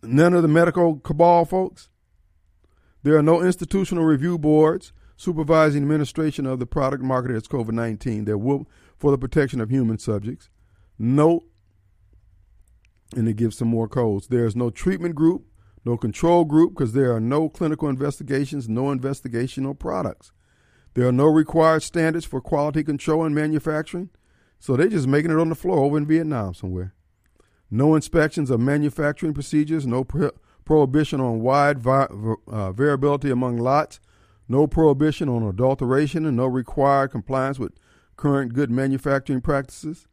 None 0.02 0.34
of 0.34 0.42
the 0.42 0.48
medical 0.48 1.00
cabal 1.00 1.44
folks. 1.44 1.90
There 3.04 3.18
are 3.18 3.24
no 3.24 3.42
institutional 3.42 4.06
review 4.06 4.38
boards 4.38 4.94
supervising 5.18 5.82
administration 5.82 6.46
of 6.46 6.60
the 6.60 6.66
product 6.66 7.04
marketed 7.04 7.36
as 7.36 7.48
COVID 7.48 7.72
19 7.72 8.26
that 8.26 8.38
will 8.38 8.70
for 8.98 9.12
the 9.12 9.18
protection 9.18 9.60
of 9.60 9.70
human 9.70 9.98
subjects. 9.98 10.50
No, 10.98 11.44
and 13.16 13.28
it 13.28 13.36
gives 13.36 13.58
some 13.58 13.68
more 13.68 13.90
codes. 13.90 14.28
There 14.28 14.46
is 14.46 14.56
no 14.56 14.70
treatment 14.70 15.16
group 15.16 15.46
no 15.88 15.96
control 15.96 16.44
group 16.44 16.74
because 16.74 16.92
there 16.92 17.16
are 17.16 17.20
no 17.20 17.48
clinical 17.48 17.88
investigations, 17.88 18.68
no 18.68 18.86
investigational 18.86 19.78
products. 19.78 20.34
There 20.96 21.08
are 21.08 21.14
no 21.14 21.28
required 21.28 21.82
standards 21.82 22.26
for 22.26 22.42
quality 22.42 22.84
control 22.84 23.24
and 23.24 23.34
manufacturing, 23.34 24.10
so 24.60 24.76
they're 24.76 24.90
just 24.90 25.08
making 25.08 25.32
it 25.32 25.40
on 25.40 25.48
the 25.48 25.56
floor 25.56 25.80
over 25.80 25.98
in 25.98 26.06
Vietnam 26.06 26.54
somewhere. 26.54 26.94
No 27.72 27.96
inspections 27.96 28.50
of 28.50 28.60
manufacturing 28.60 29.34
procedures, 29.34 29.88
no 29.88 30.04
pro- 30.04 30.32
prohibition 30.66 31.22
on 31.22 31.40
wide 31.40 31.80
vi- 31.80 32.08
uh, 32.48 32.74
variability 32.74 33.32
among 33.32 33.56
lots, 33.56 34.02
no 34.50 34.68
prohibition 34.68 35.30
on 35.30 35.44
adulteration, 35.44 36.26
and 36.26 36.36
no 36.36 36.48
required 36.48 37.12
compliance 37.12 37.60
with 37.60 37.72
current 38.18 38.54
good 38.54 38.70
manufacturing 38.70 39.40
practices. 39.40 40.08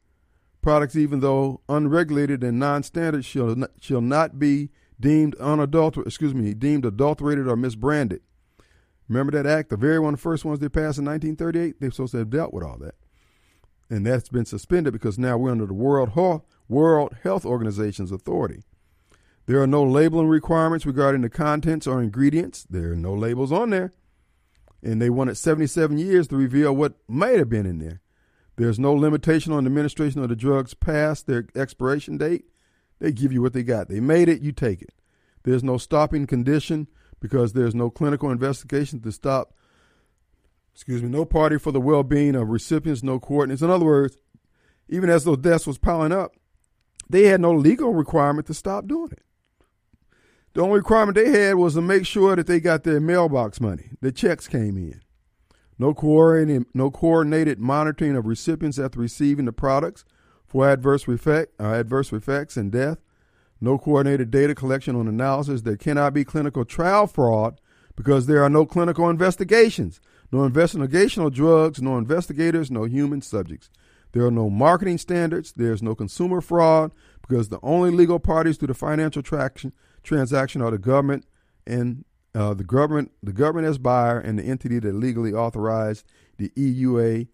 Products, 0.62 0.94
even 0.94 1.18
though 1.18 1.62
unregulated 1.68 2.44
and 2.44 2.60
non-standard, 2.60 3.24
shall 3.24 3.56
not, 3.56 3.70
shall 3.80 4.01
not 4.01 4.38
be 4.38 4.70
deemed 4.99 5.35
unadulterated, 5.37 6.11
excuse 6.11 6.35
me, 6.35 6.55
deemed 6.55 6.85
adulterated 6.85 7.47
or 7.47 7.57
misbranded. 7.57 8.21
Remember 9.09 9.33
that 9.33 9.47
act? 9.47 9.71
The 9.71 9.77
very 9.77 9.99
one 9.99 10.15
of 10.15 10.21
the 10.21 10.23
first 10.23 10.45
ones 10.45 10.61
they 10.61 10.69
passed 10.69 10.99
in 10.99 11.05
1938? 11.05 11.77
They're 11.81 11.91
supposed 11.91 12.12
to 12.12 12.19
have 12.19 12.31
dealt 12.31 12.55
with 12.55 12.65
all 12.65 12.79
that. 12.79 12.95
And 13.91 14.07
that's 14.07 14.29
been 14.29 14.47
suspended 14.47 14.93
because 14.93 15.19
now 15.19 15.37
we're 15.37 15.51
under 15.51 15.66
the 15.66 15.75
World 15.75 16.11
Health, 16.11 16.45
World 16.69 17.16
Health 17.23 17.45
Organization's 17.45 18.11
authority. 18.11 18.62
There 19.47 19.61
are 19.61 19.66
no 19.66 19.83
labeling 19.83 20.29
requirements 20.29 20.87
regarding 20.87 21.21
the 21.21 21.29
contents 21.29 21.87
or 21.87 22.03
ingredients. 22.03 22.66
There 22.69 22.93
are 22.93 22.97
no 22.97 23.12
labels 23.12 23.53
on 23.53 23.71
there. 23.71 23.93
And 24.83 25.01
they 25.01 25.11
wanted 25.11 25.37
77 25.37 25.99
years 25.99 26.29
to 26.29 26.37
reveal 26.37 26.75
what 26.75 26.95
might 27.07 27.39
have 27.39 27.51
been 27.51 27.66
in 27.66 27.79
there. 27.79 28.01
There's 28.57 28.79
no 28.79 28.95
limitation 28.95 29.53
on 29.53 29.65
the 29.65 29.69
administration 29.69 30.23
of 30.23 30.29
the 30.29 30.37
drugs 30.37 30.75
past 30.75 31.27
their 31.27 31.47
expiration 31.55 32.16
date. 32.16 32.45
They 33.01 33.12
give 33.12 33.33
you 33.33 33.43
what 33.43 33.53
they 33.53 33.62
got. 33.62 33.89
They 33.89 34.01
made 34.01 34.29
it, 34.29 34.41
you 34.41 34.53
take 34.53 34.83
it. 34.83 34.95
There's 35.43 35.65
no 35.65 35.77
stopping 35.79 36.27
condition 36.27 36.89
because 37.21 37.53
there's 37.53 37.75
no 37.75 37.91
clinical 37.91 38.31
investigation 38.31 39.01
to 39.01 39.12
stop, 39.12 39.55
excuse 40.75 41.03
me, 41.03 41.09
no 41.09 41.25
party 41.25 41.59
for 41.59 41.73
the 41.73 41.81
well 41.81 42.03
being 42.03 42.35
of 42.35 42.49
recipients, 42.49 43.03
no 43.03 43.19
coordinates. 43.19 43.62
In 43.62 43.71
other 43.71 43.85
words, 43.85 44.16
even 44.89 45.11
as 45.11 45.25
those 45.25 45.39
deaths 45.39 45.66
was 45.66 45.79
piling 45.79 46.12
up, 46.12 46.33
they 47.09 47.25
had 47.25 47.41
no 47.41 47.53
legal 47.53 47.93
requirement 47.93 48.47
to 48.47 48.55
stop 48.55 48.87
doing 48.87 49.12
it. 49.12 49.23
The 50.55 50.62
only 50.62 50.79
requirement 50.79 51.16
they 51.16 51.31
had 51.31 51.57
was 51.57 51.75
to 51.75 51.83
make 51.83 52.07
sure 52.07 52.37
that 52.37 52.47
they 52.47 52.61
got 52.61 52.85
their 52.85 53.01
mailbox 53.01 53.61
money. 53.61 53.91
The 54.01 54.12
checks 54.12 54.47
came 54.47 54.77
in. 54.77 55.01
No 55.79 55.93
coordinated, 55.93 56.66
no 56.73 56.91
coordinated 56.91 57.59
monitoring 57.59 58.16
of 58.16 58.27
recipients 58.27 58.79
after 58.79 59.01
receiving 59.01 59.47
the 59.47 59.53
products 59.53 60.05
for 60.55 60.70
adverse, 60.70 61.09
effect, 61.09 61.52
uh, 61.59 61.72
adverse 61.72 62.12
effects 62.12 62.56
and 62.56 62.70
death, 62.70 62.98
no 63.60 63.76
coordinated 63.76 64.31
data 64.31 64.55
collection 64.55 64.94
on 64.94 65.09
analysis. 65.09 65.62
There 65.62 65.76
cannot 65.76 66.14
be 66.14 66.24
clinical 66.24 66.64
trial 66.64 67.09
fraud 67.09 67.60
because 67.97 68.26
there 68.26 68.40
are 68.40 68.48
no 68.48 68.64
clinical 68.64 69.10
investigations, 69.10 70.01
no 70.31 70.48
investigational 70.48 71.32
drugs, 71.32 71.82
no 71.82 71.98
investigators, 71.98 72.70
no 72.70 72.85
human 72.85 73.20
subjects. 73.20 73.68
There 74.12 74.24
are 74.24 74.31
no 74.31 74.48
marketing 74.48 74.98
standards. 74.98 75.52
There's 75.56 75.82
no 75.82 75.97
consumer 75.97 76.40
fraud 76.40 76.93
because 77.20 77.48
the 77.48 77.59
only 77.64 77.90
legal 77.90 78.20
parties 78.20 78.56
to 78.59 78.68
the 78.68 78.74
financial 78.74 79.22
traction, 79.22 79.72
transaction 80.05 80.62
are 80.62 80.70
the 80.70 80.78
government 80.78 81.26
and 81.66 82.05
uh, 82.32 82.55
the 82.55 82.62
government, 82.62 83.10
the 83.24 83.32
government 83.32 83.66
as 83.66 83.78
buyer, 83.78 84.20
and 84.20 84.39
the 84.39 84.44
entity 84.44 84.78
that 84.78 84.94
legally 84.94 85.32
authorized 85.32 86.06
the 86.36 86.51
EUA 86.51 87.26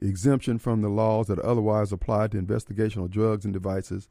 exemption 0.00 0.58
from 0.58 0.82
the 0.82 0.88
laws 0.88 1.26
that 1.26 1.38
otherwise 1.40 1.92
apply 1.92 2.28
to 2.28 2.40
investigational 2.40 3.10
drugs 3.10 3.44
and 3.44 3.52
devices 3.52 4.08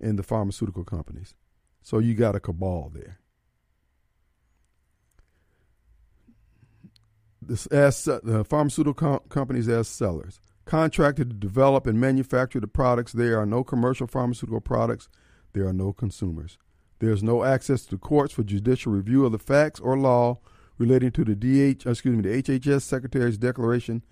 in 0.00 0.16
the 0.16 0.22
pharmaceutical 0.22 0.84
companies. 0.84 1.34
So 1.82 1.98
you 1.98 2.14
got 2.14 2.36
a 2.36 2.40
cabal 2.40 2.90
there. 2.94 3.18
This 7.42 7.66
as 7.66 8.04
the 8.04 8.44
pharmaceutical 8.48 8.94
com- 8.94 9.28
companies 9.28 9.68
as 9.68 9.86
sellers 9.86 10.40
contracted 10.64 11.28
to 11.28 11.36
develop 11.36 11.86
and 11.86 12.00
manufacture 12.00 12.60
the 12.60 12.66
products. 12.66 13.12
There 13.12 13.38
are 13.38 13.46
no 13.46 13.62
commercial 13.62 14.06
pharmaceutical 14.06 14.62
products. 14.62 15.08
There 15.52 15.66
are 15.66 15.72
no 15.72 15.92
consumers. 15.92 16.58
There 17.00 17.10
is 17.10 17.22
no 17.22 17.44
access 17.44 17.84
to 17.86 17.98
courts 17.98 18.32
for 18.32 18.44
judicial 18.44 18.92
review 18.92 19.26
of 19.26 19.32
the 19.32 19.38
facts 19.38 19.78
or 19.78 19.98
law 19.98 20.38
relating 20.78 21.10
to 21.12 21.24
the 21.24 21.34
DH, 21.34 21.86
excuse 21.86 22.16
me, 22.16 22.22
the 22.22 22.42
HHS 22.42 22.82
Secretary's 22.82 23.38
declaration 23.38 24.02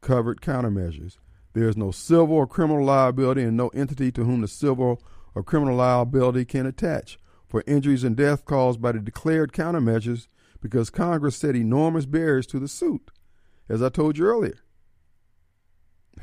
covered 0.00 0.40
countermeasures. 0.40 1.18
There 1.54 1.68
is 1.68 1.76
no 1.76 1.90
civil 1.90 2.36
or 2.36 2.46
criminal 2.46 2.84
liability 2.84 3.42
and 3.42 3.56
no 3.56 3.68
entity 3.68 4.12
to 4.12 4.24
whom 4.24 4.42
the 4.42 4.48
civil 4.48 5.02
or 5.34 5.42
criminal 5.42 5.76
liability 5.76 6.44
can 6.44 6.66
attach 6.66 7.18
for 7.48 7.64
injuries 7.66 8.04
and 8.04 8.16
death 8.16 8.44
caused 8.44 8.80
by 8.80 8.92
the 8.92 9.00
declared 9.00 9.52
countermeasures 9.52 10.28
because 10.60 10.90
Congress 10.90 11.36
set 11.36 11.56
enormous 11.56 12.06
barriers 12.06 12.46
to 12.46 12.58
the 12.58 12.68
suit, 12.68 13.10
as 13.68 13.82
I 13.82 13.88
told 13.88 14.18
you 14.18 14.26
earlier. 14.26 14.58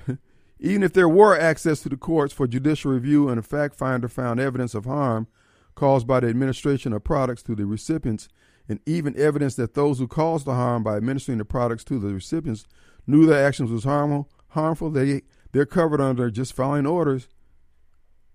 Even 0.60 0.84
if 0.84 0.94
there 0.94 1.10
were 1.10 1.38
access 1.38 1.82
to 1.82 1.90
the 1.90 1.98
courts 1.98 2.34
for 2.34 2.48
judicial 2.48 2.92
review 2.92 3.30
and 3.30 3.40
a 3.40 3.44
fact 3.44 3.76
finder 3.76 4.08
found 4.08 4.40
evidence 4.40 4.74
of 4.74 4.86
harm 4.86 5.28
caused 5.74 6.08
by 6.08 6.22
the 6.22 6.28
administration 6.28 6.94
of 6.94 7.04
products 7.04 7.44
to 7.44 7.56
the 7.56 7.66
recipients, 7.66 8.30
and 8.68 8.80
even 8.86 9.18
evidence 9.18 9.56
that 9.56 9.74
those 9.74 10.00
who 10.00 10.08
caused 10.08 10.46
the 10.46 10.56
harm 10.56 10.84
by 10.84 10.98
administering 10.98 11.38
the 11.38 11.46
products 11.46 11.84
to 11.86 12.00
the 12.00 12.14
recipients 12.14 12.66
knew 13.06 13.26
their 13.26 13.46
actions 13.46 13.72
was 13.72 13.84
harmful, 13.84 14.30
harmful, 14.50 14.90
they 14.90 15.22
they're 15.52 15.66
covered 15.66 16.02
under 16.02 16.30
just 16.30 16.54
following 16.54 16.86
orders 16.86 17.28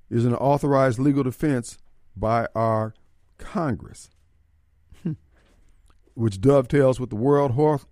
is 0.09 0.25
an 0.25 0.35
authorized 0.35 0.99
legal 0.99 1.23
defense 1.23 1.79
by 2.17 2.47
our 2.55 2.95
Congress, 3.39 4.11
which 6.15 6.41
dovetails 6.41 6.99
with 6.99 7.11
the 7.11 7.17
World 7.17 7.55
Health, 7.55 7.87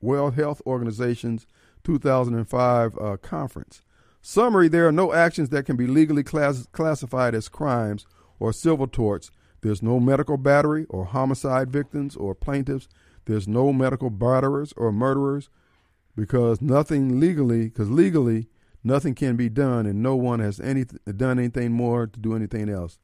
World 0.00 0.34
Health 0.34 0.60
Organization's 0.66 1.46
2005 1.84 2.98
uh, 2.98 3.16
conference. 3.18 3.82
Summary 4.20 4.68
There 4.68 4.86
are 4.86 4.92
no 4.92 5.12
actions 5.12 5.48
that 5.48 5.64
can 5.64 5.76
be 5.76 5.86
legally 5.86 6.22
class- 6.22 6.66
classified 6.72 7.34
as 7.34 7.48
crimes 7.48 8.06
or 8.38 8.52
civil 8.52 8.86
torts. 8.86 9.30
There's 9.62 9.82
no 9.82 10.00
medical 10.00 10.36
battery 10.36 10.86
or 10.88 11.06
homicide 11.06 11.70
victims 11.70 12.16
or 12.16 12.34
plaintiffs. 12.34 12.88
There's 13.24 13.48
no 13.48 13.72
medical 13.72 14.10
batterers 14.10 14.72
or 14.76 14.92
murderers 14.92 15.48
because 16.16 16.60
nothing 16.60 17.20
legally, 17.20 17.64
because 17.64 17.88
legally, 17.88 18.48
nothing 18.84 19.14
can 19.14 19.36
be 19.36 19.48
done 19.48 19.86
and 19.86 20.02
no 20.02 20.16
one 20.16 20.40
has 20.40 20.60
any, 20.60 20.84
done 21.16 21.38
anything 21.38 21.72
more 21.72 22.06
to 22.06 22.20
do 22.20 22.34
anything 22.34 22.68
else. 22.68 22.98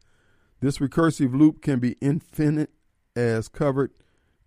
This 0.60 0.78
recursive 0.78 1.38
loop 1.38 1.62
can 1.62 1.78
be 1.78 1.96
infinite 2.00 2.70
as 3.14 3.48
covered 3.48 3.92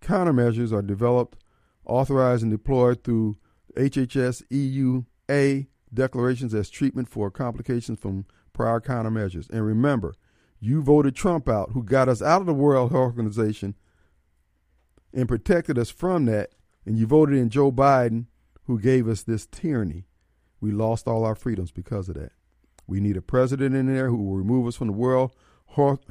countermeasures 0.02 0.72
are 0.72 0.82
developed, 0.82 1.38
authorized, 1.86 2.42
and 2.42 2.52
deployed 2.52 3.02
through 3.04 3.36
HHS 3.76 4.42
EUA 4.50 5.66
declarations 5.94 6.52
as 6.52 6.68
treatment 6.68 7.08
for 7.08 7.30
complications 7.30 7.98
from 7.98 8.26
prior 8.52 8.80
countermeasures. 8.80 9.48
And 9.48 9.64
remember, 9.64 10.14
you 10.62 10.80
voted 10.80 11.16
Trump 11.16 11.48
out, 11.48 11.72
who 11.72 11.82
got 11.82 12.08
us 12.08 12.22
out 12.22 12.40
of 12.40 12.46
the 12.46 12.54
World 12.54 12.92
Health 12.92 13.02
Organization 13.02 13.74
and 15.12 15.26
protected 15.26 15.76
us 15.76 15.90
from 15.90 16.26
that, 16.26 16.50
and 16.86 16.96
you 16.96 17.04
voted 17.04 17.36
in 17.36 17.50
Joe 17.50 17.72
Biden, 17.72 18.26
who 18.66 18.78
gave 18.78 19.08
us 19.08 19.24
this 19.24 19.44
tyranny. 19.44 20.06
We 20.60 20.70
lost 20.70 21.08
all 21.08 21.24
our 21.24 21.34
freedoms 21.34 21.72
because 21.72 22.08
of 22.08 22.14
that. 22.14 22.30
We 22.86 23.00
need 23.00 23.16
a 23.16 23.22
president 23.22 23.74
in 23.74 23.92
there 23.92 24.08
who 24.08 24.16
will 24.16 24.36
remove 24.36 24.68
us 24.68 24.76
from 24.76 24.86
the 24.86 24.92
World 24.92 25.34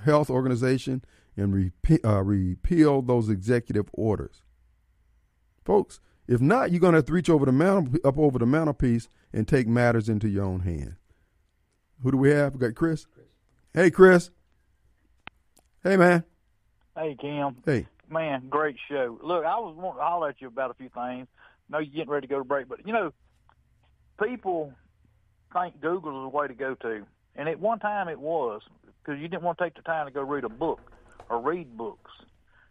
Health 0.03 0.29
Organization 0.29 1.05
and 1.37 1.53
repe- 1.53 2.05
uh, 2.05 2.21
repeal 2.21 3.01
those 3.01 3.29
executive 3.29 3.89
orders. 3.93 4.43
Folks, 5.63 6.01
if 6.27 6.41
not, 6.41 6.71
you're 6.71 6.81
going 6.81 6.91
to 6.91 6.97
have 6.97 7.05
to 7.05 7.13
reach 7.13 7.29
over 7.29 7.45
the 7.45 7.53
mantle, 7.53 7.97
up 8.03 8.17
over 8.17 8.37
the 8.37 8.45
mantelpiece 8.45 9.07
and 9.31 9.47
take 9.47 9.67
matters 9.67 10.09
into 10.09 10.27
your 10.27 10.43
own 10.43 10.59
hand. 10.61 10.95
Who 12.03 12.11
do 12.11 12.17
we 12.17 12.31
have? 12.31 12.55
We 12.55 12.59
got 12.59 12.75
Chris. 12.75 13.05
Chris. 13.05 13.27
Hey, 13.73 13.89
Chris. 13.89 14.29
Hey, 15.83 15.97
man. 15.97 16.23
Hey, 16.95 17.17
Kim. 17.19 17.55
Hey. 17.65 17.87
Man, 18.07 18.49
great 18.49 18.75
show. 18.87 19.17
Look, 19.23 19.45
I 19.45 19.57
was 19.57 19.75
wanting 19.75 19.97
to 19.97 20.03
holler 20.03 20.29
at 20.29 20.39
you 20.39 20.47
about 20.47 20.69
a 20.69 20.75
few 20.75 20.89
things. 20.89 21.27
I 21.27 21.71
know 21.71 21.79
you're 21.79 21.85
getting 21.85 22.09
ready 22.09 22.27
to 22.27 22.31
go 22.31 22.37
to 22.37 22.43
break, 22.43 22.67
but, 22.69 22.85
you 22.85 22.93
know, 22.93 23.11
people 24.21 24.73
think 25.51 25.81
Google 25.81 26.21
is 26.21 26.31
the 26.31 26.37
way 26.37 26.47
to 26.47 26.53
go 26.53 26.75
to. 26.75 27.03
And 27.35 27.49
at 27.49 27.59
one 27.59 27.79
time 27.79 28.09
it 28.09 28.19
was, 28.19 28.61
because 29.03 29.19
you 29.19 29.27
didn't 29.27 29.41
want 29.41 29.57
to 29.57 29.63
take 29.63 29.75
the 29.75 29.81
time 29.81 30.05
to 30.05 30.11
go 30.11 30.21
read 30.21 30.43
a 30.43 30.49
book 30.49 30.81
or 31.29 31.41
read 31.41 31.75
books. 31.75 32.11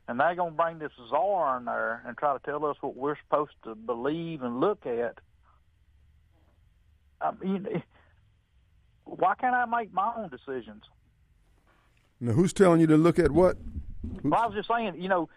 And 0.06 0.20
they're 0.20 0.36
going 0.36 0.52
to 0.52 0.56
bring 0.56 0.78
this 0.78 0.92
czar 1.08 1.58
in 1.58 1.64
there 1.64 2.02
and 2.06 2.16
try 2.16 2.32
to 2.32 2.44
tell 2.44 2.64
us 2.64 2.76
what 2.80 2.94
we're 2.94 3.16
supposed 3.24 3.54
to 3.64 3.74
believe 3.74 4.42
and 4.42 4.60
look 4.60 4.86
at. 4.86 5.18
I 7.20 7.32
mean, 7.42 7.66
why 9.04 9.34
can't 9.34 9.54
I 9.54 9.64
make 9.64 9.92
my 9.92 10.12
own 10.16 10.28
decisions? 10.28 10.84
Now, 12.20 12.32
who's 12.32 12.52
telling 12.52 12.80
you 12.80 12.86
to 12.88 12.96
look 12.96 13.18
at 13.18 13.30
what? 13.30 13.56
Well, 14.22 14.40
I 14.40 14.46
was 14.46 14.54
just 14.54 14.68
saying, 14.68 15.00
you 15.00 15.08
know, 15.08 15.28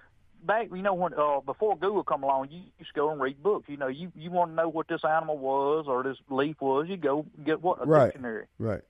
back, 0.44 0.68
you 0.72 0.82
know, 0.82 0.94
when 0.94 1.14
uh, 1.14 1.40
before 1.42 1.78
Google 1.78 2.04
come 2.04 2.24
along, 2.24 2.50
you 2.52 2.62
used 2.78 2.94
to 2.94 3.00
go 3.00 3.12
and 3.12 3.22
read 3.22 3.42
books. 3.42 3.70
You 3.70 3.78
know, 3.78 3.88
you 3.88 4.12
you 4.16 4.32
want 4.32 4.52
to 4.52 4.56
know 4.56 4.70
what 4.70 4.88
this 4.88 5.02
animal 5.04 5.38
was 5.38 5.86
or 5.88 6.04
this 6.04 6.18
leaf 6.30 6.58
was, 6.60 6.88
you 6.90 6.98
go 6.98 7.26
get 7.46 7.62
what 7.62 7.82
a 7.82 7.86
right. 7.86 8.08
dictionary. 8.08 8.46
Right 8.60 8.82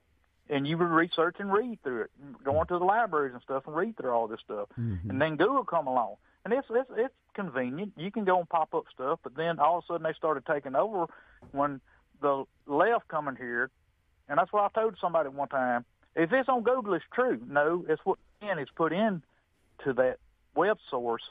and 0.48 0.66
you 0.66 0.76
would 0.76 0.84
research 0.84 1.36
and 1.38 1.52
read 1.52 1.82
through 1.82 2.02
it, 2.02 2.10
go 2.44 2.62
to 2.64 2.78
the 2.78 2.84
libraries 2.84 3.32
and 3.32 3.42
stuff 3.42 3.64
and 3.66 3.74
read 3.74 3.96
through 3.96 4.10
all 4.10 4.28
this 4.28 4.40
stuff. 4.44 4.68
Mm-hmm. 4.78 5.10
And 5.10 5.20
then 5.20 5.36
Google 5.36 5.64
come 5.64 5.86
along, 5.86 6.16
and 6.44 6.52
it's 6.52 6.66
it's 6.70 6.90
it's 6.96 7.14
convenient. 7.34 7.92
You 7.96 8.10
can 8.10 8.24
go 8.24 8.38
and 8.38 8.48
pop 8.48 8.74
up 8.74 8.84
stuff, 8.92 9.20
but 9.22 9.36
then 9.36 9.58
all 9.58 9.78
of 9.78 9.84
a 9.84 9.86
sudden 9.86 10.02
they 10.02 10.12
started 10.12 10.44
taking 10.46 10.76
over 10.76 11.06
when 11.52 11.80
the 12.20 12.44
left 12.66 13.08
coming 13.08 13.36
here, 13.36 13.70
and 14.28 14.38
that's 14.38 14.52
what 14.52 14.64
I 14.64 14.80
told 14.80 14.96
somebody 15.00 15.28
one 15.28 15.48
time. 15.48 15.84
If 16.16 16.32
it's 16.32 16.48
on 16.48 16.62
Google, 16.62 16.94
it's 16.94 17.04
true. 17.12 17.40
No, 17.48 17.84
it's 17.88 18.00
what 18.04 18.18
again 18.40 18.58
is 18.58 18.68
put 18.74 18.92
in 18.92 19.22
to 19.84 19.92
that 19.94 20.18
web 20.54 20.78
source, 20.90 21.22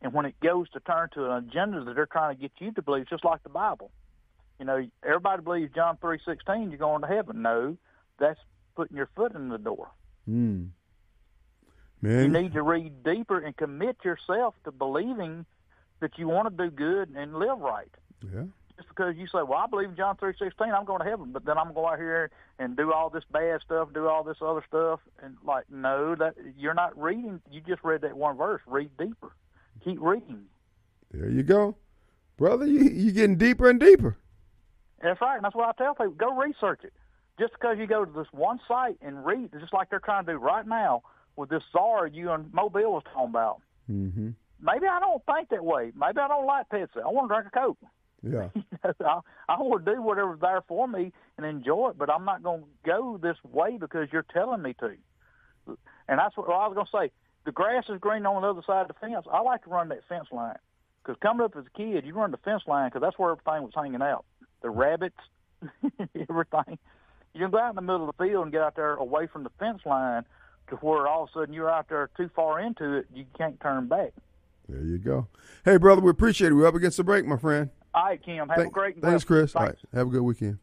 and 0.00 0.12
when 0.12 0.26
it 0.26 0.38
goes 0.40 0.70
to 0.70 0.80
turn 0.80 1.08
to 1.14 1.30
an 1.30 1.44
agenda 1.48 1.84
that 1.84 1.94
they're 1.94 2.06
trying 2.06 2.36
to 2.36 2.40
get 2.40 2.52
you 2.58 2.72
to 2.72 2.82
believe, 2.82 3.08
just 3.08 3.24
like 3.24 3.42
the 3.42 3.48
Bible. 3.48 3.90
You 4.58 4.66
know, 4.66 4.86
everybody 5.04 5.42
believes 5.42 5.74
John 5.74 5.96
three 6.00 6.20
sixteen, 6.24 6.70
you're 6.70 6.78
going 6.78 7.02
to 7.02 7.08
heaven. 7.08 7.42
No, 7.42 7.76
that's 8.18 8.38
putting 8.76 8.96
your 8.96 9.08
foot 9.16 9.34
in 9.34 9.48
the 9.48 9.58
door. 9.58 9.90
Mm. 10.30 10.68
Man. 12.00 12.22
You 12.22 12.28
need 12.28 12.52
to 12.52 12.62
read 12.62 13.02
deeper 13.02 13.38
and 13.38 13.56
commit 13.56 13.96
yourself 14.04 14.54
to 14.64 14.70
believing 14.72 15.46
that 16.00 16.18
you 16.18 16.28
want 16.28 16.56
to 16.56 16.64
do 16.64 16.70
good 16.70 17.10
and 17.16 17.34
live 17.34 17.58
right. 17.58 17.90
Yeah. 18.22 18.44
Just 18.82 18.88
because 18.88 19.16
you 19.16 19.26
say, 19.26 19.42
"Well, 19.42 19.58
I 19.58 19.66
believe 19.66 19.90
in 19.90 19.96
John 19.96 20.16
three 20.16 20.34
sixteen, 20.38 20.72
I'm 20.72 20.84
going 20.84 21.00
to 21.00 21.08
heaven," 21.08 21.30
but 21.32 21.44
then 21.44 21.56
I'm 21.56 21.72
going 21.72 21.74
to 21.74 21.80
go 21.82 21.88
out 21.88 21.98
here 21.98 22.30
and 22.58 22.76
do 22.76 22.92
all 22.92 23.10
this 23.10 23.24
bad 23.30 23.60
stuff, 23.64 23.88
do 23.94 24.08
all 24.08 24.24
this 24.24 24.38
other 24.40 24.64
stuff, 24.66 25.00
and 25.22 25.36
like, 25.44 25.64
no, 25.70 26.14
that 26.16 26.34
you're 26.58 26.74
not 26.74 27.00
reading. 27.00 27.40
You 27.50 27.60
just 27.60 27.84
read 27.84 28.00
that 28.00 28.16
one 28.16 28.36
verse. 28.36 28.60
Read 28.66 28.90
deeper. 28.98 29.32
Keep 29.84 29.98
reading. 30.00 30.46
There 31.12 31.30
you 31.30 31.42
go, 31.42 31.76
brother. 32.36 32.66
You 32.66 32.82
you 32.84 33.12
getting 33.12 33.36
deeper 33.36 33.70
and 33.70 33.78
deeper. 33.78 34.16
That's 35.00 35.20
right. 35.20 35.36
And 35.36 35.44
that's 35.44 35.54
what 35.54 35.68
I 35.68 35.72
tell 35.82 35.94
people. 35.94 36.12
Go 36.12 36.36
research 36.36 36.80
it 36.84 36.92
just 37.38 37.52
because 37.52 37.78
you 37.78 37.86
go 37.86 38.04
to 38.04 38.12
this 38.12 38.28
one 38.32 38.60
site 38.66 38.96
and 39.00 39.24
read, 39.24 39.50
just 39.58 39.72
like 39.72 39.90
they're 39.90 40.00
trying 40.00 40.26
to 40.26 40.32
do 40.32 40.38
right 40.38 40.66
now 40.66 41.02
with 41.36 41.50
this 41.50 41.62
czar 41.72 42.06
you 42.06 42.30
and 42.30 42.52
Mobile 42.52 42.92
was 42.92 43.02
talking 43.12 43.30
about. 43.30 43.60
Mm-hmm. 43.90 44.30
Maybe 44.60 44.86
I 44.86 45.00
don't 45.00 45.22
think 45.26 45.48
that 45.48 45.64
way. 45.64 45.92
Maybe 45.96 46.18
I 46.18 46.28
don't 46.28 46.46
like 46.46 46.68
Pepsi. 46.68 47.02
I 47.04 47.08
want 47.08 47.28
to 47.28 47.34
drink 47.34 47.48
a 47.52 47.58
Coke. 47.58 47.78
Yeah. 48.22 48.48
I, 48.84 49.20
I 49.48 49.60
want 49.60 49.84
to 49.84 49.94
do 49.94 50.02
whatever's 50.02 50.40
there 50.40 50.62
for 50.68 50.86
me 50.86 51.12
and 51.36 51.46
enjoy 51.46 51.90
it, 51.90 51.98
but 51.98 52.10
I'm 52.10 52.24
not 52.24 52.42
going 52.42 52.62
to 52.62 52.66
go 52.84 53.18
this 53.20 53.36
way 53.44 53.78
because 53.78 54.08
you're 54.12 54.26
telling 54.32 54.62
me 54.62 54.74
to. 54.80 54.96
And 56.08 56.18
that's 56.18 56.36
what 56.36 56.48
well, 56.48 56.58
I 56.58 56.66
was 56.68 56.74
going 56.74 56.86
to 56.86 57.08
say. 57.08 57.12
The 57.44 57.52
grass 57.52 57.84
is 57.88 57.98
green 58.00 58.24
on 58.24 58.42
the 58.42 58.48
other 58.48 58.62
side 58.64 58.82
of 58.82 58.88
the 58.88 58.94
fence. 58.94 59.26
I 59.32 59.40
like 59.40 59.64
to 59.64 59.70
run 59.70 59.88
that 59.88 60.00
fence 60.08 60.28
line 60.30 60.58
because 61.02 61.18
coming 61.20 61.44
up 61.44 61.56
as 61.56 61.64
a 61.66 61.76
kid, 61.76 62.06
you 62.06 62.14
run 62.14 62.30
the 62.30 62.36
fence 62.38 62.62
line 62.66 62.88
because 62.88 63.02
that's 63.02 63.18
where 63.18 63.32
everything 63.32 63.62
was 63.64 63.72
hanging 63.74 64.02
out. 64.02 64.24
The 64.62 64.70
rabbits, 64.70 65.18
everything 66.28 66.78
you 67.34 67.40
can 67.40 67.50
go 67.50 67.58
out 67.58 67.70
in 67.70 67.76
the 67.76 67.82
middle 67.82 68.08
of 68.08 68.16
the 68.16 68.24
field 68.24 68.44
and 68.44 68.52
get 68.52 68.60
out 68.60 68.76
there 68.76 68.94
away 68.94 69.26
from 69.26 69.42
the 69.42 69.50
fence 69.58 69.80
line 69.86 70.24
to 70.68 70.76
where 70.76 71.06
all 71.06 71.24
of 71.24 71.30
a 71.30 71.32
sudden 71.32 71.54
you're 71.54 71.70
out 71.70 71.88
there 71.88 72.10
too 72.16 72.30
far 72.34 72.60
into 72.60 72.94
it, 72.94 73.06
you 73.14 73.24
can't 73.36 73.58
turn 73.60 73.88
back. 73.88 74.12
There 74.68 74.82
you 74.82 74.98
go. 74.98 75.28
Hey, 75.64 75.76
brother, 75.76 76.00
we 76.00 76.10
appreciate 76.10 76.52
it. 76.52 76.54
We're 76.54 76.66
up 76.66 76.74
against 76.74 76.96
the 76.96 77.04
break, 77.04 77.26
my 77.26 77.36
friend. 77.36 77.70
All 77.94 78.04
right, 78.04 78.22
Kim. 78.22 78.48
Have 78.48 78.56
Thank, 78.56 78.68
a 78.68 78.72
great 78.72 79.00
Thanks, 79.00 79.24
Chris. 79.24 79.54
All 79.54 79.66
right. 79.66 79.76
Have 79.92 80.06
a 80.06 80.10
good 80.10 80.22
weekend. 80.22 80.58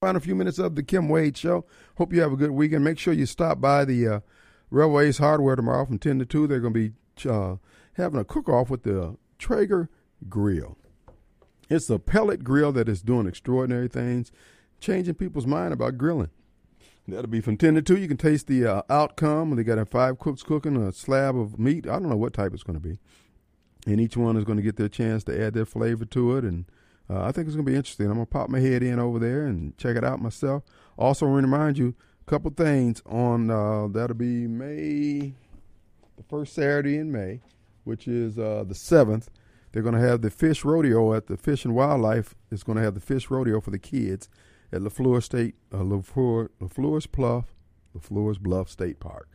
Final 0.00 0.20
few 0.20 0.34
minutes 0.34 0.58
of 0.58 0.76
the 0.76 0.82
Kim 0.82 1.08
Wade 1.08 1.36
Show. 1.36 1.64
Hope 1.98 2.12
you 2.12 2.20
have 2.22 2.32
a 2.32 2.36
good 2.36 2.52
weekend. 2.52 2.84
Make 2.84 2.98
sure 2.98 3.12
you 3.12 3.26
stop 3.26 3.60
by 3.60 3.84
the 3.84 4.08
uh, 4.08 4.20
Railways 4.70 5.18
Hardware 5.18 5.56
tomorrow 5.56 5.84
from 5.84 5.98
10 5.98 6.18
to 6.20 6.24
2. 6.24 6.46
They're 6.46 6.60
going 6.60 6.72
to 6.72 6.90
be 6.90 7.28
uh, 7.28 7.56
having 7.94 8.18
a 8.18 8.24
cook 8.24 8.48
off 8.48 8.70
with 8.70 8.82
the 8.82 9.16
Traeger 9.38 9.90
grill. 10.28 10.78
It's 11.68 11.90
a 11.90 11.98
pellet 11.98 12.42
grill 12.42 12.72
that 12.72 12.88
is 12.88 13.02
doing 13.02 13.26
extraordinary 13.26 13.88
things, 13.88 14.32
changing 14.80 15.14
people's 15.14 15.46
mind 15.46 15.72
about 15.72 15.98
grilling. 15.98 16.30
That'll 17.06 17.28
be 17.28 17.40
from 17.40 17.56
10 17.56 17.74
to 17.74 17.82
2. 17.82 17.98
You 17.98 18.08
can 18.08 18.16
taste 18.16 18.46
the 18.46 18.66
uh, 18.66 18.82
outcome. 18.88 19.54
They 19.56 19.64
got 19.64 19.78
a 19.78 19.84
five 19.84 20.18
cooks 20.18 20.42
cooking 20.42 20.76
a 20.76 20.92
slab 20.92 21.36
of 21.36 21.58
meat. 21.58 21.86
I 21.86 21.92
don't 21.98 22.08
know 22.08 22.16
what 22.16 22.32
type 22.32 22.54
it's 22.54 22.62
going 22.62 22.80
to 22.80 22.88
be. 22.88 22.98
And 23.86 24.00
each 24.00 24.16
one 24.16 24.36
is 24.36 24.44
going 24.44 24.58
to 24.58 24.62
get 24.62 24.76
their 24.76 24.88
chance 24.88 25.24
to 25.24 25.42
add 25.42 25.54
their 25.54 25.64
flavor 25.64 26.04
to 26.06 26.36
it. 26.36 26.44
And 26.44 26.66
uh, 27.08 27.22
I 27.22 27.32
think 27.32 27.46
it's 27.46 27.56
going 27.56 27.66
to 27.66 27.70
be 27.72 27.76
interesting. 27.76 28.06
I'm 28.06 28.14
going 28.14 28.26
to 28.26 28.30
pop 28.30 28.48
my 28.50 28.60
head 28.60 28.82
in 28.82 28.98
over 28.98 29.18
there 29.18 29.46
and 29.46 29.76
check 29.78 29.96
it 29.96 30.04
out 30.04 30.20
myself. 30.20 30.62
Also, 30.98 31.26
want 31.26 31.44
to 31.44 31.50
remind 31.50 31.78
you 31.78 31.94
a 32.26 32.30
couple 32.30 32.50
things 32.50 33.02
on 33.06 33.50
uh, 33.50 33.88
that'll 33.88 34.16
be 34.16 34.46
May, 34.46 35.34
the 36.16 36.22
first 36.28 36.54
Saturday 36.54 36.98
in 36.98 37.10
May, 37.10 37.40
which 37.84 38.06
is 38.06 38.38
uh, 38.38 38.64
the 38.66 38.74
7th. 38.74 39.28
They're 39.72 39.82
going 39.82 39.94
to 39.94 40.00
have 40.00 40.20
the 40.20 40.30
fish 40.30 40.64
rodeo 40.64 41.14
at 41.14 41.26
the 41.26 41.36
Fish 41.36 41.64
and 41.64 41.74
Wildlife. 41.74 42.34
It's 42.50 42.62
going 42.62 42.76
to 42.76 42.82
have 42.82 42.94
the 42.94 43.00
fish 43.00 43.30
rodeo 43.30 43.60
for 43.60 43.70
the 43.70 43.78
kids 43.78 44.28
at 44.72 44.80
LaFleur 44.82 45.22
State, 45.22 45.54
uh, 45.72 45.78
LaFleur, 45.78 46.48
LaFleur's 46.60 47.06
Bluff, 47.06 47.54
LaFleur's 47.96 48.38
Bluff 48.38 48.68
State 48.68 49.00
Park. 49.00 49.28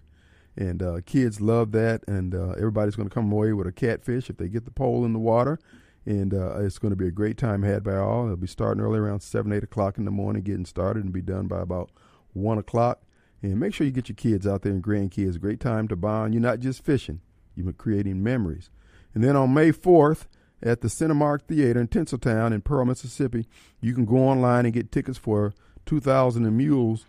And 0.58 0.82
uh, 0.82 1.02
kids 1.06 1.42
love 1.42 1.72
that, 1.74 2.08
and 2.08 2.34
uh, 2.34 2.52
everybody's 2.52 2.96
going 2.96 3.10
to 3.10 3.14
come 3.14 3.32
away 3.32 3.52
with 3.52 3.68
a 3.68 3.72
catfish 3.72 4.30
if 4.30 4.38
they 4.38 4.48
get 4.48 4.66
the 4.66 4.72
pole 4.72 5.04
in 5.04 5.14
the 5.14 5.20
water. 5.20 5.60
And 6.06 6.34
uh, 6.34 6.60
it's 6.60 6.78
going 6.78 6.92
to 6.92 6.96
be 6.96 7.08
a 7.08 7.12
great 7.12 7.38
time 7.38 7.64
had 7.64 7.84
by 7.84 7.98
all. 7.98 8.26
It'll 8.26 8.38
be 8.38 8.48
starting 8.48 8.82
early 8.82 9.00
around 9.00 9.22
7, 9.22 9.52
8 9.52 9.64
o'clock 9.64 9.98
in 9.98 10.06
the 10.06 10.12
morning, 10.12 10.44
getting 10.44 10.66
started, 10.66 11.04
and 11.04 11.12
be 11.12 11.22
done 11.22 11.48
by 11.48 11.62
about 11.62 11.90
1 12.34 12.58
o'clock. 12.58 13.02
And 13.42 13.60
make 13.60 13.74
sure 13.74 13.86
you 13.86 13.92
get 13.92 14.08
your 14.08 14.16
kids 14.16 14.48
out 14.48 14.62
there 14.62 14.72
and 14.72 14.84
grandkids. 14.84 15.40
Great 15.40 15.60
time 15.60 15.88
to 15.90 15.96
bond. 15.96 16.34
You're 16.34 16.42
not 16.42 16.60
just 16.60 16.84
fishing, 16.84 17.22
you're 17.56 17.74
creating 17.74 18.24
memories. 18.24 18.70
And 19.14 19.24
then 19.24 19.36
on 19.36 19.54
May 19.54 19.72
4th 19.72 20.26
at 20.62 20.82
the 20.82 20.88
Cinemark 20.88 21.44
Theater 21.44 21.80
in 21.80 21.88
Tinseltown 21.88 22.54
in 22.54 22.62
Pearl, 22.62 22.86
Mississippi, 22.86 23.48
you 23.82 23.94
can 23.94 24.06
go 24.06 24.18
online 24.18 24.66
and 24.66 24.74
get 24.74 24.92
tickets 24.92 25.18
for 25.18 25.54
2000 25.86 26.46
and 26.46 26.58
Mules 26.58 27.06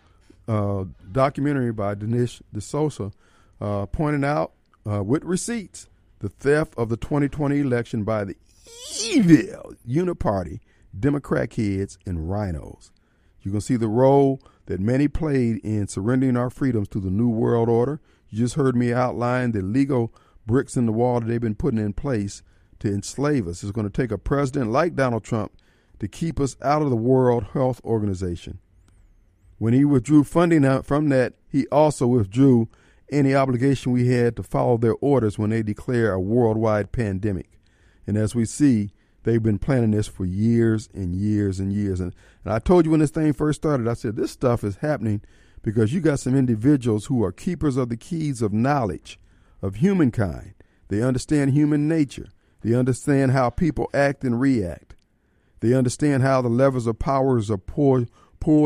uh, 0.49 0.85
documentary 1.11 1.73
by 1.73 1.95
Dinesh 1.95 2.41
D'Souza, 2.53 3.13
uh, 3.61 3.87
pointing 3.87 4.25
out 4.25 4.53
uh, 4.91 5.03
with 5.03 5.25
receipts 5.25 5.89
the 6.21 6.29
theft 6.29 6.75
of 6.77 6.89
the 6.89 6.97
2020 6.97 7.61
election 7.61 8.05
by 8.05 8.25
the 8.25 8.37
evil 9.03 9.75
Uniparty 9.87 10.61
Democrat 10.99 11.53
heads, 11.55 11.99
and 12.07 12.19
RINOs. 12.29 12.91
You 13.43 13.51
can 13.51 13.61
see 13.61 13.77
the 13.77 13.89
role 13.89 14.41
that 14.67 14.81
many 14.81 15.09
played 15.09 15.59
in 15.59 15.87
surrendering 15.89 16.37
our 16.37 16.51
freedoms 16.51 16.89
to 16.89 17.01
the 17.01 17.11
New 17.11 17.29
World 17.29 17.69
Order. 17.69 18.01
You 18.29 18.39
just 18.39 18.55
heard 18.55 18.75
me 18.75 18.93
outline 18.93 19.53
the 19.53 19.63
legal 19.63 20.13
bricks 20.47 20.77
in 20.77 20.87
the 20.87 20.93
wall 20.93 21.21
that 21.21 21.27
they've 21.27 21.41
been 21.41 21.55
putting 21.55 21.79
in 21.79 21.93
place 21.93 22.43
to 22.81 22.89
enslave 22.89 23.47
us. 23.47 23.63
It's 23.63 23.73
going 23.73 23.89
to 23.89 24.03
take 24.03 24.11
a 24.11 24.19
president 24.19 24.71
like 24.71 24.97
Donald 24.97 25.25
Trump 25.25 25.53
to 26.01 26.09
keep 26.09 26.41
us 26.41 26.57
out 26.63 26.83
of 26.83 26.91
the 26.91 26.97
World 26.97 27.49
Health 27.53 27.81
Organization. 27.85 28.59
When 29.59 29.73
he 29.73 29.85
withdrew 29.85 30.25
funding 30.25 30.83
from 30.83 31.09
that, 31.11 31.35
he 31.49 31.67
also 31.69 32.07
withdrew 32.07 32.69
any 33.11 33.35
obligation 33.35 33.93
we 33.93 34.09
had 34.09 34.37
to 34.37 34.43
follow 34.43 34.77
their 34.77 34.95
orders 35.01 35.39
when 35.39 35.51
they 35.51 35.63
declare 35.63 36.13
a 36.13 36.21
worldwide 36.21 36.93
pandemic. 36.93 37.61
And 38.07 38.17
as 38.17 38.35
we 38.35 38.45
see, 38.45 38.91
they've 39.23 39.43
been 39.43 39.59
planning 39.59 39.93
this 39.93 40.07
for 40.07 40.25
years 40.25 40.89
and 40.95 41.15
years 41.15 41.61
and 41.61 41.73
years. 41.73 42.01
And, 42.01 42.15
and 42.45 42.53
I 42.53 42.59
told 42.59 42.85
you 42.85 42.91
when 42.91 43.01
this 43.01 43.11
thing 43.11 43.33
first 43.33 43.61
started, 43.61 43.89
I 43.89 43.95
said, 43.95 44.17
this 44.17 44.31
stuff 44.31 44.65
is 44.65 44.77
happening 44.77 45.23
because 45.63 45.93
you 45.93 46.01
got 46.01 46.21
some 46.21 46.37
individuals 46.37 47.07
who 47.07 47.25
are 47.25 47.33
keepers 47.33 47.77
of 47.77 47.89
the 47.89 47.97
keys 47.97 48.43
of 48.43 48.53
knowledge 48.53 49.19
of 49.63 49.77
humankind. 49.77 50.55
They 50.89 51.03
understand 51.03 51.53
human 51.53 51.89
nature. 51.89 52.29
They 52.61 52.75
understand 52.75 53.33
how 53.33 53.51
people 53.51 53.91
act 53.93 54.25
and 54.25 54.41
react. 54.41 54.95
They 55.61 55.75
understand 55.75 56.23
how 56.23 56.43
the 56.43 56.49
levers 56.49 56.87
of 56.87 56.99
powers 56.99 57.51
are 57.51 57.59
poured 57.59 58.09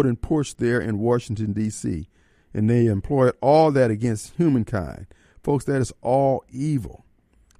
and 0.06 0.20
pushed 0.20 0.58
there 0.58 0.80
in 0.80 0.98
Washington, 0.98 1.52
D.C. 1.52 2.08
And 2.52 2.68
they 2.68 2.86
employed 2.86 3.34
all 3.40 3.70
that 3.72 3.90
against 3.90 4.34
humankind. 4.36 5.06
Folks, 5.42 5.64
that 5.66 5.80
is 5.80 5.92
all 6.02 6.44
evil. 6.50 7.04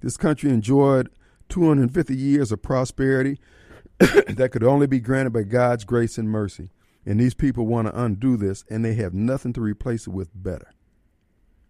This 0.01 0.17
country 0.17 0.49
enjoyed 0.49 1.09
250 1.49 2.15
years 2.15 2.51
of 2.51 2.61
prosperity 2.61 3.39
that 3.99 4.49
could 4.51 4.63
only 4.63 4.87
be 4.87 4.99
granted 4.99 5.31
by 5.31 5.43
God's 5.43 5.83
grace 5.83 6.17
and 6.17 6.29
mercy. 6.29 6.69
And 7.05 7.19
these 7.19 7.33
people 7.33 7.65
want 7.65 7.87
to 7.87 7.99
undo 7.99 8.37
this, 8.37 8.63
and 8.69 8.85
they 8.85 8.93
have 8.95 9.13
nothing 9.13 9.53
to 9.53 9.61
replace 9.61 10.07
it 10.07 10.11
with 10.11 10.29
better. 10.35 10.71